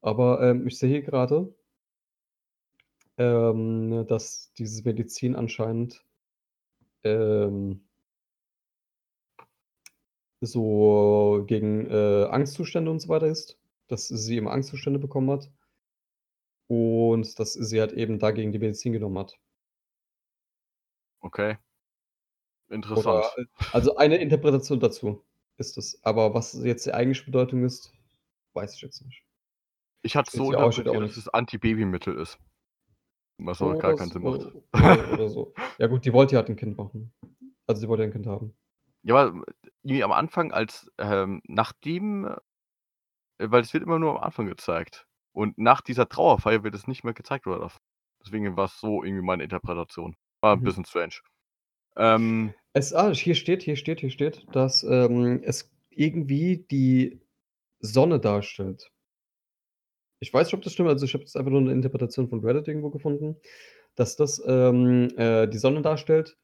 Aber 0.00 0.42
ähm, 0.42 0.66
ich 0.66 0.78
sehe 0.78 0.88
hier 0.90 1.02
gerade, 1.02 1.54
ähm, 3.18 4.06
dass 4.08 4.52
dieses 4.54 4.84
Medizin 4.84 5.36
anscheinend 5.36 6.04
ähm, 7.04 7.86
so 10.40 11.44
gegen 11.46 11.86
äh, 11.90 12.24
Angstzustände 12.30 12.90
und 12.90 13.00
so 13.00 13.08
weiter 13.08 13.26
ist, 13.26 13.58
dass 13.88 14.08
sie 14.08 14.36
immer 14.36 14.52
Angstzustände 14.52 14.98
bekommen 14.98 15.30
hat 15.30 15.50
und 16.68 17.38
dass 17.38 17.52
sie 17.54 17.80
halt 17.80 17.92
eben 17.92 18.18
dagegen 18.18 18.52
die 18.52 18.58
Medizin 18.58 18.92
genommen 18.92 19.18
hat. 19.18 19.38
Okay. 21.20 21.56
Interessant. 22.68 23.06
Oder, 23.06 23.30
äh, 23.38 23.46
also 23.72 23.96
eine 23.96 24.16
Interpretation 24.16 24.80
dazu 24.80 25.24
ist 25.58 25.78
es. 25.78 26.02
Aber 26.04 26.34
was 26.34 26.52
jetzt 26.64 26.86
die 26.86 26.92
eigentliche 26.94 27.24
Bedeutung 27.24 27.64
ist, 27.64 27.92
weiß 28.54 28.74
ich 28.74 28.82
jetzt 28.82 29.02
nicht. 29.04 29.22
Ich 30.02 30.16
hatte 30.16 30.30
so 30.36 30.52
aussieht, 30.52 30.88
auch 30.88 30.94
interpretiert, 30.94 31.10
dass 31.10 31.16
es 31.16 31.28
Antibabymittel 31.28 32.16
ist. 32.18 32.38
Was 33.38 33.60
aber 33.60 33.76
gar 33.76 33.94
keinen 33.96 34.10
Sinn 34.10 34.22
macht. 34.22 34.46
oder, 34.72 35.28
so. 35.28 35.52
Ja 35.78 35.86
gut, 35.88 36.04
die 36.04 36.12
wollte 36.12 36.34
ja 36.34 36.40
halt 36.40 36.48
ein 36.48 36.56
Kind 36.56 36.76
machen. 36.78 37.12
Also 37.66 37.80
sie 37.80 37.88
wollte 37.88 38.02
ja 38.02 38.08
ein 38.08 38.12
Kind 38.12 38.26
haben. 38.26 38.56
Ja, 39.02 39.14
aber 39.16 39.42
irgendwie 39.82 40.02
am 40.04 40.12
Anfang 40.12 40.52
als, 40.52 40.90
ähm, 40.98 41.42
nachdem 41.46 42.24
äh, 43.38 43.50
weil 43.50 43.62
es 43.62 43.72
wird 43.74 43.84
immer 43.84 43.98
nur 43.98 44.16
am 44.16 44.22
Anfang 44.22 44.46
gezeigt. 44.46 45.06
Und 45.32 45.58
nach 45.58 45.82
dieser 45.82 46.08
Trauerfeier 46.08 46.64
wird 46.64 46.74
es 46.74 46.86
nicht 46.86 47.04
mehr 47.04 47.12
gezeigt 47.12 47.46
oder 47.46 47.58
das. 47.60 47.76
Deswegen 48.24 48.56
war 48.56 48.64
es 48.64 48.80
so 48.80 49.04
irgendwie 49.04 49.24
meine 49.24 49.42
Interpretation. 49.44 50.16
War 50.40 50.54
ein 50.54 50.60
Mhm. 50.60 50.64
bisschen 50.64 50.84
strange. 50.86 51.16
Ähm, 51.96 52.54
Es, 52.72 52.92
ah, 52.92 53.12
hier 53.14 53.34
steht, 53.34 53.62
hier 53.62 53.76
steht, 53.76 54.00
hier 54.00 54.10
steht, 54.10 54.46
dass 54.52 54.82
ähm, 54.82 55.40
es 55.42 55.70
irgendwie 55.90 56.66
die 56.70 57.20
Sonne 57.80 58.20
darstellt. 58.20 58.90
Ich 60.20 60.32
weiß 60.32 60.46
nicht, 60.48 60.54
ob 60.54 60.62
das 60.62 60.72
stimmt, 60.74 60.88
also 60.90 61.04
ich 61.06 61.14
habe 61.14 61.24
jetzt 61.24 61.36
einfach 61.36 61.50
nur 61.50 61.60
eine 61.60 61.72
Interpretation 61.72 62.28
von 62.28 62.40
Reddit 62.44 62.68
irgendwo 62.68 62.90
gefunden, 62.90 63.36
dass 63.94 64.16
das 64.16 64.42
ähm, 64.46 65.08
äh, 65.16 65.46
die 65.46 65.58
Sonne 65.58 65.82
darstellt, 65.82 66.36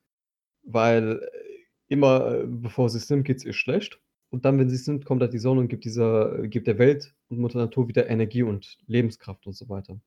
weil 0.63 1.21
äh, 1.23 1.63
immer 1.89 2.35
äh, 2.35 2.47
bevor 2.47 2.89
sie 2.89 2.99
es 2.99 3.11
nimmt, 3.11 3.27
geht 3.27 3.39
es 3.39 3.45
ihr 3.45 3.53
schlecht. 3.53 4.01
Und 4.31 4.47
dann, 4.47 4.59
wenn 4.59 4.71
sie 4.71 4.77
es 4.77 4.87
nimmt, 4.87 5.05
kommt 5.05 5.21
halt 5.21 5.35
die 5.35 5.39
Sonne 5.39 5.61
und 5.61 5.69
gibt, 5.69 5.85
dieser, 5.85 6.39
äh, 6.39 6.49
gibt 6.49 6.67
der 6.67 6.79
Welt 6.79 7.15
und 7.29 7.39
Mutter 7.39 7.59
Natur 7.59 7.89
wieder 7.89 8.09
Energie 8.09 8.43
und 8.43 8.79
Lebenskraft 8.87 9.47
und 9.47 9.53
so 9.55 9.69
weiter. 9.69 10.01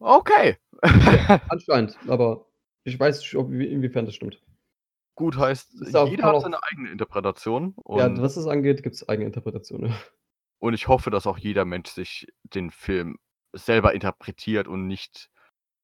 okay. 0.00 0.56
Ja, 0.84 1.40
anscheinend, 1.48 1.96
aber 2.08 2.46
ich 2.84 2.98
weiß 2.98 3.20
nicht, 3.20 3.34
ob, 3.36 3.50
wie- 3.50 3.66
inwiefern 3.70 4.06
das 4.06 4.14
stimmt. 4.14 4.40
Gut 5.14 5.36
heißt, 5.36 5.74
jeder 6.08 6.24
hat 6.24 6.34
auch- 6.34 6.42
seine 6.42 6.62
eigene 6.62 6.90
Interpretation. 6.90 7.74
Ja, 7.88 8.16
was 8.20 8.34
das 8.34 8.46
angeht, 8.46 8.82
gibt 8.82 8.94
es 8.94 9.08
eigene 9.08 9.26
Interpretationen. 9.26 9.92
und 10.58 10.74
ich 10.74 10.88
hoffe, 10.88 11.10
dass 11.10 11.26
auch 11.26 11.38
jeder 11.38 11.64
Mensch 11.64 11.90
sich 11.90 12.26
den 12.44 12.70
Film 12.70 13.18
selber 13.54 13.94
interpretiert 13.94 14.68
und 14.68 14.86
nicht 14.86 15.28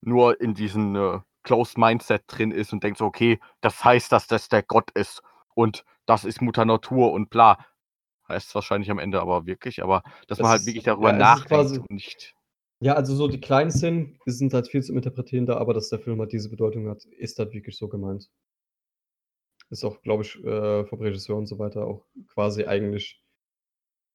nur 0.01 0.41
in 0.41 0.55
diesem 0.55 0.95
äh, 0.95 1.19
Closed 1.43 1.77
Mindset 1.77 2.23
drin 2.27 2.51
ist 2.51 2.73
und 2.73 2.83
denkt 2.83 2.97
so, 2.97 3.05
okay, 3.05 3.39
das 3.61 3.83
heißt, 3.83 4.11
dass 4.11 4.27
das 4.27 4.49
der 4.49 4.63
Gott 4.63 4.89
ist 4.91 5.21
und 5.53 5.85
das 6.05 6.25
ist 6.25 6.41
Mutter 6.41 6.65
Natur 6.65 7.11
und 7.11 7.29
bla. 7.29 7.63
Heißt 8.27 8.47
es 8.49 8.55
wahrscheinlich 8.55 8.89
am 8.89 8.99
Ende 8.99 9.21
aber 9.21 9.45
wirklich, 9.45 9.83
aber 9.83 10.01
dass 10.27 10.37
Das 10.37 10.39
man 10.39 10.49
halt 10.49 10.61
ist- 10.61 10.67
wirklich 10.67 10.83
darüber 10.83 11.11
ja, 11.11 11.17
nachdenkt 11.17 11.49
quasi- 11.49 11.79
und 11.79 11.91
nicht. 11.91 12.35
Ja, 12.81 12.93
also 12.93 13.15
so 13.15 13.27
die 13.27 13.41
kleinen 13.41 13.71
Szenen 13.71 14.17
sind 14.25 14.53
halt 14.53 14.67
viel 14.69 14.81
zum 14.83 14.95
Interpretieren 14.95 15.45
da, 15.45 15.57
aber 15.57 15.73
dass 15.73 15.89
der 15.89 15.99
Film 15.99 16.19
halt 16.19 16.31
diese 16.31 16.49
Bedeutung 16.49 16.87
hat, 16.87 17.03
ist 17.05 17.37
halt 17.39 17.53
wirklich 17.53 17.77
so 17.77 17.89
gemeint. 17.89 18.29
Ist 19.69 19.83
auch, 19.83 20.01
glaube 20.01 20.23
ich, 20.23 20.41
äh, 20.43 20.85
vom 20.85 21.01
Regisseur 21.01 21.35
und 21.35 21.45
so 21.45 21.59
weiter 21.59 21.85
auch 21.85 22.05
quasi 22.27 22.65
eigentlich, 22.65 23.21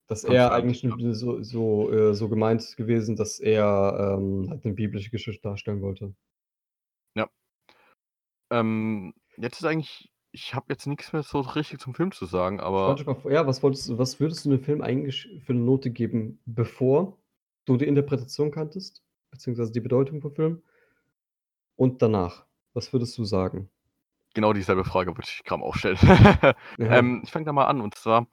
dass 0.09 0.24
er 0.24 0.53
eigentlich 0.53 0.86
so, 1.16 1.43
so, 1.43 1.93
äh, 1.93 2.15
so 2.15 2.28
gemeint 2.28 2.77
gewesen, 2.77 3.16
dass 3.16 3.39
er 3.39 4.16
ähm, 4.19 4.49
halt 4.49 4.65
eine 4.65 4.74
biblische 4.74 5.11
Geschichte 5.11 5.43
darstellen 5.43 5.82
wollte. 5.82 6.15
Ähm, 8.55 9.15
jetzt 9.36 9.59
ist 9.59 9.65
eigentlich, 9.65 10.11
ich 10.32 10.55
habe 10.55 10.66
jetzt 10.69 10.86
nichts 10.86 11.12
mehr 11.12 11.23
so 11.23 11.41
richtig 11.41 11.81
zum 11.81 11.95
Film 11.95 12.12
zu 12.12 12.27
sagen, 12.27 12.61
aber 12.61 12.97
mal, 13.05 13.32
ja, 13.32 13.47
was 13.47 13.62
wolltest 13.62 13.89
du, 13.89 13.99
was 13.99 14.20
würdest 14.20 14.45
du 14.45 14.51
dem 14.51 14.62
Film 14.62 14.81
eigentlich 14.81 15.28
für 15.45 15.53
eine 15.53 15.62
Note 15.62 15.91
geben, 15.91 16.41
bevor 16.45 17.19
du 17.65 17.77
die 17.77 17.86
Interpretation 17.86 18.51
kanntest, 18.51 19.03
beziehungsweise 19.31 19.73
die 19.73 19.81
Bedeutung 19.81 20.20
vom 20.20 20.35
Film 20.35 20.62
und 21.77 22.03
danach? 22.03 22.47
Was 22.73 22.93
würdest 22.93 23.16
du 23.19 23.24
sagen? 23.24 23.70
genau 24.35 24.53
dieselbe 24.53 24.85
Frage 24.85 25.16
würde 25.16 25.28
ich 25.28 25.45
gerade 25.45 25.62
auch 25.62 25.77
stellen. 25.77 25.97
Ja. 26.78 26.99
ähm, 26.99 27.23
ich 27.24 27.31
fange 27.31 27.47
da 27.47 27.53
mal 27.53 27.66
an 27.66 27.81
und 27.81 27.95
zwar, 27.95 28.27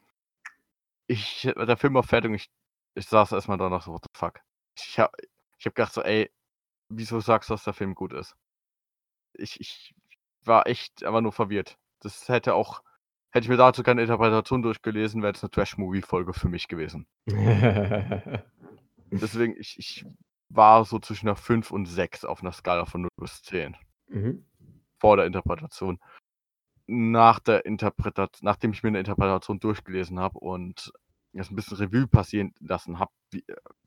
ich, 1.07 1.49
der 1.55 1.77
Film 1.77 1.93
war 1.93 2.03
fertig 2.03 2.29
und 2.29 2.35
ich, 2.35 2.49
ich 2.95 3.07
saß 3.07 3.31
erstmal 3.31 3.57
da 3.57 3.69
nach 3.69 3.83
so, 3.83 3.93
what 3.93 4.03
the 4.03 4.09
fuck. 4.17 4.41
Ich 4.75 4.99
habe 4.99 5.11
ich 5.57 5.65
hab 5.65 5.75
gedacht 5.75 5.93
so, 5.93 6.01
ey, 6.01 6.31
wieso 6.89 7.19
sagst 7.19 7.49
du, 7.49 7.53
dass 7.53 7.63
der 7.63 7.73
Film 7.73 7.93
gut 7.93 8.13
ist? 8.13 8.35
Ich, 9.33 9.59
ich 9.59 9.93
war 10.43 10.65
echt 10.67 11.03
einfach 11.03 11.21
nur 11.21 11.31
verwirrt. 11.31 11.77
Das 11.99 12.27
hätte 12.29 12.55
auch, 12.55 12.81
hätte 13.29 13.45
ich 13.45 13.49
mir 13.49 13.57
dazu 13.57 13.83
keine 13.83 14.01
Interpretation 14.01 14.63
durchgelesen, 14.63 15.21
wäre 15.21 15.33
es 15.33 15.43
eine 15.43 15.51
Trash-Movie-Folge 15.51 16.33
für 16.33 16.49
mich 16.49 16.67
gewesen. 16.67 17.05
Deswegen, 19.19 19.55
ich, 19.57 19.77
ich 19.77 20.05
war 20.49 20.85
so 20.85 20.99
zwischen 20.99 21.27
einer 21.27 21.35
5 21.35 21.71
und 21.71 21.85
6 21.85 22.25
auf 22.25 22.41
einer 22.41 22.51
Skala 22.51 22.85
von 22.85 23.01
0 23.01 23.09
bis 23.17 23.43
10 23.43 23.75
mhm. 24.07 24.45
vor 24.99 25.17
der 25.17 25.25
Interpretation. 25.25 25.99
Nach 26.87 27.39
der 27.39 27.65
Interpretation, 27.65 28.45
nachdem 28.45 28.71
ich 28.71 28.83
mir 28.83 28.89
eine 28.89 28.99
Interpretation 28.99 29.59
durchgelesen 29.59 30.19
habe 30.19 30.39
und 30.39 30.91
jetzt 31.33 31.51
ein 31.51 31.55
bisschen 31.55 31.77
Revue 31.77 32.07
passieren 32.07 32.53
lassen 32.59 32.99
habe, 32.99 33.11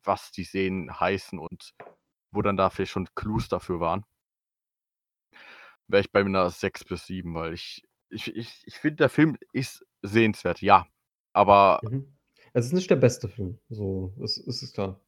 was 0.03 0.31
die 0.31 0.45
Szenen 0.45 0.99
heißen 0.99 1.39
und 1.39 1.75
wo 2.31 2.43
dann 2.43 2.57
da 2.57 2.71
vielleicht 2.71 2.93
schon 2.93 3.09
Clues 3.15 3.49
dafür 3.49 3.81
waren, 3.81 4.05
wäre 5.89 6.01
ich 6.01 6.13
bei 6.13 6.21
einer 6.21 6.51
6 6.51 6.85
bis 6.85 7.07
7, 7.07 7.35
weil 7.35 7.53
ich, 7.55 7.83
ich, 8.09 8.35
ich, 8.35 8.63
ich 8.67 8.75
finde, 8.77 8.97
der 8.97 9.09
Film 9.11 9.37
ist 9.53 9.85
sehenswert, 10.03 10.63
ja. 10.63 10.87
Aber 11.33 11.81
Mhm. 11.83 12.15
Es 12.57 12.67
ist 12.67 12.73
nicht 12.73 12.89
der 12.89 12.97
beste 12.97 13.29
Film, 13.29 13.59
so, 13.69 14.15
es, 14.23 14.39
es 14.39 14.63
ist 14.63 14.75
klar. 14.75 15.01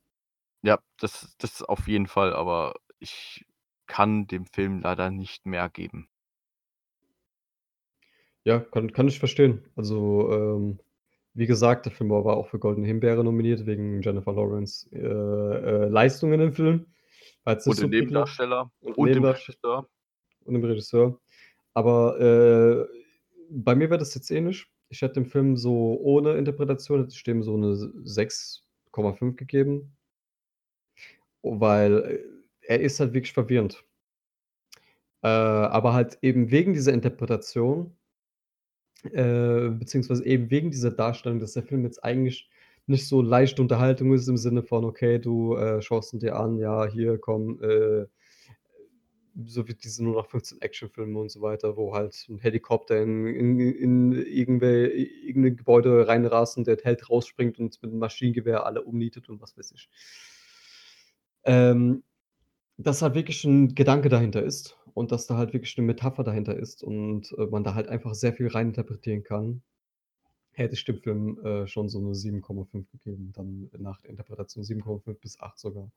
Ja, 0.66 0.80
das, 0.98 1.36
das 1.38 1.62
auf 1.62 1.86
jeden 1.86 2.08
Fall, 2.08 2.34
aber 2.34 2.74
ich 2.98 3.46
kann 3.86 4.26
dem 4.26 4.46
Film 4.46 4.80
leider 4.80 5.10
nicht 5.10 5.46
mehr 5.46 5.68
geben. 5.68 6.08
Ja, 8.42 8.58
kann, 8.58 8.92
kann 8.92 9.06
ich 9.06 9.20
verstehen. 9.20 9.64
Also, 9.76 10.32
ähm, 10.32 10.80
wie 11.34 11.46
gesagt, 11.46 11.86
der 11.86 11.92
Film 11.92 12.10
war 12.10 12.36
auch 12.36 12.48
für 12.48 12.58
Goldene 12.58 12.86
Himbeere 12.86 13.22
nominiert, 13.22 13.66
wegen 13.66 14.02
Jennifer 14.02 14.32
Lawrence 14.32 14.88
äh, 14.92 14.98
äh, 14.98 15.88
Leistungen 15.88 16.40
im 16.40 16.52
Film. 16.52 16.86
Nicht 17.44 17.46
Und 17.46 17.60
so 17.62 17.70
den 17.70 17.76
prickelnd. 17.76 17.90
Nebendarsteller 17.90 18.72
Und 18.80 18.98
und 18.98 19.14
dem. 19.14 19.24
Regisseur. 19.24 19.88
und 20.44 20.54
dem 20.54 20.64
Regisseur. 20.64 21.20
Aber 21.74 22.20
äh, 22.20 22.86
bei 23.50 23.76
mir 23.76 23.90
wäre 23.90 23.98
das 23.98 24.14
jetzt 24.14 24.30
ähnlich. 24.30 24.66
Ich 24.88 25.02
hätte 25.02 25.14
dem 25.14 25.26
Film 25.26 25.56
so 25.56 25.98
ohne 26.00 26.32
Interpretation, 26.32 27.00
hätte 27.02 27.14
ich 27.14 27.22
dem 27.22 27.42
so 27.42 27.54
eine 27.54 27.68
6,5 27.68 29.34
gegeben. 29.34 29.95
Weil 31.58 31.98
äh, 31.98 32.18
er 32.68 32.80
ist 32.80 33.00
halt 33.00 33.14
wirklich 33.14 33.32
verwirrend. 33.32 33.84
Äh, 35.22 35.28
aber 35.28 35.94
halt 35.94 36.18
eben 36.22 36.50
wegen 36.50 36.72
dieser 36.74 36.92
Interpretation, 36.92 37.96
äh, 39.04 39.68
beziehungsweise 39.70 40.24
eben 40.24 40.50
wegen 40.50 40.70
dieser 40.70 40.90
Darstellung, 40.90 41.40
dass 41.40 41.52
der 41.52 41.62
Film 41.62 41.84
jetzt 41.84 42.02
eigentlich 42.04 42.48
nicht 42.86 43.08
so 43.08 43.22
leichte 43.22 43.62
Unterhaltung 43.62 44.12
ist 44.14 44.28
im 44.28 44.36
Sinne 44.36 44.62
von, 44.62 44.84
okay, 44.84 45.18
du 45.18 45.56
äh, 45.56 45.82
schaust 45.82 46.12
ihn 46.12 46.20
dir 46.20 46.36
an, 46.36 46.58
ja, 46.58 46.86
hier 46.86 47.18
komm, 47.18 47.60
äh, 47.62 48.06
so 49.44 49.68
wie 49.68 49.74
diese 49.74 50.02
0815 50.02 50.62
Actionfilme 50.62 51.18
und 51.18 51.30
so 51.30 51.42
weiter, 51.42 51.76
wo 51.76 51.94
halt 51.94 52.26
ein 52.28 52.38
Helikopter 52.38 53.00
in, 53.02 53.26
in, 53.26 53.58
in 53.60 54.12
irgendein 54.12 55.56
Gebäude 55.56 56.08
reinrast 56.08 56.56
und 56.56 56.66
der 56.66 56.78
Held 56.82 57.10
rausspringt 57.10 57.58
und 57.58 57.82
mit 57.82 57.90
einem 57.90 58.00
Maschinengewehr 58.00 58.64
alle 58.64 58.82
umnietet 58.82 59.28
und 59.28 59.42
was 59.42 59.56
weiß 59.58 59.72
ich. 59.72 59.90
Ähm, 61.46 62.02
dass 62.78 63.02
halt 63.02 63.14
wirklich 63.14 63.44
ein 63.44 63.74
Gedanke 63.74 64.08
dahinter 64.08 64.42
ist 64.42 64.76
und 64.94 65.12
dass 65.12 65.26
da 65.26 65.36
halt 65.36 65.52
wirklich 65.54 65.76
eine 65.78 65.86
Metapher 65.86 66.24
dahinter 66.24 66.56
ist 66.56 66.82
und 66.82 67.32
äh, 67.38 67.46
man 67.46 67.64
da 67.64 67.74
halt 67.74 67.88
einfach 67.88 68.14
sehr 68.14 68.34
viel 68.34 68.48
reininterpretieren 68.48 69.24
kann, 69.24 69.62
hätte 70.52 70.74
ich 70.74 70.84
dem 70.84 70.98
Film 70.98 71.38
äh, 71.44 71.66
schon 71.66 71.88
so 71.88 71.98
eine 71.98 72.14
7,5 72.14 72.86
gegeben, 72.92 73.32
dann 73.34 73.70
nach 73.78 74.00
der 74.00 74.10
Interpretation 74.10 74.64
7,5 74.64 75.14
bis 75.20 75.40
8 75.40 75.58
sogar. 75.58 75.90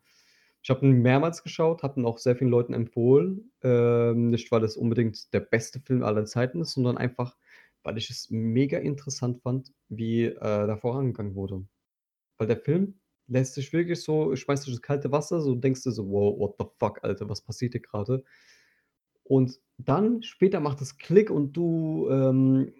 Ich 0.62 0.70
habe 0.70 0.86
ihn 0.86 1.02
mehrmals 1.02 1.44
geschaut, 1.44 1.84
habe 1.84 2.00
ihn 2.00 2.06
auch 2.06 2.18
sehr 2.18 2.36
vielen 2.36 2.50
Leuten 2.50 2.74
empfohlen. 2.74 3.52
Ähm, 3.64 4.30
nicht, 4.30 4.52
weil 4.52 4.64
es 4.64 4.76
unbedingt 4.76 5.34
der 5.34 5.40
beste 5.40 5.80
Film 5.80 6.04
aller 6.04 6.26
Zeiten 6.26 6.62
ist, 6.62 6.74
sondern 6.74 6.98
einfach, 6.98 7.38
weil 7.84 7.98
ich 7.98 8.10
es 8.10 8.30
mega 8.30 8.78
interessant 8.78 9.42
fand, 9.42 9.72
wie 9.88 10.26
äh, 10.26 10.36
da 10.38 10.76
vorangegangen 10.76 11.36
wurde. 11.36 11.66
Weil 12.38 12.48
der 12.48 12.58
Film 12.58 12.99
lässt 13.30 13.54
sich 13.54 13.72
wirklich 13.72 14.02
so, 14.02 14.36
schmeißt 14.36 14.66
dich 14.66 14.74
ins 14.74 14.82
kalte 14.82 15.12
Wasser, 15.12 15.42
so 15.42 15.56
denkst 15.56 15.84
du 15.84 15.92
so, 15.92 16.10
wow, 16.10 16.38
what 16.38 16.56
the 16.60 16.66
fuck, 16.80 17.04
Alter, 17.04 17.30
was 17.30 17.42
passiert 17.42 17.74
hier 17.74 17.82
gerade? 17.82 18.24
Und 19.24 19.60
dann 19.78 20.24
später 20.24 20.60
macht 20.60 20.82
es 20.82 20.98
Klick 20.98 21.30
und 21.30 21.54
du 21.54 22.10
ähm, 22.10 22.74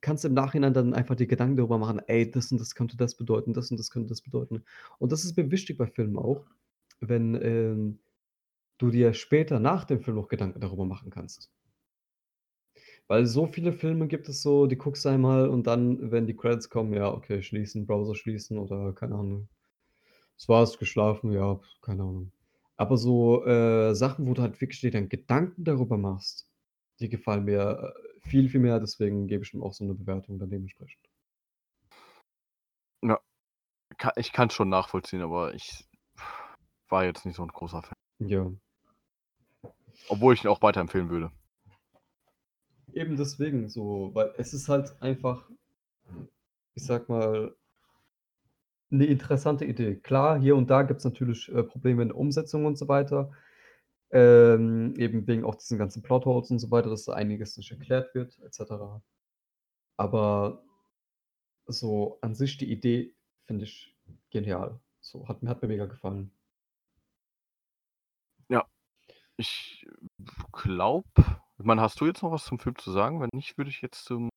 kannst 0.00 0.24
im 0.24 0.34
Nachhinein 0.34 0.74
dann 0.74 0.92
einfach 0.92 1.14
die 1.14 1.26
Gedanken 1.26 1.56
darüber 1.56 1.78
machen, 1.78 2.00
ey, 2.06 2.30
das 2.30 2.52
und 2.52 2.60
das 2.60 2.74
könnte 2.74 2.96
das 2.96 3.16
bedeuten, 3.16 3.54
das 3.54 3.70
und 3.70 3.78
das 3.78 3.90
könnte 3.90 4.08
das 4.08 4.20
bedeuten. 4.20 4.64
Und 4.98 5.12
das 5.12 5.24
ist 5.24 5.36
mir 5.36 5.50
wichtig 5.50 5.78
bei 5.78 5.86
Filmen 5.86 6.18
auch, 6.18 6.44
wenn 7.00 7.34
ähm, 7.40 7.98
du 8.78 8.90
dir 8.90 9.14
später 9.14 9.60
nach 9.60 9.84
dem 9.84 10.00
Film 10.00 10.16
noch 10.16 10.28
Gedanken 10.28 10.60
darüber 10.60 10.84
machen 10.84 11.10
kannst. 11.10 11.50
Weil 13.08 13.26
so 13.26 13.46
viele 13.46 13.72
Filme 13.72 14.06
gibt 14.08 14.28
es 14.28 14.40
so, 14.42 14.66
die 14.66 14.76
guckst 14.78 15.04
du 15.04 15.10
einmal 15.10 15.48
und 15.48 15.66
dann, 15.66 16.10
wenn 16.10 16.26
die 16.26 16.36
Credits 16.36 16.70
kommen, 16.70 16.94
ja, 16.94 17.12
okay, 17.12 17.42
schließen, 17.42 17.86
Browser 17.86 18.14
schließen 18.14 18.58
oder 18.58 18.94
keine 18.94 19.14
Ahnung. 19.16 19.48
Das 20.36 20.48
war's, 20.48 20.78
geschlafen, 20.78 21.32
ja, 21.32 21.60
keine 21.82 22.02
Ahnung. 22.02 22.32
Aber 22.76 22.96
so 22.96 23.44
äh, 23.46 23.94
Sachen, 23.94 24.26
wo 24.26 24.34
du 24.34 24.42
halt 24.42 24.60
wirklich 24.60 24.80
dir 24.80 24.90
dann 24.90 25.08
Gedanken 25.08 25.64
darüber 25.64 25.98
machst, 25.98 26.48
die 27.00 27.08
gefallen 27.08 27.44
mir 27.44 27.94
äh, 27.94 28.28
viel, 28.28 28.48
viel 28.48 28.60
mehr, 28.60 28.80
deswegen 28.80 29.26
gebe 29.28 29.44
ich 29.44 29.54
ihm 29.54 29.62
auch 29.62 29.74
so 29.74 29.84
eine 29.84 29.94
Bewertung 29.94 30.38
dann 30.38 30.50
dementsprechend. 30.50 31.06
Ja. 33.02 33.20
Ich 34.16 34.32
kann's 34.32 34.54
schon 34.54 34.68
nachvollziehen, 34.70 35.22
aber 35.22 35.54
ich 35.54 35.86
war 36.88 37.04
jetzt 37.04 37.26
nicht 37.26 37.36
so 37.36 37.42
'n 37.42 37.48
großer 37.48 37.82
Fan. 37.82 37.94
Ja. 38.20 38.50
Obwohl 40.08 40.34
ich 40.34 40.44
ihn 40.44 40.48
auch 40.50 40.62
weiterempfehlen 40.62 41.10
würde. 41.10 41.30
Eben 42.94 43.16
deswegen 43.16 43.68
so, 43.68 44.10
weil 44.14 44.32
es 44.38 44.54
ist 44.54 44.68
halt 44.68 44.94
einfach 45.02 45.50
ich 46.76 46.84
sage 46.84 47.04
mal 47.08 47.54
'ne 48.92 49.06
interessante 49.06 49.64
Idee. 49.64 49.96
Klar, 49.96 50.38
hier 50.38 50.56
und 50.56 50.70
da 50.70 50.82
gibt's 50.82 51.04
natürlich, 51.04 51.48
äh, 51.52 51.62
Probleme 51.62 52.02
in 52.02 52.08
der 52.08 52.16
Umsetzung 52.18 52.66
und 52.66 52.76
so 52.78 52.88
weiter. 52.88 53.32
Ähm, 54.12 54.94
eben 54.98 55.26
wegen 55.26 55.44
auch 55.44 55.56
diesen 55.56 55.78
ganzen 55.78 56.02
Plotholes 56.02 56.50
und 56.50 56.58
so 56.60 56.70
weiter, 56.70 56.90
dass 56.90 57.04
da 57.06 57.14
einiges 57.14 57.56
nicht 57.58 57.70
erklärt 57.72 58.14
wird 58.14 58.38
et 58.44 58.54
cetera. 58.54 59.02
Aber 59.98 60.62
so 61.68 62.18
an 62.20 62.34
sich 62.34 62.58
die 62.58 62.70
Idee 62.70 63.14
finde 63.46 63.64
ich 63.64 63.96
genial. 64.30 64.80
So, 65.00 65.28
hat 65.28 65.42
hat 65.44 65.62
mir 65.62 65.68
mega 65.68 65.86
gefallen. 65.86 66.30
Ja. 68.50 68.66
Ich 69.38 69.86
glaube 70.52 71.04
ich 71.58 71.64
meine, 71.64 71.80
hast 71.80 72.00
du 72.00 72.06
jetzt 72.06 72.22
noch 72.22 72.32
was 72.32 72.44
zum 72.44 72.58
Film 72.58 72.76
zu 72.76 72.90
sagen? 72.90 73.20
Wenn 73.20 73.30
nicht, 73.32 73.56
würde 73.56 73.70
ich 73.70 73.80
jetzt 73.80 74.04
zum 74.04 74.28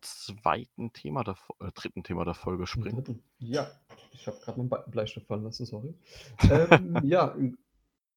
2. 0.00 0.66
Thema 0.92 1.24
der 1.24 1.36
äh, 1.60 1.70
3. 1.74 2.02
Thema 2.02 2.24
der 2.24 2.34
Folge 2.34 2.66
springen. 2.66 3.02
3.? 3.02 3.16
Ja, 3.38 3.70
ich 4.12 4.26
habe 4.26 4.38
grad 4.40 4.56
meinen 4.56 4.70
Bleistift 4.88 5.26
fallen 5.26 5.44
lassen, 5.44 5.66
sorry. 5.66 5.94
Ähm, 6.50 7.00
ja, 7.02 7.36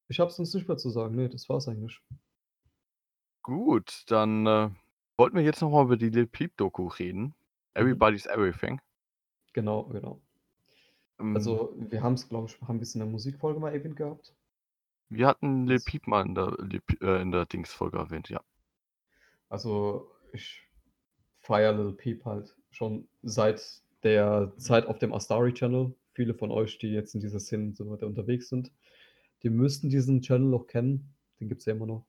ich 0.10 0.19
habe 0.19 0.32
sonst 0.32 0.53
nicht 0.53 0.68
mehr 0.68 0.78
zu 0.78 0.90
sagen. 0.90 1.15
Ne, 1.15 1.30
das 1.30 1.49
war's 1.49 1.68
eigentlich. 1.68 2.02
Gut, 3.41 4.03
dann, 4.07 4.45
äh, 4.45 4.69
wollten 5.18 5.36
wir 5.36 5.44
jetzt 5.44 5.61
noch 5.61 5.72
mal 5.72 5.84
über 5.84 5.98
die 5.98 6.10
Lil 6.10 6.28
Peep 6.28 6.56
Doku 6.57 6.88
reden. 6.88 7.22
Mhm. 7.22 7.34
Everybody's 7.74 8.26
Everything. 8.26 8.80
Genau, 9.53 9.84
genau. 9.86 10.22
Hm. 11.19 11.36
Also, 11.36 11.74
wir 11.78 12.03
haben's, 12.03 12.30
glaube 12.30 12.48
ich 12.48 12.61
haben 12.68 12.80
wir's 12.80 12.94
in 12.94 12.99
der 12.99 13.10
Musikfolge 13.10 13.60
mal 13.60 13.74
erwähnt 13.74 13.95
gehabt? 13.95 14.36
Wir 15.12 15.28
hatten 15.28 15.68
Lil 15.68 15.80
Peep 15.80 16.06
mal 16.08 16.26
in 16.26 16.36
der 16.36 16.54
Lil 16.60 16.82
äh, 17.02 17.22
in 17.22 17.32
der 17.32 17.46
Dings-Folge 17.46 17.98
erwähnt, 17.98 18.30
ja. 18.30 18.42
Also, 19.52 20.12
ich 20.34 20.62
feiere 21.40 21.74
Lil 21.74 21.94
Peep 21.94 22.26
halt 22.26 22.56
schon 22.72 23.08
seit 23.24 23.82
der 24.04 24.54
Zeit 24.58 24.86
auf 24.86 25.00
dem 25.00 25.14
Astari 25.14 25.54
Channel. 25.54 25.96
Viele 26.14 26.34
von 26.34 26.52
euch, 26.52 26.78
die 26.80 26.88
jetzt 26.88 27.16
in 27.16 27.22
dieser 27.22 27.40
Szene 27.40 27.74
so 27.76 27.90
weiter 27.90 28.08
unterwegs 28.08 28.50
sind, 28.50 28.72
die 29.44 29.50
müssten 29.50 29.90
diesen 29.90 30.22
Channel 30.22 30.50
noch 30.50 30.68
kennen. 30.68 31.16
Den 31.40 31.48
gibt's 31.50 31.66
ja 31.66 31.74
immer 31.74 31.86
noch. 31.86 32.06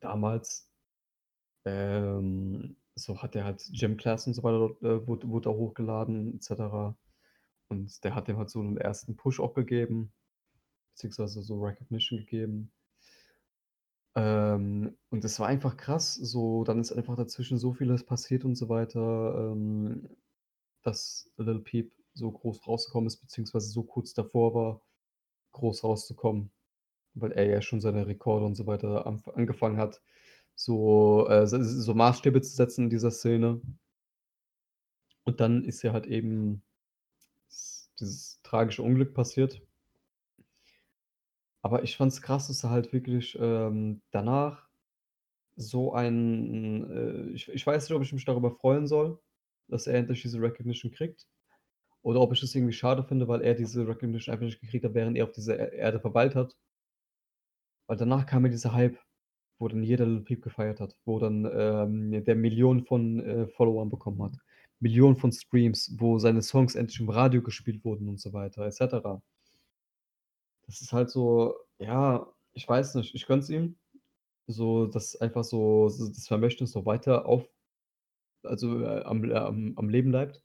Damals, 0.00 0.70
ähm, 1.64 2.76
so 2.94 3.22
hat 3.22 3.36
er 3.36 3.44
halt 3.44 3.68
Gym 3.72 3.96
Class 3.96 4.26
und 4.26 4.34
so 4.34 4.42
weiter 4.42 4.76
äh, 4.82 5.06
wurde 5.06 5.28
wurde 5.28 5.50
da 5.50 5.54
hochgeladen 5.56 6.36
et 6.36 6.42
cetera. 6.42 6.96
Und 7.68 8.04
der 8.04 8.14
hat 8.14 8.28
dem 8.28 8.38
halt 8.38 8.50
so 8.50 8.62
'nen 8.62 8.78
ersten 8.78 9.16
Push 9.16 9.40
auch 9.40 9.54
gegeben, 9.54 10.12
beziehungsweise 10.98 11.42
so 11.42 11.60
Recognition 11.60 12.18
gegeben. 12.18 12.72
Ähm, 14.16 14.96
und 15.10 15.22
das 15.22 15.38
war 15.38 15.46
einfach 15.46 15.76
krass. 15.76 16.14
So, 16.14 16.64
dann 16.64 16.80
ist 16.80 16.92
einfach 16.92 17.16
dazwischen 17.16 17.58
so 17.58 17.72
vieles 17.72 18.04
passiert 18.04 18.44
und 18.44 18.56
so 18.56 18.68
weiter, 18.68 19.52
ähm, 19.52 20.08
dass 20.82 21.30
Lil 21.36 21.60
Peep 21.60 21.92
so 22.14 22.32
groß 22.32 22.66
rausgekommen 22.66 23.06
ist, 23.06 23.18
beziehungsweise 23.18 23.68
so 23.68 23.84
kurz 23.84 24.12
davor 24.12 24.54
war, 24.54 24.82
groß 25.52 25.84
rauszukommen, 25.84 26.50
weil 27.14 27.32
er 27.32 27.46
ja 27.46 27.62
schon 27.62 27.80
seine 27.80 28.06
Rekorde 28.08 28.46
und 28.46 28.56
so 28.56 28.66
weiter 28.66 29.06
angefangen 29.34 29.78
hat, 29.78 30.02
so, 30.56 31.28
äh, 31.28 31.46
so 31.46 31.94
Maßstäbe 31.94 32.42
zu 32.42 32.54
setzen 32.56 32.84
in 32.84 32.90
dieser 32.90 33.12
Szene. 33.12 33.60
Und 35.24 35.40
dann 35.40 35.64
ist 35.64 35.82
ja 35.82 35.92
halt 35.92 36.06
eben 36.06 36.62
dieses 38.00 38.40
tragische 38.42 38.82
Unglück 38.82 39.14
passiert. 39.14 39.62
Aber 41.68 41.82
ich 41.82 41.98
fand's 41.98 42.22
krass, 42.22 42.46
dass 42.48 42.64
er 42.64 42.70
halt 42.70 42.94
wirklich, 42.94 43.36
ähm, 43.38 44.00
danach 44.10 44.66
so 45.56 45.92
ein 45.92 46.90
äh, 46.90 47.30
ich 47.34 47.48
ich 47.50 47.66
weiß 47.66 47.84
nicht, 47.88 47.94
ob 47.94 48.02
ich 48.02 48.12
mich 48.14 48.24
darüber 48.24 48.50
freuen 48.50 48.86
soll, 48.86 49.18
dass 49.68 49.86
er 49.86 49.96
endlich 49.98 50.22
diese 50.22 50.40
Recognition 50.40 50.90
kriegt 50.92 51.26
oder 52.02 52.20
ob 52.22 52.32
ich 52.32 52.42
es 52.42 52.54
irgendwie 52.54 52.72
schade 52.72 53.04
finde, 53.04 53.28
weil 53.28 53.42
er 53.42 53.54
diese 53.54 53.86
Recognition 53.86 54.32
einfach 54.32 54.46
nicht 54.46 54.60
gekriegt 54.62 54.84
hat, 54.86 54.94
während 54.94 55.18
er 55.18 55.24
auf 55.24 55.32
dieser 55.32 55.58
E 55.58 55.76
Erde 55.76 56.00
verweilt 56.00 56.34
hat. 56.34 56.56
Weil 57.86 57.98
danach 57.98 58.24
kam 58.24 58.46
ja 58.46 58.50
dieser 58.50 58.72
Hype, 58.72 58.98
wo 59.58 59.68
dann 59.68 59.82
jeder 59.82 60.06
Lil 60.06 60.22
Peep 60.22 60.42
gefeiert 60.42 60.80
hat, 60.80 60.96
wo 61.04 61.18
dann, 61.18 61.44
ähm, 61.52 62.24
der 62.24 62.36
Millionen 62.36 62.86
von, 62.86 63.20
äh, 63.20 63.46
Followern 63.48 63.90
bekommen 63.90 64.22
hat, 64.22 64.38
Millionen 64.80 65.16
von 65.16 65.32
Streams, 65.32 65.94
wo 65.98 66.18
seine 66.18 66.40
Songs 66.40 66.76
endlich 66.76 67.00
im 67.00 67.10
Radio 67.10 67.42
gespielt 67.42 67.84
wurden 67.84 68.08
und 68.08 68.20
so 68.20 68.32
weiter 68.32 68.64
et 68.66 68.72
cetera. 68.74 69.20
Das 70.68 70.82
ist 70.82 70.92
halt 70.92 71.08
so 71.10 71.54
ja, 71.78 72.26
ich 72.52 72.68
weiß 72.68 72.94
nicht, 72.96 73.14
ich 73.14 73.26
gönn's 73.26 73.48
ihm, 73.48 73.78
so 74.48 74.86
dass 74.86 75.16
einfach 75.20 75.44
so 75.44 75.86
s 75.88 75.98
das 76.14 76.28
Vermächtnis 76.28 76.74
noch 76.74 76.86
weiter 76.86 77.26
auf 77.26 77.48
also, 78.44 78.82
äh, 78.84 79.02
am 79.04 79.24
äh, 79.24 79.34
am 79.34 79.74
am 79.76 79.88
Leben 79.90 80.10
bleibt. 80.10 80.42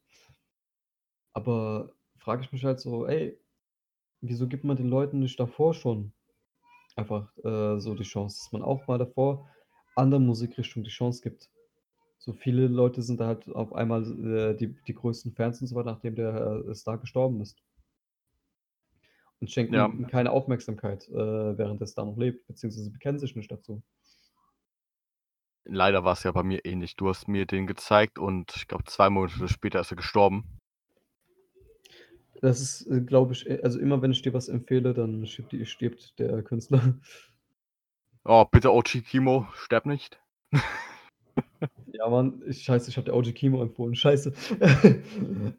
Aber 1.34 1.94
frage 2.18 2.44
ich 2.44 2.52
mich 2.52 2.64
halt 2.66 2.80
so: 2.80 3.06
„Ey, 3.08 3.40
wieso 4.22 4.48
gibt 4.48 4.64
man 4.66 4.78
den 4.78 4.90
Leuten 4.90 5.20
nicht 5.20 5.40
davor 5.40 5.74
schon 5.74 6.14
einfach, 6.96 7.36
äh, 7.46 7.80
so 7.80 7.96
die 7.96 8.04
Chance, 8.04 8.40
dass 8.40 8.54
man 8.54 8.64
auch 8.64 8.88
mal 8.88 9.00
davor 9.00 9.50
anderen 9.96 10.26
Musikrichtungen 10.28 10.86
die 10.86 10.92
Chance 10.92 11.22
gibt?“ 11.24 11.52
So 12.20 12.34
viele 12.34 12.68
Leute 12.68 13.02
sind 13.04 13.20
da 13.22 13.28
halt 13.28 13.50
auf 13.50 13.74
einmal, 13.74 14.04
äh, 14.54 14.56
die 14.58 14.76
die 14.88 14.96
größten 14.96 15.34
Fans 15.34 15.62
und 15.62 15.68
so 15.68 15.76
weiter, 15.78 15.92
nachdem 15.94 16.16
der, 16.16 16.64
äh, 16.70 16.76
Star 16.76 16.98
gestorben 17.00 17.42
ist. 17.42 17.58
Und 19.44 19.52
schenken 19.52 19.74
Ja. 19.74 19.88
ihm 19.88 20.08
keine 20.08 20.32
Aufmerksamkeit, 20.32 21.10
äh, 21.10 21.58
während 21.58 21.82
der 21.82 21.88
Star 21.88 22.06
noch 22.06 22.16
lebt, 22.16 22.48
beziehungsweise 22.48 22.90
bekennen 22.90 23.20
sich 23.20 23.36
nicht 23.36 23.52
dazu. 23.52 23.84
Leider 25.66 26.06
war's 26.06 26.24
ja 26.24 26.32
bei 26.32 26.44
mir 26.44 26.64
ähnlich. 26.64 26.96
Du 26.96 27.10
hast 27.10 27.28
mir 27.28 27.46
den 27.46 27.68
gezeigt 27.68 28.18
und 28.18 28.54
ich 28.56 28.70
glaube, 28.70 28.86
2 28.86 29.10
Monate 29.10 29.50
später 29.50 29.82
ist 29.82 29.92
er 29.92 29.98
gestorben. 29.98 30.46
Das 32.40 32.62
ist, 32.62 32.88
äh, 32.88 33.02
glaube 33.02 33.34
ich 33.34 33.50
äh, 33.50 33.60
also 33.64 33.80
immer 33.80 34.02
wenn 34.02 34.12
ich 34.12 34.22
dir 34.22 34.34
was 34.34 34.48
empfehle, 34.48 34.94
dann 34.94 35.26
stirbt 35.26 35.52
die 35.52 35.66
stirbt 35.66 36.18
der 36.20 36.42
Künstler. 36.42 36.82
Oh, 38.26 38.46
bitte 38.50 38.72
OG 38.72 39.02
Kimo, 39.02 39.48
sterb 39.54 39.86
nicht. 39.86 40.18
Ja, 41.94 42.10
Mann, 42.10 42.42
ich 42.48 42.64
scheiße, 42.64 42.90
ich 42.90 42.98
habe 42.98 43.06
dir 43.06 43.14
OG 43.16 43.34
Kimo 43.34 43.62
empfohlen. 43.62 43.96
Scheiße. 43.96 44.34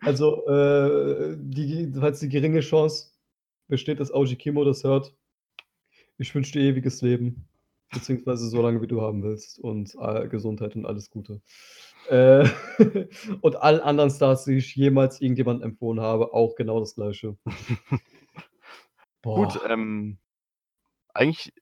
Also, 0.01 0.47
äh, 0.47 1.36
die 1.39 1.93
falls 1.98 2.20
die 2.20 2.28
geringe 2.28 2.61
Chance 2.61 3.14
besteht, 3.69 4.01
dass 4.01 4.12
OG 4.12 4.36
Kimo 4.36 4.65
das 4.65 4.85
hört 4.85 5.15
ich 6.19 6.35
wünsche 6.35 6.53
dir 6.53 6.62
ewiges 6.62 7.03
Leben, 7.03 7.49
beziehungsweise 7.93 8.49
so 8.49 8.62
lange, 8.62 8.81
wie 8.82 8.86
du 8.86 9.01
haben 9.03 9.23
willst 9.23 9.59
und, 9.59 9.95
äh, 9.99 10.28
Gesundheit 10.28 10.77
und 10.77 10.86
alles 10.86 11.11
Gute. 11.11 11.41
Äh, 12.09 12.49
und 13.41 13.57
allen 13.57 13.81
anderen 13.81 14.11
Stars, 14.11 14.45
die 14.45 14.57
ich 14.57 14.74
jemals 14.77 15.20
irgendjemandem 15.20 15.70
empfohlen 15.70 16.01
habe, 16.01 16.32
auch 16.32 16.55
genau 16.55 16.81
das 16.81 16.95
Gleiche. 16.95 17.36
Gut, 19.23 19.59
ähm, 19.69 20.19
eigentlich 21.15 21.53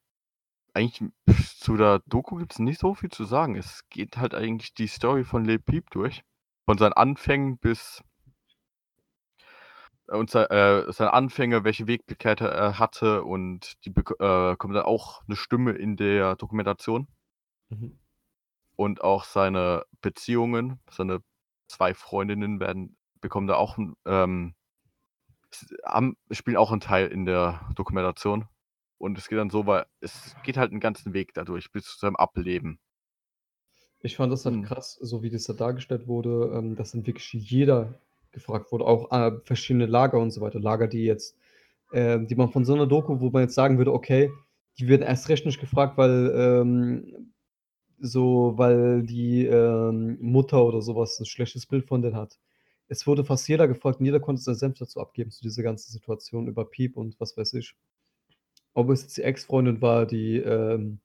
eigentlich 0.75 1.11
zu 1.59 1.77
der 1.77 2.01
Doku 2.07 2.37
gibt's 2.37 2.59
nicht 2.59 2.81
so 2.81 2.95
viel 2.95 3.11
zu 3.11 3.25
sagen. 3.25 3.57
Es 3.57 3.87
geht 3.91 4.17
halt 4.17 4.35
eigentlich 4.35 4.73
die 4.75 4.87
Story 4.87 5.23
von 5.23 5.45
Lil 5.45 5.59
Peep 5.59 5.91
durch, 5.91 6.25
von 6.65 6.79
seinen 6.79 6.95
Anfängen 6.95 7.59
bis 7.59 8.03
und 10.09 10.35
äh, 10.35 10.93
seine 10.93 11.13
Anfänge, 11.13 11.65
welche 11.65 11.87
Wegbegleiter 11.87 12.49
er 12.49 12.79
hatte 12.79 13.25
und 13.25 13.75
die 13.85 13.91
äh, 13.91 14.57
kommt 14.57 14.75
dann 14.75 14.85
auch 14.85 15.23
'ne 15.27 15.37
Stimme 15.37 15.73
in 15.73 15.97
der 15.97 16.37
Dokumentation. 16.37 17.09
Mhm. 17.71 17.93
Und 18.79 19.03
auch 19.03 19.25
seine 19.25 19.85
Beziehungen, 20.01 20.81
seine 20.91 21.21
2 21.69 21.95
Freundinnen 21.95 22.61
werden 22.61 22.97
bekommen 23.21 23.47
da 23.47 23.55
auch 23.57 23.79
ähm, 24.07 24.55
haben 25.85 26.17
spielen 26.31 26.57
auch 26.57 26.73
'n 26.73 26.81
Teil 26.81 27.09
in 27.09 27.25
der 27.27 27.61
Dokumentation. 27.77 28.47
Und 28.99 29.19
es 29.19 29.29
geht 29.29 29.39
dann 29.39 29.51
so 29.51 29.67
wei 29.67 29.85
es 30.01 30.37
geht 30.43 30.57
halt 30.57 30.73
'n 30.73 30.81
ganzen 30.81 31.13
Weg 31.15 31.35
dadurch 31.35 31.73
bis 31.73 31.85
zu 31.87 31.99
seinem 31.99 32.17
Ableben. 32.17 32.79
Ich 34.01 34.17
fand 34.17 34.33
das 34.33 34.45
halt 34.47 34.63
Mhm. 34.63 34.63
krass, 34.63 34.95
so 35.01 35.23
wie 35.23 35.31
das 35.31 35.45
da 35.45 35.53
dargestellt 35.53 36.09
wurde, 36.09 36.53
ähm, 36.55 36.75
dass 36.77 36.93
dann 36.93 37.07
wirklich 37.07 37.33
jeder 37.33 37.95
gefragt 38.33 38.73
wurde, 38.73 38.85
auch, 38.87 39.11
äh, 39.13 39.33
verschiedene 39.45 39.87
Lager 39.87 40.19
und 40.21 40.31
so 40.33 40.41
weiter. 40.43 40.61
Lager, 40.61 40.89
die 40.89 41.05
jetzt 41.05 41.37
ähm, 41.95 42.27
die 42.29 42.37
man 42.37 42.51
von 42.53 42.65
so 42.67 42.75
'ner 42.77 42.87
Doku, 42.89 43.21
wo 43.21 43.31
man 43.31 43.43
jetzt 43.45 43.55
sagen 43.57 43.79
würde: 43.79 43.93
„Okay, 43.95 44.31
die 44.79 44.89
werden 44.89 45.03
erst 45.03 45.29
recht 45.31 45.47
nicht 45.47 45.61
gefragt, 45.61 45.99
weil, 45.99 46.33
ähm 46.37 47.33
so 48.01 48.55
weil 48.59 49.03
die, 49.05 49.47
ähm, 49.47 50.19
Mutter 50.21 50.65
oder 50.67 50.83
so 50.83 50.97
was 50.97 51.21
'n 51.21 51.27
schlechtes 51.27 51.67
Bild 51.67 51.87
von 51.87 52.03
denen 52.03 52.17
hat.“ 52.17 52.39
Es 52.89 53.07
wurde 53.09 53.25
fast 53.25 53.49
jeder 53.49 53.69
gefragt 53.69 54.01
und 54.01 54.07
jeder 54.07 54.21
konnte 54.21 54.43
seinen 54.43 54.57
Senf 54.57 54.79
dazu 54.81 55.01
abgeben 55.01 55.31
zu 55.33 55.43
dieser 55.43 55.63
ganzen 55.65 55.93
Situation 55.93 56.49
über 56.49 56.65
Peep 56.67 56.97
und 56.99 57.19
was 57.21 57.37
weiß 57.39 57.55
ich. 57.55 57.75
Ob 58.77 58.89
es 58.91 59.03
jetzt 59.03 59.17
die 59.19 59.23
Ex-Freundin 59.23 59.83
war, 59.83 60.07
die, 60.07 60.37
ähm, 60.39 61.01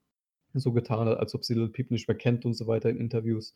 so 0.54 0.74
getan 0.74 1.08
hat, 1.10 1.20
als 1.20 1.36
ob 1.36 1.46
sie 1.46 1.54
Lil 1.56 1.70
Peep 1.70 1.92
nicht 1.92 2.08
mehr 2.08 2.18
kennt 2.18 2.46
und 2.46 2.54
so 2.56 2.68
weiter 2.68 2.90
in 2.90 2.98
Interviews. 2.98 3.54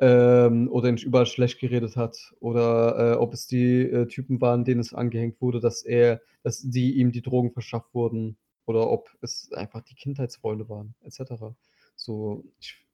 Ähm, 0.00 0.68
oder 0.70 0.90
nicht 0.90 1.04
überall 1.04 1.26
schlecht 1.26 1.60
geredet 1.60 1.96
hat 1.96 2.34
oder 2.40 3.12
äh, 3.12 3.16
ob 3.16 3.32
es 3.32 3.46
die 3.46 3.82
äh, 3.82 4.06
Typen 4.06 4.40
waren, 4.40 4.64
denen 4.64 4.80
es 4.80 4.92
angehängt 4.92 5.40
wurde, 5.40 5.60
dass 5.60 5.82
er, 5.82 6.20
dass 6.42 6.60
die 6.62 6.96
ihm 6.96 7.12
die 7.12 7.22
Drogen 7.22 7.52
verschafft 7.52 7.94
wurden 7.94 8.36
oder 8.66 8.90
ob 8.90 9.10
es 9.20 9.52
einfach 9.52 9.82
die 9.82 9.94
Kindheitsfreunde 9.94 10.68
waren, 10.68 10.94
etc. 11.02 11.54
So, 11.96 12.44
ich 12.58 12.84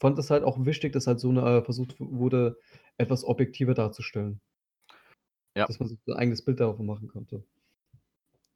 fand 0.00 0.18
es 0.18 0.30
halt 0.30 0.44
auch 0.44 0.64
wichtig, 0.64 0.92
dass 0.92 1.06
halt 1.06 1.20
so 1.20 1.28
eine 1.28 1.58
äh, 1.58 1.62
versucht 1.62 1.96
wurde, 1.98 2.58
etwas 2.96 3.24
objektiver 3.24 3.74
darzustellen. 3.74 4.40
Ja. 5.56 5.66
Dass 5.66 5.78
man 5.78 5.88
sich 5.88 5.98
ein 6.06 6.14
eigenes 6.14 6.44
Bild 6.44 6.58
davon 6.58 6.86
machen 6.86 7.08
konnte. 7.08 7.44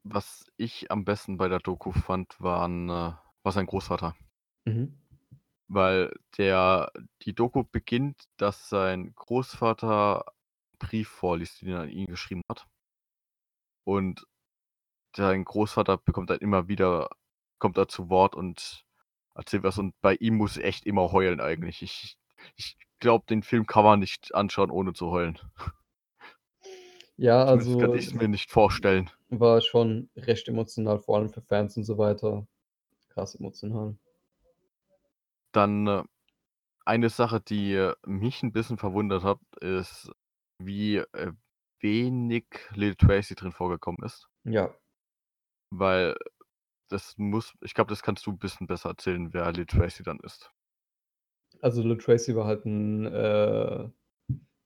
Was 0.05 0.47
ich 0.57 0.91
am 0.91 1.05
besten 1.05 1.37
bei 1.37 1.49
der 1.49 1.59
Doku 1.59 1.93
fand, 1.93 2.41
waren, 2.41 2.89
äh, 2.89 3.13
war 3.43 3.53
sein 3.53 3.67
Großvater. 3.67 4.17
Mhm. 4.65 4.95
Weil 5.69 6.13
der, 6.39 6.91
die 7.23 7.35
Doku 7.35 7.65
beginnt, 7.65 8.25
dass 8.39 8.69
sein 8.69 9.13
Großvater 9.15 10.27
einen 10.27 10.79
Brief 10.79 11.09
vorliest, 11.09 11.61
den 11.61 11.69
er 11.69 11.81
an 11.81 11.91
ihn 11.91 12.07
geschrieben 12.07 12.43
hat. 12.49 12.67
Und 13.85 14.27
sein 15.17 15.45
Großvater 15.45 15.99
bekommt 15.99 16.31
dann 16.31 16.39
immer 16.39 16.69
wieder, 16.69 17.11
kommt 17.59 17.77
da 17.77 17.89
zu 17.89 18.09
Wort 18.09 18.35
und 18.35 18.85
erzählt 19.35 19.63
was. 19.63 19.79
Und 19.79 19.95
bei 20.01 20.15
ihm 20.15 20.37
muss 20.37 20.57
ich 20.57 20.65
echt 20.65 20.87
immer 20.87 21.13
heulen 21.13 21.41
eigentlich. 21.41 21.83
Ich, 21.83 22.19
ich 22.57 22.77
glaube, 22.99 23.27
den 23.29 23.43
Film 23.43 23.67
kann 23.67 23.85
man 23.85 24.01
nicht 24.01 24.35
anschauen, 24.35 24.71
ohne 24.71 24.93
zu 24.93 25.11
heulen. 25.11 25.39
Ja, 27.17 27.45
also 27.45 27.79
kann 27.79 27.95
ich 27.95 28.07
es 28.07 28.15
mir 28.15 28.29
nicht 28.29 28.51
vorstellen. 28.51 29.11
war 29.29 29.61
schon 29.61 30.09
recht 30.17 30.47
emotional, 30.47 31.01
vor 31.01 31.17
allem 31.17 31.31
für 31.31 31.43
Fans 31.43 31.77
und 31.77 31.83
so 31.83 31.99
weiter. 31.99 32.47
Krass 33.09 33.35
emotional. 33.35 33.97
Dann 35.53 35.87
äh, 35.87 36.03
eine 36.85 37.11
Sache, 37.11 37.41
die 37.41 37.75
äh, 37.75 37.95
mich 38.07 38.43
ein 38.43 38.53
bisschen 38.53 38.79
verwundert 38.79 39.23
hat, 39.23 39.41
ist, 39.61 40.11
wie 40.59 40.97
äh, 40.97 41.33
wenig 41.81 42.47
Lil 42.75 42.95
Tracy 42.97 43.35
drin 43.35 43.53
vorgekommen 43.53 44.03
ist. 44.05 44.29
Ja. 44.45 44.75
Weil 45.71 46.17
das 46.89 47.17
muss, 47.19 47.55
ich 47.61 47.75
glaube, 47.75 47.91
das 47.91 48.03
kannst 48.03 48.27
du 48.27 48.31
ein 48.31 48.39
bisschen 48.39 48.67
besser 48.67 48.91
erzählen, 48.91 49.33
wer 49.33 49.53
Lil 49.53 49.67
Tracy 49.67 50.03
dann 50.03 50.19
ist. 50.21 50.51
Also 51.61 51.83
Lil 51.83 51.99
Tracy 51.99 52.35
war 52.35 52.47
halt 52.47 52.65
ein 52.65 53.07
äh, 53.07 53.89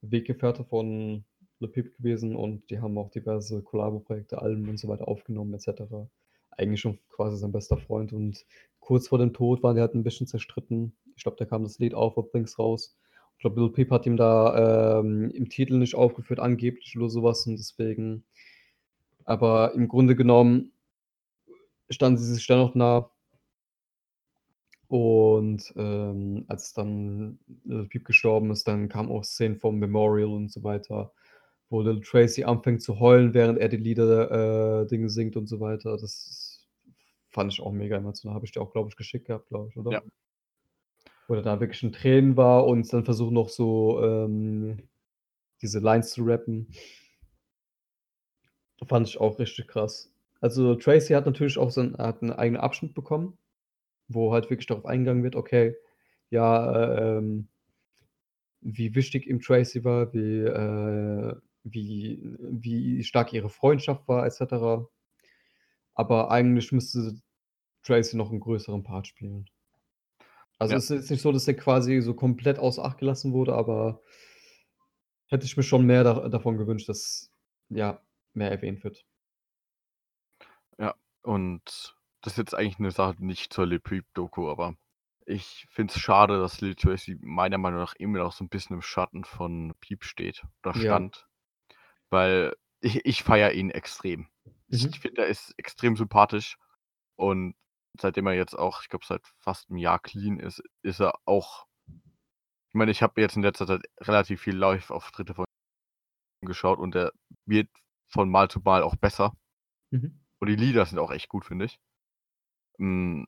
Weggefährte 0.01 0.63
von 0.63 1.25
Lil 1.59 1.69
Peep 1.69 1.97
gewesen 1.97 2.35
und 2.35 2.69
die 2.69 2.79
haben 2.79 2.97
auch 2.97 3.09
diverse 3.09 3.61
Kollabo-Projekte, 3.61 4.41
Alben 4.41 4.67
und 4.69 4.77
so 4.77 4.87
weiter 4.87 5.07
aufgenommen 5.07 5.53
etc. 5.53 5.83
Eigentlich 6.51 6.81
schon 6.81 6.99
quasi 7.09 7.37
sein 7.37 7.51
bester 7.51 7.77
Freund 7.77 8.13
und 8.13 8.45
kurz 8.83 9.07
vor 9.07 9.17
dem 9.17 9.33
Tod 9.33 9.63
waren 9.63 9.75
die 9.75 9.81
halt 9.81 9.95
ein 9.95 10.03
bisschen 10.03 10.27
zerstritten. 10.27 10.93
Ich 11.15 11.23
glaube, 11.23 11.37
da 11.37 11.45
kam 11.45 11.63
das 11.63 11.79
Lied 11.79 11.93
Auf 11.93 12.15
Things 12.31 12.59
raus. 12.59 12.97
Ich 13.37 13.41
glaube, 13.41 13.59
Lil 13.61 13.71
Peep 13.71 13.91
hat 13.91 14.05
ihm 14.05 14.17
da 14.17 14.99
ähm, 14.99 15.31
im 15.31 15.49
Titel 15.49 15.77
nicht 15.77 15.95
aufgeführt, 15.95 16.39
angeblich 16.39 16.97
oder 16.97 17.09
sowas 17.09 17.47
und 17.47 17.57
deswegen. 17.57 18.23
Aber 19.25 19.73
im 19.73 19.87
Grunde 19.87 20.15
genommen 20.15 20.71
standen 21.89 22.17
sie 22.17 22.33
sich 22.33 22.45
dennoch 22.45 22.75
nah. 22.75 23.09
Und 24.87 25.73
ähm, 25.77 26.45
als 26.47 26.73
dann 26.73 27.39
Lil 27.63 27.85
Peep 27.87 28.05
gestorben 28.05 28.51
ist, 28.51 28.67
dann 28.67 28.89
kamen 28.89 29.09
auch 29.09 29.23
Szenen 29.23 29.57
vom 29.57 29.79
Memorial 29.79 30.29
und 30.29 30.51
so 30.51 30.63
weiter, 30.63 31.13
wo 31.69 31.81
Lil 31.81 32.01
Tracy 32.01 32.43
anfängt 32.43 32.81
zu 32.81 32.99
heulen, 32.99 33.33
während 33.33 33.59
er 33.59 33.69
die 33.69 33.77
Lieder 33.77 34.81
äh, 34.81 34.87
Dinge 34.87 35.09
singt 35.09 35.37
und 35.37 35.47
so 35.47 35.59
weiter. 35.59 35.97
Das 35.97 36.42
fand 37.33 37.51
ich 37.51 37.61
auch 37.61 37.71
mega 37.71 37.97
emotional. 37.97 38.35
Habe 38.35 38.45
ich 38.45 38.51
dir 38.51 38.61
auch, 38.61 38.71
glaube 38.71 38.89
ich, 38.89 38.95
geschickt 38.95 39.25
gehabt, 39.27 39.49
glaube 39.49 39.69
ich, 39.69 39.77
oder? 39.77 39.91
Ja. 39.91 40.01
Wo 41.27 41.35
er 41.35 41.41
da 41.41 41.59
wirklich 41.59 41.83
in 41.83 41.91
Tränen 41.91 42.37
war 42.37 42.65
und 42.65 42.91
dann 42.91 43.05
versucht 43.05 43.33
noch 43.33 43.49
so 43.49 44.01
ähm, 44.03 44.89
diese 45.61 45.79
Lines 45.79 46.11
zu 46.11 46.23
rappen. 46.23 46.67
Fand 48.85 49.07
ich 49.07 49.19
auch 49.19 49.39
richtig 49.39 49.67
krass. 49.67 50.13
Also 50.41 50.75
Tracy 50.75 51.13
hat 51.13 51.25
natürlich 51.25 51.57
auch 51.57 51.71
so 51.71 51.79
einen, 51.79 51.97
hat 51.97 52.21
einen 52.21 52.33
eigenen 52.33 52.61
Abschnitt 52.61 52.93
bekommen, 52.93 53.37
wo 54.09 54.33
halt 54.33 54.49
wirklich 54.49 54.67
darauf 54.67 54.85
eingegangen 54.85 55.23
wird, 55.23 55.37
okay, 55.37 55.75
ja, 56.29 56.71
äh, 56.73 57.17
ähm, 57.17 57.47
wie 58.59 58.93
wichtig 58.93 59.27
ihm 59.27 59.39
Tracy 59.39 59.85
war, 59.85 60.13
wie, 60.13 60.41
äh, 60.41 61.35
wie, 61.63 62.19
wie 62.39 63.03
stark 63.03 63.31
ihre 63.31 63.49
Freundschaft 63.49 64.05
war, 64.09 64.25
etc. 64.25 64.85
Aber 65.95 66.31
eigentlich 66.31 66.71
müsste 66.71 67.15
Tracy 67.83 68.17
noch 68.17 68.29
einen 68.31 68.39
größeren 68.39 68.83
Part 68.83 69.07
spielen. 69.07 69.49
Also 70.59 70.73
Ja. 70.73 70.77
es 70.77 70.85
ist 70.85 70.89
jetzt 71.01 71.11
nicht 71.11 71.21
so, 71.21 71.31
dass 71.31 71.47
er 71.47 71.55
quasi 71.55 72.01
so 72.01 72.13
komplett 72.13 72.59
außer 72.59 72.83
Acht 72.85 72.97
gelassen 72.99 73.33
wurde, 73.33 73.53
aber 73.53 74.01
hätte 75.27 75.45
ich 75.45 75.57
mir 75.57 75.63
schon 75.63 75.85
mehr 75.85 76.03
da, 76.03 76.29
davon 76.29 76.57
gewünscht, 76.57 76.89
dass 76.89 77.31
ja 77.69 78.01
mehr 78.33 78.51
erwähnt 78.51 78.83
wird. 78.83 79.05
Und 81.23 81.95
das 82.21 82.33
ist 82.33 82.37
jetzt 82.37 82.55
eigentlich 82.55 82.79
eine 82.79 82.91
Sache 82.91 83.15
nicht 83.19 83.53
zur 83.53 83.65
Lil 83.65 83.79
Peep-Doku, 83.79 84.49
aber 84.49 84.75
ich 85.25 85.65
finde 85.69 85.93
es 85.93 85.99
schade, 85.99 86.37
dass 86.37 86.61
Lil 86.61 86.75
Tracy 86.75 87.17
meiner 87.21 87.57
Meinung 87.57 87.79
nach 87.79 87.95
immer 87.95 88.19
noch 88.19 88.33
so 88.33 88.43
ein 88.43 88.49
bisschen 88.49 88.75
im 88.75 88.81
Schatten 88.81 89.23
von 89.23 89.73
Peep 89.79 90.03
steht 90.03 90.43
oder 90.61 90.75
Ja. 90.75 90.95
stand. 90.97 91.27
Weil 92.09 92.55
ich, 92.81 93.05
ich 93.05 93.23
feiere 93.23 93.53
ihn 93.53 93.69
extrem. 93.69 94.27
Ich 94.73 94.85
Mhm. 94.85 94.93
finde, 94.93 95.21
er 95.23 95.27
ist 95.27 95.53
extrem 95.57 95.95
sympathisch 95.95 96.57
und 97.15 97.55
seitdem 97.99 98.27
er 98.27 98.33
jetzt 98.33 98.55
auch, 98.57 98.81
ich 98.81 98.89
glaube, 98.89 99.05
seit 99.05 99.21
fast 99.39 99.69
einem 99.69 99.77
Jahr 99.77 99.99
clean 99.99 100.39
ist, 100.39 100.63
ist 100.81 100.99
er 100.99 101.13
auch. 101.25 101.67
Ich 101.87 102.73
meine, 102.73 102.89
ich 102.91 103.03
habe 103.03 103.21
jetzt 103.21 103.35
in 103.35 103.43
letzter 103.43 103.67
Zeit 103.67 103.83
relativ 104.01 104.41
viel 104.41 104.55
Live-Auftritte 104.55 105.35
von 105.35 105.45
ihm 106.41 106.47
geschaut 106.47 106.79
und 106.79 106.95
er 106.95 107.11
wird 107.45 107.69
von 108.07 108.29
Mal 108.29 108.49
zu 108.49 108.59
Mal 108.61 108.81
auch 108.81 108.95
besser. 108.95 109.35
Mhm. 109.91 110.19
Und 110.39 110.47
die 110.47 110.55
Lieder 110.55 110.85
sind 110.85 110.97
auch 110.97 111.11
echt 111.11 111.29
gut, 111.29 111.45
finde 111.45 111.65
ich. 111.65 111.79
Mm, 112.77 113.25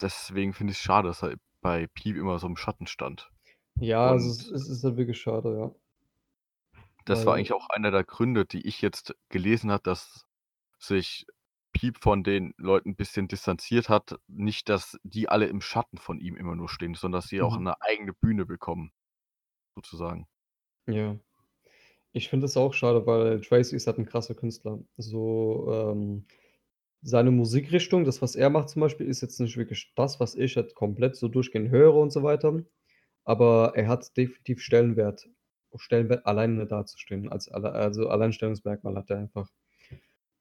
Deswegen 0.00 0.52
finde 0.52 0.72
ich 0.72 0.78
es 0.78 0.82
schade, 0.84 1.08
dass 1.08 1.22
er 1.22 1.36
bei 1.62 1.86
Piep 1.88 2.16
immer 2.16 2.38
so 2.38 2.46
im 2.46 2.56
Schatten 2.58 2.86
stand. 2.86 3.30
Ja, 3.78 4.06
also 4.10 4.28
es, 4.28 4.46
es 4.50 4.68
ist 4.68 4.84
halt 4.84 4.96
wirklich 4.98 5.18
schade, 5.20 5.58
ja. 5.58 5.74
Das 7.06 7.20
war 7.20 7.32
Weil- 7.32 7.38
eigentlich 7.38 7.54
auch 7.54 7.68
einer 7.70 7.90
der 7.90 8.04
Gründe, 8.04 8.44
die 8.44 8.66
ich 8.66 8.82
jetzt 8.82 9.14
gelesen 9.30 9.70
habe, 9.70 9.82
dass 9.82 10.25
sich 10.78 11.26
Piep 11.72 11.98
von 12.02 12.24
den 12.24 12.54
Leuten 12.56 12.90
ein 12.90 12.96
bisschen 12.96 13.28
distanziert 13.28 13.88
hat. 13.88 14.18
Nicht, 14.28 14.68
dass 14.68 14.98
die 15.04 15.28
alle 15.28 15.46
im 15.46 15.60
Schatten 15.60 15.98
von 15.98 16.18
ihm 16.20 16.36
immer 16.36 16.54
nur 16.56 16.68
stehen, 16.68 16.94
sondern 16.94 17.20
dass 17.20 17.28
sie 17.28 17.42
auch 17.42 17.56
Mhm. 17.56 17.66
eine 17.68 17.80
eigene 17.82 18.12
Bühne 18.14 18.46
bekommen. 18.46 18.92
Sozusagen. 19.76 20.28
Ja. 20.86 21.18
Ich 22.12 22.28
finde 22.30 22.46
es 22.46 22.56
auch 22.56 22.74
schade, 22.74 23.06
weil 23.06 23.40
Tracy 23.42 23.76
ist 23.76 23.86
halt 23.86 23.98
ein 23.98 24.06
krasser 24.06 24.34
Künstler. 24.34 24.80
So, 24.96 25.68
ähm, 25.72 26.26
seine 27.02 27.30
Musikrichtung, 27.32 28.04
das, 28.04 28.22
was 28.22 28.36
er 28.36 28.50
macht 28.50 28.70
zum 28.70 28.80
Beispiel, 28.82 29.06
ist 29.08 29.22
jetzt 29.22 29.40
nicht 29.40 29.56
wirklich 29.58 29.92
das, 29.96 30.20
was 30.20 30.34
ich 30.36 30.56
halt 30.56 30.74
komplett 30.74 31.16
so 31.16 31.28
durchgehend 31.28 31.70
höre 31.70 31.94
und 31.94 32.10
so 32.12 32.22
weiter. 32.24 32.64
Aber 33.24 33.74
er 33.76 33.88
hat 33.88 34.16
definitiv 34.16 34.62
Stellenwert, 34.62 35.28
Stellenwert 35.76 36.26
alleine 36.26 36.66
dazustehen. 36.66 37.30
Als, 37.30 37.48
also 37.50 38.08
Alleinstellungsmerkmal 38.08 38.96
hat 38.96 39.10
er 39.10 39.18
einfach. 39.18 39.50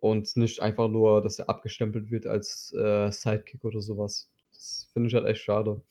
Und 0.06 0.38
nicht 0.38 0.62
einfach 0.62 0.88
nur, 0.88 1.24
dass 1.24 1.40
er 1.40 1.50
abgestempelt 1.50 2.12
wird 2.12 2.28
als 2.28 2.72
äh, 2.74 3.12
Sidekick 3.12 3.66
oder 3.66 3.82
sowas. 3.82 4.30
Das 4.54 4.88
finde 4.94 5.08
ich 5.10 5.16
halt 5.16 5.26
echt 5.26 5.42
schade. 5.42 5.82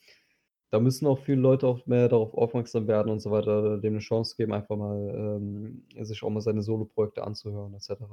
Da 0.71 0.79
müssen 0.79 1.09
auch 1.09 1.19
viele 1.19 1.41
Leute 1.41 1.67
auch 1.67 1.85
mehr 1.87 2.09
darauf 2.09 2.33
aufmerksam 2.35 2.87
werden 2.87 3.11
und 3.11 3.19
so 3.19 3.33
weiter, 3.33 3.79
dem 3.79 3.95
eine 3.95 4.01
Chance 4.01 4.37
geben, 4.37 4.53
einfach 4.53 4.77
mal 4.77 5.39
ähm, 5.41 5.85
sich 6.01 6.23
auch 6.23 6.31
mal 6.31 6.41
seine 6.41 6.63
Solo-Projekte 6.63 7.25
anzuhören, 7.25 7.75
etc. 7.75 8.05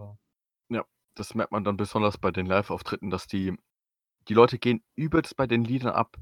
Das 1.16 1.36
merkt 1.36 1.52
man 1.52 1.64
dann 1.64 1.78
besonders 1.78 2.18
bei 2.18 2.32
den 2.32 2.46
Live-Auftritten, 2.46 3.10
dass 3.10 3.28
die, 3.28 3.56
die 4.28 4.34
Leute 4.34 4.58
gehen 4.58 4.82
übelst 4.96 5.36
bei 5.36 5.46
den 5.46 5.64
Liedern 5.64 5.94
ab, 5.94 6.18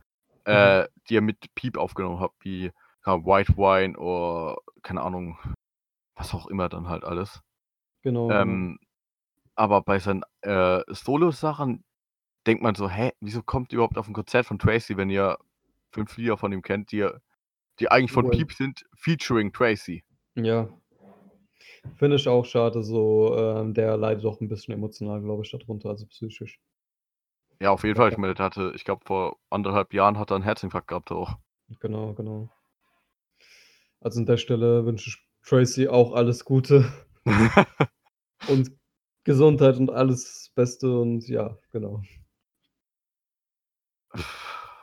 äh, 0.46 0.88
die 1.08 1.16
er 1.16 1.22
mit 1.22 1.38
Piep 1.56 1.78
aufgenommen 1.78 2.20
hat, 2.20 2.32
wie 2.42 2.72
ja, 3.06 3.26
White 3.26 3.56
Wine 3.56 3.98
oder 3.98 4.58
keine 4.82 5.02
Ahnung, 5.02 5.38
was 6.16 6.34
auch 6.34 6.48
immer 6.48 6.68
dann 6.70 6.90
halt 6.90 7.04
alles. 7.04 7.42
Genau. 8.02 8.28
genau. 8.28 8.42
Ähm, 8.42 8.80
aber 9.60 9.82
bei 9.82 10.00
seinen 10.00 10.24
äh, 10.40 10.82
Solo-Sachen 10.88 11.84
denkt 12.48 12.64
man 12.64 12.76
so, 12.76 12.90
hä, 12.90 13.12
wieso 13.20 13.44
kommt 13.44 13.74
ihr 13.74 13.76
überhaupt 13.76 13.98
auf 13.98 14.08
ein 14.08 14.14
Konzert 14.14 14.46
von 14.46 14.58
Tracy, 14.58 14.96
wenn 14.96 15.10
ihr 15.10 15.38
fünf 15.92 16.16
Lieder 16.16 16.38
von 16.38 16.54
ihm 16.54 16.62
kennt, 16.62 16.94
die, 16.94 17.06
die 17.80 17.92
eigentlich 17.92 18.14
von 18.14 18.24
Well. 18.26 18.32
Piep 18.32 18.54
sind, 18.54 18.86
featuring 18.96 19.52
Tracy? 19.52 20.06
Ja. 20.36 20.70
Finde 21.98 22.16
ich 22.16 22.28
auch 22.30 22.46
schade, 22.46 22.84
so, 22.84 23.36
ähm, 23.38 23.74
der 23.74 23.98
leidet 23.98 24.26
auch 24.26 24.40
ein 24.40 24.48
bisschen 24.48 24.74
emotional, 24.74 25.22
glaube 25.22 25.44
ich, 25.44 25.52
darunter, 25.52 25.90
also 25.90 26.06
psychisch. 26.06 26.62
Ja, 27.62 27.72
auf 27.72 27.84
jeden 27.84 27.98
Fall. 27.98 28.10
Ich 28.12 28.18
meine, 28.18 28.36
der 28.36 28.46
hatte, 28.46 28.72
ich 28.76 28.86
glaube, 28.86 29.04
vor 29.06 29.36
anderthalb 29.50 29.94
Jahren 29.94 30.18
hat 30.18 30.32
er 30.32 30.36
einen 30.36 30.46
Herzinfarkt 30.46 30.88
gehabt 30.88 31.12
auch. 31.12 31.38
Genau, 31.82 32.14
genau. 32.14 32.50
Also 34.00 34.22
an 34.22 34.26
der 34.26 34.38
Stelle 34.38 34.86
wünsche 34.86 35.10
ich 35.10 35.18
Tracy 35.44 35.90
auch 35.90 36.14
alles 36.14 36.46
Gute 36.46 36.90
und 38.48 38.79
Gesundheit 39.24 39.78
und 39.78 39.90
alles 39.90 40.52
Beste 40.56 41.00
und 41.00 41.28
ja, 41.28 41.58
genau. 41.72 42.02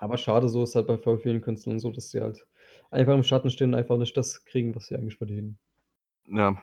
Aber 0.01 0.17
schade, 0.19 0.49
so 0.49 0.63
ist 0.63 0.75
halt 0.75 0.87
bei 0.87 0.99
voll 0.99 1.19
vielen 1.19 1.41
Künstlern 1.41 1.79
so, 1.79 1.91
dass 1.91 2.11
sie 2.11 2.21
halt 2.21 2.47
einfach 2.91 3.15
im 3.15 3.23
Schatten 3.23 3.51
stehen 3.51 3.71
und 3.71 3.79
einfach 3.79 3.97
nicht 3.97 4.17
das 4.17 4.45
kriegen, 4.45 4.75
was 4.75 4.87
sie 4.87 4.97
eigentlich 4.97 5.17
verdienen. 5.17 5.59
Ja. 6.27 6.63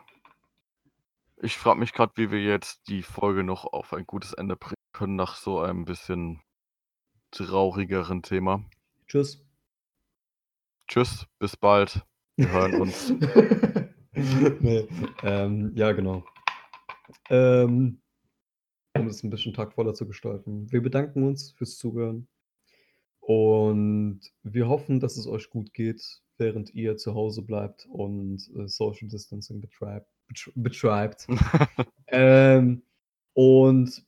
Ich 1.42 1.58
frage 1.58 1.80
mich 1.80 1.94
gerade, 1.94 2.14
wie 2.16 2.32
wir 2.32 2.42
jetzt 2.42 2.88
die 2.88 3.04
Folge 3.04 3.44
noch 3.44 3.66
auf 3.66 3.94
ein 3.94 4.06
gutes 4.06 4.34
Ende 4.34 4.56
bringen 4.56 4.76
können 4.94 5.16
nach 5.16 5.36
so 5.36 5.60
einem 5.60 5.84
bisschen 5.84 6.42
traurigeren 7.32 8.22
Thema. 8.22 8.64
Tschüss. 9.08 9.44
Tschüss, 10.88 11.26
bis 11.40 11.58
bald. 11.58 12.06
Wir 12.38 12.50
hören 12.50 12.82
uns. 12.82 13.10
nee, 14.14 14.88
ähm, 15.24 15.72
ja, 15.76 15.92
genau. 15.92 16.24
Ähm, 17.30 18.02
um 18.96 19.08
es 19.08 19.24
ein 19.24 19.30
bisschen 19.30 19.54
taktvoller 19.54 19.94
zu 19.94 20.08
gestalten. 20.08 20.72
Wir 20.72 20.82
bedanken 20.82 21.24
uns 21.24 21.52
fürs 21.52 21.78
Zuhören 21.78 22.28
und 23.20 24.22
wir 24.44 24.68
hoffen, 24.68 25.00
dass 25.00 25.18
es 25.18 25.28
euch 25.28 25.50
gut 25.50 25.74
geht, 25.74 26.04
während 26.38 26.74
ihr 26.74 26.98
zu 26.98 27.16
Hause 27.16 27.42
bleibt 27.42 27.88
und 27.90 28.50
äh, 28.56 28.68
Social 28.68 29.08
Distancing 29.08 29.62
betreibt. 29.62 30.08
betr- 30.32 30.52
betreibt. 30.56 31.28
ähm, 32.08 32.84
und 33.34 34.06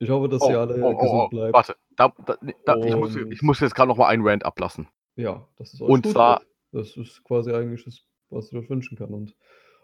ich 0.00 0.10
hoffe, 0.10 0.28
dass 0.28 0.48
ihr 0.48 0.58
alle 0.58 0.74
gesund 0.74 1.30
bleibt. 1.30 1.50
Oh, 1.50 1.56
Warte, 1.56 1.76
da, 1.96 2.12
da, 2.26 2.36
da, 2.66 2.76
ich, 2.84 2.96
muss, 2.96 3.16
ich 3.16 3.42
muss 3.42 3.60
jetzt 3.60 3.74
gerade 3.74 3.88
noch 3.88 3.96
mal 3.96 4.08
einen 4.08 4.26
Rant 4.26 4.44
ablassen. 4.44 4.88
Ja, 5.16 5.48
das 5.56 5.74
ist 5.74 5.80
euch 5.80 5.88
Und 5.88 6.04
gut 6.04 6.12
zwar-. 6.12 6.42
Das 6.70 6.96
ist 6.96 7.24
quasi 7.24 7.52
eigentlich 7.52 7.84
das, 7.84 8.04
was 8.28 8.52
ich 8.52 8.58
euch 8.58 8.68
wünschen 8.68 8.96
kann. 8.98 9.14
Und 9.14 9.36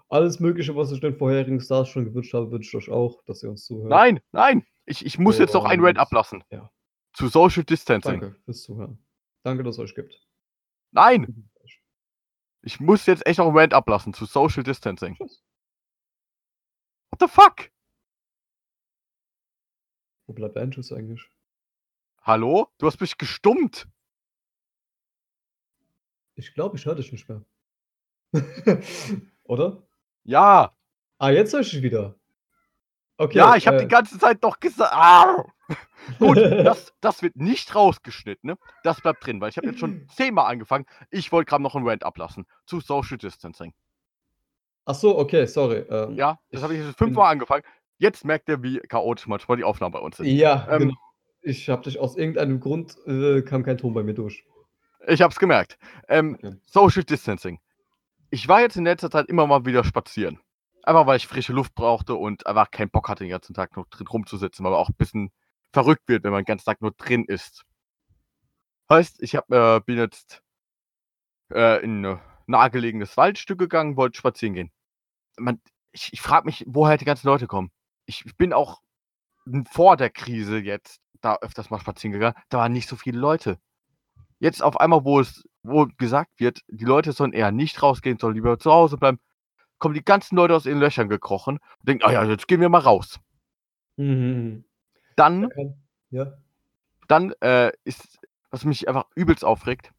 alles 0.09 0.39
Mögliche, 0.41 0.77
was 0.77 0.93
ich 0.93 1.01
den 1.01 1.17
vorherigen 1.17 1.61
Stars 1.61 1.89
schon 1.89 2.05
gewünscht 2.05 2.35
habe, 2.35 2.51
wünsche 2.51 2.69
ich 2.79 2.89
euch 2.89 2.93
auch, 2.95 3.23
dass 3.25 3.43
ihr 3.43 3.51
uns 3.51 3.65
zuhört. 3.65 3.89
Nein, 3.91 4.21
nein, 4.33 4.67
ich, 4.87 5.05
ich 5.05 5.19
muss 5.19 5.39
jetzt 5.39 5.55
noch 5.55 5.65
einen 5.65 5.83
Rant 5.85 5.99
Und- 5.99 6.03
ablassen. 6.03 6.45
ja. 6.51 6.71
Zu 7.13 7.29
Social 7.29 7.63
Distancing. 7.65 8.21
Danke 8.21 8.41
fürs 8.45 8.63
Zuhören. 8.63 8.99
Danke, 9.45 9.63
dass 9.63 9.77
es 9.77 9.79
euch 9.79 9.95
gibt. 9.95 10.21
Nein, 10.91 11.49
ich 12.63 12.81
muss 12.81 13.07
jetzt 13.07 13.25
echt 13.27 13.39
noch 13.39 13.47
einen 13.47 13.57
Rant 13.57 13.73
ablassen 13.75 14.13
zu 14.15 14.25
Social 14.27 14.65
Distancing. 14.65 15.15
Tschüss. 15.17 15.45
What 17.11 17.21
the 17.21 17.29
fuck? 17.29 17.71
Wo 20.27 20.33
bleibt 20.33 20.57
Tschüss 20.73 20.93
eigentlich? 20.93 21.25
Hallo? 22.23 22.69
Du 22.79 22.87
hast 22.87 23.01
mich 23.01 23.17
gestummt. 23.19 23.87
Ich 26.37 26.53
glaube, 26.55 26.77
ich 26.77 26.87
höre 26.87 26.97
dich 26.97 27.13
nicht 27.13 27.29
mehr. 27.29 27.45
Oder? 29.45 29.87
Ja, 30.25 30.73
Ah, 31.19 31.31
jetzt 31.31 31.53
höre 31.53 31.61
ich 31.61 31.71
dich 31.71 31.83
wieder. 31.83 32.17
Okay. 33.17 33.39
ja, 33.39 33.55
ich 33.55 33.67
habe 33.69 33.77
äh, 33.77 33.81
die 33.83 33.89
ganze 33.89 34.19
Zeit 34.19 34.43
noch 34.43 34.59
gesagt. 34.59 34.93
Ah! 34.93 35.45
Gut, 36.19 36.37
das, 36.37 36.93
das 37.01 37.23
wird 37.23 37.37
nicht 37.37 37.75
rausgeschnitten, 37.75 38.49
ne? 38.51 38.59
Das 38.83 39.01
bleibt 39.01 39.25
drin, 39.25 39.41
weil 39.41 39.49
ich 39.51 39.57
habe 39.57 39.69
jetzt 39.69 39.79
schon 39.79 40.07
zehnmal 40.15 40.51
angefangen. 40.51 40.87
Ich 41.11 41.31
wollte 41.33 41.49
gerade 41.49 41.63
noch 41.63 41.77
einen 41.77 41.89
Rant 41.89 42.03
ablassen 42.05 42.47
zu 42.67 42.81
Social 42.81 43.17
Distancing. 43.17 43.73
Ach 44.85 44.95
so, 44.95 45.17
okay, 45.17 45.47
sorry. 45.47 45.85
Ähm, 45.89 46.15
Ja, 46.17 46.39
das 46.51 46.63
habe 46.63 46.75
ich 46.75 46.81
Ich 46.81 46.87
jetzt 46.87 46.99
fünfmal 46.99 47.31
angefangen. 47.33 47.63
Jetzt 47.99 48.25
merkt 48.25 48.49
ihr, 48.49 48.63
wie 48.63 48.81
chaotisch 48.81 49.27
manchmal 49.29 49.57
die 49.57 49.65
Aufnahmen 49.65 49.93
bei 49.93 50.01
uns 50.01 50.17
sind. 50.17 50.27
Ja, 50.27 50.67
Ähm, 50.69 50.79
genau. 50.81 50.95
Ich 51.41 51.69
habe 51.69 51.83
dich 51.83 51.99
aus 52.01 52.17
irgendeinem 52.17 52.59
Grund, 52.59 52.97
äh, 53.07 53.43
kam 53.43 53.63
kein 53.63 53.79
Ton 53.79 53.95
bei 53.95 54.03
mir 54.03 54.15
durch. 54.15 54.45
Ich 55.07 55.23
habe 55.23 55.31
es 55.31 55.39
gemerkt. 55.39 55.79
Ähm, 56.09 56.35
Okay. 56.35 56.57
Social 56.67 57.05
Distancing. 57.05 57.61
Ich 58.35 58.49
war 58.49 58.61
jetzt 58.63 58.77
in 58.77 58.83
letzter 58.83 59.13
Zeit 59.13 59.29
immer 59.29 59.47
mal 59.47 59.65
wieder 59.65 59.85
spazieren. 59.85 60.41
Einfach 60.83 61.07
weil 61.07 61.19
ich 61.19 61.29
frische 61.29 61.53
Luft 61.53 61.73
brauchte 61.77 62.17
und 62.17 62.49
einfach 62.49 62.73
keinen 62.73 62.91
Bock 62.91 63.09
hatte, 63.09 63.23
den 63.23 63.31
ganzen 63.31 63.55
Tag 63.55 63.77
nur 63.77 63.87
drin 63.89 64.09
rumzusitzen, 64.09 64.65
weil 64.65 64.73
man 64.73 64.81
auch 64.81 64.89
ein 64.89 64.97
bisschen 64.97 65.31
verrückt 65.73 66.09
wird, 66.09 66.25
wenn 66.25 66.33
man 66.33 66.41
den 66.41 66.47
ganzen 66.47 66.65
Tag 66.65 66.83
nur 66.83 66.91
drin 66.91 67.25
ist. 67.27 67.65
Heißt, 68.91 69.23
ich 69.23 69.37
hab, 69.37 69.49
äh, 69.53 69.81
bin 69.87 69.99
jetzt 69.99 70.43
äh, 71.53 71.81
in 71.85 72.05
ein 72.05 72.21
nahegelegenes 72.49 73.17
Waldstück 73.17 73.61
gegangen, 73.61 73.97
wollte 73.97 74.19
spazieren 74.19 74.55
gehen. 74.55 74.73
Man, 75.39 75.61
ich 75.93 76.13
ich 76.13 76.21
frage 76.21 76.47
mich, 76.47 76.65
woher 76.67 76.97
die 76.97 77.05
ganzen 77.05 77.29
Leute 77.29 77.47
kommen. 77.47 77.71
Ich, 78.05 78.27
ich 78.27 78.37
bin 78.37 78.53
auch 78.53 78.83
vor 79.71 79.97
der 79.97 80.11
Krise 80.11 80.59
jetzt 80.59 81.01
da 81.21 81.39
öfters 81.41 81.71
mal 81.71 81.79
spazieren 81.79 82.13
gegangen. 82.13 82.37
Da 82.49 82.59
waren 82.59 82.73
nicht 82.73 82.89
so 82.89 82.97
viele 82.97 83.21
Leute. 83.21 83.61
Jetzt 84.45 84.63
auf 84.63 84.79
einmal, 84.79 85.07
wo 85.07 85.21
es 85.21 85.49
wo 85.63 85.87
gesagt 85.97 86.39
wird, 86.39 86.61
die 86.69 86.85
Leute 86.85 87.13
sollen 87.13 87.33
eher 87.33 87.51
nicht 87.51 87.83
rausgehen, 87.83 88.19
sollen 88.19 88.35
lieber 88.35 88.59
zu 88.59 88.71
Hause 88.71 88.99
bleiben, 88.99 89.19
kommen 89.79 89.95
die 89.95 90.05
ganzen 90.05 90.37
Leute 90.37 90.55
aus 90.55 90.67
ihren 90.67 90.81
Löchern 90.81 91.09
gekrochen 91.09 91.57
und 91.79 91.89
denken, 91.89 92.05
ah 92.05 92.13
ja, 92.13 92.25
jetzt 92.25 92.47
gehen 92.47 92.61
wir 92.61 92.69
mal 92.69 92.81
raus. 92.81 93.19
Mhm. 93.97 94.67
Dann, 95.17 95.49
Ja. 96.11 96.35
dann 97.09 97.33
äh, 97.41 97.73
ist, 97.85 98.19
was 98.51 98.67
mich 98.67 98.87
einfach 98.87 99.07
übelst 99.15 99.47
aufregt, 99.47 99.93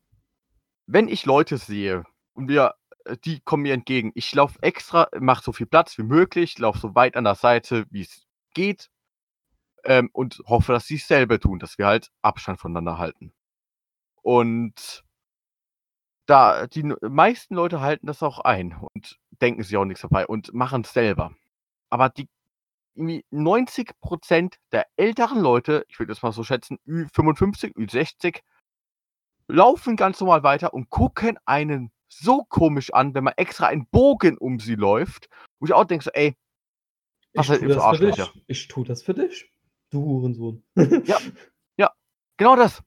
wenn 0.86 1.08
ich 1.08 1.26
Leute 1.26 1.58
sehe 1.58 2.04
und 2.36 2.48
wir, 2.48 2.76
äh, 3.06 3.18
die 3.26 3.40
kommen 3.40 3.64
mir 3.64 3.74
entgegen, 3.74 4.12
ich 4.14 4.32
laufe 4.36 4.62
extra, 4.62 5.08
mache 5.20 5.44
so 5.44 5.54
viel 5.54 5.66
Platz 5.66 5.98
wie 5.98 6.04
möglich, 6.04 6.60
laufe 6.60 6.78
so 6.78 6.94
weit 6.94 7.16
an 7.16 7.24
der 7.24 7.34
Seite, 7.34 7.88
wie 7.90 8.02
es 8.02 8.28
geht 8.54 8.92
ähm, 9.86 10.12
und 10.14 10.44
hoffe, 10.46 10.72
dass 10.72 10.86
sie 10.86 10.98
es 10.98 11.08
selber 11.08 11.40
tun, 11.40 11.58
dass 11.58 11.80
wir 11.80 11.88
halt 11.88 12.12
Abstand 12.22 12.60
voneinander 12.60 13.00
halten. 13.00 13.34
Und 14.26 15.04
da 16.26 16.66
die 16.66 16.82
meisten 17.02 17.54
Leute 17.54 17.80
halten 17.80 18.08
das 18.08 18.24
auch 18.24 18.40
ein 18.40 18.76
und 18.76 19.20
denken 19.40 19.62
sich 19.62 19.78
auch 19.78 19.86
nichts 19.86 20.02
dabei 20.02 20.26
und 20.26 20.52
machen 20.52 20.82
es 20.82 20.94
selber. 20.94 21.36
Aber 21.92 22.10
die 22.10 22.28
irgendwie 22.96 23.24
90% 23.32 24.56
der 24.72 24.88
älteren 24.96 25.40
Leute, 25.42 25.86
ich 25.90 26.00
würde 26.00 26.12
das 26.12 26.24
mal 26.24 26.32
so 26.32 26.44
schätzen, 26.44 26.80
Ü55, 26.88 27.76
Ü60, 27.76 28.40
laufen 29.48 29.96
ganz 29.96 30.20
normal 30.20 30.42
weiter 30.42 30.74
und 30.74 30.90
gucken 30.90 31.38
einen 31.46 31.92
so 32.08 32.46
komisch 32.50 32.92
an, 32.96 33.14
wenn 33.14 33.26
man 33.26 33.36
extra 33.38 33.68
einen 33.68 33.86
Bogen 33.86 34.40
um 34.40 34.60
sie 34.60 34.76
läuft. 34.76 35.30
Wo 35.60 35.68
ich 35.68 35.74
auch 35.74 35.86
denke, 35.86 36.06
so, 36.06 36.12
ey, 36.14 36.36
Was 37.36 37.50
Ich 37.52 37.60
tue 37.60 37.68
das 37.68 37.98
für 37.98 38.12
dich. 38.12 38.32
Ich 38.48 38.68
tue 38.70 38.86
das 38.86 39.04
für 39.04 39.14
dich. 39.14 39.52
Du 39.92 40.04
Hurensohn. 40.04 40.64
genau 42.38 42.56
das. 42.56 42.82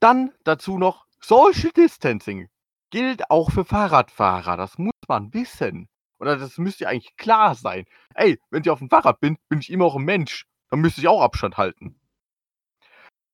Dann 0.00 0.32
dazu 0.44 0.78
noch 0.78 1.06
Social 1.20 1.70
Distancing. 1.70 2.48
Gilt 2.90 3.30
auch 3.30 3.50
für 3.50 3.64
Fahrradfahrer. 3.64 4.56
Das 4.56 4.78
muss 4.78 4.92
man 5.08 5.32
wissen. 5.34 5.88
Oder 6.18 6.36
das 6.36 6.58
müsste 6.58 6.88
eigentlich 6.88 7.16
klar 7.16 7.54
sein. 7.54 7.84
Ey, 8.14 8.40
wenn 8.50 8.62
ich 8.62 8.70
auf 8.70 8.78
dem 8.78 8.90
Fahrrad 8.90 9.20
bin, 9.20 9.38
bin 9.48 9.60
ich 9.60 9.70
immer 9.70 9.84
auch 9.84 9.96
ein 9.96 10.04
Mensch. 10.04 10.46
Dann 10.70 10.80
müsste 10.80 11.00
ich 11.00 11.08
auch 11.08 11.22
Abstand 11.22 11.56
halten. 11.56 11.98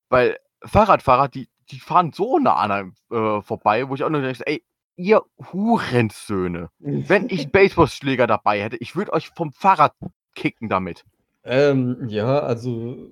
Weil 0.09 0.39
Fahrradfahrer, 0.62 1.28
die, 1.28 1.49
die 1.70 1.81
fahren 1.81 2.12
so 2.12 2.39
nah 2.39 2.57
an 2.57 2.70
einem 2.70 2.95
äh, 3.11 3.43
vorbei, 3.43 3.89
wo 3.89 3.95
ich 3.95 4.05
auch 4.05 4.11
nur 4.11 4.20
denke, 4.20 4.47
ey, 4.47 4.65
ihr 4.97 5.23
Hurensöhne. 5.53 6.70
Wenn 6.78 7.28
ich 7.28 7.49
Baseballschläger 7.53 8.27
dabei 8.27 8.62
hätte, 8.62 8.77
ich 8.77 8.97
würde 8.97 9.12
euch 9.12 9.31
vom 9.31 9.53
Fahrrad 9.53 9.95
kicken 10.35 10.69
damit. 10.69 11.05
ähm, 11.45 12.09
ja, 12.09 12.41
also. 12.41 13.11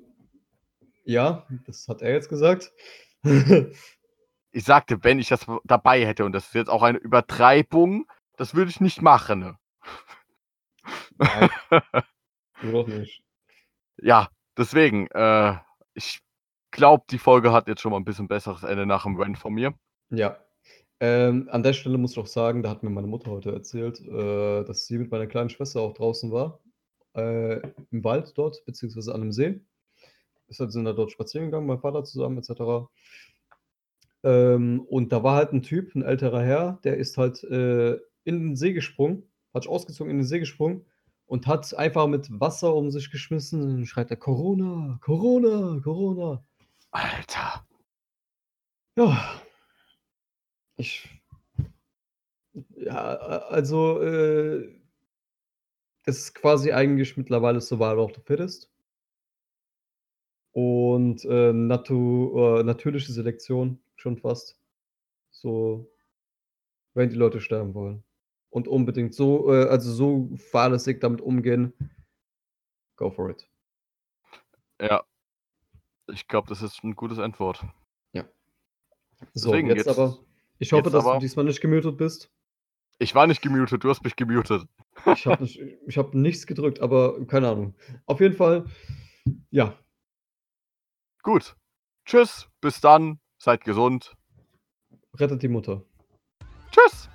Ja, 1.04 1.46
das 1.66 1.88
hat 1.88 2.00
er 2.02 2.12
jetzt 2.12 2.28
gesagt. 2.28 2.72
Ich 4.54 4.64
sagte, 4.64 5.02
wenn 5.02 5.18
ich 5.18 5.28
das 5.28 5.46
dabei 5.64 6.04
hätte, 6.04 6.26
und 6.26 6.32
das 6.32 6.48
ist 6.48 6.54
jetzt 6.54 6.68
auch 6.68 6.82
eine 6.82 6.98
Übertreibung, 6.98 8.06
das 8.36 8.54
würde 8.54 8.70
ich 8.70 8.82
nicht 8.82 9.00
machen. 9.00 9.40
Ne? 9.40 9.58
Nein. 11.16 11.50
doch 12.62 12.86
nicht. 12.86 13.22
Ja, 13.96 14.28
deswegen, 14.58 15.06
äh, 15.12 15.56
ich 15.94 16.20
glaube, 16.70 17.04
die 17.10 17.18
Folge 17.18 17.52
hat 17.52 17.66
jetzt 17.66 17.80
schon 17.80 17.92
mal 17.92 17.98
ein 17.98 18.04
bisschen 18.04 18.28
besseres 18.28 18.62
Ende 18.62 18.84
nach 18.84 19.04
dem 19.04 19.16
Rant 19.16 19.38
von 19.38 19.54
mir. 19.54 19.72
Ja. 20.10 20.38
Ähm, 21.00 21.48
an 21.50 21.62
der 21.62 21.72
Stelle 21.72 21.98
muss 21.98 22.12
ich 22.12 22.18
auch 22.18 22.26
sagen, 22.26 22.62
da 22.62 22.70
hat 22.70 22.82
mir 22.82 22.90
meine 22.90 23.08
Mutter 23.08 23.30
heute 23.30 23.52
erzählt, 23.52 24.00
äh, 24.00 24.64
dass 24.64 24.86
sie 24.86 24.98
mit 24.98 25.10
meiner 25.10 25.26
kleinen 25.26 25.50
Schwester 25.50 25.80
auch 25.80 25.94
draußen 25.94 26.30
war. 26.30 26.60
Äh, 27.14 27.60
Im 27.90 28.04
Wald 28.04 28.36
dort, 28.36 28.64
beziehungsweise 28.66 29.14
an 29.14 29.22
einem 29.22 29.32
See. 29.32 29.60
Ist 30.52 30.60
halt, 30.60 30.70
sind 30.70 30.84
da 30.84 30.92
dort 30.92 31.10
spazieren 31.10 31.46
gegangen, 31.46 31.66
mein 31.66 31.80
Vater 31.80 32.04
zusammen, 32.04 32.36
etc. 32.36 32.90
Ähm, 34.22 34.82
und 34.82 35.10
da 35.10 35.22
war 35.22 35.36
halt 35.36 35.54
ein 35.54 35.62
Typ, 35.62 35.94
ein 35.94 36.02
älterer 36.02 36.42
Herr, 36.42 36.78
der 36.84 36.98
ist 36.98 37.16
halt 37.16 37.42
äh, 37.44 37.94
in 38.24 38.40
den 38.40 38.56
See 38.56 38.74
gesprungen, 38.74 39.22
hat 39.54 39.62
sich 39.62 39.72
ausgezogen, 39.72 40.10
in 40.10 40.18
den 40.18 40.26
See 40.26 40.40
gesprungen 40.40 40.84
und 41.24 41.46
hat 41.46 41.72
einfach 41.74 42.06
mit 42.06 42.28
Wasser 42.38 42.74
um 42.74 42.90
sich 42.90 43.10
geschmissen 43.10 43.62
und 43.62 43.86
schreit 43.86 44.10
er 44.10 44.18
Corona, 44.18 44.98
Corona, 45.00 45.80
Corona. 45.82 46.44
Alter. 46.90 47.66
Ja. 48.98 49.40
Ich. 50.76 51.08
Ja, 52.76 53.16
also, 53.16 54.02
äh, 54.02 54.68
es 56.04 56.18
ist 56.18 56.34
quasi 56.34 56.72
eigentlich 56.72 57.16
mittlerweile 57.16 57.62
Survival 57.62 58.00
of 58.00 58.12
the 58.14 58.20
Fittest 58.26 58.71
und 60.52 61.24
äh, 61.24 61.52
natu 61.52 62.58
äh, 62.58 62.62
natürliche 62.62 63.12
Selektion 63.12 63.78
schon 63.96 64.18
fast. 64.18 64.58
So, 65.30 65.90
wenn 66.94 67.08
die 67.08 67.16
Leute 67.16 67.40
sterben 67.40 67.74
wollen. 67.74 68.04
Und 68.50 68.68
unbedingt 68.68 69.14
so, 69.14 69.52
äh, 69.52 69.64
also 69.64 69.90
so 69.92 70.30
fahrlässig 70.36 71.00
damit 71.00 71.22
umgehen. 71.22 71.72
Go 72.96 73.10
for 73.10 73.30
it. 73.30 73.48
Ja. 74.80 75.04
Ich 76.08 76.28
glaube, 76.28 76.48
das 76.48 76.60
ist 76.62 76.84
ein 76.84 76.94
gutes 76.94 77.18
Antwort. 77.18 77.64
Ja. 78.12 78.24
So, 79.32 79.50
Deswegen, 79.50 79.68
jetzt, 79.68 79.86
jetzt 79.86 79.98
aber. 79.98 80.18
Ich 80.58 80.72
hoffe, 80.72 80.90
dass 80.90 81.04
aber, 81.04 81.14
du 81.14 81.20
diesmal 81.20 81.46
nicht 81.46 81.60
gemutet 81.60 81.96
bist. 81.96 82.30
Ich 82.98 83.14
war 83.14 83.26
nicht 83.26 83.42
gemutet, 83.42 83.82
du 83.82 83.88
hast 83.88 84.04
mich 84.04 84.16
gemutet. 84.16 84.68
ich 85.06 85.26
habe 85.26 85.42
nicht, 85.42 85.58
hab 85.96 86.14
nichts 86.14 86.46
gedrückt, 86.46 86.80
aber 86.80 87.24
keine 87.26 87.48
Ahnung. 87.48 87.74
Auf 88.06 88.20
jeden 88.20 88.36
Fall, 88.36 88.66
ja, 89.50 89.76
Gut. 91.22 91.56
Tschüss, 92.04 92.48
bis 92.60 92.80
dann, 92.80 93.20
seid 93.38 93.62
gesund. 93.62 94.14
Rettet 95.14 95.42
die 95.42 95.48
Mutter. 95.48 95.84
Tschüss. 96.72 97.08